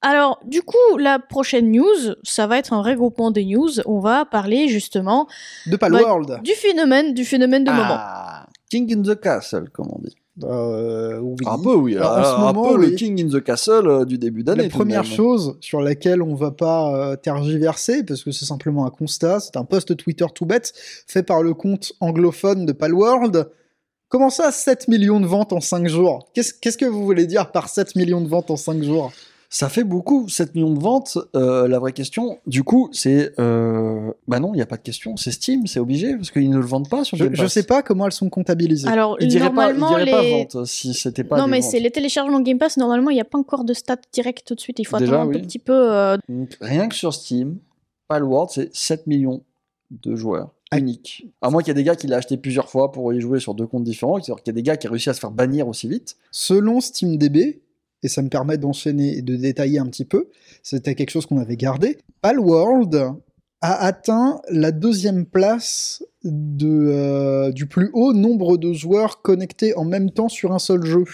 Alors, 0.00 0.40
du 0.46 0.62
coup, 0.62 0.96
la 0.98 1.18
prochaine 1.18 1.70
news, 1.70 2.14
ça 2.22 2.46
va 2.46 2.56
être 2.56 2.72
un 2.72 2.80
regroupement 2.82 3.30
des 3.30 3.44
news. 3.44 3.80
On 3.84 3.98
va 3.98 4.24
parler 4.24 4.68
justement 4.68 5.26
De 5.66 5.76
Palworld. 5.76 6.30
World. 6.30 6.42
du 6.42 6.52
phénomène, 6.52 7.12
du 7.12 7.24
phénomène 7.26 7.64
de 7.64 7.70
moment. 7.70 7.84
Ah, 7.90 8.46
King 8.70 8.96
in 8.96 9.02
the 9.02 9.20
Castle, 9.20 9.68
comme 9.70 9.88
on 9.90 9.98
dit. 9.98 10.14
Euh, 10.44 11.18
oui. 11.20 11.36
Un 11.46 11.58
peu, 11.58 11.74
oui. 11.74 11.96
Alors, 11.96 12.12
en 12.12 12.24
ce 12.24 12.28
un 12.28 12.52
moment, 12.52 12.68
peu 12.68 12.78
oui. 12.78 12.90
le 12.90 12.96
King 12.96 13.24
in 13.24 13.28
the 13.28 13.42
Castle 13.42 13.86
euh, 13.86 14.04
du 14.04 14.18
début 14.18 14.44
d'année. 14.44 14.64
La 14.64 14.68
première 14.68 15.04
chose 15.04 15.56
sur 15.60 15.80
laquelle 15.80 16.22
on 16.22 16.34
va 16.34 16.50
pas 16.50 16.94
euh, 16.94 17.16
tergiverser, 17.16 18.04
parce 18.04 18.22
que 18.22 18.30
c'est 18.30 18.44
simplement 18.44 18.86
un 18.86 18.90
constat, 18.90 19.40
c'est 19.40 19.56
un 19.56 19.64
post 19.64 19.96
Twitter 19.96 20.26
tout 20.34 20.46
bête 20.46 20.72
fait 21.06 21.22
par 21.22 21.42
le 21.42 21.54
compte 21.54 21.92
anglophone 22.00 22.66
de 22.66 22.72
Palworld. 22.72 23.50
Comment 24.08 24.30
ça, 24.30 24.52
7 24.52 24.88
millions 24.88 25.20
de 25.20 25.26
ventes 25.26 25.52
en 25.52 25.60
5 25.60 25.86
jours? 25.86 26.30
Qu'est-ce 26.34 26.54
qu'est-ce 26.54 26.78
que 26.78 26.86
vous 26.86 27.04
voulez 27.04 27.26
dire 27.26 27.50
par 27.52 27.68
7 27.68 27.94
millions 27.94 28.20
de 28.20 28.28
ventes 28.28 28.50
en 28.50 28.56
5 28.56 28.82
jours? 28.82 29.12
Ça 29.50 29.70
fait 29.70 29.84
beaucoup, 29.84 30.28
7 30.28 30.54
millions 30.54 30.74
de 30.74 30.78
ventes. 30.80 31.16
Euh, 31.34 31.68
la 31.68 31.78
vraie 31.78 31.92
question, 31.94 32.38
du 32.46 32.64
coup, 32.64 32.90
c'est. 32.92 33.32
Euh... 33.40 34.12
Bah 34.26 34.40
non, 34.40 34.52
il 34.52 34.56
n'y 34.56 34.62
a 34.62 34.66
pas 34.66 34.76
de 34.76 34.82
question. 34.82 35.16
C'est 35.16 35.30
Steam, 35.30 35.66
c'est 35.66 35.80
obligé, 35.80 36.14
parce 36.16 36.30
qu'ils 36.30 36.50
ne 36.50 36.58
le 36.58 36.66
vendent 36.66 36.90
pas 36.90 37.02
sur 37.02 37.16
Je, 37.16 37.24
Game 37.24 37.34
je 37.34 37.42
Pass. 37.44 37.52
sais 37.54 37.62
pas 37.62 37.82
comment 37.82 38.04
elles 38.04 38.12
sont 38.12 38.28
comptabilisées. 38.28 38.88
Alors, 38.88 39.16
Ils 39.20 39.28
diraient 39.28 39.50
pas, 39.52 39.70
ils 39.72 39.76
diraient 39.78 40.04
pas 40.10 40.22
les... 40.22 40.30
vente 40.44 40.66
si 40.66 40.92
c'était 40.92 41.24
pas. 41.24 41.38
non, 41.38 41.46
des 41.46 41.50
mais 41.52 41.62
c'est 41.62 41.80
les 41.80 41.90
téléchargements 41.90 42.40
Game 42.42 42.58
Pass. 42.58 42.76
Normalement, 42.76 43.08
il 43.10 43.14
n'y 43.14 43.22
a 43.22 43.24
pas 43.24 43.38
encore 43.38 43.64
de 43.64 43.72
stats 43.72 43.96
directes 44.12 44.44
tout 44.46 44.54
de 44.54 44.60
suite. 44.60 44.78
Il 44.80 44.84
faut 44.86 44.98
Déjà, 44.98 45.14
attendre 45.14 45.30
un 45.30 45.34
oui. 45.34 45.40
tout 45.40 45.46
petit 45.46 45.58
peu. 45.58 45.72
euh, 45.94 46.18
Donc, 46.28 46.56
rien 46.60 46.86
que 46.88 46.94
sur 46.94 47.14
Steam, 47.14 47.56
Palworld, 48.06 48.50
c'est 48.50 48.74
7 48.76 49.06
millions 49.06 49.42
de 49.90 50.14
joueurs 50.14 50.50
Ah. 50.70 50.78
uniques. 50.78 51.26
À 51.40 51.48
moins 51.48 51.62
qu'il 51.62 51.68
y 51.68 51.70
ait 51.70 51.74
des 51.82 51.84
gars 51.84 51.96
qui 51.96 52.06
l'aient 52.06 52.16
acheté 52.16 52.36
plusieurs 52.36 52.68
fois 52.68 52.92
pour 52.92 53.14
y 53.14 53.20
jouer 53.22 53.40
sur 53.40 53.54
deux 53.54 53.66
comptes 53.66 53.84
différents, 53.84 54.20
c'est-à-dire 54.20 54.42
qu'il 54.44 54.52
y 54.52 54.54
a 54.54 54.58
des 54.60 54.62
gars 54.62 54.76
qui 54.76 54.88
ont 54.88 54.90
réussi 54.90 55.08
à 55.08 55.14
se 55.14 55.20
faire 55.20 55.30
bannir 55.30 55.66
aussi 55.68 55.88
vite. 55.88 56.16
Selon 56.32 56.80
SteamDB, 56.82 57.60
et 58.02 58.08
ça 58.08 58.22
me 58.22 58.28
permet 58.28 58.58
d'enchaîner 58.58 59.16
et 59.16 59.22
de 59.22 59.36
détailler 59.36 59.78
un 59.78 59.86
petit 59.86 60.04
peu, 60.04 60.28
c'était 60.62 60.94
quelque 60.94 61.10
chose 61.10 61.26
qu'on 61.26 61.38
avait 61.38 61.56
gardé, 61.56 61.98
Palworld 62.22 63.12
a 63.60 63.84
atteint 63.84 64.40
la 64.50 64.70
deuxième 64.70 65.26
place 65.26 66.04
de, 66.22 66.68
euh, 66.68 67.50
du 67.50 67.66
plus 67.66 67.90
haut 67.92 68.12
nombre 68.12 68.56
de 68.56 68.72
joueurs 68.72 69.22
connectés 69.22 69.76
en 69.76 69.84
même 69.84 70.10
temps 70.10 70.28
sur 70.28 70.52
un 70.52 70.58
seul 70.58 70.84
jeu, 70.84 71.04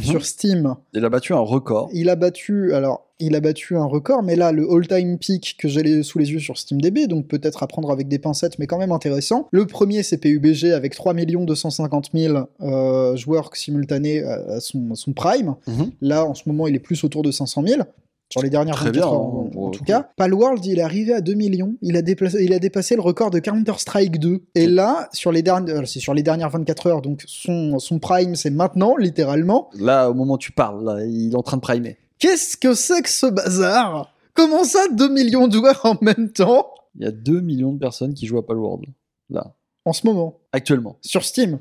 sur 0.00 0.24
Steam. 0.24 0.76
Il 0.94 1.04
a 1.04 1.10
battu 1.10 1.34
un 1.34 1.40
record. 1.40 1.90
Il 1.92 2.08
a 2.08 2.16
battu, 2.16 2.72
alors, 2.72 3.03
il 3.20 3.34
a 3.36 3.40
battu 3.40 3.76
un 3.76 3.84
record, 3.84 4.22
mais 4.22 4.36
là, 4.36 4.52
le 4.52 4.70
all-time 4.70 5.18
peak 5.18 5.56
que 5.58 5.68
j'ai 5.68 6.02
sous 6.02 6.18
les 6.18 6.32
yeux 6.32 6.40
sur 6.40 6.58
SteamDB, 6.58 7.06
donc 7.06 7.28
peut-être 7.28 7.62
à 7.62 7.66
prendre 7.66 7.90
avec 7.90 8.08
des 8.08 8.18
pincettes, 8.18 8.58
mais 8.58 8.66
quand 8.66 8.78
même 8.78 8.92
intéressant. 8.92 9.48
Le 9.52 9.66
premier, 9.66 10.02
c'est 10.02 10.18
PUBG 10.18 10.72
avec 10.72 10.94
3 10.94 11.14
250 11.14 12.10
000 12.12 12.38
euh, 12.60 13.16
joueurs 13.16 13.54
simultanés 13.54 14.22
à 14.22 14.60
son, 14.60 14.90
à 14.92 14.94
son 14.94 15.12
prime. 15.12 15.54
Mhm. 15.66 15.90
Là, 16.00 16.24
en 16.24 16.34
ce 16.34 16.42
moment, 16.46 16.66
il 16.66 16.74
est 16.74 16.80
plus 16.80 17.04
autour 17.04 17.22
de 17.22 17.30
500 17.30 17.62
000. 17.66 17.82
Sur 18.30 18.42
les 18.42 18.50
dernières 18.50 18.74
Très 18.74 18.86
24 18.86 18.92
bien, 18.92 19.06
heures, 19.06 19.12
hein, 19.12 19.50
en, 19.54 19.66
le 19.66 19.76
tout 19.76 19.84
cas. 19.84 20.08
Palworld, 20.16 20.64
il 20.64 20.78
est 20.78 20.82
arrivé 20.82 21.12
à 21.12 21.20
2 21.20 21.34
millions. 21.34 21.76
Il 21.82 21.96
a, 21.96 22.02
déplacé, 22.02 22.42
il 22.42 22.52
a 22.52 22.58
dépassé 22.58 22.96
le 22.96 23.02
record 23.02 23.30
de 23.30 23.38
Counter-Strike 23.38 24.18
2. 24.18 24.42
Et 24.54 24.66
là, 24.66 25.08
sur 25.12 25.30
les 25.30 25.42
dernières, 25.42 25.76
euh, 25.76 25.84
c'est 25.84 26.00
sur 26.00 26.14
les 26.14 26.22
dernières 26.22 26.50
24 26.50 26.86
heures, 26.88 27.02
donc 27.02 27.22
son, 27.26 27.78
son 27.78 27.98
prime, 27.98 28.34
c'est 28.34 28.50
maintenant, 28.50 28.96
littéralement. 28.96 29.68
Là, 29.78 30.10
au 30.10 30.14
moment 30.14 30.34
où 30.34 30.38
tu 30.38 30.52
parles, 30.52 30.84
là, 30.84 31.04
il 31.04 31.32
est 31.32 31.36
en 31.36 31.42
train 31.42 31.58
de 31.58 31.62
primer. 31.62 31.96
Qu'est-ce 32.18 32.56
que 32.56 32.74
c'est 32.74 33.02
que 33.02 33.08
ce 33.10 33.26
bazar? 33.26 34.12
Comment 34.34 34.64
ça, 34.64 34.88
2 34.88 35.08
millions 35.08 35.46
de 35.48 35.54
joueurs 35.54 35.80
en 35.84 35.96
même 36.00 36.30
temps? 36.30 36.70
Il 36.96 37.02
y 37.04 37.06
a 37.06 37.10
2 37.12 37.40
millions 37.40 37.72
de 37.72 37.78
personnes 37.78 38.14
qui 38.14 38.26
jouent 38.26 38.38
à 38.38 38.46
Palworld. 38.46 38.84
Là, 39.30 39.54
En 39.84 39.92
ce 39.92 40.06
moment, 40.06 40.38
actuellement. 40.52 40.96
sur 41.02 41.24
Steam? 41.24 41.58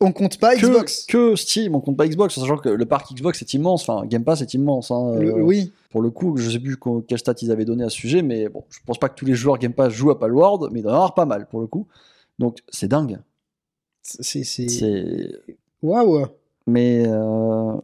On 0.00 0.12
compte 0.12 0.38
pas 0.38 0.56
que, 0.56 0.64
Xbox? 0.66 1.04
que 1.06 1.36
Steam, 1.36 1.74
on 1.74 1.80
compte 1.80 1.98
pas 1.98 2.08
Xbox, 2.08 2.34
sachant 2.40 2.56
que 2.56 2.70
le 2.70 2.86
parc 2.86 3.12
Xbox 3.14 3.42
est 3.42 3.52
immense, 3.52 3.82
enfin 3.86 4.06
Game 4.06 4.24
Pass 4.24 4.40
est 4.40 4.54
immense. 4.54 4.90
hein, 4.90 5.16
Le- 5.16 5.28
euh, 5.34 5.42
oui, 5.42 5.72
Pour 5.90 6.00
le 6.00 6.08
coup, 6.10 6.38
je 6.38 6.48
sais 6.50 6.58
plus 6.58 6.78
co- 6.78 7.04
quel 7.06 7.18
stat 7.18 7.34
ils 7.42 7.52
avaient 7.52 7.66
donné 7.66 7.84
à 7.84 7.90
ce 7.90 7.96
sujet, 7.96 8.22
mais 8.22 8.48
bon, 8.48 8.64
je 8.70 8.78
pense 8.86 8.98
pas 8.98 9.10
que 9.10 9.14
tous 9.14 9.26
les 9.26 9.34
joueurs 9.34 9.58
Game 9.58 9.74
Pass 9.74 9.92
jouent 9.92 10.10
à 10.10 10.18
Palworld, 10.18 10.70
mais 10.72 10.80
il 10.80 10.82
doit 10.82 10.92
y 10.92 10.94
en 10.94 10.96
avoir 10.96 11.12
pas 11.14 11.26
mal 11.26 11.46
pour 11.48 11.60
le 11.60 11.66
coup. 11.66 11.86
Donc 12.38 12.58
c'est 12.70 12.88
dingue. 12.88 13.18
C'est. 14.02 14.42
Waouh 15.82 16.26
Mais 16.66 17.04
euh, 17.06 17.74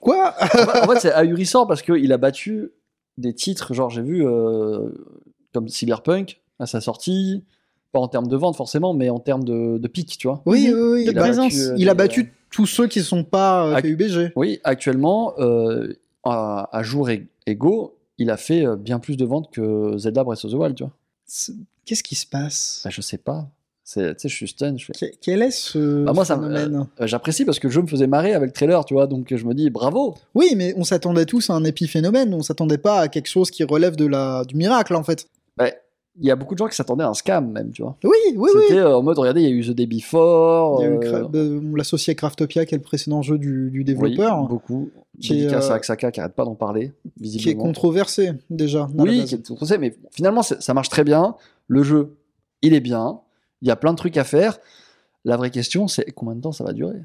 Quoi? 0.00 0.34
En 0.42 0.88
fait, 0.92 1.00
c'est 1.00 1.12
ahurissant 1.12 1.66
parce 1.66 1.82
qu'il 1.82 2.12
a 2.12 2.16
battu 2.18 2.70
des 3.16 3.34
titres, 3.34 3.74
genre 3.74 3.90
j'ai 3.90 4.02
vu 4.02 4.26
euh, 4.26 4.88
comme 5.52 5.68
Cyberpunk 5.68 6.40
à 6.58 6.66
sa 6.66 6.80
sortie, 6.80 7.44
pas 7.92 7.98
en 8.00 8.08
termes 8.08 8.28
de 8.28 8.36
vente 8.36 8.56
forcément, 8.56 8.92
mais 8.94 9.10
en 9.10 9.18
termes 9.18 9.44
de, 9.44 9.78
de 9.78 9.88
pic, 9.88 10.16
tu 10.18 10.26
vois. 10.28 10.42
Oui, 10.46 10.70
oui, 10.72 10.80
oui. 10.80 11.04
Il, 11.08 11.18
a 11.18 11.20
présence. 11.22 11.52
battu, 11.54 11.60
euh, 11.70 11.74
il 11.78 11.88
a 11.88 11.94
battu 11.94 12.32
tous 12.50 12.66
ceux 12.66 12.86
qui 12.86 13.00
sont 13.02 13.24
pas 13.24 13.66
euh, 13.66 13.80
PUBG. 13.80 14.32
Oui, 14.36 14.60
actuellement, 14.64 15.34
euh, 15.38 15.92
à, 16.24 16.68
à 16.76 16.82
jour 16.82 17.08
ég- 17.08 17.26
égaux, 17.46 17.96
il 18.18 18.30
a 18.30 18.36
fait 18.36 18.66
euh, 18.66 18.76
bien 18.76 18.98
plus 18.98 19.16
de 19.16 19.24
ventes 19.24 19.50
que 19.52 19.96
Zelda 19.98 20.24
Breath 20.24 20.44
of 20.44 20.50
the 20.50 20.54
Wild, 20.54 20.74
tu 20.76 20.84
vois. 20.84 20.92
Qu'est-ce 21.84 22.02
qui 22.02 22.14
se 22.14 22.26
passe? 22.26 22.82
Bah, 22.84 22.90
je 22.92 23.00
sais 23.00 23.18
pas. 23.18 23.48
C'est- 23.90 24.14
Tu 24.16 24.20
sais, 24.20 24.28
je 24.28 24.34
suis 24.34 24.48
stun. 24.48 24.76
Je 24.76 24.84
fais- 24.84 24.92
Que- 24.92 25.16
Quel 25.22 25.40
est 25.40 25.50
ce 25.50 26.04
Bah, 26.04 26.12
moi, 26.12 26.26
ça 26.26 26.36
me- 26.36 26.42
phénomène? 26.54 26.86
Euh, 27.00 27.06
J'apprécie 27.06 27.46
parce 27.46 27.58
que 27.58 27.68
le 27.68 27.72
jeu 27.72 27.80
me 27.80 27.86
faisait 27.86 28.06
marrer 28.06 28.34
avec 28.34 28.48
le 28.48 28.52
trailer, 28.52 28.84
tu 28.84 28.92
vois, 28.92 29.06
donc 29.06 29.34
je 29.34 29.44
me 29.46 29.54
dis 29.54 29.70
bravo. 29.70 30.14
Oui, 30.34 30.52
mais 30.56 30.74
on 30.76 30.84
s'attendait 30.84 31.24
tous 31.24 31.48
à 31.48 31.54
un 31.54 31.64
épiphénomène. 31.64 32.34
On 32.34 32.42
s'attendait 32.42 32.76
pas 32.76 33.00
à 33.00 33.08
quelque 33.08 33.28
chose 33.28 33.50
qui 33.50 33.64
relève 33.64 33.96
de 33.96 34.04
la 34.04 34.44
du 34.46 34.56
miracle, 34.56 34.94
en 34.94 35.02
fait. 35.04 35.26
Bah, 35.56 35.70
Il 36.20 36.26
y 36.26 36.30
a 36.30 36.36
beaucoup 36.36 36.54
de 36.54 36.58
gens 36.58 36.66
qui 36.66 36.74
s'attendaient 36.74 37.04
à 37.04 37.08
un 37.08 37.14
scam, 37.14 37.50
même, 37.50 37.70
tu 37.70 37.80
vois. 37.80 37.96
Oui, 38.04 38.10
oui, 38.34 38.50
oui. 38.54 38.60
C'était 38.68 38.80
euh, 38.80 38.98
en 38.98 39.02
mode, 39.04 39.18
regardez, 39.20 39.40
il 39.40 39.48
y 39.48 39.52
a 39.52 39.54
eu 39.54 39.64
The 39.64 39.70
Day 39.70 39.86
Before. 39.86 40.80
Il 40.80 40.84
y 40.84 40.86
a 40.86 40.90
eu 40.90 40.96
euh, 40.96 40.98
Cra- 40.98 41.30
euh, 41.36 41.60
on 41.72 41.74
l'associé 41.76 42.10
à 42.10 42.14
Craftopia, 42.14 42.66
qui 42.66 42.74
est 42.74 42.78
le 42.78 42.82
précédent 42.82 43.22
jeu 43.22 43.38
du, 43.38 43.70
du 43.70 43.78
oui, 43.78 43.84
développeur, 43.84 44.42
beaucoup. 44.48 44.90
Qui 45.20 45.32
est, 45.32 45.36
Dédicace 45.36 45.70
euh, 45.70 45.72
à 45.72 45.76
Axaka 45.76 46.10
qui 46.10 46.20
arrête 46.20 46.34
pas 46.34 46.44
d'en 46.44 46.56
parler, 46.56 46.88
qui 46.90 47.08
est 47.08 47.22
visiblement. 47.22 47.62
controversé 47.62 48.32
déjà. 48.50 48.82
à 48.82 48.88
Oui, 48.98 49.24
qui 49.24 49.34
est 49.36 49.38
controversé, 49.38 49.78
mais 49.78 49.96
finalement, 50.10 50.42
ça 50.42 50.74
marche 50.74 50.88
très 50.90 51.04
bien. 51.04 51.36
Le 51.68 51.82
jeu, 51.84 52.16
il 52.62 52.74
est 52.74 52.80
bien. 52.80 53.20
Il 53.62 53.68
y 53.68 53.70
a 53.70 53.76
plein 53.76 53.92
de 53.92 53.98
trucs 53.98 54.16
à 54.16 54.24
faire. 54.24 54.58
La 55.24 55.36
vraie 55.36 55.50
question, 55.50 55.88
c'est 55.88 56.10
combien 56.12 56.34
de 56.36 56.40
temps 56.40 56.52
ça 56.52 56.64
va 56.64 56.72
durer? 56.72 56.98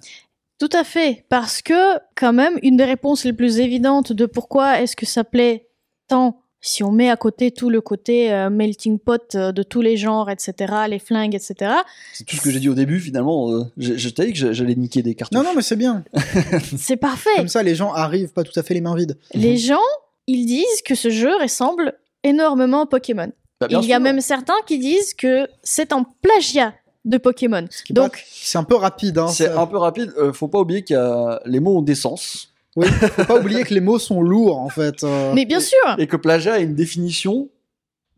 Tout 0.60 0.70
à 0.72 0.84
fait, 0.84 1.26
parce 1.30 1.62
que 1.62 1.98
quand 2.16 2.32
même, 2.32 2.58
une 2.62 2.78
des 2.78 2.86
réponses 2.86 3.26
les 3.26 3.34
plus 3.34 3.60
évidentes 3.60 4.14
de 4.14 4.26
pourquoi 4.26 4.80
est-ce 4.82 4.96
que 4.96 5.06
ça 5.06 5.24
plaît 5.24 5.68
tant, 6.08 6.40
si 6.62 6.84
on 6.84 6.92
met 6.92 7.10
à 7.10 7.18
côté 7.18 7.52
tout 7.52 7.70
le 7.70 7.82
côté 7.82 8.32
euh, 8.32 8.50
melting 8.50 8.98
pot 9.00 9.36
euh, 9.36 9.52
de 9.52 9.64
tous 9.64 9.82
les 9.82 9.98
genres, 9.98 10.30
etc., 10.30 10.74
les 10.88 11.00
flingues, 11.00 11.36
etc., 11.36 11.72
C'est 12.14 12.24
tout 12.24 12.36
ce 12.38 12.42
que 12.42 12.52
j'ai 12.52 12.60
dit 12.62 12.70
au 12.70 12.76
début, 12.76 13.00
finalement. 13.02 13.52
euh, 13.52 13.64
je 13.78 13.96
je 13.98 14.10
t'ai 14.10 14.28
dit 14.28 14.32
que 14.34 14.38
j'a- 14.40 14.54
j'allais 14.54 14.76
niquer 14.76 15.02
des 15.02 15.16
cartouches. 15.16 15.38
Non, 15.38 15.44
non, 15.44 15.54
mais 15.56 15.62
c'est 15.64 15.76
bien. 15.76 16.06
c'est 16.78 16.96
parfait. 16.98 17.30
Comme 17.36 17.48
ça, 17.50 17.64
les 17.64 17.76
gens 17.76 17.92
arrivent 17.92 18.32
pas 18.32 18.44
tout 18.44 18.58
à 18.58 18.64
fait 18.64 18.76
les 18.76 18.82
mains 18.82 18.96
vides. 18.96 19.18
Les 19.34 19.58
gens, 19.58 19.82
ils 20.28 20.46
disent 20.46 20.82
que 20.86 20.96
ce 20.96 21.10
jeu 21.10 21.36
ressemble 21.42 21.96
énormément 22.24 22.84
à 22.84 22.86
Pokémon. 22.86 23.32
Bah, 23.64 23.68
bien 23.68 23.81
Il 23.81 23.88
y 23.88 23.94
a 23.94 23.98
sûr. 23.98 24.03
même 24.03 24.22
certains 24.22 24.53
qui 24.68 24.80
disent 24.80 25.14
que 25.14 25.48
c'est 25.64 25.91
un 25.94 26.06
plagiat 26.22 26.73
de 27.06 27.18
Pokémon. 27.18 27.65
Ce 27.69 27.84
qui 27.84 27.91
est 27.91 27.95
pas- 27.95 28.03
Donc, 28.03 28.23
c'est 28.31 28.57
un 28.57 28.64
peu 28.64 28.76
rapide. 28.76 29.18
Hein, 29.18 29.27
C'est 29.27 29.48
ça. 29.48 29.60
un 29.60 29.68
peu 29.68 29.77
rapide. 29.77 30.14
euh, 30.18 30.31
faut 30.34 30.48
pas 30.48 30.60
oublier 30.60 30.84
que 30.84 31.40
les 31.49 31.60
mots 31.60 31.77
ont 31.77 31.81
des 31.81 31.95
sens. 31.95 32.49
Oui, 32.76 32.88
faut 32.88 33.26
pas 33.26 33.40
oublier 33.40 33.64
que 33.64 33.73
les 33.73 33.81
mots 33.81 33.99
sont 33.99 34.22
lourds 34.22 34.57
en 34.57 34.69
fait. 34.69 35.03
euh. 35.03 35.31
mais 35.35 35.45
bien 35.45 35.60
sûr, 35.60 35.77
Et 35.99 36.07
que 36.07 36.15
plagiat 36.18 36.53
a 36.56 36.60
une 36.60 36.73
définition 36.76 37.49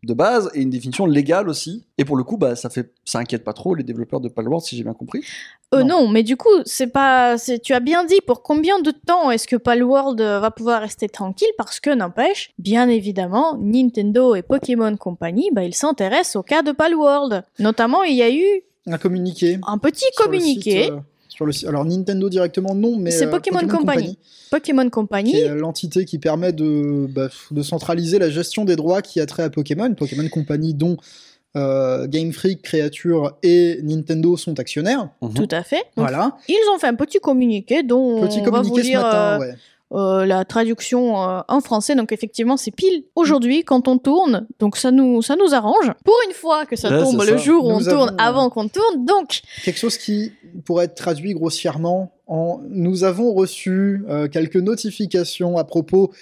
de 0.02 0.14
base 0.14 0.50
et 0.54 0.60
une 0.62 0.70
définition 0.70 1.04
légale 1.04 1.48
aussi. 1.48 1.84
Et 1.98 2.04
pour 2.04 2.16
le 2.16 2.22
coup, 2.24 2.36
bah, 2.38 2.54
ça 2.56 2.70
fait, 2.70 2.92
ça 3.04 3.18
inquiète 3.18 3.42
pas 3.44 3.52
trop 3.52 3.74
les 3.74 3.82
développeurs 3.82 4.20
de 4.20 4.28
Palworld, 4.28 4.64
si 4.64 4.76
j'ai 4.76 4.82
bien 4.84 4.94
compris. 4.94 5.20
Euh, 5.74 5.82
Non. 5.82 6.02
non. 6.02 6.08
mais 6.08 6.22
du 6.22 6.36
coup, 6.36 6.48
c'est 6.64 6.86
pas. 6.86 7.36
c'est- 7.38 7.58
Tu 7.58 7.72
as 7.74 7.80
bien 7.80 8.04
dit 8.04 8.20
pour 8.24 8.42
combien 8.42 8.78
de 8.80 8.92
temps 8.92 9.30
est-ce 9.32 9.48
que 9.48 9.56
Palworld 9.56 10.20
euh, 10.20 10.38
va 10.38 10.50
pouvoir 10.52 10.80
rester 10.80 11.08
tranquille? 11.08 11.48
Parce 11.58 11.80
que 11.80 11.90
n'empêche, 11.90 12.50
bien 12.58 12.88
évidemment, 12.88 13.58
Nintendo 13.60 14.34
et 14.36 14.42
Pokémon 14.42 14.96
Company, 14.96 15.50
bah, 15.52 15.64
ils 15.64 15.74
s'intéressent 15.74 16.36
au 16.36 16.42
cas 16.44 16.62
de 16.62 16.70
Palworld. 16.70 17.42
Notamment, 17.58 18.04
il 18.04 18.14
y 18.14 18.22
a 18.22 18.30
eu 18.32 18.62
Un 18.86 18.96
communiqué. 18.98 19.58
un 19.66 19.78
petit 19.78 20.04
communiqué. 20.16 20.84
site, 20.84 20.92
euh, 20.92 20.98
sur 21.28 21.46
le 21.46 21.52
site- 21.52 21.66
Alors 21.68 21.84
Nintendo 21.84 22.28
directement 22.28 22.74
non, 22.74 22.96
mais 22.96 23.10
C'est 23.10 23.26
euh, 23.26 23.30
Pokémon 23.30 23.66
Company. 23.66 24.18
Pokémon 24.52 24.88
Company, 24.88 25.34
l'entité 25.48 26.04
qui 26.04 26.18
permet 26.20 26.52
de, 26.52 27.08
bah, 27.10 27.28
de 27.50 27.62
centraliser 27.62 28.20
la 28.20 28.30
gestion 28.30 28.64
des 28.64 28.76
droits 28.76 29.02
qui 29.02 29.20
a 29.20 29.26
trait 29.26 29.42
à 29.42 29.50
Pokémon. 29.50 29.92
Pokémon 29.94 30.28
Company 30.28 30.74
dont 30.74 30.96
euh, 31.56 32.06
Game 32.06 32.32
Freak, 32.32 32.62
Creature 32.62 33.32
et 33.42 33.80
Nintendo 33.82 34.36
sont 34.36 34.58
actionnaires. 34.60 35.08
tout 35.34 35.48
à 35.50 35.62
fait. 35.62 35.76
Donc, 35.96 36.06
Voilà. 36.08 36.36
Ils 36.48 36.70
ont 36.74 36.78
fait 36.78 36.86
un 36.88 36.94
petit 36.94 37.18
communiqué 37.18 37.82
dont 37.82 38.20
Petit 38.20 38.40
on 38.40 38.44
va 38.50 38.60
vous 38.62 38.70
communiqué 38.70 38.82
ce 38.82 38.86
lire 38.88 39.00
matin, 39.02 39.16
euh, 39.16 39.38
ouais. 39.40 39.54
euh, 39.94 40.26
la 40.26 40.44
traduction 40.44 41.22
euh, 41.28 41.40
en 41.48 41.60
français. 41.60 41.94
Donc 41.94 42.12
effectivement, 42.12 42.56
c'est 42.56 42.70
pile 42.72 43.04
aujourd'hui 43.14 43.64
quand 43.64 43.88
on 43.88 43.96
tourne. 43.98 44.46
Donc 44.58 44.76
ça 44.76 44.90
nous, 44.90 45.22
ça 45.22 45.34
nous 45.36 45.54
arrange. 45.54 45.90
Pour 46.04 46.14
une 46.28 46.34
fois 46.34 46.66
que 46.66 46.76
ça 46.76 46.90
Ouais, 46.90 47.02
tombe 47.02 47.20
le 47.20 47.26
ça. 47.26 47.36
jour 47.38 47.64
où 47.64 47.70
Nous 47.72 47.88
on 47.88 47.90
tourne 47.90 48.08
avons, 48.10 48.18
avant 48.18 48.50
qu'on 48.50 48.68
tourne. 48.68 49.04
Donc 49.06 49.40
Quelque 49.64 49.78
chose 49.78 49.96
qui 49.96 50.32
pourrait 50.64 50.84
être 50.86 50.94
traduit 50.94 51.32
grossièrement 51.34 52.12
en 52.26 52.60
nous 52.68 53.04
avons 53.04 53.32
reçu 53.32 54.04
euh, 54.08 54.26
quelques 54.28 54.56
notifications 54.56 55.56
à 55.58 55.64
propos 55.64 56.12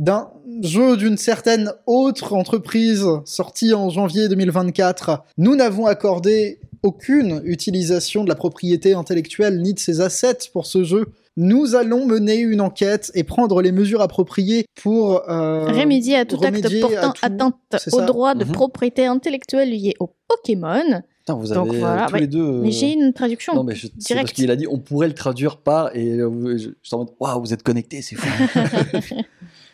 d'un 0.00 0.28
jeu 0.62 0.96
d'une 0.96 1.16
certaine 1.16 1.72
autre 1.86 2.32
entreprise 2.34 3.06
sorti 3.24 3.72
en 3.74 3.88
janvier 3.90 4.28
2024. 4.28 5.22
Nous 5.38 5.54
n'avons 5.54 5.86
accordé 5.86 6.58
aucune 6.82 7.42
utilisation 7.44 8.24
de 8.24 8.28
la 8.30 8.34
propriété 8.34 8.94
intellectuelle 8.94 9.60
ni 9.60 9.74
de 9.74 9.78
ses 9.78 10.00
assets 10.00 10.48
pour 10.52 10.64
ce 10.66 10.82
jeu. 10.82 11.06
Nous 11.36 11.74
allons 11.76 12.06
mener 12.06 12.38
une 12.38 12.60
enquête 12.60 13.12
et 13.14 13.22
prendre 13.22 13.62
les 13.62 13.70
mesures 13.72 14.00
appropriées 14.00 14.64
pour 14.82 15.30
euh, 15.30 15.66
remédier 15.66 16.16
à 16.16 16.24
tout 16.24 16.36
acte 16.36 16.46
remédier 16.56 16.80
portant 16.80 17.12
tout- 17.12 17.20
atteinte 17.24 17.54
aux 17.92 18.00
droits 18.00 18.34
de 18.34 18.44
Mhm. 18.44 18.52
propriété 18.52 19.06
intellectuelle 19.06 19.70
liés 19.70 19.94
au 20.00 20.10
Pokémon. 20.26 21.02
Putain, 21.20 21.34
vous 21.34 21.48
Donc 21.48 21.68
avez 21.68 21.76
euh, 21.76 21.80
voilà, 21.80 22.06
tous 22.06 22.14
ouais. 22.14 22.20
les 22.20 22.26
deux. 22.26 22.40
euh, 22.40 22.60
Mais 22.62 22.72
j'ai 22.72 22.92
une 22.92 23.12
traduction. 23.12 23.54
Non, 23.54 23.62
mais 23.62 23.74
je- 23.74 23.86
c'est 23.98 24.08
direct. 24.14 24.26
parce 24.28 24.32
qu'il 24.32 24.50
a 24.50 24.56
dit 24.56 24.66
on 24.66 24.78
pourrait 24.78 25.08
le 25.08 25.14
traduire 25.14 25.58
par. 25.58 25.94
Et 25.94 26.08
euh, 26.18 26.56
je, 26.56 26.64
je 26.64 26.68
suis 26.82 26.94
en 26.94 26.98
mode 27.00 27.10
waouh, 27.20 27.40
vous 27.40 27.52
êtes 27.52 27.62
connectés, 27.62 28.00
c'est 28.02 28.16
fou. 28.16 28.26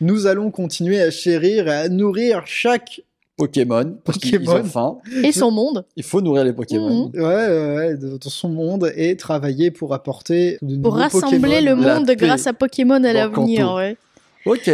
nous 0.00 0.26
allons 0.26 0.50
continuer 0.50 1.00
à 1.00 1.10
chérir 1.10 1.68
et 1.68 1.74
à 1.74 1.88
nourrir 1.88 2.42
chaque 2.46 3.00
Pokémon. 3.36 3.98
Parce 4.04 4.18
Pokémon. 4.18 4.98
Et 5.22 5.30
son 5.32 5.50
monde. 5.50 5.84
Il 5.96 6.02
faut 6.04 6.22
nourrir 6.22 6.44
les 6.44 6.54
Pokémon. 6.54 7.10
Mhm. 7.14 7.20
Ouais, 7.22 7.76
ouais, 7.76 7.94
de 7.96 8.18
son 8.22 8.48
monde 8.48 8.90
et 8.96 9.14
travailler 9.16 9.70
pour 9.70 9.92
apporter 9.92 10.58
de 10.62 10.76
Pour 10.80 10.92
nouveaux 10.94 11.02
rassembler 11.02 11.38
Pokémon. 11.38 11.60
le 11.64 11.74
monde 11.76 12.10
grâce 12.12 12.46
à 12.46 12.52
Pokémon 12.54 12.94
à 12.94 13.00
dans 13.00 13.12
l'avenir. 13.12 13.74
Ouais. 13.74 13.96
Ok. 14.46 14.70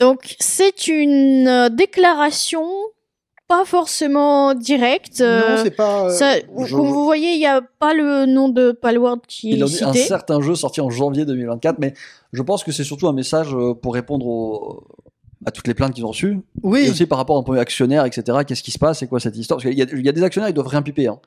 Donc 0.00 0.34
c'est 0.40 0.88
une 0.88 1.46
euh, 1.48 1.68
déclaration 1.68 2.64
pas 3.48 3.64
forcément 3.64 4.54
directe. 4.54 5.20
euh, 5.20 5.56
non, 5.56 5.62
c'est 5.62 5.70
pas. 5.70 6.06
euh, 6.06 6.10
ça, 6.10 6.34
je- 6.36 6.74
Comme 6.74 6.86
vous 6.88 7.04
voyez, 7.04 7.34
il 7.34 7.38
n'y 7.38 7.46
a 7.46 7.60
pas 7.78 7.94
le 7.94 8.26
nom 8.26 8.48
de 8.48 8.72
Palworld 8.72 9.20
qui 9.28 9.50
Il 9.50 9.60
est 9.60 9.62
en 9.62 9.66
dit 9.66 9.84
un 9.84 9.92
cité. 9.92 10.04
certain 10.06 10.40
jeu 10.40 10.54
sorti 10.56 10.80
en 10.80 10.90
janvier 10.90 11.24
2024, 11.24 11.78
mais 11.78 11.94
je 12.36 12.42
pense 12.42 12.62
que 12.62 12.70
c'est 12.72 12.84
surtout 12.84 13.08
un 13.08 13.12
message 13.12 13.48
euh, 13.54 13.74
pour 13.74 13.94
répondre 13.94 14.26
aux- 14.26 14.84
à 15.44 15.50
toutes 15.50 15.66
les 15.68 15.74
plaintes 15.74 15.94
qu'ils 15.94 16.04
ont 16.04 16.08
reçues. 16.10 16.32
Et 16.34 16.40
Oui, 16.62 16.88
aussi 16.90 17.06
par 17.06 17.18
rapport 17.18 17.36
à 17.36 17.40
un 17.40 17.42
premier 17.42 17.60
actionnaire, 17.60 18.04
etc. 18.04 18.38
Qu'est-ce 18.46 18.62
qui 18.62 18.70
se 18.72 18.78
passe 18.78 18.98
C'est 19.00 19.06
quoi 19.06 19.20
cette 19.20 19.36
histoire? 19.36 19.58
Parce 19.58 19.68
qu'il 19.68 19.78
y, 19.78 19.82
a- 19.82 19.86
il 19.92 20.04
y 20.04 20.08
a 20.08 20.12
des 20.12 20.22
actionnaires, 20.22 20.48
ils 20.50 20.54
doivent 20.54 20.66
rien 20.68 20.82
piper. 20.82 21.08
hein. 21.08 21.18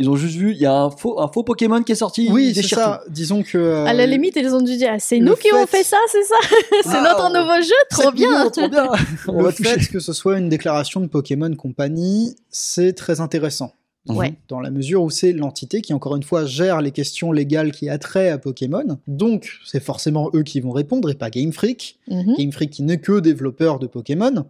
Ils 0.00 0.08
ont 0.08 0.14
juste 0.14 0.36
vu, 0.36 0.52
il 0.52 0.58
y 0.58 0.64
a 0.66 0.72
un 0.72 0.90
faux, 0.90 1.20
un 1.20 1.26
faux 1.26 1.42
Pokémon 1.42 1.82
qui 1.82 1.90
est 1.90 1.96
sorti. 1.96 2.28
oui, 2.30 2.52
c'est 2.54 2.62
ça. 2.62 3.02
Disons 3.08 3.42
que. 3.42 3.58
euh, 3.58 3.84
À 3.84 3.92
la 3.92 4.06
limite, 4.06 4.36
ils 4.36 4.54
ont 4.54 4.60
dû 4.62 4.76
dire 4.76 4.90
ah, 4.94 4.98
c'est 5.00 5.18
nous 5.18 5.34
qui 5.34 5.50
avons 5.50 5.66
fait- 5.66 5.82
ça, 5.82 5.96
c'est 6.10 6.22
ça? 6.22 6.36
C'est 6.84 6.88
Ah, 6.94 7.02
notre 7.02 7.24
on- 7.24 7.40
nouveau 7.40 7.60
jeu, 7.60 7.74
trop 7.90 8.02
7 8.04 8.14
bien 8.14 8.30
millions, 8.30 8.50
trop 8.50 8.68
bien. 8.68 8.86
On 9.28 9.38
le 9.38 9.44
va 9.44 9.52
toucher. 9.52 9.70
fait 9.80 9.86
que 9.88 9.98
ce 9.98 10.12
soit 10.12 10.38
une 10.38 10.48
déclaration 10.48 11.00
de 11.00 11.08
Pokémon 11.08 11.52
Company, 11.56 12.36
c'est 12.48 12.92
très 12.92 13.20
intéressant. 13.20 13.72
Ouais. 14.08 14.34
Dans 14.48 14.60
la 14.60 14.70
mesure 14.70 15.02
où 15.02 15.10
c'est 15.10 15.32
l'entité 15.32 15.82
qui, 15.82 15.92
encore 15.92 16.16
une 16.16 16.22
fois, 16.22 16.46
gère 16.46 16.80
les 16.80 16.92
questions 16.92 17.32
légales 17.32 17.72
qui 17.72 17.88
attraient 17.88 18.30
à 18.30 18.38
Pokémon. 18.38 18.98
Donc, 19.06 19.58
c'est 19.64 19.82
forcément 19.82 20.30
eux 20.34 20.42
qui 20.42 20.60
vont 20.60 20.72
répondre 20.72 21.10
et 21.10 21.14
pas 21.14 21.30
Game 21.30 21.52
Freak. 21.52 21.98
Mhm. 22.08 22.34
Game 22.38 22.52
Freak 22.52 22.70
qui 22.70 22.82
n'est 22.82 22.98
que 22.98 23.20
développeur 23.20 23.78
de 23.78 23.86
Pokémon. 23.86 24.44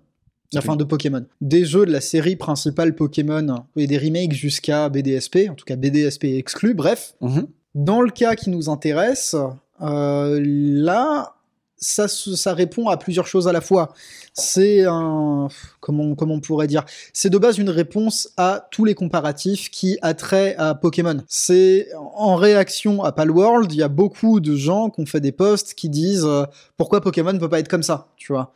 Enfin, 0.56 0.76
de 0.76 0.84
Pokémon. 0.84 1.24
Des 1.40 1.64
jeux 1.64 1.84
de 1.84 1.92
la 1.92 2.00
série 2.00 2.36
principale 2.36 2.94
Pokémon 2.94 3.64
et 3.76 3.86
des 3.86 3.98
remakes 3.98 4.32
jusqu'à 4.32 4.88
BDSP, 4.88 5.48
en 5.50 5.54
tout 5.54 5.66
cas 5.66 5.76
BDSP 5.76 6.24
exclu, 6.24 6.72
bref. 6.72 7.14
Mhm. 7.20 7.48
Dans 7.74 8.00
le 8.00 8.10
cas 8.10 8.34
qui 8.34 8.48
nous 8.48 8.70
intéresse, 8.70 9.36
euh, 9.82 10.40
là, 10.42 11.34
ça, 11.78 12.54
répond 12.54 12.88
à 12.88 12.96
plusieurs 12.96 13.26
choses 13.26 13.48
à 13.48 13.52
la 13.52 13.60
fois. 13.60 13.92
C'est 14.34 14.84
un. 14.84 15.48
Comment, 15.80 16.14
comment 16.14 16.34
on 16.34 16.40
pourrait 16.40 16.66
dire? 16.66 16.84
C'est 17.12 17.30
de 17.30 17.38
base 17.38 17.58
une 17.58 17.70
réponse 17.70 18.30
à 18.36 18.68
tous 18.70 18.84
les 18.84 18.94
comparatifs 18.94 19.70
qui 19.70 19.98
attraient 20.02 20.54
à 20.56 20.74
Pokémon. 20.74 21.22
C'est 21.28 21.88
en 21.94 22.36
réaction 22.36 23.02
à 23.02 23.12
Palworld, 23.12 23.72
il 23.72 23.78
y 23.78 23.82
a 23.82 23.88
beaucoup 23.88 24.40
de 24.40 24.54
gens 24.56 24.90
qui 24.90 25.00
ont 25.00 25.06
fait 25.06 25.20
des 25.20 25.32
posts 25.32 25.74
qui 25.74 25.88
disent 25.88 26.26
euh, 26.26 26.44
pourquoi 26.76 27.00
Pokémon 27.00 27.32
ne 27.32 27.38
peut 27.38 27.48
pas 27.48 27.60
être 27.60 27.68
comme 27.68 27.82
ça, 27.82 28.08
tu 28.16 28.32
vois? 28.32 28.52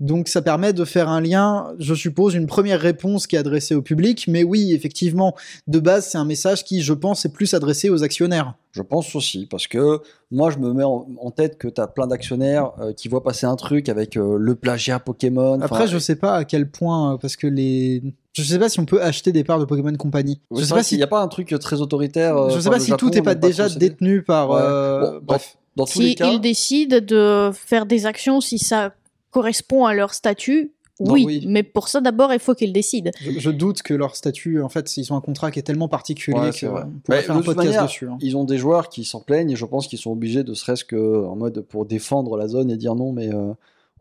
Donc 0.00 0.28
ça 0.28 0.40
permet 0.40 0.72
de 0.72 0.84
faire 0.86 1.10
un 1.10 1.20
lien, 1.20 1.74
je 1.78 1.94
suppose, 1.94 2.34
une 2.34 2.46
première 2.46 2.80
réponse 2.80 3.26
qui 3.26 3.36
est 3.36 3.38
adressée 3.38 3.74
au 3.74 3.82
public, 3.82 4.24
mais 4.28 4.42
oui, 4.42 4.72
effectivement, 4.72 5.34
de 5.66 5.78
base, 5.78 6.08
c'est 6.08 6.16
un 6.16 6.24
message 6.24 6.64
qui, 6.64 6.80
je 6.80 6.94
pense, 6.94 7.26
est 7.26 7.32
plus 7.32 7.52
adressé 7.52 7.90
aux 7.90 8.02
actionnaires. 8.02 8.54
Je 8.72 8.80
pense 8.80 9.14
aussi, 9.14 9.46
parce 9.50 9.66
que 9.66 10.00
moi, 10.30 10.50
je 10.50 10.58
me 10.58 10.72
mets 10.72 10.84
en, 10.84 11.30
tête 11.36 11.58
que 11.58 11.68
tu 11.68 11.80
as 11.82 11.86
plein 11.86 12.06
d'actionnaires 12.06 12.70
euh, 12.80 12.92
qui 12.94 13.08
voient 13.08 13.22
passer 13.22 13.44
un 13.46 13.56
truc 13.56 13.88
avec 13.90 14.16
euh, 14.16 14.36
le 14.38 14.54
plagiat 14.54 14.98
Pokémon. 15.00 15.60
Après, 15.60 15.86
je 15.86 15.98
sais 15.98 16.16
pas 16.16 16.34
à 16.34 16.44
quel 16.44 16.70
point, 16.70 17.14
euh, 17.14 17.16
parce 17.18 17.36
que 17.36 17.46
les. 17.46 18.02
Je 18.32 18.42
sais 18.42 18.58
pas 18.58 18.68
si 18.68 18.80
on 18.80 18.86
peut 18.86 19.02
acheter 19.02 19.32
des 19.32 19.44
parts 19.44 19.58
de 19.58 19.64
Pokémon 19.66 19.92
Company. 19.96 20.40
oui, 20.50 20.60
je 20.62 20.66
sais 20.66 20.70
pas 20.72 20.76
qu'il 20.78 20.84
si. 20.84 20.96
n'y 20.96 21.02
a 21.02 21.08
pas 21.08 21.20
un 21.20 21.28
truc 21.28 21.48
très 21.60 21.80
autoritaire. 21.80 22.36
euh, 22.36 22.50
Je 22.50 22.60
sais 22.60 22.70
pas 22.70 22.78
si 22.80 22.88
Japon 22.90 23.08
tout 23.10 23.18
est 23.18 23.22
pas 23.22 23.34
n'est 23.34 23.40
déjà 23.40 23.68
détenu 23.68 24.22
par. 24.22 24.50
Ouais. 24.50 24.60
euh, 24.62 25.00
Bon, 25.00 25.12
dans- 25.12 25.20
bref. 25.24 25.56
Dans 25.76 25.84
tous 25.84 26.00
les 26.00 26.08
Si 26.10 26.14
cas, 26.16 26.30
ils 26.32 26.40
décident 26.40 26.98
de 27.00 27.50
faire 27.54 27.86
des 27.86 28.04
actions, 28.06 28.40
si 28.40 28.58
ça 28.58 28.92
correspond 29.30 29.84
à 29.86 29.94
leur 29.94 30.12
statut, 30.14 30.72
Non, 31.00 31.12
oui. 31.14 31.24
oui. 31.26 31.44
Mais 31.48 31.62
pour 31.62 31.88
ça, 31.88 32.00
d'abord, 32.00 32.32
il 32.32 32.38
faut 32.40 32.54
qu'ils 32.54 32.72
décident. 32.72 33.10
Je, 33.20 33.30
je 33.38 33.50
doute 33.50 33.82
que 33.82 33.94
leur 33.94 34.16
statut, 34.16 34.60
en 34.62 34.68
fait, 34.68 34.96
ils 34.96 35.12
ont 35.12 35.16
un 35.16 35.20
contrat 35.20 35.50
qui 35.50 35.58
est 35.58 35.62
tellement 35.62 35.88
particulier 35.88 36.38
Ouais, 36.38 36.50
que 36.50 36.56
c'est 36.56 36.66
vrai. 36.66 36.82
on 36.86 36.98
pourrait 37.00 37.18
Mais 37.18 37.22
faire 37.22 37.34
de 37.34 37.40
un 37.40 37.42
toute 37.42 37.46
podcast 37.46 37.66
manière, 37.68 37.84
dessus. 37.84 38.06
hein. 38.08 38.18
ils 38.20 38.36
ont 38.36 38.44
des 38.44 38.58
joueurs 38.58 38.88
qui 38.88 39.04
s'en 39.04 39.20
plaignent 39.20 39.50
et 39.50 39.56
je 39.56 39.64
pense 39.64 39.86
qu'ils 39.86 39.98
sont 39.98 40.10
obligés 40.12 40.44
de 40.44 40.52
serait-ce 40.54 40.84
que 40.84 41.24
en 41.24 41.36
mode 41.36 41.60
pour 41.62 41.86
défendre 41.86 42.36
la 42.36 42.48
zone 42.48 42.70
et 42.70 42.76
dire 42.76 42.94
non, 42.94 43.12
mais 43.12 43.32
euh, 43.32 43.52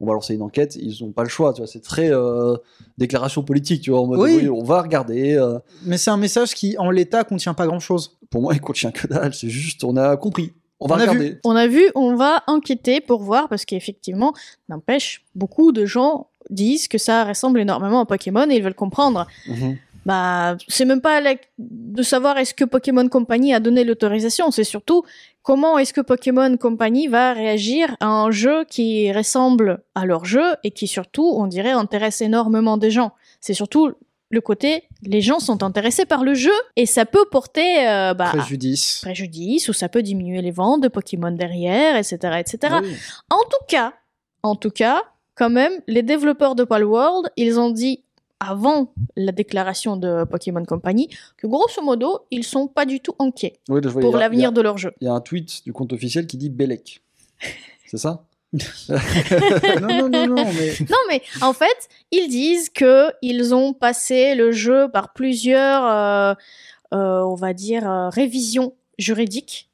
on 0.02 0.06
va 0.06 0.14
lancer 0.14 0.34
une 0.34 0.42
enquête. 0.42 0.76
Ils 0.78 0.98
n'ont 1.04 1.12
pas 1.12 1.24
le 1.24 1.30
choix, 1.30 1.54
tu 1.54 1.60
vois. 1.62 1.68
C'est 1.68 1.82
très 1.82 2.10
euh, 2.12 2.56
déclaration 2.98 3.44
politique, 3.44 3.82
tu 3.82 3.92
vois. 3.92 4.02
En 4.02 4.08
mode 4.08 4.20
Oui. 4.20 4.38
oui, 4.44 4.50
on 4.50 4.64
va 4.64 4.82
regarder. 4.82 5.36
euh. 5.36 5.60
Mais 5.86 5.98
c'est 5.98 6.10
un 6.12 6.18
message 6.18 6.54
qui, 6.54 6.78
en 6.78 6.90
l'état, 6.90 7.24
contient 7.24 7.54
pas 7.54 7.66
grand 7.68 7.80
chose. 7.80 8.18
pour 8.30 8.42
moi, 8.42 8.54
il 8.54 8.62
contient 8.62 8.92
que 8.92 9.08
dalle. 9.08 9.34
C'est 9.34 9.50
juste, 9.50 9.84
on 9.84 9.96
a 9.98 10.16
compris. 10.18 10.54
On 10.80 10.88
va 10.88 10.96
On 10.96 11.00
a 11.00 11.04
vu. 11.06 11.10
regarder. 11.10 11.38
On 11.44 11.56
a 11.56 11.68
vu, 11.68 11.84
on 11.96 12.16
va 12.16 12.44
enquêter 12.48 13.02
pour 13.02 13.22
voir, 13.22 13.50
parce 13.50 13.66
qu'effectivement, 13.66 14.34
n'empêche, 14.70 15.24
beaucoup 15.36 15.72
de 15.72 15.86
gens 15.86 16.28
disent 16.50 16.88
que 16.88 16.98
ça 16.98 17.24
ressemble 17.26 17.60
énormément 17.60 18.00
à 18.00 18.06
Pokémon 18.06 18.50
et 18.50 18.56
ils 18.56 18.64
veulent 18.64 18.74
comprendre. 18.74 19.28
Mhm. 19.48 19.78
Bah, 20.06 20.56
c'est 20.70 20.86
même 20.86 21.02
pas 21.02 21.20
la- 21.22 21.36
de 21.60 22.02
savoir 22.02 22.38
est-ce 22.38 22.54
que 22.54 22.64
Pokémon 22.64 23.08
Company 23.10 23.54
a 23.54 23.60
donné 23.60 23.84
l'autorisation, 23.84 24.50
c'est 24.50 24.64
surtout 24.64 25.04
comment 25.44 25.78
est-ce 25.78 25.94
que 25.94 26.02
Pokémon 26.02 26.56
Company 26.58 27.08
va 27.08 27.34
réagir 27.34 27.96
à 28.00 28.08
un 28.08 28.32
jeu 28.32 28.64
qui 28.70 29.12
ressemble 29.12 29.84
à 29.96 30.06
leur 30.06 30.24
jeu 30.26 30.56
et 30.64 30.72
qui 30.72 30.88
surtout, 30.88 31.30
on 31.36 31.46
dirait, 31.48 31.72
intéresse 31.72 32.22
énormément 32.22 32.78
des 32.78 32.90
gens. 32.92 33.12
C'est 33.42 33.54
surtout 33.54 33.92
le 34.30 34.42
côté, 34.42 34.84
les 35.02 35.22
gens 35.22 35.40
sont 35.40 35.64
intéressés 35.64 36.06
par 36.06 36.24
le 36.24 36.34
jeu 36.34 36.54
et 36.76 36.86
ça 36.86 37.06
peut 37.06 37.26
porter 37.32 37.88
euh, 37.88 38.14
bah, 38.14 38.30
Préjudice. 38.34 39.00
préjudice 39.02 39.70
ou 39.70 39.74
ça 39.74 39.90
peut 39.90 40.04
diminuer 40.04 40.42
les 40.42 40.52
ventes 40.52 40.82
de 40.82 40.88
Pokémon 40.88 41.32
derrière, 41.32 41.96
etc., 41.96 42.18
etc. 42.40 42.76
Oui. 42.84 42.96
En 43.30 43.44
tout 43.50 43.66
cas, 43.68 43.94
en 44.44 44.56
tout 44.56 44.70
cas, 44.70 45.02
quand 45.36 45.50
même, 45.50 45.74
les 45.88 46.04
développeurs 46.04 46.56
de 46.56 46.64
Palworld, 46.64 47.32
ils 47.38 47.60
ont 47.60 47.72
dit 47.72 48.04
avant 48.40 48.94
la 49.16 49.32
déclaration 49.32 49.98
de 49.98 50.24
Pokémon 50.24 50.64
Company 50.64 51.10
que 51.38 51.48
grosso 51.48 51.82
modo, 51.82 52.20
ils 52.32 52.44
sont 52.44 52.68
pas 52.68 52.86
du 52.86 53.00
tout 53.02 53.14
inquiets 53.20 53.60
Oui, 53.68 53.82
pour 53.82 54.16
l'avenir 54.16 54.52
de 54.52 54.62
leur 54.62 54.78
jeu. 54.78 54.94
Il 55.02 55.06
y 55.06 55.08
a 55.08 55.14
un 55.14 55.22
tweet 55.22 55.64
du 55.66 55.74
compte 55.74 55.92
officiel 55.92 56.26
qui 56.28 56.38
dit 56.38 56.50
Belek. 56.50 57.02
C'est 57.88 57.98
ça? 57.98 58.24
non, 59.82 60.10
mais 61.08 61.22
en 61.42 61.54
fait, 61.54 61.90
ils 62.12 62.28
disent 62.28 62.70
que 62.70 63.12
ils 63.22 63.54
ont 63.54 63.74
passé 63.74 64.36
le 64.36 64.52
jeu 64.52 64.90
par 64.92 65.14
plusieurs, 65.14 65.86
euh, 65.86 66.34
euh, 66.94 67.22
on 67.22 67.36
va 67.36 67.54
dire, 67.54 67.90
euh, 67.90 68.10
révisions 68.10 68.74
juridiques 68.98 69.70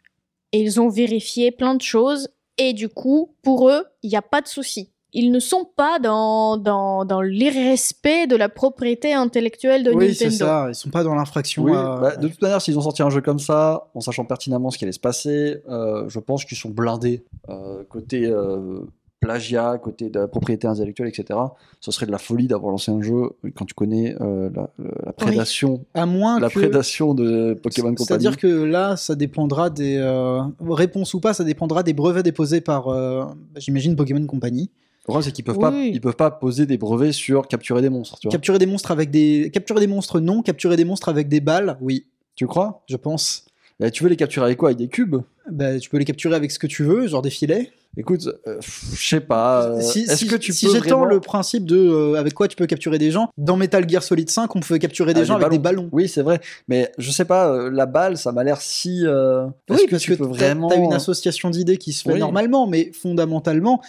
et 0.52 0.60
ils 0.60 0.82
ont 0.82 0.90
vérifié 0.90 1.52
plein 1.52 1.76
de 1.76 1.82
choses 1.82 2.30
et 2.58 2.74
du 2.74 2.90
coup, 2.90 3.36
pour 3.42 3.70
eux, 3.70 3.86
il 4.04 4.10
n'y 4.10 4.18
a 4.18 4.22
pas 4.22 4.42
de 4.42 4.48
souci. 4.48 4.90
Ils 5.18 5.32
ne 5.32 5.40
sont 5.40 5.66
pas 5.78 5.98
dans, 6.00 6.58
dans, 6.58 7.06
dans 7.06 7.22
l'irrespect 7.22 8.28
de 8.28 8.36
la 8.36 8.50
propriété 8.50 9.14
intellectuelle 9.14 9.84
de 9.84 9.92
oui, 9.92 10.14
c'est 10.14 10.26
Nintendo. 10.26 10.46
ça. 10.46 10.66
Ils 10.70 10.76
sont 10.76 10.90
pas 10.90 11.04
dans 11.04 11.16
l'infraction. 11.16 11.64
Oui, 11.64 11.72
à- 11.74 11.98
bah, 12.02 12.16
de 12.18 12.28
toute 12.28 12.42
manière, 12.42 12.62
s'ils 12.62 12.78
ont 12.78 12.82
sorti 12.82 13.02
un 13.02 13.10
jeu 13.10 13.22
comme 13.22 13.40
ça, 13.40 13.88
en 13.96 14.02
sachant 14.02 14.26
pertinemment 14.26 14.70
ce 14.72 14.78
qui 14.78 14.84
allait 14.84 14.92
se 14.92 15.00
passer, 15.00 15.62
euh, 15.70 16.04
je 16.10 16.20
pense 16.20 16.44
qu'ils 16.44 16.58
sont 16.58 16.70
blindés 16.70 17.24
euh, 17.50 17.84
côté 17.88 18.26
euh, 18.26 18.80
plagiat, 19.22 19.78
côté 19.82 20.10
de 20.10 20.20
la 20.20 20.28
propriété 20.28 20.68
intellectuelle, 20.68 21.08
etc. 21.08 21.40
Ce 21.80 21.92
serait 21.92 22.06
de 22.06 22.12
la 22.12 22.18
folie 22.18 22.48
d'avoir 22.48 22.72
lancé 22.72 22.92
un 22.92 23.02
jeu 23.02 23.32
quand 23.56 23.66
tu 23.66 23.74
connais 23.74 24.16
euh, 24.22 24.50
la, 24.54 24.70
la 25.06 25.14
prédation, 25.14 25.86
À 25.94 26.06
moins 26.06 26.40
la 26.40 26.50
que. 26.50 26.60
prédation 26.60 27.14
de 27.14 27.54
Pokémon 27.64 27.88
Company. 27.96 28.06
C'est-à-dire 28.06 28.38
que 28.38 28.48
là, 28.48 28.98
ça 28.98 29.16
dépendra 29.16 29.70
des 29.70 29.98
euh, 29.98 30.42
réponses 30.60 31.14
ou 31.14 31.22
pas, 31.22 31.34
ça 31.34 31.44
dépendra 31.46 31.82
des 31.84 31.94
brevets 31.94 32.24
déposés 32.24 32.60
par, 32.62 32.88
j'imagine, 33.56 33.96
Pokémon 33.96 34.26
Company. 34.28 34.70
Le 35.08 35.12
problème, 35.12 35.24
c'est 35.24 35.32
qu'ils 35.32 35.46
peuvent 35.46 35.60
pas, 35.60 35.72
ils 35.72 36.02
peuvent 36.02 36.16
pas 36.16 36.32
poser 36.32 36.66
des 36.66 36.78
brevets 36.78 37.12
sur 37.14 37.48
capturer 37.48 37.82
des 37.82 37.90
monstres. 37.90 38.18
Tu, 38.20 38.28
vois. 38.28 38.32
Capturer 38.32 38.58
des 38.58 38.66
monstres 38.66 38.90
avec 38.92 39.12
des, 39.12 39.52
capturer 39.54 39.80
des 39.80 39.88
monstres 39.88 40.20
non, 40.20 40.42
capturer 40.42 40.76
des 40.78 40.86
monstres 40.86 41.10
avec 41.10 41.28
des 41.30 41.42
balles, 41.42 41.78
oui, 41.80 42.08
tu 42.36 42.48
crois? 42.48 42.84
Je 42.90 42.96
pense. 42.98 43.46
Et 43.84 43.92
Tu 43.92 44.04
veux 44.04 44.10
les 44.10 44.16
capturer 44.16 44.46
avec 44.46 44.58
quoi? 44.58 44.70
Avec 44.70 44.78
des 44.80 44.88
cubes? 44.88 45.18
Bah, 45.52 45.78
tu 45.80 45.90
peux 45.90 45.98
les 45.98 46.06
capturer 46.06 46.36
avec 46.36 46.50
ce 46.52 46.58
que 46.58 46.66
tu 46.68 46.84
veux, 46.84 47.08
genre 47.08 47.22
des 47.22 47.30
filets. 47.30 47.72
Écoute, 47.98 48.28
euh, 48.48 48.58
je 48.62 49.08
sais 49.08 49.20
pas. 49.22 49.68
euh, 49.68 49.80
si 49.82 50.02
Est-ce 50.02 50.18
si- 50.18 50.28
que 50.28 50.36
tu 50.36 50.52
si 50.54 50.66
peux 50.66 50.72
j'étends 50.74 50.98
vraiment- 51.00 51.06
le 51.06 51.20
principe 51.22 51.66
de 51.66 51.78
euh, 51.78 52.16
avec 52.16 52.34
quoi 52.34 52.48
tu 52.50 52.56
peux 52.58 52.66
capturer 52.66 52.98
des 52.98 53.12
gens, 53.12 53.30
dans 53.38 53.56
Metal 53.58 53.88
Gear 53.88 54.02
Solid 54.04 54.30
5, 54.30 54.54
on 54.56 54.60
pouvait 54.60 54.80
capturer 54.80 55.14
des 55.14 55.22
Ah, 55.22 55.26
gens 55.26 55.38
des 55.38 55.46
avec 55.46 55.60
des 55.60 55.64
ballons. 55.64 55.88
Oui, 55.94 56.10
c'est 56.10 56.22
vrai. 56.24 56.42
Mais 56.68 56.92
je 56.98 57.10
sais 57.12 57.24
pas, 57.26 57.48
euh, 57.50 57.70
la 57.70 57.86
balle, 57.86 58.18
ça 58.18 58.32
m'a 58.34 58.44
l'air 58.44 58.60
si. 58.60 59.06
euh, 59.06 59.46
Oui, 59.70 59.78
parce 59.88 60.04
que 60.06 60.12
tu 60.14 60.18
peux 60.18 60.26
vraiment. 60.26 60.68
t'as 60.68 60.78
une 60.78 60.92
association 60.94 61.50
d'idées 61.52 61.78
qui 61.78 61.94
se 61.94 62.04
fait 62.04 62.14
Oui. 62.14 62.20
normalement, 62.20 62.66
mais 62.68 62.92
fondamentalement, 62.92 63.82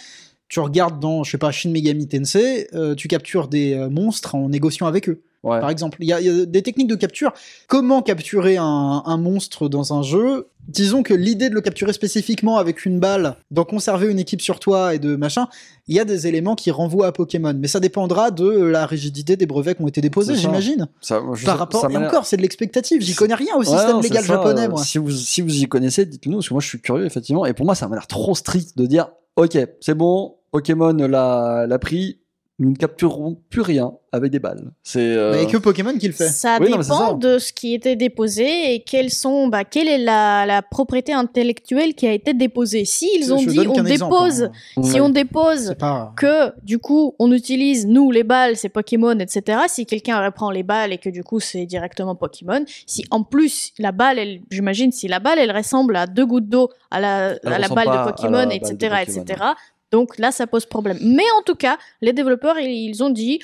tu 0.49 0.59
regardes 0.59 0.99
dans, 0.99 1.23
je 1.23 1.31
sais 1.31 1.37
pas, 1.37 1.51
Shin 1.51 1.69
Megami 1.71 2.07
Tensei, 2.07 2.67
euh, 2.73 2.95
tu 2.95 3.07
captures 3.07 3.47
des 3.47 3.73
euh, 3.73 3.89
monstres 3.89 4.35
en 4.35 4.49
négociant 4.49 4.87
avec 4.87 5.09
eux. 5.09 5.21
Ouais. 5.43 5.59
Par 5.59 5.69
exemple, 5.69 5.97
il 6.01 6.07
y, 6.07 6.13
a- 6.13 6.19
il 6.19 6.25
y 6.25 6.41
a 6.41 6.45
des 6.45 6.61
techniques 6.61 6.87
de 6.87 6.95
capture. 6.95 7.31
Comment 7.67 8.01
capturer 8.01 8.57
un, 8.57 9.03
un 9.05 9.17
monstre 9.17 9.69
dans 9.69 9.93
un 9.93 10.01
jeu? 10.01 10.47
Disons 10.67 11.03
que 11.03 11.13
l'idée 11.13 11.49
de 11.49 11.53
le 11.53 11.61
capturer 11.61 11.93
spécifiquement 11.93 12.57
avec 12.57 12.85
une 12.85 12.99
balle, 12.99 13.35
d'en 13.51 13.63
conserver 13.63 14.07
une 14.07 14.19
équipe 14.19 14.41
sur 14.41 14.59
toi 14.59 14.93
et 14.95 14.99
de 14.99 15.15
machin, 15.15 15.47
il 15.87 15.95
y 15.95 15.99
a 15.99 16.05
des 16.05 16.27
éléments 16.27 16.55
qui 16.55 16.71
renvoient 16.71 17.07
à 17.07 17.11
Pokémon. 17.13 17.53
Mais 17.57 17.67
ça 17.69 17.79
dépendra 17.79 18.31
de 18.31 18.49
la 18.49 18.85
rigidité 18.85 19.37
des 19.37 19.45
brevets 19.45 19.75
qui 19.77 19.83
ont 19.83 19.87
été 19.87 20.01
déposés, 20.01 20.35
j'imagine. 20.35 20.87
Par 21.07 21.21
sais- 21.37 21.49
rapport, 21.51 21.81
ça 21.81 21.87
et 21.91 21.95
encore, 21.97 22.25
c'est 22.25 22.35
de 22.37 22.41
l'expectative. 22.41 23.01
J'y 23.01 23.15
connais 23.15 23.35
rien 23.35 23.53
au 23.55 23.59
Ouais, 23.59 23.65
système 23.65 23.91
non, 23.91 24.01
légal 24.01 24.23
ça, 24.23 24.33
japonais, 24.33 24.65
euh, 24.65 24.69
moi. 24.69 24.83
Si 24.83 24.97
vous, 24.97 25.11
si 25.11 25.41
vous 25.41 25.55
y 25.55 25.65
connaissez, 25.67 26.05
dites-le 26.05 26.31
nous, 26.31 26.37
parce 26.39 26.49
que 26.49 26.53
moi 26.55 26.61
je 26.61 26.67
suis 26.67 26.81
curieux, 26.81 27.05
effectivement. 27.05 27.45
Et 27.45 27.53
pour 27.53 27.65
moi, 27.65 27.75
ça 27.75 27.87
m'a 27.87 27.95
l'air 27.95 28.07
trop 28.07 28.35
strict 28.35 28.77
de 28.77 28.85
dire 28.87 29.09
Ok, 29.37 29.55
c'est 29.81 29.93
bon, 29.93 30.33
Pokémon 30.51 30.93
l'a 30.93 31.65
l'a 31.67 31.79
pris, 31.79 32.19
nous 32.59 32.71
ne 32.71 32.75
capturerons 32.75 33.37
plus 33.51 33.61
rien 33.61 33.91
avec 34.11 34.31
des 34.31 34.39
balles. 34.39 34.71
C'est 34.81 34.99
euh, 34.99 35.33
Mais 35.35 35.45
que 35.45 35.57
Pokémon 35.57 35.95
qui 35.99 36.07
le 36.07 36.13
fait. 36.13 36.27
Ça 36.27 36.57
Oui, 36.59 36.67
dépend 36.71 36.81
ça. 36.81 37.13
de 37.13 37.37
ce 37.37 37.53
qui 37.53 37.75
était 37.75 37.95
déposé 37.95 38.73
et 38.73 38.79
quelles 38.79 39.11
sont, 39.11 39.47
bah, 39.47 39.63
quelle 39.63 39.87
est 39.87 39.99
la, 39.99 40.47
la 40.47 40.63
propriété 40.63 41.13
intellectuelle 41.13 41.93
qui 41.93 42.07
a 42.07 42.13
été 42.13 42.33
déposée. 42.33 42.83
Si 42.85 43.07
ils 43.15 43.31
ont 43.31 43.37
Je 43.37 43.49
dit 43.49 43.59
on 43.59 43.85
exemple, 43.85 44.15
dépose, 44.15 44.43
hein. 44.45 44.51
si 44.81 44.93
Ouais. 44.95 45.01
on 45.01 45.09
dépose 45.09 45.75
pas. 45.77 46.13
que 46.17 46.51
du 46.63 46.79
coup 46.79 47.13
on 47.19 47.31
utilise 47.31 47.85
nous 47.85 48.09
les 48.09 48.23
balles, 48.23 48.55
c'est 48.55 48.69
Pokémon, 48.69 49.19
etc. 49.19 49.59
Si 49.67 49.85
quelqu'un 49.85 50.25
reprend 50.25 50.49
les 50.49 50.63
balles 50.63 50.91
et 50.93 50.97
que 50.97 51.09
du 51.11 51.23
coup 51.23 51.39
c'est 51.39 51.67
directement 51.67 52.15
Pokémon, 52.15 52.63
si 52.87 53.05
en 53.11 53.21
plus 53.21 53.71
la 53.77 53.91
balle, 53.91 54.17
elle, 54.17 54.39
j'imagine 54.49 54.91
si 54.91 55.07
la 55.07 55.19
balle 55.19 55.37
elle 55.37 55.55
ressemble 55.55 55.95
à 55.95 56.07
deux 56.07 56.25
gouttes 56.25 56.49
d'eau 56.49 56.69
à 56.89 56.99
la, 56.99 57.27
à 57.27 57.37
la 57.43 57.57
ressemble 57.57 57.75
balle 57.75 57.87
de 57.87 57.91
la 57.93 58.03
Pokémon, 58.11 58.31
balle 58.31 58.47
de 58.49 58.53
etc., 58.55 58.73
Pokémon. 59.05 59.21
etc. 59.23 59.43
Donc 59.91 60.17
là 60.17 60.31
ça 60.31 60.47
pose 60.47 60.65
problème. 60.65 60.97
Mais 61.01 61.23
en 61.37 61.41
tout 61.43 61.55
cas, 61.55 61.77
les 62.01 62.13
développeurs 62.13 62.59
ils, 62.59 63.03
ont 63.03 63.09
dit 63.09 63.39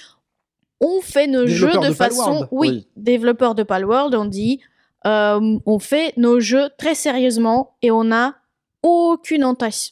on 0.81 1.01
fait 1.01 1.27
nos 1.27 1.47
jeux 1.47 1.71
de, 1.71 1.87
de 1.87 1.93
façon, 1.93 2.47
oui, 2.51 2.69
Oui. 2.69 2.87
développeurs 2.97 3.55
de 3.55 3.63
Palworld 3.63 4.13
ont 4.15 4.25
dit 4.25 4.59
euh, 5.05 5.57
on 5.65 5.79
fait 5.79 6.13
nos 6.17 6.39
jeux 6.39 6.69
très 6.77 6.95
sérieusement 6.95 7.75
et 7.81 7.91
on 7.91 8.05
n'a 8.05 8.35
aucune 8.81 9.43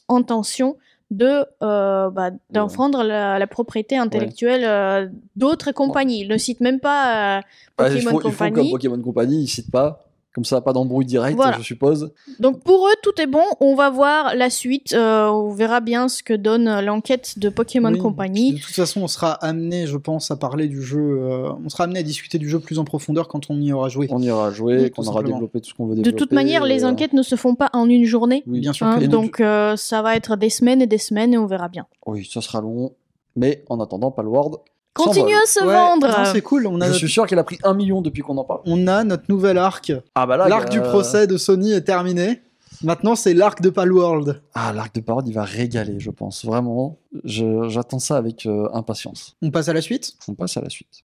intention 0.10 0.78
de 1.11 1.45
euh, 1.61 2.10
bah, 2.10 2.32
d'enfreindre 2.49 3.03
la, 3.03 3.38
la 3.38 3.48
propriété 3.48 3.98
intellectuelle 3.98 4.64
euh, 4.65 5.10
d'autres 5.36 5.72
compagnies. 5.73 6.22
Ils 6.22 6.30
ne 6.30 6.38
citent 6.38 6.61
même 6.61 6.80
pas 6.80 7.38
euh, 7.38 7.41
Bah, 7.78 7.90
Pokémon 7.90 7.95
il 7.95 8.02
faut, 8.02 8.10
il 8.10 8.32
faut 8.32 8.44
comme 8.44 8.49
Company. 8.53 8.72
Pokémon 8.72 9.02
Company, 9.02 9.44
ils 9.44 9.48
citent 9.48 9.72
pas. 9.72 10.06
Comme 10.34 10.45
ça, 10.45 10.62
pas 10.62 10.72
d'embrouille 10.72 11.06
direct, 11.06 11.36
Voilà. 11.36 11.58
je 11.58 11.62
suppose. 11.64 12.14
Donc 12.40 12.64
pour 12.64 12.88
eux, 12.88 12.94
tout 13.03 13.20
est 13.22 13.28
bon. 13.28 13.44
On 13.60 13.76
va 13.76 13.90
voir 13.90 14.34
la 14.34 14.49
suite. 14.49 14.94
euh, 14.94 15.28
on 15.28 15.49
verra 15.52 15.82
bien 15.82 16.08
ce 16.08 16.24
que 16.24 16.34
donne 16.34 16.70
euh, 16.70 16.82
l'enquête 16.82 17.38
de 17.38 17.49
Pokémon 17.49 17.91
Oui, 17.91 17.98
Company. 17.99 18.53
De 18.53 18.60
toute 18.60 18.74
façon, 18.74 19.02
on 19.02 19.08
sera 19.10 19.32
amené, 19.34 19.88
je 19.88 19.98
pense, 19.98 20.32
à 20.32 20.38
parler 20.38 20.70
du 20.70 20.82
jeu. 20.82 20.99
euh, 21.02 21.52
on 21.66 21.68
sera 21.68 21.84
amené 21.84 21.99
à 21.99 22.03
discuter 22.03 22.38
du 22.38 22.48
jeu 22.48 22.60
plus 22.62 22.80
en 22.80 22.86
profondeur 22.86 23.28
quand 23.28 23.49
on 23.49 23.60
y 23.60 23.74
aura 23.74 23.90
joué. 23.90 24.08
On 24.10 24.22
ira 24.22 24.52
jouer, 24.52 24.84
Oui, 24.84 24.91
qu'on 24.91 25.03
aura 25.06 25.22
développé 25.22 25.60
tout 25.60 25.70
ce 25.70 25.74
qu'on 25.74 25.86
veut 25.88 25.95
De 25.95 26.02
développer. 26.02 26.18
toute 26.20 26.32
manière, 26.32 26.64
les 26.64 26.86
euh, 26.86 26.88
enquêtes 26.90 27.12
ne 27.14 27.24
se 27.24 27.36
font 27.36 27.56
pas 27.56 27.70
en 27.74 27.90
une 27.90 28.06
journée. 28.06 28.44
Oui, 28.48 28.62
Bien 28.62 28.72
sûr 28.72 28.88
hein, 28.88 28.99
donc 29.08 29.41
euh, 29.41 29.76
ça 29.76 30.02
va 30.02 30.16
être 30.16 30.38
des 30.38 30.49
semaines 30.49 30.82
et 30.82 30.88
des 30.88 30.98
semaines 30.98 31.34
et 31.34 31.38
on 31.38 31.45
verra 31.45 31.68
bien. 31.68 31.88
Oui, 32.06 32.30
ça 32.32 32.40
sera 32.40 32.62
long. 32.62 32.94
Mais 33.36 33.64
en 33.70 33.80
attendant, 33.82 34.12
Palworld. 34.12 34.56
Continue 34.93 35.34
à 35.35 35.45
se 35.47 35.59
Ouais, 35.61 35.73
vendre. 35.73 36.26
c'est 36.34 36.41
cool. 36.41 36.68
On 36.68 36.76
a, 36.81 36.85
Je 36.85 36.89
notre, 36.89 36.95
suis 36.97 37.09
sûr 37.09 37.26
qu'elle 37.26 37.39
a 37.39 37.43
pris 37.45 37.57
un 37.63 37.73
million 37.73 38.01
depuis 38.01 38.22
qu'on 38.22 38.38
en 38.38 38.43
parle. 38.43 38.59
on 38.65 38.88
a 38.88 39.03
notre 39.05 39.23
nouvel 39.30 39.57
arc. 39.57 39.93
Ah 40.15 40.26
bah 40.26 40.35
là, 40.38 40.47
L'arc 40.49 40.69
du 40.69 40.81
procès 40.81 41.27
de 41.27 41.38
Sony 41.38 41.72
est 41.72 41.81
terminé. 41.81 42.41
Maintenant, 42.84 43.15
c'est 43.15 43.34
l'arc 43.34 43.61
de 43.61 43.69
Palworld. 43.69 44.41
Ah, 44.53 44.73
l'arc 44.73 44.93
de 44.95 45.01
Palworld, 45.01 45.27
il 45.30 45.34
va 45.34 45.43
régaler, 45.43 45.99
je 45.99 46.09
pense. 46.09 46.43
Vraiment, 46.45 46.97
Je- 47.23 47.69
j'attends 47.69 47.99
ça 47.99 48.18
avec 48.18 48.45
euh, 48.47 48.68
impatience. 48.73 49.35
On 49.41 49.51
passe 49.51 49.69
à 49.69 49.73
la 49.73 49.81
suite? 49.81 50.13
On 50.27 50.34
passe 50.34 50.57
à 50.57 50.61
la 50.61 50.69
suite. 50.69 51.03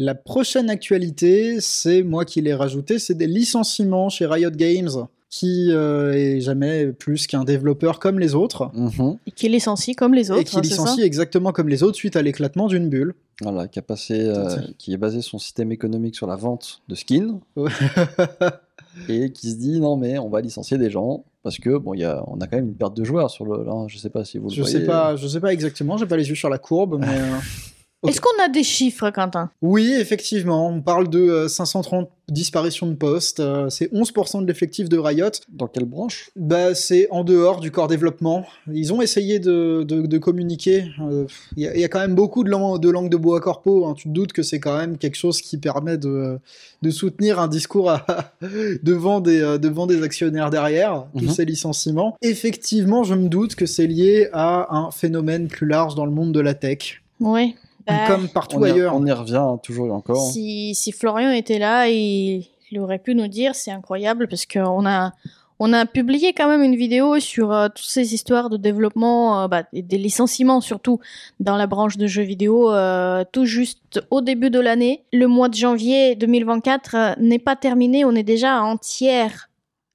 La 0.00 0.14
prochaine 0.14 0.70
actualité, 0.70 1.60
c'est 1.60 2.04
moi 2.04 2.24
qui 2.24 2.40
l'ai 2.40 2.54
rajouté, 2.54 3.00
c'est 3.00 3.14
des 3.14 3.26
licenciements 3.26 4.08
chez 4.08 4.26
Riot 4.26 4.50
Games, 4.52 5.06
qui 5.30 5.68
euh, 5.72 6.12
est 6.14 6.40
jamais 6.40 6.86
plus 6.86 7.26
qu'un 7.26 7.44
développeur 7.44 7.98
comme 7.98 8.18
les 8.18 8.34
autres, 8.34 8.70
Mhm. 8.74 9.18
Et 9.26 9.30
qui 9.30 9.48
licencie 9.48 9.94
comme 9.94 10.14
les 10.14 10.30
autres. 10.30 10.40
et 10.40 10.44
qui 10.44 10.56
hein, 10.56 10.62
licencie 10.62 11.02
exactement 11.02 11.52
comme 11.52 11.68
les 11.68 11.82
autres 11.82 11.96
suite 11.96 12.16
à 12.16 12.22
l'éclatement 12.22 12.66
d'une 12.66 12.88
bulle. 12.88 13.14
Voilà, 13.42 13.68
qui 13.68 13.78
a 13.78 13.82
passé, 13.82 14.20
euh, 14.20 14.56
qui 14.78 14.94
a 14.94 14.96
basé 14.96 15.20
son 15.22 15.38
système 15.38 15.70
économique 15.70 16.16
sur 16.16 16.26
la 16.26 16.34
vente 16.36 16.80
de 16.88 16.94
skins 16.94 17.40
et 19.08 19.30
qui 19.30 19.50
se 19.52 19.56
dit 19.56 19.80
non 19.80 19.96
mais 19.96 20.18
on 20.18 20.28
va 20.28 20.40
licencier 20.40 20.76
des 20.78 20.90
gens 20.90 21.24
parce 21.42 21.58
que 21.58 21.76
bon, 21.78 21.94
il 21.94 22.00
y 22.00 22.04
a, 22.04 22.22
on 22.26 22.40
a 22.40 22.46
quand 22.46 22.56
même 22.56 22.68
une 22.68 22.74
perte 22.74 22.96
de 22.96 23.04
joueurs 23.04 23.30
sur 23.30 23.44
le. 23.44 23.64
Là, 23.64 23.84
je 23.86 23.96
sais 23.98 24.10
pas 24.10 24.24
si 24.24 24.38
vous 24.38 24.48
le 24.48 24.54
je 24.54 24.62
voyez. 24.62 24.80
sais 24.80 24.84
pas, 24.86 25.14
je 25.16 25.28
sais 25.28 25.40
pas 25.40 25.52
exactement, 25.52 25.96
j'ai 25.96 26.06
pas 26.06 26.16
les 26.16 26.28
yeux 26.28 26.34
sur 26.34 26.48
la 26.48 26.58
courbe, 26.58 26.98
mais 27.00 27.06
euh. 28.04 28.08
Est-ce 28.08 28.20
qu'on 28.20 28.42
a 28.42 28.48
des 28.48 28.62
chiffres, 28.62 29.10
Quentin? 29.10 29.50
Oui, 29.62 29.92
effectivement, 29.98 30.68
on 30.68 30.80
parle 30.80 31.08
de 31.08 31.18
euh, 31.18 31.48
530 31.48 32.08
disparitions 32.30 32.86
de 32.86 32.94
postes, 32.94 33.40
euh, 33.40 33.70
c'est 33.70 33.90
11% 33.92 34.42
de 34.42 34.46
l'effectif 34.46 34.88
de 34.88 34.98
Riot. 34.98 35.30
Dans 35.48 35.66
quelle 35.66 35.86
branche? 35.86 36.30
Bah, 36.36 36.74
c'est 36.74 37.08
en 37.10 37.24
dehors 37.24 37.58
du 37.60 37.70
corps 37.70 37.88
développement. 37.88 38.44
Ils 38.72 38.92
ont 38.92 39.00
essayé 39.00 39.38
de, 39.38 39.82
de- 39.82 40.06
de 40.06 40.18
communiquer. 40.18 40.84
euh, 41.00 41.24
Il 41.56 41.62
y, 41.62 41.66
a- 41.66 41.74
il 41.74 41.80
y 41.80 41.84
a 41.84 41.88
quand 41.88 42.00
même 42.00 42.14
beaucoup 42.14 42.44
de, 42.44 42.50
lang- 42.50 42.78
de 42.78 42.90
langue 42.90 43.08
de 43.10 43.16
bois 43.16 43.40
corpo. 43.40 43.86
hein. 43.86 43.94
Tu 43.96 44.08
te 44.08 44.12
doutes 44.12 44.32
que 44.34 44.42
c'est 44.42 44.60
quand 44.60 44.76
même 44.76 44.98
quelque 44.98 45.16
chose 45.16 45.40
qui 45.40 45.56
permet 45.56 45.96
de, 45.96 46.38
de 46.82 46.90
soutenir 46.90 47.40
un 47.40 47.48
discours 47.48 47.90
à- 47.90 48.04
devant, 48.82 49.20
des, 49.20 49.40
euh, 49.40 49.58
devant 49.58 49.86
des 49.86 50.02
actionnaires 50.02 50.50
derrière, 50.50 51.06
tous 51.16 51.24
Mhm. 51.24 51.30
ces 51.30 51.44
licenciements. 51.46 52.16
Effectivement, 52.22 53.02
je 53.04 53.14
me 53.14 53.28
doute 53.28 53.54
que 53.54 53.64
c'est 53.66 53.86
lié 53.86 54.28
à 54.34 54.76
un 54.76 54.90
phénomène 54.90 55.48
plus 55.48 55.66
large 55.66 55.94
dans 55.94 56.04
le 56.04 56.12
monde 56.12 56.32
de 56.32 56.40
la 56.40 56.52
tech. 56.54 57.02
Ouais. 57.20 57.54
Bah, 57.88 58.06
comme 58.06 58.28
partout 58.28 58.58
on 58.58 58.66
y, 58.66 58.70
ailleurs. 58.70 58.94
on 58.94 59.04
y 59.06 59.12
revient 59.12 59.36
hein, 59.36 59.58
toujours 59.62 59.86
et 59.86 59.90
encore. 59.90 60.30
si, 60.30 60.74
si 60.74 60.92
Florian 60.92 61.30
était 61.30 61.58
là, 61.58 61.88
il, 61.88 62.46
il 62.70 62.78
aurait 62.80 62.98
pu 62.98 63.14
nous 63.14 63.28
dire, 63.28 63.54
c'est 63.54 63.70
incroyable 63.70 64.28
parce 64.28 64.46
qu'on 64.46 64.86
a, 64.86 65.12
on 65.58 65.72
a 65.72 65.86
publié 65.86 66.32
quand 66.32 66.48
même 66.48 66.62
une 66.62 66.76
vidéo 66.76 67.18
sur 67.18 67.52
euh, 67.52 67.68
toutes 67.68 67.86
ces 67.86 68.14
histoires 68.14 68.50
de 68.50 68.56
développement, 68.56 69.42
euh, 69.42 69.48
bah, 69.48 69.64
et 69.72 69.82
des 69.82 69.98
licenciements 69.98 70.60
surtout 70.60 71.00
dans 71.40 71.56
la 71.56 71.66
branche 71.66 71.96
de 71.96 72.06
jeux 72.06 72.22
vidéo, 72.22 72.72
euh, 72.72 73.24
tout 73.32 73.44
juste 73.44 74.00
au 74.10 74.20
début 74.20 74.50
de 74.50 74.60
l'année. 74.60 75.04
Le 75.12 75.26
mois 75.26 75.48
de 75.48 75.54
janvier 75.54 76.14
2024 76.14 76.94
euh, 76.94 77.14
n'est 77.18 77.38
pas 77.38 77.56
terminé, 77.56 78.04
on 78.04 78.14
est 78.14 78.22
déjà 78.22 78.56
à 78.56 78.60
un 78.60 78.76
tiers 78.76 79.48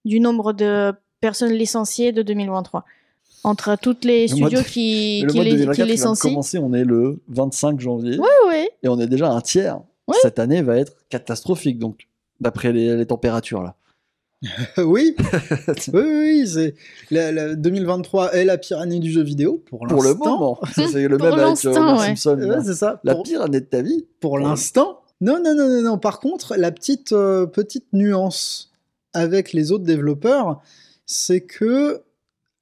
du 0.03 0.19
nombre 0.19 0.51
de 0.51 0.93
personnes 1.21 1.53
licenciées 1.53 2.11
de 2.11 2.21
2023. 2.21 2.83
Entre 3.43 3.75
toutes 3.81 4.05
les 4.05 4.27
Le 4.27 4.35
mois 4.37 4.49
de- 4.49 4.55
studios 4.57 4.71
qui, 4.71 5.19
Et 5.19 5.21
le 5.23 5.29
qui, 5.29 5.35
mois 5.35 5.43
de 5.45 5.49
les, 5.49 5.55
2024 5.57 5.85
qui 5.85 5.91
licencient. 5.91 6.29
commencer, 6.29 6.57
on 6.59 6.73
est 6.73 6.85
le 6.85 7.19
25 7.27 7.79
janvier 7.79 8.17
Oui, 8.17 8.27
oui. 8.49 8.69
et 8.83 8.87
on 8.87 8.99
est 8.99 9.07
déjà 9.07 9.29
un 9.31 9.41
tiers. 9.41 9.79
Ouais. 10.07 10.15
Cette 10.21 10.39
année 10.39 10.61
va 10.61 10.77
être 10.77 10.93
catastrophique 11.09 11.79
donc 11.79 12.07
d'après 12.39 12.71
les, 12.71 12.95
les 12.95 13.05
températures 13.05 13.61
là. 13.63 13.75
oui, 14.77 15.15
oui, 15.17 15.93
oui, 15.93 16.01
oui, 16.03 16.47
c'est 16.47 16.75
la- 17.11 17.31
la 17.31 17.55
2023 17.55 18.33
est 18.33 18.43
la 18.43 18.57
pire 18.57 18.79
année 18.79 18.99
du 18.99 19.09
jeu 19.09 19.23
vidéo 19.23 19.63
pour 19.69 19.85
l'instant. 19.87 19.95
Pour 19.95 20.03
le 20.03 20.13
moment, 20.15 20.59
c'est 20.75 21.07
le 21.07 21.17
même 21.17 21.33
avec 21.33 21.65
euh, 21.65 21.69
ouais. 21.71 21.95
Simpson. 22.15 22.37
Ouais, 22.41 22.57
c'est 22.65 22.73
ça. 22.73 22.99
La 23.05 23.15
Pour- 23.15 23.23
pire 23.23 23.41
année 23.41 23.61
de 23.61 23.65
ta 23.65 23.81
vie. 23.81 24.05
pour 24.19 24.37
l'instant. 24.39 24.99
Non, 25.21 25.39
non, 25.41 25.55
non, 25.55 25.69
non, 25.69 25.81
non. 25.83 25.97
Par 25.97 26.19
contre, 26.19 26.55
la 26.57 26.71
petite, 26.71 27.13
euh, 27.13 27.45
petite 27.45 27.85
nuance 27.93 28.71
avec 29.13 29.53
les 29.53 29.71
autres 29.71 29.85
développeurs, 29.85 30.61
c'est 31.05 31.39
que 31.41 32.01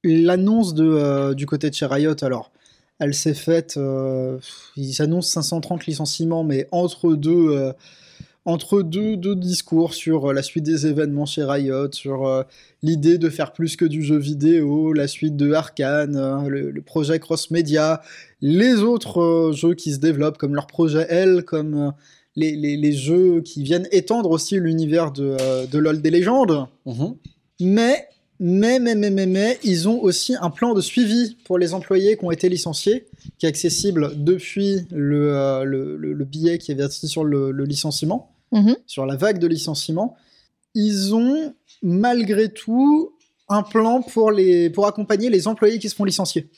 l'annonce 0.04 0.74
de, 0.74 0.84
euh, 0.84 1.34
du 1.34 1.46
côté 1.46 1.70
de 1.70 1.74
chez 1.74 1.86
Riot, 1.86 2.14
alors, 2.22 2.50
elle 2.98 3.14
s'est 3.14 3.34
faite, 3.34 3.74
euh, 3.76 4.38
ils 4.76 5.02
annoncent 5.02 5.28
530 5.30 5.86
licenciements, 5.86 6.44
mais 6.44 6.68
entre 6.70 7.14
deux, 7.14 7.50
euh, 7.50 7.72
entre 8.44 8.82
deux, 8.82 9.16
deux 9.16 9.34
discours 9.36 9.94
sur 9.94 10.32
la 10.32 10.42
suite 10.42 10.64
des 10.64 10.86
événements 10.86 11.26
chez 11.26 11.44
Riot, 11.44 11.90
sur 11.92 12.44
l'idée 12.82 13.18
de 13.18 13.28
faire 13.30 13.52
plus 13.52 13.76
que 13.76 13.84
du 13.84 14.02
jeu 14.02 14.16
vidéo, 14.18 14.92
la 14.92 15.06
suite 15.06 15.36
de 15.36 15.52
Arkane, 15.52 16.46
le, 16.48 16.70
le 16.72 16.82
projet 16.82 17.18
cross-média, 17.20 18.02
les 18.40 18.74
autres 18.82 19.52
jeux 19.54 19.74
qui 19.74 19.92
se 19.92 19.98
développent, 19.98 20.38
comme 20.38 20.56
leur 20.56 20.66
projet 20.66 21.06
L, 21.08 21.44
comme 21.44 21.92
les, 22.34 22.56
les- 22.56 22.76
les 22.76 22.92
jeux 22.92 23.42
qui 23.42 23.62
viennent 23.62 23.86
étendre 23.92 24.30
aussi 24.30 24.58
l'univers 24.58 25.12
de, 25.12 25.36
de 25.70 25.78
LoL 25.78 26.00
des 26.02 26.10
légendes. 26.10 26.66
Mhm. 26.86 27.14
Mais, 27.60 28.08
mais, 28.44 28.80
mais, 28.80 28.96
mais, 28.96 29.10
mais, 29.10 29.26
mais, 29.26 29.58
ils 29.62 29.88
ont 29.88 30.02
aussi 30.02 30.34
un 30.40 30.50
plan 30.50 30.74
de 30.74 30.80
suivi 30.80 31.36
pour 31.44 31.58
les 31.58 31.74
employés 31.74 32.16
qui 32.16 32.24
ont 32.24 32.32
été 32.32 32.48
licenciés, 32.48 33.06
qui 33.38 33.46
est 33.46 33.48
accessible 33.48 34.12
depuis 34.16 34.80
le, 34.90 35.32
euh, 35.36 35.62
le, 35.64 35.96
le- 35.96 36.12
le 36.12 36.24
billet 36.24 36.58
qui 36.58 36.72
est 36.72 36.74
versé 36.74 37.06
sur 37.06 37.22
le, 37.24 37.52
le 37.52 37.64
licenciement, 37.64 38.34
Mhm. 38.50 38.76
sur 38.86 39.06
la 39.06 39.14
vague 39.16 39.38
de 39.38 39.46
licenciement. 39.46 40.16
Ils 40.74 41.14
ont, 41.14 41.54
malgré 41.82 42.52
tout, 42.52 43.12
un 43.48 43.62
plan 43.62 44.02
pour, 44.02 44.32
les, 44.32 44.70
pour 44.70 44.86
accompagner 44.86 45.30
les 45.30 45.46
employés 45.46 45.78
qui 45.78 45.88
se 45.88 45.94
font 45.94 46.04
licencier. 46.04 46.48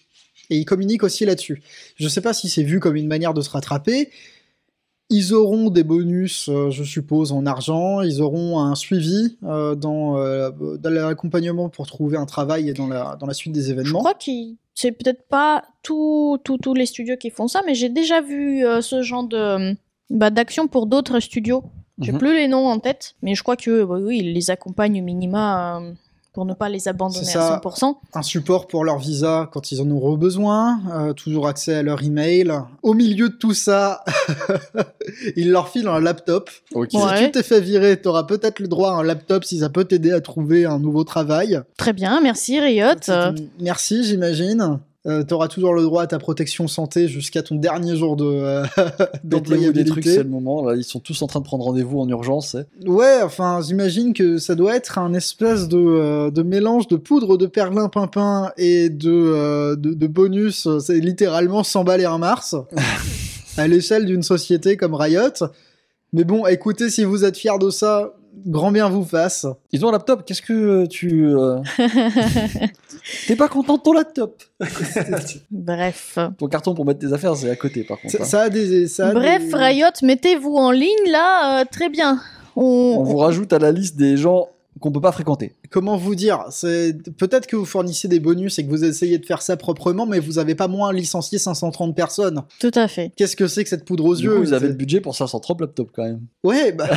Et 0.50 0.56
ils 0.58 0.64
communiquent 0.64 1.02
aussi 1.04 1.24
là-dessus. 1.24 1.62
Je 1.96 2.04
ne 2.04 2.08
sais 2.08 2.20
pas 2.20 2.32
si 2.32 2.48
c'est 2.48 2.62
vu 2.62 2.80
comme 2.80 2.96
une 2.96 3.06
manière 3.08 3.34
de 3.34 3.40
se 3.42 3.50
rattraper. 3.50 4.10
Ils 5.10 5.34
auront 5.34 5.68
des 5.70 5.84
bonus, 5.84 6.48
euh, 6.48 6.70
je 6.70 6.82
suppose, 6.82 7.30
en 7.32 7.44
argent. 7.46 8.00
Ils 8.00 8.22
auront 8.22 8.58
un 8.60 8.74
suivi 8.74 9.36
euh, 9.44 9.74
dans, 9.74 10.16
euh, 10.18 10.50
dans 10.78 10.90
l'accompagnement 10.90 11.68
pour 11.68 11.86
trouver 11.86 12.16
un 12.16 12.24
travail 12.26 12.68
et 12.70 12.72
dans 12.72 12.86
la, 12.88 13.16
dans 13.20 13.26
la 13.26 13.34
suite 13.34 13.52
des 13.52 13.62
Je 13.62 13.70
événements. 13.72 13.98
crois 13.98 14.14
que 14.14 14.30
c'est 14.74 14.92
peut-être 14.92 15.28
pas 15.28 15.62
tous 15.82 16.38
les 16.74 16.86
studios 16.86 17.16
qui 17.16 17.30
font 17.30 17.48
ça, 17.48 17.60
mais 17.66 17.74
j'ai 17.74 17.90
déjà 17.90 18.20
vu 18.22 18.64
ce 18.80 19.02
genre 19.02 19.24
de 19.24 19.76
bah, 20.10 20.30
d'action 20.30 20.66
pour 20.68 20.86
d'autres 20.86 21.20
studios. 21.20 21.62
J'ai 22.00 22.10
Mhm. 22.12 22.18
plus 22.18 22.34
les 22.34 22.48
noms 22.48 22.66
en 22.66 22.80
tête, 22.80 23.14
mais 23.22 23.36
je 23.36 23.42
crois 23.44 23.56
que 23.56 23.84
bah 23.84 23.98
oui, 24.02 24.18
ils 24.18 24.32
les 24.32 24.50
accompagnent 24.50 25.00
au 25.00 25.04
minima 25.04 25.80
pour 26.34 26.44
ne 26.44 26.52
pas 26.52 26.68
les 26.68 26.88
abandonner 26.88 27.28
à 27.28 27.60
ça. 27.60 27.60
100%. 27.64 27.94
un 28.12 28.22
support 28.22 28.66
pour 28.66 28.84
leur 28.84 28.98
visa 28.98 29.48
quand 29.52 29.70
ils 29.70 29.80
en 29.80 29.88
auront 29.90 30.16
besoin, 30.16 30.80
euh, 30.92 31.12
toujours 31.12 31.46
accès 31.46 31.74
à 31.74 31.82
leur 31.82 32.02
email. 32.02 32.52
Au 32.82 32.92
milieu 32.92 33.28
de 33.28 33.34
tout 33.34 33.54
ça, 33.54 34.04
ils 35.36 35.52
leur 35.52 35.68
filent 35.68 35.86
un 35.86 36.00
laptop. 36.00 36.50
Ok. 36.74 36.92
Ouais. 36.92 37.16
Si 37.16 37.24
tu 37.24 37.30
t'es 37.30 37.44
fait 37.44 37.60
virer, 37.60 38.00
t'auras 38.00 38.24
peut-être 38.24 38.58
le 38.58 38.66
droit 38.66 38.90
à 38.90 38.94
un 38.94 39.04
laptop 39.04 39.44
si 39.44 39.60
ça 39.60 39.68
peut 39.68 39.84
t'aider 39.84 40.10
à 40.10 40.20
trouver 40.20 40.66
un 40.66 40.80
nouveau 40.80 41.04
travail. 41.04 41.60
Très 41.76 41.92
bien, 41.92 42.20
merci 42.20 42.58
Riot. 42.58 42.96
Merci, 43.60 44.04
j'imagine. 44.04 44.80
Euh, 45.06 45.22
t'auras 45.22 45.48
toujours 45.48 45.74
le 45.74 45.82
droit 45.82 46.02
à 46.02 46.06
ta 46.06 46.18
protection 46.18 46.66
santé 46.66 47.08
jusqu'à 47.08 47.42
ton 47.42 47.56
dernier 47.56 47.94
jour 47.94 48.16
de 48.16 48.24
euh, 48.24 48.64
des 49.24 49.84
trucs, 49.84 50.04
c'est 50.04 50.22
le 50.22 50.30
moment. 50.30 50.64
Là, 50.64 50.76
ils 50.76 50.84
sont 50.84 50.98
tous 50.98 51.20
en 51.20 51.26
train 51.26 51.40
de 51.40 51.44
prendre 51.44 51.64
rendez-vous 51.64 52.00
en 52.00 52.08
urgence. 52.08 52.56
Ouais, 52.86 53.20
enfin, 53.22 53.60
j'imagine 53.60 54.14
que 54.14 54.38
ça 54.38 54.54
doit 54.54 54.74
être 54.74 54.96
un 54.96 55.12
espèce 55.12 55.68
de, 55.68 55.76
euh, 55.76 56.30
de 56.30 56.42
mélange 56.42 56.88
de 56.88 56.96
poudre 56.96 57.36
de 57.36 57.44
perlimpinpin 57.44 58.52
et 58.56 58.88
de, 58.88 59.10
euh, 59.12 59.76
de, 59.76 59.92
de 59.92 60.06
bonus. 60.06 60.66
C'est 60.78 61.00
littéralement 61.00 61.64
100 61.64 61.84
balles 61.84 62.00
et 62.00 62.06
un 62.06 62.16
Mars 62.16 62.56
à 63.58 63.68
l'échelle 63.68 64.06
d'une 64.06 64.22
société 64.22 64.78
comme 64.78 64.94
Riot. 64.94 65.44
Mais 66.14 66.24
bon, 66.24 66.46
écoutez, 66.46 66.88
si 66.88 67.04
vous 67.04 67.26
êtes 67.26 67.36
fiers 67.36 67.58
de 67.60 67.68
ça, 67.68 68.14
grand 68.46 68.70
bien 68.72 68.88
vous 68.88 69.04
fasse. 69.04 69.46
Ils 69.72 69.84
ont 69.84 69.88
un 69.88 69.92
laptop. 69.92 70.24
Qu'est-ce 70.26 70.42
que 70.42 70.86
tu. 70.86 71.26
euh, 71.28 71.58
T'es 73.26 73.36
pas 73.36 73.48
content 73.48 73.76
de 73.76 73.82
ton 73.82 73.92
laptop? 73.92 74.42
Bref. 75.50 76.18
Ton 76.38 76.46
carton 76.48 76.74
pour 76.74 76.84
mettre 76.84 77.00
tes 77.00 77.12
affaires, 77.12 77.36
c'est 77.36 77.50
à 77.50 77.56
côté 77.56 77.84
par 77.84 78.00
contre. 78.00 78.12
Ça, 78.16 78.22
hein. 78.22 78.26
ça 78.26 78.40
a 78.42 78.48
des. 78.50 78.86
Ça 78.88 79.08
a 79.08 79.12
Bref, 79.12 79.48
des- 79.48 79.54
Riot, 79.56 79.86
mettez-vous 80.02 80.54
en 80.54 80.70
ligne 80.70 81.10
là, 81.10 81.60
euh, 81.60 81.64
très 81.70 81.88
bien. 81.88 82.20
On, 82.56 82.96
On 82.98 83.02
vous 83.02 83.16
rajoute 83.16 83.52
à 83.52 83.58
la 83.58 83.72
liste 83.72 83.96
des 83.96 84.16
gens 84.16 84.48
qu'on 84.80 84.90
peut 84.92 85.00
pas 85.00 85.12
fréquenter. 85.12 85.52
Comment 85.70 85.96
vous 85.96 86.14
dire 86.14 86.44
C'est 86.50 86.94
peut-être 87.16 87.46
que 87.46 87.56
vous 87.56 87.64
fournissez 87.64 88.08
des 88.08 88.20
bonus 88.20 88.58
et 88.58 88.64
que 88.64 88.70
vous 88.70 88.84
essayez 88.84 89.18
de 89.18 89.24
faire 89.26 89.40
ça 89.42 89.56
proprement, 89.56 90.04
mais 90.06 90.18
vous 90.18 90.38
avez 90.38 90.54
pas 90.54 90.68
moins 90.68 90.92
licencié 90.92 91.38
530 91.38 91.94
personnes. 91.96 92.42
Tout 92.60 92.70
à 92.74 92.88
fait. 92.88 93.12
Qu'est-ce 93.16 93.36
que 93.36 93.46
c'est 93.46 93.62
que 93.64 93.70
cette 93.70 93.84
poudre 93.84 94.04
aux 94.04 94.16
Du 94.16 94.24
yeux? 94.24 94.34
coup, 94.34 94.40
vous 94.42 94.52
avez 94.52 94.68
le 94.68 94.74
budget 94.74 95.00
pour 95.00 95.14
530 95.14 95.60
laptops 95.60 95.90
quand 95.94 96.04
même. 96.04 96.20
Ouais, 96.42 96.72
bah, 96.72 96.88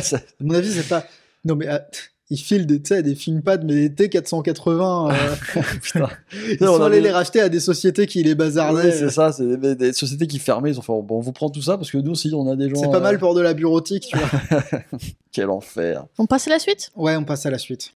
Ça- 0.00 0.16
à 0.40 0.44
mon 0.44 0.54
avis, 0.54 0.70
c'est 0.72 0.88
pas. 0.88 1.06
Non, 1.44 1.54
mais 1.56 1.66
ah, 1.68 1.86
ils 2.32 2.38
filent 2.38 2.64
des, 2.66 2.78
des 2.78 3.14
ThinkPad, 3.14 3.62
mais 3.64 3.88
des 3.90 4.08
T480. 4.08 5.12
euh, 5.12 5.62
Putain. 5.82 6.08
ils 6.32 6.56
On 6.62 6.66
sont 6.66 6.82
avait- 6.82 6.96
allés 6.96 7.00
les 7.02 7.10
racheter 7.10 7.40
à 7.40 7.48
des 7.50 7.60
sociétés 7.60 8.06
qui 8.06 8.22
les 8.22 8.34
bazardaient. 8.34 8.90
c'est 8.90 9.10
ça, 9.10 9.32
c'est 9.32 9.56
des, 9.58 9.74
des 9.74 9.92
sociétés 9.92 10.26
qui 10.26 10.38
fermaient, 10.38 10.70
ils 10.70 10.78
ont 10.78 10.82
fait 10.82 10.92
bon, 10.92 11.06
on 11.10 11.20
vous 11.20 11.32
prend 11.32 11.50
tout 11.50 11.60
ça 11.62 11.76
parce 11.76 11.90
que 11.90 11.98
nous 11.98 12.12
aussi 12.12 12.30
on 12.34 12.50
a 12.50 12.56
des 12.56 12.70
gens. 12.70 12.76
c'est 12.80 12.90
pas 12.90 12.96
euh, 12.96 13.00
mal 13.00 13.18
pour 13.18 13.34
de 13.34 13.40
la 13.42 13.52
bureautique, 13.52 14.06
tu 14.10 14.16
vois. 14.16 14.60
Quel 15.32 15.50
enfer. 15.50 16.06
On 16.18 16.24
passe 16.26 16.46
à 16.46 16.50
la 16.50 16.58
suite? 16.58 16.90
Ouais, 16.96 17.16
on 17.16 17.24
passe 17.24 17.44
à 17.44 17.50
la 17.50 17.58
suite. 17.58 17.92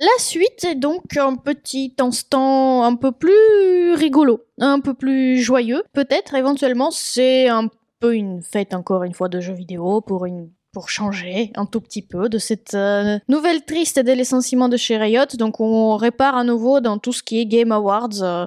La 0.00 0.22
suite 0.22 0.64
est 0.64 0.74
donc 0.74 1.16
un 1.16 1.34
petit 1.36 1.94
instant 1.98 2.84
un 2.84 2.94
peu 2.94 3.10
plus 3.12 3.94
rigolo, 3.94 4.44
un 4.60 4.80
peu 4.80 4.92
plus 4.92 5.40
joyeux. 5.40 5.82
Peut-être 5.92 6.34
éventuellement 6.34 6.90
c'est 6.90 7.48
un 7.48 7.68
une 8.10 8.42
fête 8.42 8.74
encore 8.74 9.04
une 9.04 9.14
fois 9.14 9.28
de 9.28 9.40
jeux 9.40 9.54
vidéo 9.54 10.00
pour 10.00 10.26
une 10.26 10.50
pour 10.74 10.90
changer 10.90 11.52
un 11.54 11.64
tout 11.64 11.80
petit 11.80 12.02
peu 12.02 12.28
de 12.28 12.36
cette 12.36 12.74
euh, 12.74 13.18
nouvelle 13.28 13.64
triste 13.64 14.00
des 14.00 14.16
licenciements 14.16 14.68
de 14.68 14.76
chez 14.76 14.98
Riot. 14.98 15.36
Donc 15.38 15.60
on 15.60 15.96
répare 15.96 16.36
à 16.36 16.44
nouveau 16.44 16.80
dans 16.80 16.98
tout 16.98 17.12
ce 17.12 17.22
qui 17.22 17.40
est 17.40 17.46
Game 17.46 17.72
Awards 17.72 18.22
euh, 18.22 18.46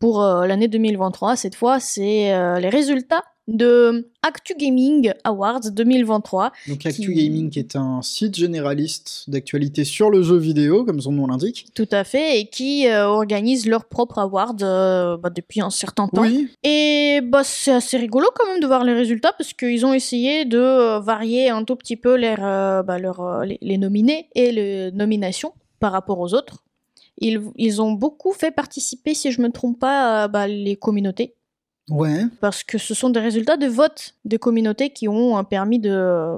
pour 0.00 0.22
euh, 0.22 0.46
l'année 0.46 0.68
2023. 0.68 1.36
Cette 1.36 1.54
fois 1.54 1.78
c'est 1.78 2.32
les 2.60 2.68
résultats 2.70 3.22
de 3.48 4.10
Actu 4.22 4.54
Gaming 4.58 5.12
Awards 5.22 5.60
2023. 5.70 6.52
Donc, 6.68 6.84
Actu 6.84 7.02
Qui- 7.02 7.14
Gaming, 7.14 7.50
qui 7.50 7.58
est 7.60 7.76
un 7.76 8.02
site 8.02 8.34
généraliste 8.36 9.24
d'actualité 9.28 9.84
sur 9.84 10.10
le 10.10 10.22
jeu 10.22 10.36
vidéo, 10.36 10.84
comme 10.84 11.00
son 11.00 11.12
nom 11.12 11.26
l'indique. 11.28 11.66
Tout 11.74 11.88
à 11.92 12.02
fait, 12.04 12.40
et 12.40 12.46
qui 12.46 12.88
euh, 12.88 13.06
organisent 13.06 13.66
leur 13.68 13.84
propre 13.84 14.18
award 14.18 14.62
euh, 14.62 15.16
bah, 15.16 15.30
depuis 15.30 15.60
un 15.60 15.70
certain 15.70 16.08
temps. 16.08 16.22
Oui, 16.22 16.48
Et 16.64 17.20
bah, 17.22 17.42
c'est 17.44 17.72
assez 17.72 17.96
rigolo 17.98 18.26
quand 18.34 18.46
même 18.50 18.60
de 18.60 18.66
voir 18.66 18.82
les 18.84 18.94
résultats 18.94 19.32
parce 19.38 19.52
qu'ils 19.52 19.86
ont 19.86 19.94
essayé 19.94 20.44
de 20.44 20.58
euh, 20.58 20.98
varier 21.00 21.48
un 21.48 21.62
tout 21.62 21.76
petit 21.76 21.96
peu 21.96 22.16
bah, 22.20 22.98
les, 23.44 23.58
les 23.62 23.78
nominés 23.78 24.28
et 24.34 24.50
les 24.50 24.90
nominations 24.92 25.52
par 25.78 25.92
rapport 25.92 26.18
aux 26.18 26.34
autres. 26.34 26.64
Ils, 27.18 27.40
ils 27.56 27.80
ont 27.80 27.92
beaucoup 27.92 28.32
fait 28.32 28.50
participer, 28.50 29.14
si 29.14 29.30
je 29.32 29.40
me 29.40 29.50
trompe 29.50 29.78
pas, 29.78 30.28
bah, 30.28 30.46
les 30.48 30.76
communautés. 30.76 31.34
Ouais. 31.90 32.24
Parce 32.40 32.64
que 32.64 32.78
ce 32.78 32.94
sont 32.94 33.10
des 33.10 33.20
résultats 33.20 33.56
de 33.56 33.66
vote 33.66 34.14
des 34.24 34.38
communautés 34.38 34.90
qui 34.90 35.08
ont 35.08 35.42
permis 35.44 35.78
de, 35.78 36.36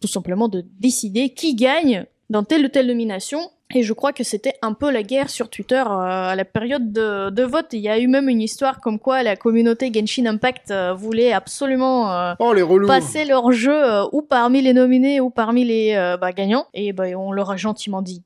tout 0.00 0.08
simplement 0.08 0.48
de 0.48 0.64
décider 0.78 1.30
qui 1.30 1.54
gagne 1.54 2.06
dans 2.30 2.42
telle 2.44 2.66
ou 2.66 2.68
telle 2.68 2.86
nomination. 2.86 3.38
Et 3.74 3.82
je 3.82 3.92
crois 3.92 4.14
que 4.14 4.24
c'était 4.24 4.54
un 4.62 4.72
peu 4.72 4.90
la 4.90 5.02
guerre 5.02 5.28
sur 5.28 5.50
Twitter 5.50 5.82
euh, 5.86 6.30
à 6.30 6.34
la 6.34 6.46
période 6.46 6.90
de, 6.90 7.28
de 7.28 7.42
vote. 7.42 7.66
Il 7.72 7.80
y 7.80 7.88
a 7.90 7.98
eu 7.98 8.06
même 8.06 8.30
une 8.30 8.40
histoire 8.40 8.80
comme 8.80 8.98
quoi 8.98 9.22
la 9.22 9.36
communauté 9.36 9.92
Genshin 9.92 10.24
Impact 10.24 10.70
euh, 10.70 10.94
voulait 10.94 11.32
absolument 11.32 12.10
euh, 12.10 12.32
Oh, 12.38 12.54
les 12.54 12.64
passer 12.86 13.26
leur 13.26 13.52
jeu 13.52 13.78
ou 14.12 14.22
parmi 14.22 14.62
les 14.62 14.72
nominés 14.72 15.20
ou 15.20 15.28
parmi 15.28 15.64
les 15.64 16.16
bah, 16.18 16.32
gagnants. 16.32 16.66
Et 16.72 16.94
bah, 16.94 17.04
on 17.14 17.30
leur 17.30 17.50
a 17.50 17.56
gentiment 17.58 18.00
dit 18.00 18.22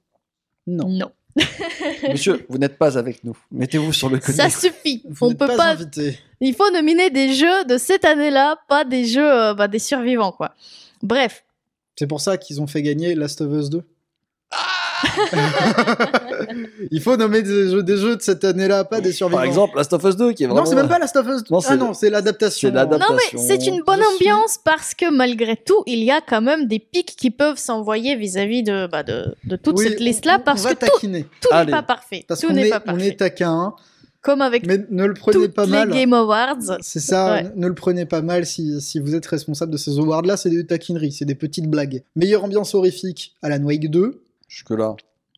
Non. 0.69 0.89
non. 0.89 1.11
Monsieur, 2.11 2.45
vous 2.49 2.59
n'êtes 2.59 2.77
pas 2.79 2.99
avec 2.99 3.25
nous. 3.25 3.37
Mettez-vous 3.51 3.93
sur 3.93 4.09
le 4.09 4.19
côté. 4.19 4.33
Ça 4.33 4.51
suffit. 4.51 5.03
Vous 5.09 5.27
on 5.27 5.29
n'êtes 5.31 5.39
peut 5.39 5.47
pas, 5.47 5.57
pas 5.57 5.71
invité. 5.71 6.19
Il 6.41 6.55
faut 6.55 6.71
nominer 6.71 7.11
des 7.11 7.33
jeux 7.35 7.65
de 7.65 7.79
cette 7.79 8.05
année-là, 8.05 8.57
pas 8.69 8.85
des 8.85 9.05
jeux 9.07 9.33
euh, 9.33 9.55
bah, 9.55 9.69
des 9.69 9.79
survivants, 9.79 10.33
quoi. 10.33 10.55
Bref. 11.03 11.45
C'est 11.97 12.07
pour 12.07 12.21
ça 12.21 12.37
qu'ils 12.37 12.61
ont 12.61 12.67
fait 12.67 12.83
gagner 12.83 13.15
Last 13.15 13.41
of 13.41 13.53
Us 13.53 13.71
2. 13.71 13.83
Il 16.91 17.01
faut 17.01 17.17
nommer 17.17 17.43
des 17.43 17.71
jeux, 17.71 17.83
des 17.83 17.97
jeux 17.97 18.17
de 18.17 18.23
cette 18.23 18.45
année-là, 18.45 18.85
pas 18.85 19.01
des 19.01 19.13
survivants. 19.13 19.39
Par 19.39 19.45
exemple, 19.47 19.77
Last 19.77 19.93
of 19.93 20.05
Us 20.05 20.17
2 20.17 20.33
qui 20.33 20.45
est 20.45 20.47
vraiment. 20.47 20.63
non, 20.65 20.67
c'est 20.69 20.77
même 20.77 20.89
pas 20.89 20.99
Last 20.99 21.17
of 21.17 21.27
Us 21.27 21.43
2. 21.45 21.55
Non, 21.55 21.61
ah 21.67 21.77
non, 21.77 21.95
c'est 21.95 22.11
l'adaptation. 22.11 22.69
c'est 22.69 22.75
l'adaptation. 22.75 23.15
Non, 23.15 23.21
mais 23.35 23.39
c'est 23.39 23.67
une 23.67 23.83
bonne 23.83 24.01
ambiance 24.15 24.59
parce 24.65 24.95
que 24.95 25.11
malgré 25.15 25.57
tout, 25.57 25.83
il 25.87 26.03
y 26.03 26.11
a 26.11 26.21
quand 26.21 26.41
même 26.43 26.67
des 26.67 26.79
pics 26.79 27.15
qui 27.17 27.31
peuvent 27.31 27.59
s'envoyer 27.59 28.17
vis-à-vis 28.17 28.63
de, 28.63 28.87
bah, 28.87 29.03
de, 29.03 29.35
de 29.45 29.57
toute 29.57 29.79
Oui, 29.79 29.89
cette 29.89 30.01
liste-là 30.01 30.39
on- 30.41 30.45
parce 30.45 30.61
on 30.65 30.69
va 30.69 30.75
que 30.75 30.85
tout, 30.87 30.93
taquiner. 30.93 31.27
tout 31.41 31.55
n'est 31.55 31.67
pas 31.71 31.83
parfait. 31.83 32.25
Parce 32.27 32.41
tout 32.41 32.53
n'est 32.53 32.67
est, 32.67 32.71
pas 32.71 32.83
on 32.85 32.93
parfait. 32.93 33.07
est 33.09 33.17
taquin, 33.19 33.75
Comme 34.21 34.41
avec 34.41 34.67
mais 34.67 34.85
ne 34.91 35.05
le 35.07 35.15
prenez 35.15 35.35
toutes 35.35 35.55
pas 35.55 35.65
les 35.67 35.71
mal. 35.73 35.91
Game 35.91 36.13
Awards. 36.13 36.79
C'est 36.81 37.01
ça, 37.01 37.33
Ouais. 37.35 37.47
ne 37.57 37.67
le 37.67 37.75
prenez 37.75 38.07
pas 38.07 38.23
mal 38.23 38.47
si, 38.47 38.81
si 38.81 38.99
vous 39.01 39.15
êtes 39.15 39.27
responsable 39.27 39.73
de 39.73 39.77
ces 39.77 39.99
awards-là, 39.99 40.37
c'est 40.37 40.51
des 40.51 40.67
taquineries, 40.67 41.13
c'est 41.13 41.25
des 41.25 41.35
petites 41.35 41.69
blagues. 41.69 42.03
Meilleure 42.17 42.45
ambiance 42.45 42.75
horrifique, 42.75 43.35
Alan 43.43 43.63
Wake 43.65 43.91
2. 43.91 44.22
Jusque-là. 44.57 44.97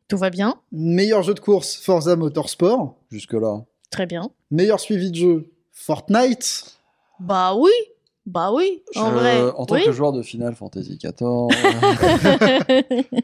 Tout 0.09 0.17
va 0.19 0.31
bien. 0.31 0.57
Meilleur 0.73 1.23
jeu 1.23 1.35
de 1.35 1.41
course, 1.41 1.77
Forza 1.77 2.17
Motorsport. 2.17 2.97
Jusque-là. 3.13 3.65
Très 3.91 4.07
bien. 4.07 4.29
Meilleur 4.51 4.81
suivi 4.81 5.13
de 5.13 5.17
jeu, 5.17 5.53
Fortnite. 5.71 6.77
Bah 7.21 7.55
oui. 7.57 7.71
Bah 8.27 8.51
oui. 8.53 8.83
En 8.97 9.11
Je- 9.11 9.15
vrai. 9.15 9.41
En 9.57 9.67
tant 9.67 9.77
oui. 9.77 9.85
que 9.85 9.93
joueur 9.93 10.13
de 10.13 10.23
Final 10.23 10.57
Fantasy 10.57 10.99
XIV, 10.99 11.13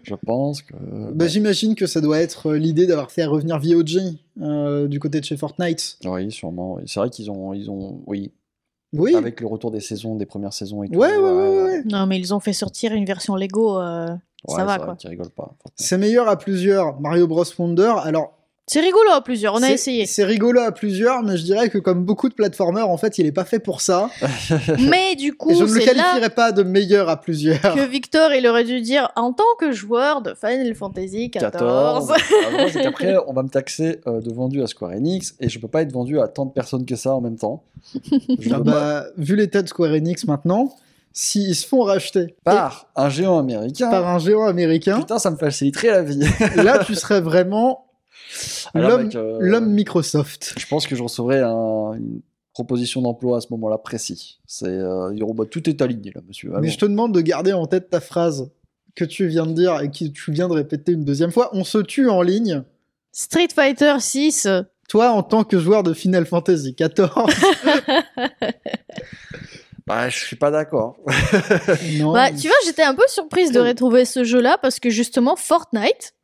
je 0.03 0.15
pense 0.27 0.63
que. 0.63 0.75
Bah, 1.13 1.27
J'imagine 1.27 1.75
que 1.75 1.87
ça 1.87 2.01
doit 2.01 2.19
être 2.21 2.51
euh, 2.51 2.59
l'idée 2.59 2.87
d'avoir 2.87 3.11
fait 3.11 3.25
revenir 3.25 3.59
VOG 3.59 3.99
euh, 4.43 4.89
du 4.89 5.01
côté 5.01 5.21
de 5.21 5.25
chez 5.25 5.37
Fortnite. 5.37 5.99
Oui, 6.05 6.31
sûrement. 6.31 6.79
C'est 6.87 7.01
vrai 7.01 7.11
qu'ils 7.11 7.31
ont, 7.31 7.55
ils 7.55 7.71
ont, 7.71 8.03
oui, 8.07 8.31
Oui, 8.93 9.15
avec 9.15 9.41
le 9.41 9.47
retour 9.47 9.71
des 9.71 9.81
saisons, 9.81 10.17
des 10.17 10.27
premières 10.27 10.53
saisons 10.53 10.83
et 10.83 10.89
tout. 10.89 10.99
ouais, 10.99 11.17
ouais, 11.17 11.31
ouais, 11.31 11.63
ouais. 11.63 11.83
non, 11.87 12.07
mais 12.07 12.19
ils 12.19 12.35
ont 12.35 12.41
fait 12.41 12.53
sortir 12.53 12.93
une 12.93 13.07
version 13.07 13.37
Lego. 13.37 13.79
euh, 13.81 14.09
Ouais, 14.49 14.57
ça 14.57 14.65
va, 14.65 14.97
c'est 15.01 15.17
quoi. 15.17 15.29
pas. 15.37 15.55
C'est 15.77 15.99
meilleur 15.99 16.29
à 16.29 16.37
plusieurs, 16.39 17.01
Mario 17.01 17.27
Bros 17.27 17.45
Wonder. 17.59 17.93
Alors, 18.05 18.33
C'est 18.67 18.81
rigolo 18.81 19.11
à 19.13 19.21
plusieurs. 19.21 19.55
On 19.55 19.59
a 19.63 19.67
c'est- 19.67 19.73
essayé. 19.75 20.07
C'est 20.07 20.25
rigolo 20.25 20.61
à 20.61 20.71
plusieurs, 20.73 21.23
mais 21.25 21.37
je 21.37 21.43
dirais 21.43 21.69
que 21.71 21.77
comme 21.79 22.05
beaucoup 22.05 22.29
de 22.29 22.35
platformers, 22.35 22.89
en 22.89 22.97
fait, 22.97 23.19
il 23.19 23.27
est 23.27 23.33
pas 23.33 23.45
fait 23.45 23.59
pour 23.59 23.81
ça. 23.81 24.09
Mais 24.89 25.17
du 25.17 25.29
Et 25.29 25.31
coup, 25.33 25.53
je 25.55 25.65
ne 25.65 25.69
le 25.69 25.79
là 25.79 25.85
qualifierais 25.85 26.31
pas 26.31 26.53
de 26.53 26.63
meilleur 26.63 27.09
à 27.09 27.21
plusieurs. 27.21 27.61
que 27.61 27.85
Victor, 27.87 28.33
il 28.33 28.47
aurait 28.47 28.63
dû 28.65 28.81
dire 28.81 29.11
en 29.17 29.33
tant 29.33 29.43
que 29.59 29.73
joueur 29.73 30.23
de 30.23 30.35
Final 30.35 30.73
Fantasy 30.75 31.29
XIV. 31.29 31.31
14. 31.31 32.13
Alors, 32.13 32.73
qu'après, 32.73 33.17
on 33.27 33.33
va 33.33 33.43
me 33.43 33.49
taxer 33.49 34.01
euh, 34.07 34.21
de 34.21 34.33
vendu 34.33 34.63
à 34.63 34.67
Square 34.69 34.93
Enix 34.93 35.35
et 35.41 35.49
je 35.49 35.59
peux 35.59 35.69
pas 35.69 35.83
être 35.83 35.93
vendu 35.93 36.21
à 36.21 36.29
tant 36.29 36.47
de 36.47 36.53
personnes 36.53 36.87
que 36.87 36.97
ça 36.97 37.13
en 37.15 37.21
même 37.21 37.37
temps. 37.37 37.65
Je 38.39 38.51
Ah 38.55 38.61
bah, 38.61 39.05
vu 39.17 39.35
l'état 39.37 39.63
de 39.63 39.69
Square 39.69 39.91
Enix 39.93 40.25
maintenant, 40.27 40.73
s'ils 41.13 41.55
se 41.57 41.67
font 41.67 41.83
racheter 41.83 42.35
par 42.45 42.87
un 42.97 43.09
géant 43.09 43.39
américain. 43.39 43.91
par 43.91 44.07
un 44.09 44.19
géant 44.19 44.45
américain, 44.47 44.99
Putain, 45.01 45.19
ça 45.19 45.31
me 45.31 45.37
faciliterait 45.37 45.89
la 45.89 46.03
vie. 46.03 46.21
là 46.57 46.85
tu 46.85 46.95
serais 46.95 47.21
vraiment 47.21 47.87
l'homme 48.75 49.05
mec, 49.05 49.17
euh, 49.17 49.39
l'homme 49.41 49.71
Microsoft. 49.73 50.55
Je 50.59 50.67
pense 50.67 50.87
que 50.87 50.95
je 50.97 51.03
recevrais 51.03 51.41
un- 51.41 51.95
une 51.95 52.21
proposition 52.53 53.01
d'emploi 53.03 53.39
à 53.39 53.41
ce 53.41 53.47
moment-là 53.51 53.79
précis. 53.79 54.39
C'est, 54.47 54.67
euh, 54.69 55.11
ils 55.13 55.17
diront, 55.17 55.35
bah, 55.35 55.45
tout 55.51 55.69
est 55.69 55.81
aligné 55.83 56.13
là, 56.15 56.21
monsieur. 56.29 56.53
Mais 56.61 56.69
je 56.69 56.79
te 56.79 56.85
demande 56.85 57.13
de 57.15 57.21
garder 57.21 57.53
en 57.53 57.67
tête 57.67 57.91
ta 57.91 58.01
phrase 58.01 58.51
que 58.97 59.05
tu 59.05 59.27
viens 59.29 59.47
de 59.47 59.53
dire 59.53 59.81
et 59.81 59.91
que 59.91 60.05
tu 60.09 60.33
viens 60.33 60.49
de 60.49 60.53
répéter 60.55 60.93
une 60.93 61.05
deuxième 61.05 61.31
fois. 61.31 61.51
On 61.53 61.65
se 61.65 61.79
tue 61.79 62.09
en 62.11 62.23
ligne. 62.23 62.63
Street 63.13 63.49
Fighter 63.55 63.95
6. 63.99 64.49
Toi, 64.89 65.11
en 65.13 65.23
tant 65.23 65.45
que 65.45 65.59
joueur 65.61 65.85
de 65.85 65.93
Final 65.93 66.27
Fantasy 66.27 66.75
XIV, 66.79 67.09
Bah, 69.91 70.09
je 70.09 70.19
suis 70.19 70.37
pas 70.37 70.51
d'accord. 70.53 70.97
Non. 71.99 72.13
Bah, 72.13 72.31
tu 72.31 72.47
vois, 72.47 72.57
j'étais 72.65 72.83
un 72.83 72.95
peu 72.95 73.03
surprise 73.09 73.51
de 73.53 73.61
retrouver 73.61 74.05
ce 74.05 74.23
jeu-là 74.25 74.57
parce 74.63 74.79
que 74.79 74.89
justement, 74.91 75.35
Fortnite. 75.37 76.15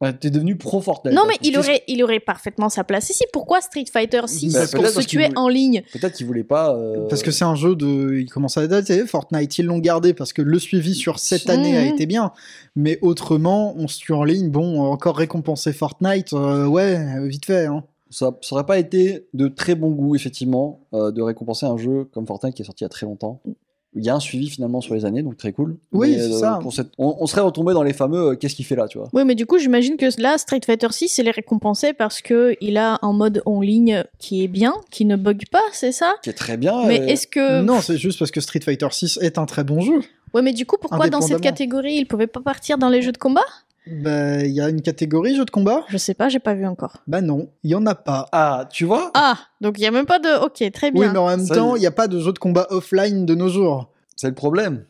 Ouais, 0.00 0.12
T'es 0.12 0.30
devenu 0.30 0.56
pro 0.56 0.80
Fortnite. 0.80 1.14
Non, 1.14 1.22
mais 1.28 1.36
il 1.42 1.56
aurait, 1.56 1.84
il 1.86 2.02
aurait 2.02 2.18
parfaitement 2.18 2.68
sa 2.68 2.82
place 2.82 3.08
ici. 3.10 3.22
Pourquoi 3.32 3.60
Street 3.60 3.84
Fighter 3.92 4.22
6 4.26 4.52
Bah, 4.54 4.60
pour 4.74 4.84
se 4.88 5.00
tuer 5.02 5.26
voulait- 5.26 5.38
en 5.38 5.48
ligne 5.48 5.84
Peut-être 5.92 6.14
qu'il 6.16 6.26
voulait 6.26 6.42
pas. 6.42 6.74
euh, 6.74 7.06
Parce 7.08 7.22
que 7.22 7.30
c'est 7.30 7.44
un 7.44 7.54
jeu 7.54 7.76
de. 7.76 8.16
Il 8.18 8.28
commence 8.28 8.58
à 8.58 8.66
dater, 8.66 9.06
Fortnite, 9.06 9.58
ils 9.58 9.66
l'ont 9.66 9.78
gardé 9.78 10.12
parce 10.12 10.32
que 10.32 10.42
le 10.42 10.58
suivi 10.58 10.96
sur 10.96 11.20
cette 11.20 11.48
année 11.48 11.76
a 11.78 11.82
Mhm. 11.82 11.92
été 11.94 12.06
bien. 12.06 12.32
Mais 12.74 12.98
autrement, 13.00 13.74
on 13.78 13.86
se 13.86 14.00
tue 14.00 14.12
en 14.12 14.24
ligne, 14.24 14.50
bon, 14.50 14.80
encore 14.82 15.16
récompenser 15.16 15.72
Fortnite, 15.72 16.32
euh, 16.32 16.66
ouais, 16.66 16.98
vite 17.28 17.46
fait. 17.46 17.66
Hein. 17.66 17.84
Ça, 18.12 18.36
ça 18.42 18.54
aurait 18.54 18.66
pas 18.66 18.78
été 18.78 19.26
de 19.34 19.48
très 19.48 19.74
bon 19.74 19.90
goût, 19.90 20.14
effectivement, 20.14 20.80
euh, 20.94 21.10
de 21.10 21.22
récompenser 21.22 21.66
un 21.66 21.76
jeu 21.76 22.04
comme 22.12 22.26
Fortnite 22.26 22.54
qui 22.54 22.62
est 22.62 22.64
sorti 22.64 22.84
il 22.84 22.84
y 22.84 22.86
a 22.86 22.90
très 22.90 23.06
longtemps. 23.06 23.40
Il 23.94 24.02
y 24.02 24.08
a 24.08 24.14
un 24.14 24.20
suivi 24.20 24.48
finalement 24.48 24.80
sur 24.80 24.94
les 24.94 25.04
années, 25.04 25.22
donc 25.22 25.36
très 25.36 25.52
cool. 25.52 25.76
Oui, 25.92 26.14
c'est 26.14 26.32
euh, 26.32 26.38
ça. 26.38 26.58
pour 26.62 26.72
cette- 26.72 26.92
on, 26.96 27.16
on 27.20 27.26
serait 27.26 27.42
retombé 27.42 27.74
dans 27.74 27.82
les 27.82 27.92
fameux 27.92 28.30
euh, 28.30 28.34
qu'est-ce 28.36 28.54
qu'il 28.54 28.64
fait 28.64 28.74
là, 28.76 28.88
tu 28.88 28.96
vois. 28.96 29.08
Oui, 29.12 29.22
mais 29.26 29.34
du 29.34 29.44
coup, 29.44 29.58
j'imagine 29.58 29.98
que 29.98 30.06
là, 30.20 30.38
Street 30.38 30.60
Fighter 30.64 30.86
6, 30.90 31.18
il 31.18 31.28
est 31.28 31.32
récompensé 31.32 31.92
parce 31.92 32.22
que 32.22 32.54
il 32.62 32.78
a 32.78 32.98
un 33.02 33.12
mode 33.12 33.42
en 33.44 33.60
ligne 33.60 34.04
qui 34.18 34.44
est 34.44 34.48
bien, 34.48 34.74
qui 34.90 35.04
ne 35.04 35.16
bug 35.16 35.42
pas, 35.50 35.62
c'est 35.72 35.92
ça? 35.92 36.14
Qui 36.22 36.30
est 36.30 36.34
très 36.34 36.56
bien. 36.56 36.86
Mais 36.86 36.96
est-ce 36.96 37.26
que. 37.26 37.60
Non, 37.60 37.80
c'est 37.82 37.98
juste 37.98 38.18
parce 38.18 38.30
que 38.30 38.40
Street 38.40 38.60
Fighter 38.60 38.88
6 38.90 39.18
est 39.20 39.36
un 39.36 39.44
très 39.44 39.64
bon 39.64 39.80
jeu. 39.80 40.00
Ouais, 40.32 40.40
mais 40.40 40.54
du 40.54 40.64
coup, 40.64 40.76
pourquoi 40.80 41.08
dans 41.10 41.20
cette 41.20 41.42
catégorie, 41.42 41.94
il 41.96 42.06
pouvait 42.06 42.26
pas 42.26 42.40
partir 42.40 42.78
dans 42.78 42.88
les 42.88 43.02
jeux 43.02 43.12
de 43.12 43.18
combat? 43.18 43.42
Bah, 43.86 44.44
il 44.44 44.52
y 44.52 44.60
a 44.60 44.68
une 44.68 44.80
catégorie 44.80 45.34
jeu 45.34 45.44
de 45.44 45.50
combat? 45.50 45.84
Je 45.88 45.96
sais 45.98 46.14
pas, 46.14 46.28
j'ai 46.28 46.38
pas 46.38 46.54
vu 46.54 46.64
encore. 46.66 47.02
Bah 47.08 47.20
non, 47.20 47.48
il 47.64 47.70
y 47.70 47.74
en 47.74 47.84
a 47.86 47.94
pas. 47.96 48.28
Ah, 48.30 48.68
tu 48.70 48.84
vois? 48.84 49.10
Ah, 49.14 49.38
donc 49.60 49.78
il 49.78 49.82
y 49.82 49.86
a 49.86 49.90
même 49.90 50.06
pas 50.06 50.20
de. 50.20 50.44
Ok, 50.44 50.62
très 50.72 50.88
Oui, 50.88 51.00
bien. 51.00 51.12
mais 51.12 51.18
en 51.18 51.26
même 51.26 51.44
Ça, 51.46 51.56
temps, 51.56 51.74
il- 51.74 51.78
il 51.78 51.80
n'y 51.80 51.86
a 51.86 51.90
pas 51.92 52.06
de 52.06 52.20
jeu 52.20 52.32
de 52.32 52.38
combat 52.38 52.66
offline 52.70 53.26
de 53.26 53.34
nos 53.34 53.48
jours. 53.48 53.90
C'est 54.14 54.28
le 54.28 54.34
problème. 54.34 54.84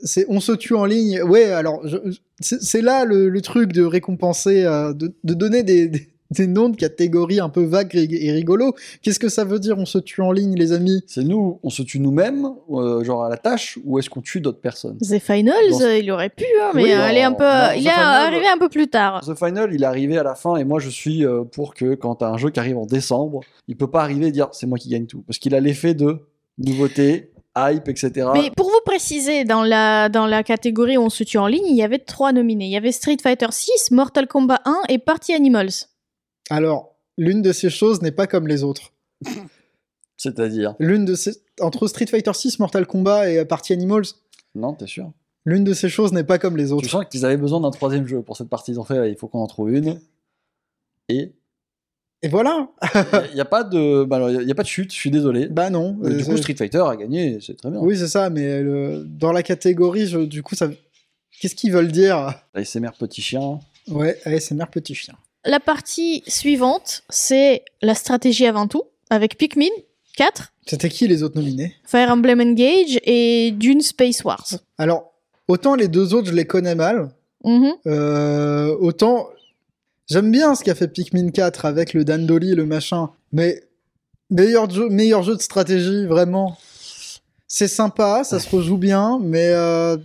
C'est 0.00 0.24
on 0.28 0.38
se 0.38 0.52
tue 0.52 0.74
en 0.76 0.84
ligne. 0.84 1.20
Ouais, 1.22 1.46
alors 1.50 1.80
je- 1.84 1.96
je- 2.04 2.18
c'est 2.40 2.62
c'est 2.62 2.80
là 2.82 3.04
le, 3.04 3.28
le 3.28 3.40
truc 3.40 3.72
de 3.72 3.82
récompenser, 3.82 4.62
euh, 4.64 4.92
de, 4.92 5.12
de 5.24 5.34
donner 5.34 5.64
des, 5.64 5.88
des, 5.88 6.08
des 6.30 6.46
noms 6.46 6.68
de 6.68 6.76
catégories 6.76 7.40
un 7.40 7.48
peu 7.48 7.62
vagues 7.64 7.94
et, 7.94 8.32
rigolos. 8.32 8.74
Qu'est-ce 9.02 9.18
que 9.18 9.28
ça 9.28 9.44
veut 9.44 9.58
dire 9.58 9.78
on 9.78 9.86
se 9.86 9.98
tue 9.98 10.20
en 10.20 10.30
ligne, 10.32 10.54
les 10.56 10.72
amis? 10.72 11.02
C'est 11.06 11.24
nous, 11.24 11.58
on 11.62 11.70
se 11.70 11.82
tue 11.82 12.00
nous-mêmes, 12.00 12.46
euh, 12.70 13.02
genre 13.04 13.24
à 13.24 13.28
la 13.28 13.36
tâche, 13.38 13.78
ou 13.84 13.98
est-ce 13.98 14.10
qu'on 14.10 14.20
tue 14.20 14.40
d'autres 14.40 14.60
personnes? 14.60 14.98
The 14.98 15.18
Finals, 15.18 15.54
Dans- 15.70 15.88
il 15.98 16.10
aurait 16.10 16.28
pu, 16.28 16.44
hein, 16.62 16.70
mais 16.74 16.82
Oui, 16.84 16.92
euh, 16.92 17.06
elle 17.08 17.16
est 17.16 17.22
un 17.22 17.32
peu. 17.32 17.44
non, 17.44 17.70
il 17.76 17.82
The 17.84 17.86
est 17.86 17.90
Final- 17.90 18.26
arrivé 18.26 18.46
un 18.48 18.58
peu 18.58 18.68
plus 18.68 18.88
tard. 18.88 19.22
The 19.24 19.34
Final, 19.34 19.72
il 19.72 19.82
est 19.82 19.86
arrivé 19.86 20.18
à 20.18 20.22
la 20.22 20.34
fin, 20.34 20.56
et 20.56 20.64
moi 20.64 20.80
je 20.80 20.90
suis 20.90 21.24
euh, 21.24 21.44
pour 21.44 21.74
que 21.74 21.94
quand 21.94 22.16
t'as 22.16 22.28
un 22.28 22.36
jeu 22.38 22.50
qui 22.50 22.60
arrive 22.60 22.76
en 22.78 22.86
décembre, 22.86 23.40
il 23.66 23.76
peut 23.76 23.90
pas 23.90 24.02
arriver 24.02 24.26
et 24.26 24.32
dire 24.32 24.48
c'est 24.52 24.66
moi 24.66 24.78
qui 24.78 24.88
gagne 24.90 25.06
tout. 25.06 25.22
Parce 25.26 25.38
qu'il 25.38 25.54
a 25.54 25.60
l'effet 25.60 25.94
de 25.94 26.18
nouveauté, 26.58 27.30
hype, 27.56 27.88
etc. 27.88 28.28
Mais 28.34 28.50
pour 28.56 28.66
vous 28.66 28.80
préciser, 28.84 29.44
dans 29.44 29.62
la, 29.62 30.08
dans 30.08 30.26
la 30.26 30.42
catégorie 30.42 30.96
où 30.96 31.02
on 31.02 31.10
se 31.10 31.24
tue 31.24 31.38
en 31.38 31.46
ligne, 31.46 31.66
il 31.66 31.76
y 31.76 31.82
avait 31.82 31.98
trois 31.98 32.32
nominés. 32.32 32.66
Il 32.66 32.70
y 32.70 32.76
avait 32.76 32.92
Street 32.92 33.16
Fighter 33.22 33.46
6, 33.50 33.90
Mortal 33.92 34.26
Kombat 34.26 34.60
1 34.64 34.82
et 34.88 34.98
Party 34.98 35.32
Animals. 35.34 35.70
Alors, 36.50 36.94
l'une 37.16 37.42
de 37.42 37.52
ces 37.52 37.70
choses 37.70 38.02
n'est 38.02 38.12
pas 38.12 38.26
comme 38.26 38.46
les 38.48 38.62
autres. 38.64 38.92
C'est-à-dire 40.16 40.74
L'une 40.78 41.04
de 41.04 41.14
ces 41.14 41.32
entre 41.60 41.86
Street 41.86 42.06
Fighter 42.06 42.32
6, 42.32 42.58
Mortal 42.58 42.86
Kombat 42.86 43.30
et 43.30 43.44
Party 43.44 43.72
Animals, 43.72 44.04
Non, 44.54 44.72
t'es 44.74 44.86
sûr? 44.86 45.12
L'une 45.44 45.64
de 45.64 45.72
ces 45.72 45.88
choses 45.88 46.12
n'est 46.12 46.24
pas 46.24 46.38
comme 46.38 46.56
les 46.56 46.68
Je 46.68 46.72
autres. 46.74 46.88
sens 46.90 47.04
qu'ils 47.10 47.24
avaient 47.24 47.36
besoin 47.36 47.60
d'un 47.60 47.70
troisième 47.70 48.06
jeu 48.06 48.22
pour 48.22 48.36
cette 48.36 48.48
partie. 48.48 48.72
Ils 48.72 48.80
ont 48.80 48.84
fait, 48.84 49.10
il 49.10 49.16
faut 49.16 49.28
qu'on 49.28 49.40
en 49.40 49.46
trouve 49.46 49.72
une. 49.72 50.00
Et 51.08 51.32
Et 52.22 52.28
voilà. 52.28 52.68
il 53.30 53.34
n'y 53.34 53.40
a, 53.40 53.44
pas 53.44 53.64
de, 53.64 54.04
bah, 54.04 54.16
alors, 54.16 54.30
y 54.30 54.50
a- 54.50 54.54
pas 54.54 54.62
de 54.64 54.68
chute. 54.68 54.92
Je 54.92 54.96
suis 54.98 55.10
désolé. 55.10 55.46
Bah 55.46 55.70
non. 55.70 55.96
Mais 56.00 56.10
euh, 56.10 56.16
du 56.18 56.24
coup, 56.24 56.36
Street 56.36 56.54
Fighter 56.56 56.82
a 56.86 56.96
gagné, 56.96 57.38
c'est 57.40 57.54
très 57.56 57.70
bien. 57.70 57.80
Oui, 57.80 57.96
c'est 57.96 58.08
ça, 58.08 58.28
mais 58.30 58.60
le- 58.62 59.04
dans 59.06 59.32
la 59.32 59.42
catégorie, 59.42 60.06
je- 60.06 60.18
du 60.18 60.42
coup, 60.42 60.54
ça. 60.54 60.68
Qu'est-ce 61.40 61.54
qu'ils 61.54 61.72
veulent 61.72 61.92
dire? 61.92 62.34
ASMR 62.54 62.90
petit 62.98 63.22
chien. 63.22 63.60
Ouais, 63.88 64.18
ASMR 64.24 64.66
petit 64.70 64.94
chien. 64.94 65.14
La 65.48 65.60
partie 65.60 66.22
suivante, 66.26 67.04
c'est 67.08 67.62
la 67.80 67.94
stratégie 67.94 68.44
avant 68.44 68.66
tout, 68.68 68.82
avec 69.08 69.38
Pikmin 69.38 69.64
4, 70.18 70.52
C'était 70.66 70.90
qui 70.90 71.08
les 71.08 71.22
autres 71.22 71.36
nominés? 71.36 71.74
Fire 71.86 72.10
Emblem 72.10 72.38
Engage 72.42 73.00
et 73.04 73.52
Dune 73.52 73.80
Space 73.80 74.22
Wars. 74.24 74.44
Alors, 74.76 75.14
autant 75.48 75.74
les 75.74 75.88
deux 75.88 76.12
autres, 76.12 76.28
je 76.28 76.34
les 76.34 76.44
connais 76.44 76.74
mal, 76.74 77.08
Mhm. 77.44 77.72
euh, 77.86 78.76
autant 78.78 79.28
j'aime 80.10 80.30
bien 80.30 80.54
ce 80.54 80.62
qu'a 80.62 80.74
fait 80.74 80.88
Pikmin 80.88 81.30
4 81.30 81.64
avec 81.64 81.94
le 81.94 82.04
Dandoli, 82.04 82.54
le 82.54 82.66
machin, 82.66 83.08
mais 83.32 83.62
meilleur 84.28 84.68
jeu, 84.68 84.90
meilleur 84.90 85.22
jeu 85.22 85.34
de 85.34 85.40
stratégie, 85.40 86.04
vraiment. 86.04 86.58
C'est 87.46 87.68
sympa, 87.68 88.22
ça 88.24 88.38
se 88.38 88.54
rejoue 88.54 88.76
bien, 88.76 89.18
mais 89.22 89.48
euh, 89.54 89.96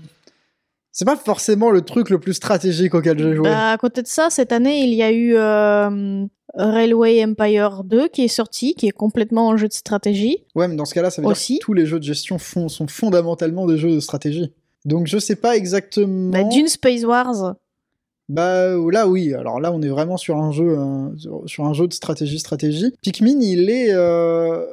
c'est 0.94 1.04
pas 1.06 1.18
forcément 1.18 1.70
le 1.72 1.82
truc 1.82 2.10
le 2.10 2.20
plus 2.20 2.34
stratégique 2.36 2.94
auquel 2.96 3.20
j'ai 3.20 3.36
joué. 3.36 3.50
Bah, 3.50 3.72
à 3.72 3.78
côté 3.78 4.02
de 4.02 4.08
ça, 4.08 4.30
cette 4.30 4.52
année, 4.54 4.84
il 4.86 4.94
y 4.94 5.04
a 5.04 5.12
eu 5.12 5.36
euh, 5.36 6.24
Railway 6.56 7.24
Empire 7.26 7.84
2 7.84 8.08
qui 8.08 8.24
est 8.24 8.28
sorti, 8.30 8.76
qui 8.76 8.88
est 8.88 8.92
complètement 8.92 9.52
un 9.52 9.58
jeu 9.58 9.68
de 9.68 9.74
stratégie. 9.74 10.38
Ouais, 10.56 10.68
mais 10.68 10.76
dans 10.76 10.86
ce 10.86 10.94
cas-là, 10.94 11.10
ça 11.10 11.22
veut 11.22 11.28
Aussi. 11.28 11.54
dire 11.54 11.60
que 11.60 11.66
tous 11.66 11.74
les 11.74 11.86
jeux 11.86 12.00
de 12.00 12.04
gestion 12.06 12.38
font- 12.38 12.70
sont 12.70 12.88
fondamentalement 12.88 13.66
des 13.66 13.78
jeux 13.78 13.92
de 13.96 14.00
stratégie. 14.00 14.54
Donc 14.86 15.08
je 15.08 15.18
sais 15.18 15.36
pas 15.36 15.56
exactement. 15.58 16.30
Bah, 16.32 16.44
Dune 16.44 16.68
Space 16.68 17.04
Wars, 17.06 17.56
Bah 18.30 18.76
là 18.92 19.08
oui, 19.08 19.34
alors 19.34 19.60
là 19.60 19.72
on 19.72 19.82
est 19.82 19.88
vraiment 19.90 20.18
sur 20.18 20.38
un 20.38 20.52
jeu 20.52 20.78
euh, 20.78 21.10
sur, 21.18 21.42
sur 21.46 21.66
un 21.66 21.74
jeu 21.74 21.88
de 21.88 21.94
stratégie 21.94 22.38
stratégie. 22.40 22.94
Pikmin 23.02 23.40
il 23.42 23.70
est 23.70 23.94
euh, 23.94 24.64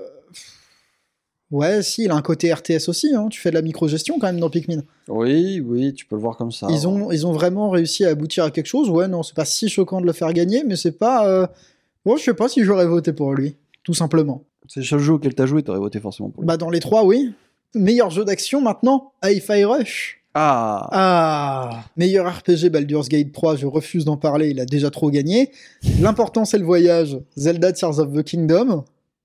ouais 1.50 1.82
si 1.82 2.04
il 2.04 2.10
a 2.10 2.14
un 2.14 2.22
côté 2.22 2.52
RTS 2.52 2.88
aussi. 2.88 3.14
Hein. 3.14 3.28
Tu 3.30 3.40
fais 3.40 3.50
de 3.50 3.54
la 3.54 3.62
microgestion 3.62 4.18
quand 4.18 4.26
même 4.26 4.40
dans 4.40 4.50
Pikmin. 4.50 4.82
Oui, 5.08 5.60
oui, 5.60 5.92
tu 5.94 6.06
peux 6.06 6.16
le 6.16 6.22
voir 6.22 6.36
comme 6.36 6.52
ça. 6.52 6.66
Ils 6.70 6.86
ont 6.86 7.10
ils 7.10 7.26
ont 7.26 7.32
vraiment 7.32 7.70
réussi 7.70 8.04
à 8.04 8.10
aboutir 8.10 8.44
à 8.44 8.50
quelque 8.50 8.66
chose. 8.66 8.90
Ouais 8.90 9.08
non 9.08 9.22
c'est 9.22 9.34
pas 9.34 9.44
si 9.44 9.68
choquant 9.68 10.00
de 10.00 10.06
le 10.06 10.12
faire 10.12 10.32
gagner, 10.32 10.64
mais 10.64 10.76
c'est 10.76 10.98
pas. 10.98 11.26
Euh... 11.28 11.46
Bon 12.04 12.16
je 12.16 12.22
sais 12.22 12.34
pas 12.34 12.48
si 12.48 12.64
j'aurais 12.64 12.86
voté 12.86 13.12
pour 13.12 13.34
lui 13.34 13.56
tout 13.82 13.94
simplement. 13.94 14.44
C'est 14.68 14.80
le 14.80 14.86
seul 14.86 15.00
jeu 15.00 15.14
auquel 15.14 15.34
t'as 15.34 15.46
joué, 15.46 15.62
t'aurais 15.62 15.78
voté 15.78 16.00
forcément 16.00 16.30
pour 16.30 16.42
lui. 16.42 16.46
Bah 16.46 16.56
dans 16.56 16.70
les 16.70 16.80
trois 16.80 17.04
oui. 17.04 17.32
Meilleur 17.74 18.10
jeu 18.10 18.24
d'action 18.24 18.60
maintenant, 18.60 19.12
Hi-Fi 19.24 19.64
Rush. 19.64 20.22
Ah, 20.34 20.88
Ah 20.92 21.84
Meilleur 21.96 22.32
RPG 22.32 22.68
Baldur's 22.70 23.08
Gate 23.08 23.32
3, 23.32 23.56
je 23.56 23.66
refuse 23.66 24.04
d'en 24.04 24.16
parler, 24.16 24.50
il 24.50 24.60
a 24.60 24.64
déjà 24.64 24.90
trop 24.90 25.10
gagné. 25.10 25.50
L'important 26.00 26.44
c'est 26.44 26.58
le 26.58 26.64
voyage, 26.64 27.18
Zelda 27.36 27.72
Tears 27.72 27.98
of 27.98 28.12
the 28.12 28.22
Kingdom. 28.22 28.84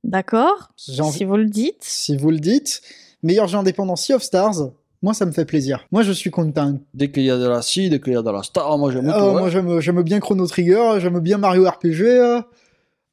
D'accord 0.09 0.69
envie- 0.99 1.17
Si 1.17 1.23
vous 1.25 1.37
le 1.37 1.45
dites. 1.45 1.77
Si 1.81 2.15
vous 2.17 2.31
le 2.31 2.39
dites. 2.39 2.81
Meilleur 3.23 3.47
jeu 3.47 3.57
indépendant 3.57 3.95
Sea 3.95 4.13
of 4.13 4.23
Stars. 4.23 4.69
Moi 5.01 5.13
ça 5.13 5.25
me 5.25 5.31
fait 5.31 5.45
plaisir. 5.45 5.85
Moi 5.91 6.03
je 6.03 6.11
suis 6.11 6.31
content. 6.31 6.79
dès 6.93 7.11
qu'il 7.11 7.23
y 7.23 7.31
a 7.31 7.37
de 7.37 7.45
la 7.47 7.61
scie, 7.61 7.89
dès 7.89 7.99
qu'il 7.99 8.13
y 8.13 8.15
a 8.15 8.21
de 8.21 8.29
la 8.31 8.41
star, 8.43 8.77
moi 8.77 8.91
j'aime 8.91 9.11
Oh, 9.13 9.19
tout. 9.19 9.31
moi 9.31 9.43
ouais. 9.43 9.51
j'aime 9.51 9.79
j'aime 9.79 10.01
bien 10.03 10.19
Chrono 10.19 10.47
Trigger, 10.47 10.99
j'aime 10.99 11.19
bien 11.19 11.37
Mario 11.37 11.65
RPG. 11.69 12.01
euh. 12.03 12.41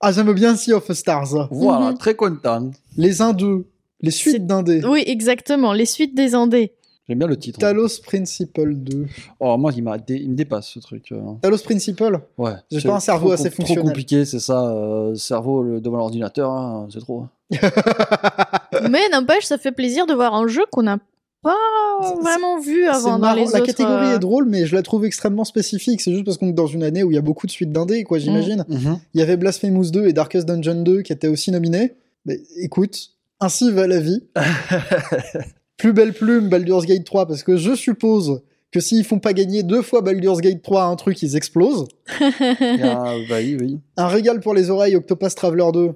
Ah 0.01 0.12
j'aime 0.12 0.32
bien 0.32 0.56
Sea 0.56 0.73
of 0.74 0.90
Stars. 0.93 1.48
Voilà, 1.51 1.90
Mhm. 1.90 1.98
très 1.98 2.14
content. 2.14 2.70
Les 2.97 3.20
Indeux. 3.20 3.66
Les 4.01 4.10
suites 4.10 4.47
d'Indés. 4.47 4.82
Oui, 4.85 5.05
exactement, 5.06 5.73
les 5.73 5.86
suites 5.86 6.14
des 6.14 6.35
Andés. 6.35 6.73
J'aime 7.09 7.19
bien 7.19 7.27
le 7.27 7.37
titre. 7.37 7.59
Talos 7.59 8.01
Principle 8.05 8.74
2. 8.74 9.07
Oh, 9.41 9.57
moi, 9.59 9.73
il, 9.77 9.83
m'a 9.83 9.99
dé- 9.99 10.20
il 10.23 10.31
me 10.31 10.35
dépasse 10.37 10.69
ce 10.69 10.79
truc. 10.79 11.11
euh. 11.12 11.20
Talos 11.43 11.59
Principle 11.65 12.20
Ouais. 12.39 12.53
J'ai 12.70 12.81
c'est 12.81 12.89
pas 12.89 12.95
un 12.95 13.01
cerveau 13.01 13.27
trop 13.27 13.33
assez 13.35 13.45
com- 13.51 13.53
fonctionnel. 13.57 13.83
Trop 13.83 13.89
compliqué, 13.89 14.24
c'est 14.24 14.39
ça. 14.39 14.69
euh, 14.70 15.15
cerveau 15.16 15.62
le- 15.62 15.81
devant 15.81 15.97
l'ordinateur, 15.99 16.51
hein, 16.53 16.87
c'est 16.93 17.01
trop. 17.01 17.27
Mais 18.91 19.09
n'empêche, 19.11 19.45
ça 19.45 19.59
fait 19.59 19.73
plaisir 19.73 20.07
de 20.07 20.15
voir 20.15 20.35
un 20.35 20.47
jeu 20.47 20.62
qu'on 20.70 20.83
n'a 20.85 20.99
pas 21.43 21.57
C'est- 22.03 22.20
vraiment 22.23 22.61
vu 22.61 22.83
C'est 22.85 22.89
avant 22.89 23.12
dans 23.15 23.19
marrant, 23.19 23.35
les 23.35 23.43
la 23.47 23.49
autres. 23.59 23.66
catégorie 23.66 24.07
euh, 24.12 24.16
est 24.16 24.19
drôle, 24.20 24.45
mais 24.49 24.65
je 24.66 24.74
la 24.77 24.83
trouve 24.83 25.05
extrêmement 25.05 25.45
spécifique. 25.45 26.01
C'est 26.01 26.12
juste 26.12 26.24
parce 26.24 26.39
qu'on 26.39 26.49
est 26.49 26.53
dans 26.53 26.66
une 26.69 26.85
année 26.85 27.03
où 27.03 27.11
il 27.11 27.15
y 27.15 27.19
a 27.19 27.23
beaucoup 27.23 27.47
de 27.49 27.53
suites 27.53 27.73
d'indés, 27.73 28.05
quoi, 28.05 28.19
j'imagine. 28.19 28.65
Mhm. 28.69 28.99
Il 29.15 29.19
y 29.20 29.23
avait 29.23 29.37
Blasphemous 29.37 29.91
2 29.91 30.07
et 30.07 30.12
Darkest 30.12 30.47
Dungeon 30.47 30.83
2 30.83 31.03
qui 31.03 31.12
étaient 31.12 31.27
aussi 31.29 31.51
nominés. 31.51 31.95
Mais 32.27 32.41
écoute, 32.59 33.11
ainsi 33.41 33.73
va 33.73 33.89
la 33.89 33.99
vie. 33.99 34.23
Plus 35.83 35.93
belle 35.93 36.13
plume, 36.13 36.49
Baldur's 36.49 36.87
Gate 36.87 37.03
3, 37.03 37.27
parce 37.27 37.43
que 37.43 37.57
je 37.57 37.75
suppose 37.75 38.43
que 38.71 38.79
s'ils 38.79 39.05
font 39.05 39.19
pas 39.19 39.33
gagner 39.33 39.65
deux 39.65 39.83
fois 39.83 40.01
Baldur's 40.01 40.41
Gate 40.41 40.63
3 40.63 40.85
à 40.85 40.87
un 40.87 40.95
truc, 40.95 41.21
ils 41.23 41.35
explosent. 41.35 41.89
Ah, 42.41 43.17
bah 43.29 43.39
oui, 43.39 43.57
oui. 43.61 43.81
Un 43.97 44.07
régal 44.07 44.39
pour 44.39 44.55
les 44.55 44.71
oreilles, 44.71 44.95
Octopus 44.95 45.35
Traveler 45.35 45.73
2. 45.73 45.91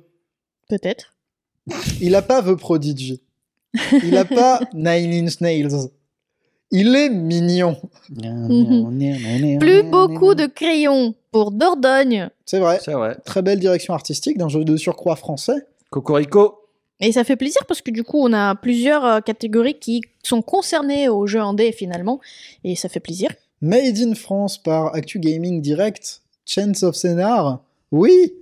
Peut-être. 0.68 1.14
Il 2.00 2.16
a 2.16 2.22
pas 2.22 2.42
The 2.42 2.56
Prodigy. 2.56 3.22
Il 4.02 4.16
a 4.16 4.24
pas 4.24 4.58
Nine 4.74 5.24
Inch 5.24 5.40
Nails. 5.40 5.88
Il 6.72 6.96
est 6.96 7.08
mignon. 7.08 7.76
Plus 8.10 9.84
beaucoup 9.84 10.34
de 10.34 10.46
crayons 10.46 11.14
pour 11.30 11.52
Dordogne. 11.52 12.30
C'est 12.44 12.58
vrai. 12.58 12.80
C'est 12.84 12.94
vrai. 12.94 13.18
Très 13.24 13.40
belle 13.40 13.60
direction 13.60 13.94
artistique 13.94 14.36
d'un 14.36 14.48
jeu 14.48 14.64
de 14.64 14.76
surcroît 14.76 15.14
français. 15.14 15.64
Cocorico. 15.90 16.65
Et 17.00 17.12
ça 17.12 17.24
fait 17.24 17.36
plaisir 17.36 17.62
parce 17.68 17.82
que 17.82 17.90
du 17.90 18.04
coup, 18.04 18.18
on 18.20 18.32
a 18.32 18.54
plusieurs 18.54 19.04
euh, 19.04 19.20
catégories 19.20 19.78
qui 19.78 20.00
sont 20.22 20.42
concernées 20.42 21.08
aux 21.08 21.26
jeux 21.26 21.40
indés 21.40 21.72
finalement. 21.72 22.20
Et 22.64 22.74
ça 22.74 22.88
fait 22.88 23.00
plaisir. 23.00 23.30
Made 23.60 23.98
in 23.98 24.14
France 24.14 24.58
par 24.58 24.94
Actu 24.94 25.18
Gaming 25.18 25.60
Direct, 25.60 26.20
Chance 26.46 26.82
of 26.82 26.94
Scénar. 26.94 27.60
Oui, 27.92 28.32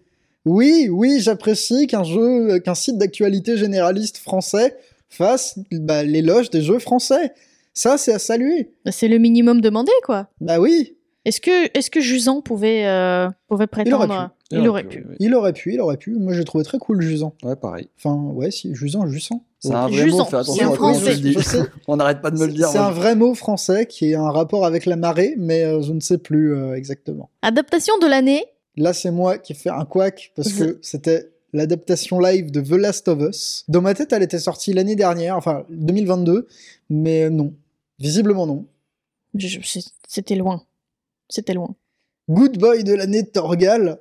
oui, 0.45 0.89
oui, 0.91 1.21
j'apprécie 1.21 1.87
qu'un 1.87 2.05
jeu, 2.05 2.59
qu'un 2.61 2.75
site 2.75 2.99
d'actualité 2.99 3.57
généraliste 3.57 4.19
français 4.19 4.77
fasse 5.09 5.59
bah, 5.71 6.03
l'éloge 6.03 6.51
des 6.51 6.63
jeux 6.63 6.79
français. 6.79 7.33
Ça, 7.73 7.99
c'est 7.99 8.13
à 8.13 8.19
saluer. 8.19 8.71
Bah, 8.85 8.93
C'est 8.93 9.09
le 9.09 9.19
minimum 9.19 9.61
demandé, 9.61 9.93
quoi. 10.05 10.29
Bah 10.41 10.61
oui, 10.61 10.95
Est-ce 11.25 11.41
que, 11.41 11.77
est-ce 11.77 11.91
que 11.91 12.01
Jusant 12.01 12.43
pouvait, 12.43 12.87
euh, 12.87 13.31
pouvait 13.49 13.67
prétendre 13.67 14.31
pu. 14.51 14.57
Il 14.57 14.69
aurait 14.69 14.85
pu. 14.85 14.99
oui, 14.99 15.05
oui. 15.11 15.17
il 15.21 15.35
aurait 15.35 15.53
pu, 15.53 15.73
il 15.73 15.81
aurait 15.81 15.97
pu. 15.97 16.15
Moi, 16.15 16.35
j'ai 16.35 16.45
trouvé 16.45 16.65
très 16.65 16.79
cool 16.79 17.01
Jusant. 17.01 17.35
Ouais, 17.43 17.57
pareil. 17.57 17.89
Enfin, 17.99 18.15
ouais, 18.15 18.51
si, 18.51 18.75
Jusant, 18.75 19.07
Jusant. 19.07 19.43
C'est 19.59 19.73
un 19.73 19.89
vrai 19.89 20.05
Jusant, 20.05 20.19
mot, 20.19 20.25
fais 20.27 20.37
attention 20.37 20.73
à 20.73 20.77
comment 20.77 20.95
je 20.95 21.13
dis. 21.13 21.37
On 21.89 21.97
n'arrête 21.97 22.21
pas 22.21 22.31
de 22.31 22.39
me 22.39 22.47
le 22.47 22.53
dire. 22.53 22.69
C'est 22.69 22.79
un 22.79 22.91
vrai 22.91 23.17
mot 23.17 23.35
français 23.35 23.87
qui 23.87 24.15
a 24.15 24.21
un 24.21 24.31
rapport 24.31 24.67
avec 24.67 24.85
la 24.85 24.97
marée, 24.97 25.35
mais 25.39 25.65
euh, 25.65 25.81
je 25.81 25.93
ne 25.93 26.01
sais 26.01 26.19
plus 26.19 26.55
euh, 26.55 26.75
exactement. 26.75 27.31
Adaptation 27.43 27.97
de 27.99 28.07
l'année. 28.07 28.45
Là, 28.77 28.93
c'est 28.93 29.11
moi 29.11 29.39
qui 29.39 29.53
ai 29.53 29.57
fait 29.57 29.71
un 29.71 29.85
quack 29.85 30.33
parce 30.37 30.53
que 30.53 30.79
c'était 30.83 31.31
l'adaptation 31.55 32.19
live 32.19 32.51
de 32.51 32.61
The 32.61 32.73
Last 32.73 33.09
of 33.09 33.21
Us. 33.21 33.65
Dans 33.69 33.81
ma 33.81 33.95
tête, 33.95 34.13
elle 34.13 34.23
était 34.23 34.41
sortie 34.41 34.73
l'année 34.73 34.97
dernière, 34.97 35.37
enfin 35.37 35.65
2022, 35.71 36.49
mais 36.91 37.31
non. 37.31 37.55
Visiblement 37.99 38.47
non. 38.47 38.67
C'était 40.07 40.35
loin. 40.35 40.63
C'était 41.29 41.55
loin. 41.55 41.75
Good 42.29 42.59
Boy 42.59 42.85
de 42.85 42.95
l'année 42.95 43.23
de 43.23 43.29
Torgal 43.29 43.99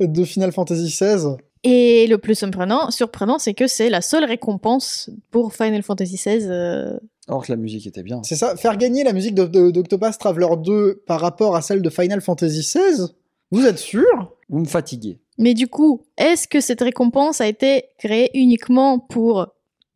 de 0.00 0.24
Final 0.24 0.52
Fantasy 0.52 0.84
XVI. 0.86 1.36
Et 1.64 2.06
le 2.06 2.18
plus 2.18 2.36
surprenant, 2.36 2.90
surprenant 2.90 3.38
c'est 3.38 3.54
que 3.54 3.66
c'est 3.66 3.90
la 3.90 4.00
seule 4.00 4.24
récompense 4.24 5.10
pour 5.30 5.52
Final 5.54 5.82
Fantasy 5.82 6.14
XVI. 6.16 6.46
euh, 6.48 6.98
Alors 7.26 7.44
que 7.44 7.50
la 7.52 7.56
musique 7.56 7.86
était 7.86 8.02
bien. 8.04 8.22
C'est 8.22 8.36
ça, 8.36 8.56
faire 8.56 8.76
gagner 8.76 9.02
la 9.04 9.12
musique 9.12 9.34
d'Octopath 9.34 10.18
Traveler 10.18 10.48
2 10.58 11.02
par 11.06 11.20
rapport 11.20 11.56
à 11.56 11.62
celle 11.62 11.82
de 11.82 11.90
Final 11.90 12.20
Fantasy 12.20 12.60
XVI 12.60 13.08
Vous 13.50 13.66
êtes 13.66 13.78
sûr? 13.78 14.36
Vous 14.48 14.60
me 14.60 14.64
fatiguez. 14.66 15.18
Mais 15.36 15.54
du 15.54 15.66
coup, 15.68 16.04
est-ce 16.16 16.46
que 16.48 16.60
cette 16.60 16.80
récompense 16.80 17.40
a 17.40 17.46
été 17.48 17.84
créée 17.98 18.30
uniquement 18.34 18.98
pour 18.98 19.48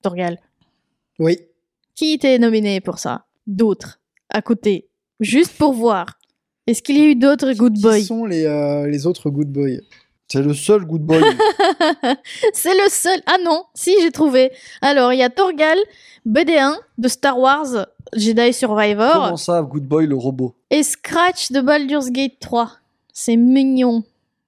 Torgal? 0.03 0.39
Oui. 1.19 1.39
Qui 1.95 2.13
était 2.15 2.39
nominé 2.39 2.81
pour 2.81 2.99
ça? 2.99 3.27
D'autres 3.47 4.01
à 4.31 4.41
côté, 4.43 4.89
juste 5.21 5.53
pour 5.59 5.73
voir. 5.75 6.19
Est-ce 6.67 6.83
qu'il 6.83 6.97
y 6.99 7.03
a 7.03 7.07
eu 7.07 7.17
d'autres 7.17 7.53
Good 7.55 7.75
Qui 7.75 7.83
Boys 7.83 8.01
sont 8.03 8.25
les, 8.25 8.45
euh, 8.45 8.87
les 8.87 9.07
autres 9.07 9.31
Good 9.31 9.49
Boys 9.49 9.81
C'est 10.29 10.43
le 10.43 10.55
seul 10.55 10.85
good 10.85 11.03
boy. 11.03 11.21
C'est 12.53 12.75
le 12.75 12.89
seul. 12.89 13.21
Ah 13.27 13.37
non, 13.45 13.65
si 13.75 13.95
j'ai 14.01 14.11
trouvé. 14.13 14.53
Alors 14.81 15.13
il 15.13 15.19
y 15.19 15.23
a 15.23 15.31
Torgal, 15.31 15.77
BD1 16.27 16.77
de 16.99 17.09
Star 17.09 17.39
Wars 17.39 17.87
Jedi 18.15 18.53
Survivor 18.53 19.13
Comment 19.13 19.37
ça, 19.37 19.63
good 19.63 19.85
boy 19.85 20.07
le 20.07 20.15
robot 20.17 20.55
et 20.71 20.83
Scratch 20.83 21.51
de 21.53 21.61
Baldur's 21.61 22.11
Gate 22.11 22.39
3. 22.41 22.71
C'est 23.13 23.37
mignon. 23.37 24.05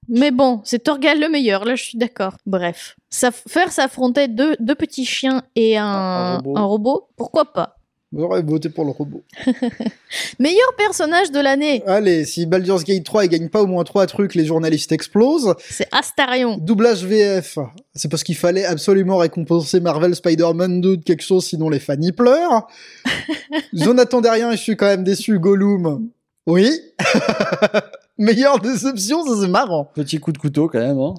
Mais 0.07 0.31
bon, 0.31 0.61
c'est 0.63 0.79
Torgal 0.83 1.19
le 1.19 1.29
meilleur, 1.29 1.65
là 1.65 1.75
je 1.75 1.83
suis 1.83 1.97
d'accord. 1.97 2.33
Bref. 2.45 2.95
Ça, 3.09 3.31
faire 3.31 3.71
s'affronter 3.71 4.27
deux, 4.27 4.55
deux 4.59 4.75
petits 4.75 5.05
chiens 5.05 5.43
et 5.55 5.77
un, 5.77 5.85
Un 5.85 6.35
robot. 6.37 6.57
un 6.57 6.63
robot, 6.63 7.07
pourquoi 7.17 7.45
pas? 7.53 7.75
J'aurais 8.13 8.41
voté 8.41 8.69
pour 8.69 8.85
le 8.85 8.91
robot. 8.91 9.23
Meilleur 10.39 10.75
personnage 10.77 11.31
de 11.31 11.39
l'année, 11.39 11.83
Allez, 11.85 12.25
si 12.25 12.45
Baldur's 12.45 12.83
Gate 12.83 13.03
3 13.03 13.25
il 13.25 13.29
gagne 13.29 13.49
pas 13.49 13.61
au 13.61 13.67
moins 13.67 13.83
3 13.83 14.05
trucs, 14.07 14.35
les 14.35 14.45
journalistes 14.45 14.91
explosent. 14.91 15.53
c'est 15.59 15.87
Astarion. 15.91 16.57
Doublage 16.57 17.03
VF, 17.03 17.57
c'est 17.93 18.09
parce 18.09 18.23
qu'il 18.23 18.37
fallait 18.37 18.65
absolument 18.65 19.17
récompenser 19.17 19.79
Marvel 19.79 20.15
Spider-Man 20.15 20.81
2 20.81 20.97
de 20.97 21.03
quelque 21.03 21.23
chose, 21.23 21.45
sinon 21.45 21.69
les 21.69 21.79
fans 21.79 21.99
y 21.99 22.11
pleurent. 22.11 22.67
je 23.73 23.89
n'attendais 23.89 24.29
rien 24.29 24.51
et 24.51 24.57
je 24.57 24.61
suis 24.61 24.77
quand 24.77 24.87
même 24.87 25.03
déçu, 25.03 25.39
Gollum. 25.39 26.09
Oui. 26.47 26.69
Meilleure 28.17 28.59
déception, 28.59 29.25
ça 29.25 29.41
c'est 29.41 29.49
marrant. 29.49 29.91
Petit 29.93 30.19
coup 30.19 30.31
de 30.31 30.37
couteau 30.37 30.69
quand 30.69 30.79
même. 30.79 30.99
Hein. 30.99 31.15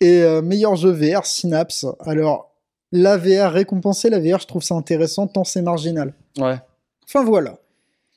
Et 0.00 0.22
euh, 0.22 0.42
meilleur 0.42 0.74
jeu 0.74 0.90
VR, 0.90 1.24
Synapse. 1.26 1.86
Alors, 2.00 2.53
la 2.96 3.16
VR, 3.18 3.52
récompenser 3.52 4.08
la 4.08 4.18
VR, 4.20 4.38
je 4.40 4.46
trouve 4.46 4.62
ça 4.62 4.74
intéressant 4.76 5.26
tant 5.26 5.44
c'est 5.44 5.60
marginal. 5.62 6.14
Ouais. 6.38 6.56
Enfin 7.06 7.24
voilà. 7.24 7.58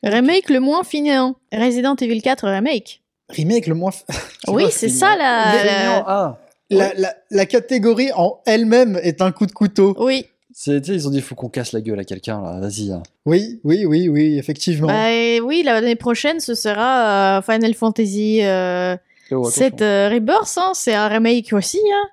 Remake 0.04 0.50
le 0.50 0.60
moins 0.60 0.84
finéant. 0.84 1.36
Resident 1.52 1.96
Evil 1.96 2.22
4 2.22 2.48
Remake. 2.48 3.02
Remake 3.30 3.68
le 3.68 3.74
moins... 3.76 3.90
f- 3.92 4.06
Oui, 4.48 4.66
c'est 4.72 4.88
ça 4.90 5.16
la... 5.18 5.64
La- 5.66 6.04
Ah, 6.08 6.38
la, 6.70 6.94
la, 6.96 7.14
la 7.32 7.46
catégorie 7.46 8.12
en 8.16 8.40
elle-même 8.46 9.00
est 9.02 9.22
un 9.22 9.32
coup 9.32 9.46
de 9.48 9.52
couteau. 9.52 9.96
Oui. 10.00 10.26
ils 10.68 11.08
ont 11.08 11.12
dit 11.12 11.22
faut 11.22 11.34
qu'on 11.36 11.50
casse 11.50 11.72
la 11.72 11.82
gueule 11.82 12.00
à 12.00 12.04
quelqu'un 12.04 12.42
là. 12.42 12.60
Vas-y. 12.60 12.92
hein. 12.92 13.02
Oui, 13.26 13.60
oui, 13.64 13.86
oui, 13.86 14.08
oui, 14.10 14.38
effectivement. 14.38 14.88
Bah, 14.88 15.12
et 15.12 15.40
oui, 15.42 15.64
l'année 15.64 15.96
prochaine, 15.96 16.40
ce 16.40 16.54
sera 16.56 17.40
euh, 17.40 17.42
Final 17.42 17.74
Fantasy 17.74 18.40
euh, 18.44 18.96
Oh, 19.32 19.42
attention. 19.48 19.62
7 19.64 19.82
euh, 19.82 20.10
Rebirth. 20.14 20.58
hein. 20.58 20.72
C'est 20.74 20.94
un 20.94 21.08
remake 21.10 21.52
aussi. 21.52 21.80
hein. 21.94 22.10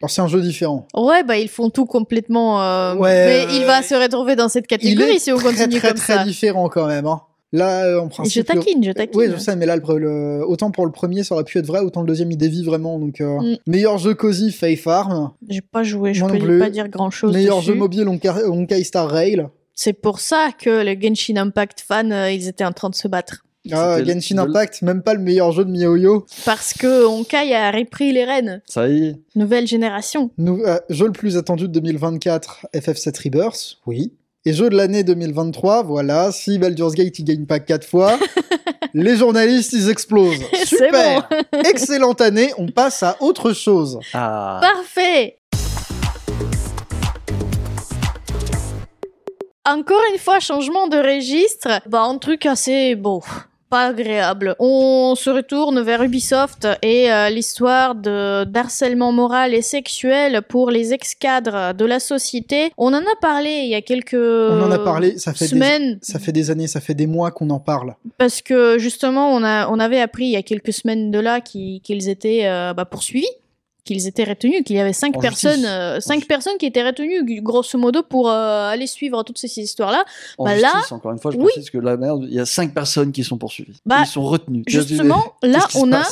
Alors 0.00 0.10
c'est 0.10 0.22
un 0.22 0.28
jeu 0.28 0.40
différent. 0.40 0.86
Ouais, 0.96 1.22
bah 1.24 1.36
ils 1.38 1.48
font 1.48 1.68
tout 1.70 1.84
complètement. 1.86 2.62
euh, 2.62 2.94
Ouais, 2.94 3.26
mais 3.48 3.56
il 3.56 3.64
va 3.66 3.82
se 3.82 3.94
retrouver 3.94 4.34
dans 4.36 4.48
cette 4.48 4.66
catégorie 4.66 5.12
est 5.16 5.18
si 5.18 5.30
on 5.32 5.36
très, 5.36 5.50
continue 5.52 5.78
très, 5.78 5.88
comme 5.88 5.96
très 5.98 6.14
ça. 6.16 6.24
différent 6.24 6.68
quand 6.68 6.86
même. 6.86 7.06
hein. 7.06 7.20
Là, 7.52 7.84
euh, 7.84 8.00
en 8.00 8.06
principe... 8.08 8.32
je 8.46 8.52
le- 8.54 8.60
taquine, 8.60 8.84
je 8.84 8.92
taquine. 8.92 9.18
Oui, 9.20 9.26
je 9.30 9.36
sais, 9.36 9.56
mais 9.56 9.66
là, 9.66 9.74
le, 9.76 9.98
le- 9.98 10.44
autant 10.46 10.70
pour 10.70 10.86
le 10.86 10.92
premier, 10.92 11.24
ça 11.24 11.34
aurait 11.34 11.42
pu 11.44 11.58
être 11.58 11.66
vrai, 11.66 11.80
autant 11.80 12.00
le 12.00 12.06
deuxième, 12.06 12.30
il 12.30 12.36
dévie 12.36 12.62
vraiment. 12.64 12.98
Donc, 13.00 13.20
euh, 13.20 13.40
Mm. 13.40 13.56
meilleur 13.66 13.98
jeu 13.98 14.14
cosy, 14.14 14.52
Faith 14.52 14.78
Farm. 14.80 15.32
J'ai 15.48 15.60
pas 15.60 15.82
joué, 15.82 16.14
je 16.14 16.24
Moi 16.24 16.32
peux 16.38 16.58
pas 16.60 16.70
dire 16.70 16.88
grand 16.88 17.10
chose. 17.10 17.32
Meilleur 17.34 17.60
jeu 17.60 17.74
mobile, 17.74 18.06
Honkai 18.08 18.84
Star 18.84 19.08
Rail. 19.10 19.46
C'est 19.74 19.94
pour 19.94 20.20
ça 20.20 20.50
que 20.56 20.82
les 20.82 20.96
Genshin 21.00 21.36
Impact 21.38 21.80
fans, 21.86 22.28
ils 22.28 22.46
étaient 22.48 22.64
en 22.64 22.72
train 22.72 22.88
de 22.88 22.94
se 22.94 23.08
battre. 23.08 23.44
Ah, 23.72 23.98
le- 23.98 24.04
Genshin 24.06 24.38
Impact, 24.38 24.82
même 24.82 25.02
pas 25.02 25.12
le 25.14 25.20
meilleur 25.20 25.52
jeu 25.52 25.64
de 25.64 25.70
MiHoYo. 25.70 26.24
Parce 26.46 26.72
que 26.72 27.04
Honkai 27.06 27.54
a 27.54 27.70
repris 27.70 28.12
les 28.12 28.24
rênes. 28.24 28.62
Ça 28.66 28.88
y 28.88 29.08
est. 29.08 29.16
Nouvelle 29.34 29.66
génération. 29.66 30.30
Nou- 30.38 30.62
euh, 30.64 30.78
jeu 30.88 31.06
le 31.06 31.12
plus 31.12 31.36
attendu 31.36 31.64
de 31.68 31.72
2024, 31.72 32.66
FF7 32.74 33.22
Rebirth, 33.24 33.76
oui. 33.86 34.12
Et 34.46 34.54
jeu 34.54 34.70
de 34.70 34.76
l'année 34.76 35.04
2023, 35.04 35.82
voilà, 35.82 36.32
si 36.32 36.58
Baldur's 36.58 36.94
Gate 36.94 37.18
il 37.18 37.24
gagne 37.24 37.44
pas 37.44 37.60
quatre 37.60 37.86
fois, 37.86 38.18
les 38.94 39.16
journalistes 39.16 39.74
ils 39.74 39.90
explosent. 39.90 40.42
Super 40.64 41.28
Excellente 41.68 42.22
année, 42.22 42.50
on 42.56 42.66
passe 42.68 43.02
à 43.02 43.16
autre 43.20 43.52
chose. 43.52 43.98
Ah. 44.14 44.58
Parfait 44.62 45.36
Encore 49.68 50.00
une 50.12 50.18
fois, 50.18 50.40
changement 50.40 50.88
de 50.88 50.96
registre. 50.96 51.82
Bah, 51.86 52.00
un 52.02 52.16
truc 52.16 52.46
assez 52.46 52.94
bon. 52.94 53.20
Pas 53.70 53.86
agréable. 53.86 54.56
On 54.58 55.14
se 55.14 55.30
retourne 55.30 55.80
vers 55.80 56.02
Ubisoft 56.02 56.66
et 56.82 57.12
euh, 57.12 57.30
l'histoire 57.30 57.94
de 57.94 58.42
d'harcèlement 58.42 59.12
moral 59.12 59.54
et 59.54 59.62
sexuel 59.62 60.42
pour 60.42 60.70
les 60.70 60.92
ex-cadres 60.92 61.72
de 61.72 61.84
la 61.84 62.00
société. 62.00 62.72
On 62.76 62.92
en 62.92 62.98
a 62.98 63.16
parlé 63.20 63.50
il 63.62 63.68
y 63.70 63.76
a 63.76 63.80
quelques 63.80 64.14
On 64.14 64.60
en 64.60 64.72
a 64.72 64.78
parlé, 64.80 65.18
ça 65.18 65.32
fait 65.32 65.44
des, 65.44 65.50
semaines 65.50 65.98
ça 66.02 66.18
fait 66.18 66.32
des 66.32 66.50
années, 66.50 66.66
ça 66.66 66.80
fait 66.80 66.94
des 66.94 67.06
mois 67.06 67.30
qu'on 67.30 67.50
en 67.50 67.60
parle. 67.60 67.94
parce 68.18 68.42
que 68.42 68.76
justement 68.78 69.32
on 69.32 69.44
a 69.44 69.68
on 69.68 69.78
avait 69.78 70.00
appris 70.00 70.24
il 70.24 70.32
y 70.32 70.36
a 70.36 70.42
quelques 70.42 70.72
semaines 70.72 71.12
de 71.12 71.20
là 71.20 71.40
qu'ils 71.40 71.80
qu'ils 71.80 72.08
étaient 72.08 72.46
euh, 72.46 72.74
bah, 72.74 72.84
poursuivis 72.84 73.28
qu'ils 73.84 74.06
étaient 74.06 74.24
retenus 74.24 74.62
qu'il 74.64 74.76
y 74.76 74.80
avait 74.80 74.92
cinq 74.92 75.16
En 75.16 75.20
personnes 75.20 75.64
euh, 75.64 76.00
cinq 76.00 76.26
personnes 76.26 76.56
qui 76.58 76.66
étaient 76.66 76.82
retenues 76.84 77.40
grosso 77.42 77.78
modo 77.78 78.02
pour 78.02 78.28
euh, 78.30 78.68
aller 78.70 78.86
suivre 78.86 79.22
toutes 79.22 79.38
ces 79.38 79.58
histoires 79.58 79.90
là 79.92 80.04
En 80.38 80.44
Bah 80.44 80.56
là, 80.56 80.72
encore 80.90 81.12
une 81.12 81.18
fois, 81.18 81.30
je 81.30 81.36
oui. 81.38 81.44
précise 81.44 81.70
que 81.70 81.78
la 81.78 81.96
merde, 81.96 82.24
il 82.28 82.34
y 82.34 82.40
a 82.40 82.46
cinq 82.46 82.74
personnes 82.74 83.12
qui 83.12 83.24
sont 83.24 83.38
poursuivies. 83.38 83.80
Bah, 83.86 83.98
Ils 84.00 84.06
sont 84.06 84.22
retenus. 84.24 84.64
justement 84.66 85.34
là 85.42 85.66
on 85.76 85.92
a 85.92 86.02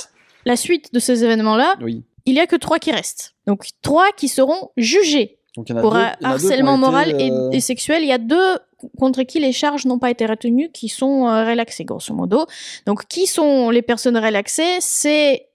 la 0.47 0.57
suite 0.57 0.93
de 0.95 0.99
ces 0.99 1.25
événements 1.25 1.57
là 1.57 1.77
Oui. 1.83 2.03
il 2.27 2.35
y 2.35 2.41
a 2.41 2.47
que 2.47 2.57
trois 2.57 2.79
qui 2.79 2.91
restent 2.93 3.35
donc 3.47 3.67
trois 3.83 4.13
qui 4.17 4.29
seront 4.29 4.71
jugés 4.77 5.39
Donc 5.57 5.67
pour 5.81 5.93
deux- 5.93 6.01
harcèlement 6.23 6.77
moral 6.79 7.21
et- 7.21 7.31
euh, 7.31 7.51
et, 7.51 7.61
sexuel. 7.61 8.03
Il 8.03 8.09
y 8.09 8.13
a 8.13 8.19
deux 8.19 8.59
contre 8.99 9.23
qui 9.25 9.41
les 9.41 9.53
charges 9.53 9.87
n'ont 9.87 9.99
pas 9.99 10.11
été 10.11 10.25
retenues, 10.25 10.71
qui 10.73 10.89
sont 10.89 11.27
euh, 11.27 11.45
relaxées, 11.45 11.85
grosso 11.85 12.15
modo. 12.15 12.47
Donc, 12.87 13.07
qui 13.09 13.27
sont 13.27 13.71
les 13.71 13.83
personnes 13.83 14.17
relaxées? 14.17 14.77
C'est 14.79 15.49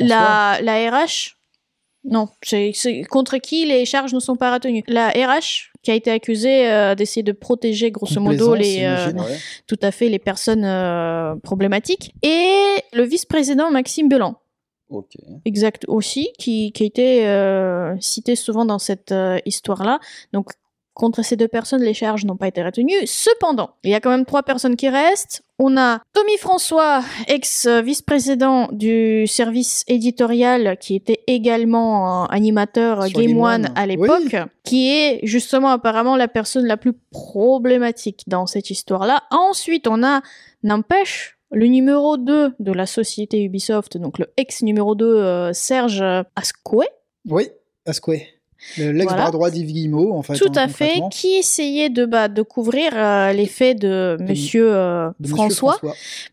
la, 0.00 0.58
la 0.60 0.90
RH. 0.90 1.36
Non, 2.04 2.28
c'est 2.42 2.72
contre 3.08 3.38
qui 3.38 3.64
les 3.64 3.86
charges 3.86 4.12
ne 4.12 4.20
sont 4.20 4.36
pas 4.36 4.52
retenues? 4.52 4.84
La 4.88 5.08
RH 5.08 5.72
qui 5.82 5.90
a 5.90 5.94
été 5.94 6.10
accusée 6.10 6.70
euh, 6.70 6.94
d'essayer 6.94 7.22
de 7.22 7.32
protéger, 7.32 7.90
grosso 7.90 8.20
modo, 8.20 8.54
les, 8.54 8.84
euh, 8.84 9.12
ouais. 9.12 9.38
tout 9.66 9.78
à 9.82 9.90
fait 9.90 10.08
les 10.08 10.18
personnes 10.18 10.64
euh, 10.64 11.34
problématiques. 11.36 12.14
Et 12.22 12.76
le 12.92 13.02
vice-président 13.02 13.70
Maxime 13.70 14.08
Belan. 14.08 14.36
Exact 15.44 15.84
aussi, 15.88 16.30
qui, 16.38 16.72
qui 16.72 16.84
a 16.84 16.86
été 16.86 17.96
cité 18.00 18.36
souvent 18.36 18.64
dans 18.64 18.78
cette 18.78 19.12
histoire-là. 19.44 19.98
Donc, 20.32 20.52
contre 20.94 21.24
ces 21.24 21.36
deux 21.36 21.48
personnes, 21.48 21.82
les 21.82 21.92
charges 21.92 22.24
n'ont 22.24 22.36
pas 22.36 22.46
été 22.46 22.62
retenues. 22.62 23.06
Cependant, 23.06 23.70
il 23.82 23.90
y 23.90 23.94
a 23.94 24.00
quand 24.00 24.10
même 24.10 24.24
trois 24.24 24.44
personnes 24.44 24.76
qui 24.76 24.88
restent. 24.88 25.42
On 25.58 25.76
a 25.76 26.00
Tommy 26.12 26.36
François, 26.38 27.02
ex-vice-président 27.28 28.68
du 28.72 29.26
service 29.26 29.84
éditorial, 29.88 30.76
qui 30.80 30.94
était 30.94 31.20
également 31.26 32.24
euh, 32.24 32.26
animateur 32.30 33.04
Sur 33.06 33.20
Game 33.20 33.38
One 33.38 33.72
à 33.74 33.86
l'époque, 33.86 34.36
qui 34.64 34.90
est 34.90 35.20
justement 35.24 35.68
apparemment 35.68 36.16
la 36.16 36.28
personne 36.28 36.66
la 36.66 36.76
plus 36.76 36.92
problématique 37.10 38.24
dans 38.26 38.46
cette 38.46 38.70
histoire-là. 38.70 39.22
Ensuite, 39.30 39.86
on 39.86 40.02
a, 40.02 40.22
n'empêche, 40.62 41.38
le 41.50 41.66
numéro 41.66 42.16
2 42.16 42.54
de 42.58 42.72
la 42.72 42.86
société 42.86 43.42
Ubisoft, 43.42 43.96
donc 43.96 44.18
le 44.18 44.26
ex 44.36 44.62
numéro 44.62 44.94
2, 44.94 45.06
euh, 45.06 45.52
Serge 45.52 46.04
Ascoué, 46.34 46.86
Oui, 47.28 47.48
Asquay. 47.86 48.33
Le- 48.78 48.92
L'ex-bras 48.92 49.14
Voilà. 49.16 49.30
droit 49.30 49.50
d'Yves 49.50 49.72
Guillemot, 49.72 50.12
en 50.12 50.22
fait. 50.22 50.34
Tout 50.34 50.46
hein, 50.56 50.64
à 50.64 50.68
fait, 50.68 51.00
qui 51.10 51.34
essayait 51.34 51.90
de, 51.90 52.04
bah, 52.06 52.28
de 52.28 52.42
couvrir 52.42 52.92
euh, 52.94 53.32
les 53.32 53.46
faits 53.46 53.80
de 53.80 54.16
Monsieur 54.20 54.72
euh, 54.74 55.08
De 55.20 55.28
Monsieur 55.28 55.36
François, 55.36 55.78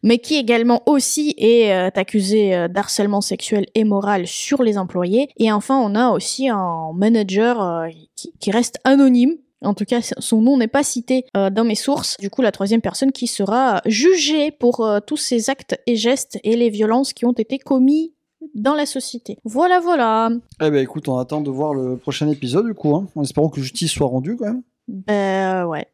mais 0.04 0.18
qui 0.20 0.36
également 0.38 0.82
aussi 0.86 1.34
est 1.38 1.72
euh, 1.72 1.90
accusé 1.94 2.56
euh, 2.56 2.68
d'harcèlement 2.68 3.22
sexuel 3.22 3.66
et 3.76 3.84
moral 3.84 4.28
sur 4.28 4.64
les 4.64 4.78
employés. 4.78 5.30
Et 5.38 5.52
enfin, 5.52 5.80
on 5.80 5.96
a 5.96 6.10
aussi 6.12 6.50
un 6.50 6.92
manager 6.96 7.88
qui, 8.16 8.34
qui 8.40 8.52
reste 8.52 8.78
anonyme. 8.84 9.36
En 9.64 9.76
tout 9.76 9.86
cas, 9.86 10.00
son 10.02 10.42
nom 10.42 10.58
n'est 10.58 10.68
pas 10.68 10.82
cité 10.84 11.26
euh, 11.38 11.52
dans 11.52 11.64
mes 11.64 11.76
sources. 11.76 12.18
Du 12.20 12.32
coup, 12.32 12.42
la 12.42 12.52
troisième 12.52 12.82
personne 12.82 13.12
qui 13.12 13.28
sera 13.28 13.82
jugée 13.86 14.50
pour 14.50 14.84
euh, 14.84 15.00
tous 15.06 15.18
ces 15.18 15.52
actes 15.52 15.80
et 15.86 15.96
gestes 15.96 16.40
et 16.44 16.56
les 16.56 16.72
violences 16.72 17.14
qui 17.14 17.26
ont 17.26 17.34
été 17.34 17.60
commis 17.60 18.14
dans 18.54 18.76
la 18.76 18.86
société. 18.86 19.38
Voilà, 19.44 19.80
voilà. 19.80 20.30
Eh 20.62 20.70
ben 20.70 20.84
écoute, 20.84 21.08
on 21.08 21.18
attend 21.18 21.42
de 21.42 21.50
voir 21.50 21.74
le 21.74 21.98
prochain 21.98 22.28
épisode 22.30 22.66
du 22.68 22.74
coup, 22.74 22.96
hein, 22.96 23.08
en 23.16 23.24
espérant 23.24 23.50
que 23.50 23.62
justice 23.62 23.92
soit 23.92 24.08
rendue 24.08 24.38
quand 24.38 24.46
même. 24.46 24.64
Ben 24.88 25.66
ouais. 25.66 25.88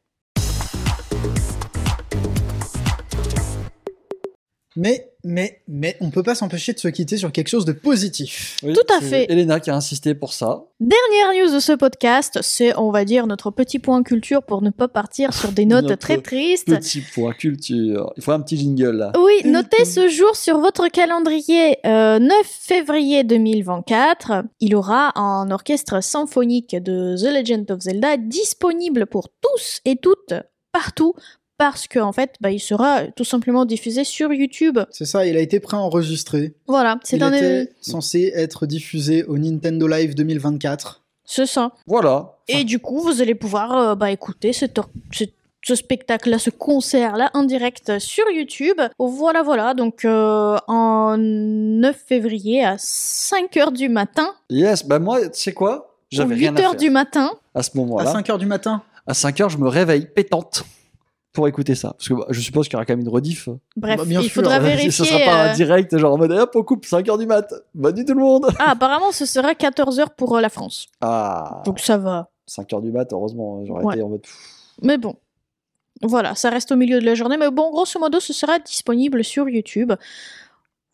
Mais, 4.79 5.11
mais, 5.23 5.59
mais, 5.67 5.97
on 6.01 6.11
peut 6.11 6.21
pas 6.21 6.35
s'empêcher 6.35 6.71
de 6.71 6.77
se 6.77 6.87
quitter 6.87 7.17
sur 7.17 7.31
quelque 7.31 7.47
chose 7.47 7.65
de 7.65 7.71
positif. 7.71 8.57
Oui, 8.61 8.73
Tout 8.73 8.93
à 8.93 8.99
c'est 8.99 9.09
fait. 9.09 9.31
Elena 9.31 9.59
qui 9.59 9.71
a 9.71 9.75
insisté 9.75 10.13
pour 10.13 10.33
ça. 10.33 10.65
Dernière 10.79 11.33
news 11.33 11.51
de 11.55 11.59
ce 11.59 11.71
podcast, 11.71 12.37
c'est, 12.43 12.77
on 12.77 12.91
va 12.91 13.03
dire, 13.03 13.25
notre 13.25 13.49
petit 13.49 13.79
point 13.79 14.03
culture 14.03 14.43
pour 14.43 14.61
ne 14.61 14.69
pas 14.69 14.87
partir 14.87 15.33
sur 15.33 15.51
des 15.51 15.65
notes 15.65 15.85
Notre 15.85 15.97
très 15.97 16.21
tristes. 16.21 16.67
Petit 16.67 17.01
point 17.01 17.33
culture. 17.33 18.13
Il 18.17 18.23
faut 18.23 18.33
un 18.33 18.39
petit 18.39 18.55
jingle 18.55 18.91
là. 18.91 19.13
Oui, 19.17 19.49
notez 19.49 19.83
ce 19.83 20.09
jour 20.09 20.35
sur 20.35 20.59
votre 20.59 20.89
calendrier, 20.89 21.79
euh, 21.87 22.19
9 22.19 22.31
février 22.43 23.23
2024. 23.23 24.43
Il 24.59 24.75
aura 24.75 25.19
un 25.19 25.49
orchestre 25.49 26.03
symphonique 26.03 26.75
de 26.75 27.15
The 27.17 27.35
Legend 27.35 27.71
of 27.71 27.79
Zelda 27.79 28.17
disponible 28.17 29.07
pour 29.07 29.29
tous 29.41 29.81
et 29.85 29.95
toutes, 29.95 30.35
partout, 30.71 31.15
parce 31.57 31.87
qu'en 31.87 32.11
fait, 32.11 32.35
bah, 32.41 32.51
il 32.51 32.59
sera 32.59 33.03
tout 33.15 33.23
simplement 33.23 33.65
diffusé 33.65 34.03
sur 34.03 34.31
YouTube. 34.33 34.79
C'est 34.91 35.05
ça, 35.05 35.25
il 35.25 35.35
a 35.37 35.39
été 35.39 35.59
préenregistré. 35.59 36.53
Voilà, 36.67 36.99
c'est 37.03 37.17
Il 37.17 37.23
un 37.23 37.33
était 37.33 37.71
censé 37.81 38.31
être 38.35 38.65
diffusé 38.65 39.23
au 39.23 39.37
Nintendo 39.37 39.87
Live 39.87 40.15
2024. 40.15 41.03
C'est 41.25 41.45
ça. 41.45 41.71
Voilà. 41.87 42.37
Et 42.47 42.63
du 42.63 42.79
coup, 42.79 43.01
vous 43.01 43.21
allez 43.21 43.35
pouvoir 43.35 43.77
euh, 43.77 43.95
bah, 43.95 44.11
écouter 44.11 44.53
ce, 44.53 44.65
spectacle-là, 45.75 46.39
ce 46.39 46.49
concert-là 46.49 47.29
en 47.33 47.43
direct 47.43 47.99
sur 47.99 48.23
YouTube. 48.29 48.79
Voilà, 48.99 49.43
voilà. 49.43 49.73
Donc, 49.73 50.05
euh, 50.05 50.57
en 50.67 51.17
9 51.17 51.95
février 52.07 52.63
à 52.63 52.75
5h 52.77 53.73
du 53.73 53.89
matin, 53.89 54.33
Yes, 54.49 54.85
bah 54.85 54.99
moi, 54.99 55.27
tu 55.27 55.41
sais 55.41 55.51
quoi? 55.53 55.95
Ou 56.13 56.15
J'avais 56.15 56.35
rien 56.35 56.55
à 56.55 56.59
8h 56.59 56.61
faire. 56.61 56.75
du 56.75 56.89
matin. 56.89 57.31
À 57.53 57.63
ce 57.63 57.71
À 57.71 57.77
moment-là, 57.79 58.13
5h 58.13 58.37
du 58.37 58.45
matin. 58.45 58.81
à 59.05 59.13
5 59.13 59.41
heures, 59.41 59.49
je 59.49 59.57
me 59.57 59.67
réveille 59.67 60.05
pétante 60.05 60.63
pour 61.37 61.47
écouter 61.47 61.75
ça. 61.75 61.91
Parce 61.91 62.09
que 62.09 62.15
bah, 62.15 62.25
je 62.31 62.41
suppose 62.41 62.67
qu'il 62.67 62.73
y 62.73 62.75
aura 62.77 62.85
quand 62.85 62.93
même 62.93 63.01
une 63.05 63.09
rediff. 63.09 63.47
Bref, 63.75 63.97
Bah, 63.99 64.05
bien 64.05 64.19
il 64.21 64.23
sûr, 64.25 64.33
faudra 64.33 64.57
vérifier. 64.71 64.89
Ce 64.91 65.03
sera 65.05 65.19
pas 65.19 65.45
euh, 65.45 65.51
un 65.51 65.53
direct, 65.53 65.95
genre 65.97 66.13
en 66.15 66.17
mode 66.17 66.31
hop, 66.31 66.51
on 66.55 66.63
coupe 66.63 66.83
5 66.85 67.07
heures 67.07 67.17
du 67.19 67.27
mat. 67.27 67.53
Bonne 67.75 67.95
nuit 67.95 68.05
tout 68.05 68.15
le 68.15 68.21
monde. 68.21 68.47
Ah, 68.57 68.71
apparemment, 68.71 69.11
ce 69.11 69.25
sera 69.27 69.53
14h 69.53 70.07
pour 70.17 70.35
euh, 70.35 70.41
la 70.41 70.49
France. 70.49 70.87
Ah, 70.99 71.61
Donc, 71.65 71.79
ça 71.79 71.97
va. 71.97 72.29
5 72.47 72.73
heures 72.73 72.81
du 72.81 72.91
mat, 72.91 73.07
heureusement, 73.13 73.63
j'aurais 73.65 73.83
Ouais. 73.83 73.93
été 73.95 74.03
en 74.03 74.09
mode. 74.09 74.21
pff, 74.21 74.35
Mais 74.81 74.97
bon. 74.97 75.15
Voilà, 76.01 76.33
ça 76.35 76.49
reste 76.49 76.71
au 76.71 76.75
milieu 76.75 76.99
de 76.99 77.05
la 77.05 77.13
journée. 77.15 77.37
Mais 77.37 77.51
bon, 77.51 77.69
grosso 77.71 77.99
modo, 77.99 78.19
ce 78.19 78.33
sera 78.33 78.57
disponible 78.59 79.23
sur 79.23 79.47
YouTube. 79.47 79.93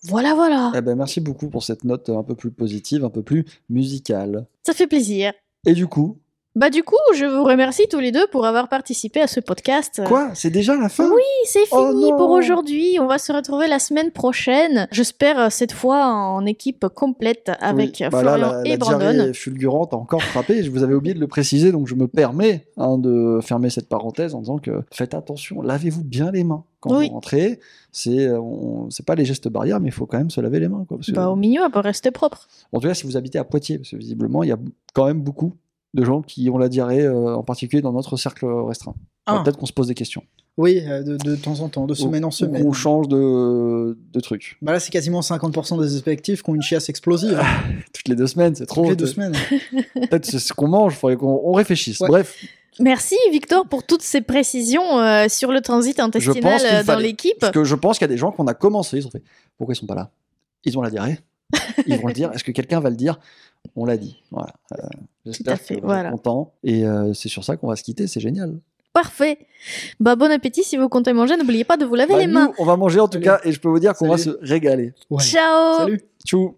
Voilà, 0.03 0.34
voilà. 0.34 0.72
Eh 0.76 0.82
ben, 0.82 0.95
merci 0.95 1.22
beaucoup 1.22 1.49
pour 1.49 1.64
cette 1.64 1.86
note 1.86 2.10
un 2.10 2.24
peu 2.24 2.36
plus 2.36 2.52
positive, 2.52 3.06
un 3.06 3.10
peu 3.10 3.22
plus 3.24 3.45
musicale. 3.70 4.45
Ça 4.65 4.74
fait 4.74 4.88
plaisir. 4.88 5.32
Et 5.65 5.74
du 5.74 5.88
coup, 5.88 6.18
Bah 6.55 6.69
du 6.69 6.84
coup, 6.84 6.95
je 7.15 7.25
vous 7.25 7.43
remercie 7.43 7.88
tous 7.89 7.99
les 7.99 8.11
deux 8.11 8.27
pour 8.31 8.45
avoir 8.45 8.69
participé 8.69 9.19
à 9.21 9.25
ce 9.25 9.39
podcast. 9.39 10.01
quoi? 10.05 10.30
C'est 10.35 10.51
déjà 10.51 10.75
la 10.77 10.88
fin? 10.88 11.09
Oui, 11.09 11.23
c'est 11.45 11.63
Oh 11.71 11.89
fini 11.89 12.11
pour 12.11 12.30
aujourd'hui. 12.30 12.97
On 13.01 13.07
va 13.07 13.17
se 13.17 13.34
retrouver 13.34 13.65
la 13.67 13.80
semaine 13.80 14.11
prochaine. 14.11 14.88
J'espère 14.91 15.39
euh, 15.39 15.47
cette 15.49 15.71
fois 15.71 16.05
en 16.05 16.45
équipe 16.45 16.85
complète 16.93 17.49
avec 17.59 17.97
Oui. 17.99 18.05
euh, 18.05 18.09
Bah 18.11 18.21
là, 18.21 18.35
Florian 18.38 18.51
la, 18.53 18.67
et 18.67 18.69
la 18.69 18.77
Brandon. 18.77 19.31
fulgurante 19.34 19.93
a 19.93 19.97
encore 19.97 20.21
frappé. 20.21 20.61
Je 20.61 20.69
vous 20.69 20.84
avais 20.84 20.93
oublié 20.93 21.15
de 21.15 21.19
le 21.19 21.25
préciser, 21.27 21.71
donc 21.71 21.88
je 21.88 21.95
me 21.95 22.07
permets 22.07 22.67
hein, 22.77 22.99
de 22.99 23.39
fermer 23.41 23.71
cette 23.71 23.89
parenthèse 23.89 24.35
en 24.35 24.41
disant 24.41 24.59
que 24.59 24.84
faites 24.91 25.15
attention, 25.15 25.63
lavez-vous 25.63 26.03
bien 26.03 26.30
les 26.31 26.43
mains 26.43 26.65
quand 26.81 26.95
Oui. 26.99 27.07
vous 27.07 27.13
rentrez. 27.15 27.59
C'est 27.91 28.27
euh, 28.27 28.39
on- 28.39 28.91
c'est 28.91 29.05
pas 29.07 29.15
les 29.15 29.25
gestes 29.25 29.47
barrières, 29.47 29.80
mais 29.80 29.88
il 29.89 29.91
faut 29.91 30.05
quand 30.05 30.19
même 30.19 30.30
se 30.30 30.39
laver 30.39 30.59
les 30.59 30.67
mains. 30.67 30.85
Quoi, 30.88 30.97
parce 30.97 31.07
que- 31.07 31.15
Bah, 31.15 31.30
au 31.31 31.35
milieu, 31.35 31.61
elle 31.65 31.71
peut 31.71 31.80
rester 31.80 32.11
propre. 32.11 32.47
En 32.71 32.80
tout 32.80 32.88
cas, 32.88 32.93
si 32.93 33.07
vous 33.07 33.17
habitez 33.17 33.39
à 33.39 33.43
Poitiers, 33.43 33.80
parce 33.80 33.89
que 33.89 33.95
visiblement, 33.95 34.43
il 34.43 34.49
y 34.49 34.51
a 34.51 34.57
quand 34.93 35.07
même 35.07 35.21
beaucoup 35.21 35.53
de 35.94 36.03
gens 36.03 36.22
qui 36.22 36.49
ont 36.49 36.57
la 36.57 36.70
diarrhée, 36.70 37.02
euh, 37.02 37.36
en 37.36 37.44
particulier 37.44 37.82
dans 37.82 37.94
notre 37.94 38.18
cercle 38.18 38.45
restreint. 38.45 38.95
Ah. 39.26 39.41
Peut-être 39.44 39.57
qu'on 39.57 39.65
se 39.65 39.74
pose 39.74 39.88
des 39.88 39.94
questions. 39.94 40.24
Oui, 40.57 40.82
euh, 40.88 41.02
de, 41.02 41.18
de 41.18 41.36
temps 41.36 41.61
en 41.61 41.70
temps, 41.70 41.88
de 41.88 41.94
semaine 41.94 42.26
en 42.26 42.32
semaine. 42.32 42.64
qu'on 42.64 42.74
change 42.74 43.07
de, 43.07 43.98
de 44.11 44.20
truc. 44.20 44.57
Bah 44.61 44.72
là, 44.74 44.80
c'est 44.80 44.91
quasiment 44.91 45.22
50% 45.22 45.82
des 45.82 45.98
effectifs 45.98 46.44
qui 46.44 46.49
ont 46.49 46.56
une 46.56 46.61
chiasse 46.61 46.90
explosive. 46.90 47.41
Toutes 47.94 48.07
les 48.07 48.15
deux 48.15 48.28
semaines, 48.28 48.53
c'est 48.53 48.65
trop. 48.65 48.82
Toutes 48.82 48.91
les 48.91 48.95
deux 48.95 49.07
semaines. 49.07 49.34
Peut-être 49.94 50.26
c'est 50.26 50.40
ce 50.40 50.53
qu'on 50.53 50.68
mange, 50.68 50.94
il 50.94 50.98
faudrait 50.98 51.15
qu'on 51.15 51.41
on 51.44 51.53
réfléchisse. 51.53 51.99
Ouais. 52.02 52.07
Bref, 52.10 52.36
Merci 52.80 53.15
Victor 53.32 53.68
pour 53.68 53.86
toutes 53.86 54.02
ces 54.02 54.22
précisions 54.22 54.99
euh, 54.99 55.28
sur 55.30 55.52
le 55.52 55.61
transit 55.61 55.99
intestinal 55.99 56.84
dans 56.86 56.98
l'équipe. 56.98 57.38
parce 57.40 57.53
que 57.53 57.64
je 57.64 57.76
pense 57.76 57.98
qu'il 57.98 58.06
y 58.06 58.10
a 58.10 58.14
des 58.14 58.18
gens 58.18 58.32
qu'on 58.32 58.48
a 58.48 58.56
commencé, 58.56 58.98
ils 58.98 59.06
ont 59.06 59.11
fait 59.11 59.24
pourquoi 59.57 59.74
ils 59.74 59.78
sont 59.78 59.86
pas 59.86 59.95
là? 59.95 60.10
Ils 60.65 60.78
ont 60.78 60.82
la 60.82 60.90
diarrhée? 60.90 61.20
Ils 61.88 61.97
vont 61.99 62.07
le 62.07 62.13
dire. 62.13 62.31
Est-ce 62.34 62.43
que 62.43 62.51
quelqu'un 62.51 62.80
va 62.80 62.89
le 62.89 62.95
dire? 62.95 63.19
On 63.75 63.85
l'a 63.85 63.97
dit. 63.97 64.21
Voilà. 64.31 64.53
Euh, 64.73 64.84
J'espère 65.25 65.63
que 65.65 65.73
vous 65.75 65.80
voilà. 65.84 66.05
êtes 66.09 66.11
contents. 66.11 66.53
Et 66.63 66.85
euh, 66.85 67.13
c'est 67.13 67.30
sur 67.30 67.43
ça 67.43 67.55
qu'on 67.57 67.67
va 67.67 67.75
se 67.75 67.84
quitter. 67.84 68.07
C'est 68.07 68.19
génial. 68.19 68.59
Parfait. 68.93 69.39
Bah 69.99 70.15
bon 70.15 70.30
appétit 70.31 70.63
si 70.63 70.77
vous 70.77 70.88
comptez 70.89 71.13
manger. 71.13 71.35
N'oubliez 71.38 71.63
pas 71.63 71.77
de 71.77 71.85
vous 71.85 71.95
laver 71.95 72.13
Bah, 72.13 72.19
les 72.19 72.27
nous, 72.27 72.34
mains. 72.34 72.51
on 72.59 72.65
va 72.65 72.75
manger 72.77 72.99
en 72.99 73.07
tout 73.07 73.13
Salut. 73.13 73.23
cas, 73.25 73.39
et 73.43 73.51
je 73.51 73.59
peux 73.59 73.69
vous 73.69 73.80
dire 73.80 73.93
qu'on 73.95 74.07
va 74.07 74.17
se 74.17 74.30
régaler. 74.41 74.93
Ouais. 75.09 75.23
Ciao. 75.23 75.77
Salut. 75.80 76.01
Tchou 76.25 76.55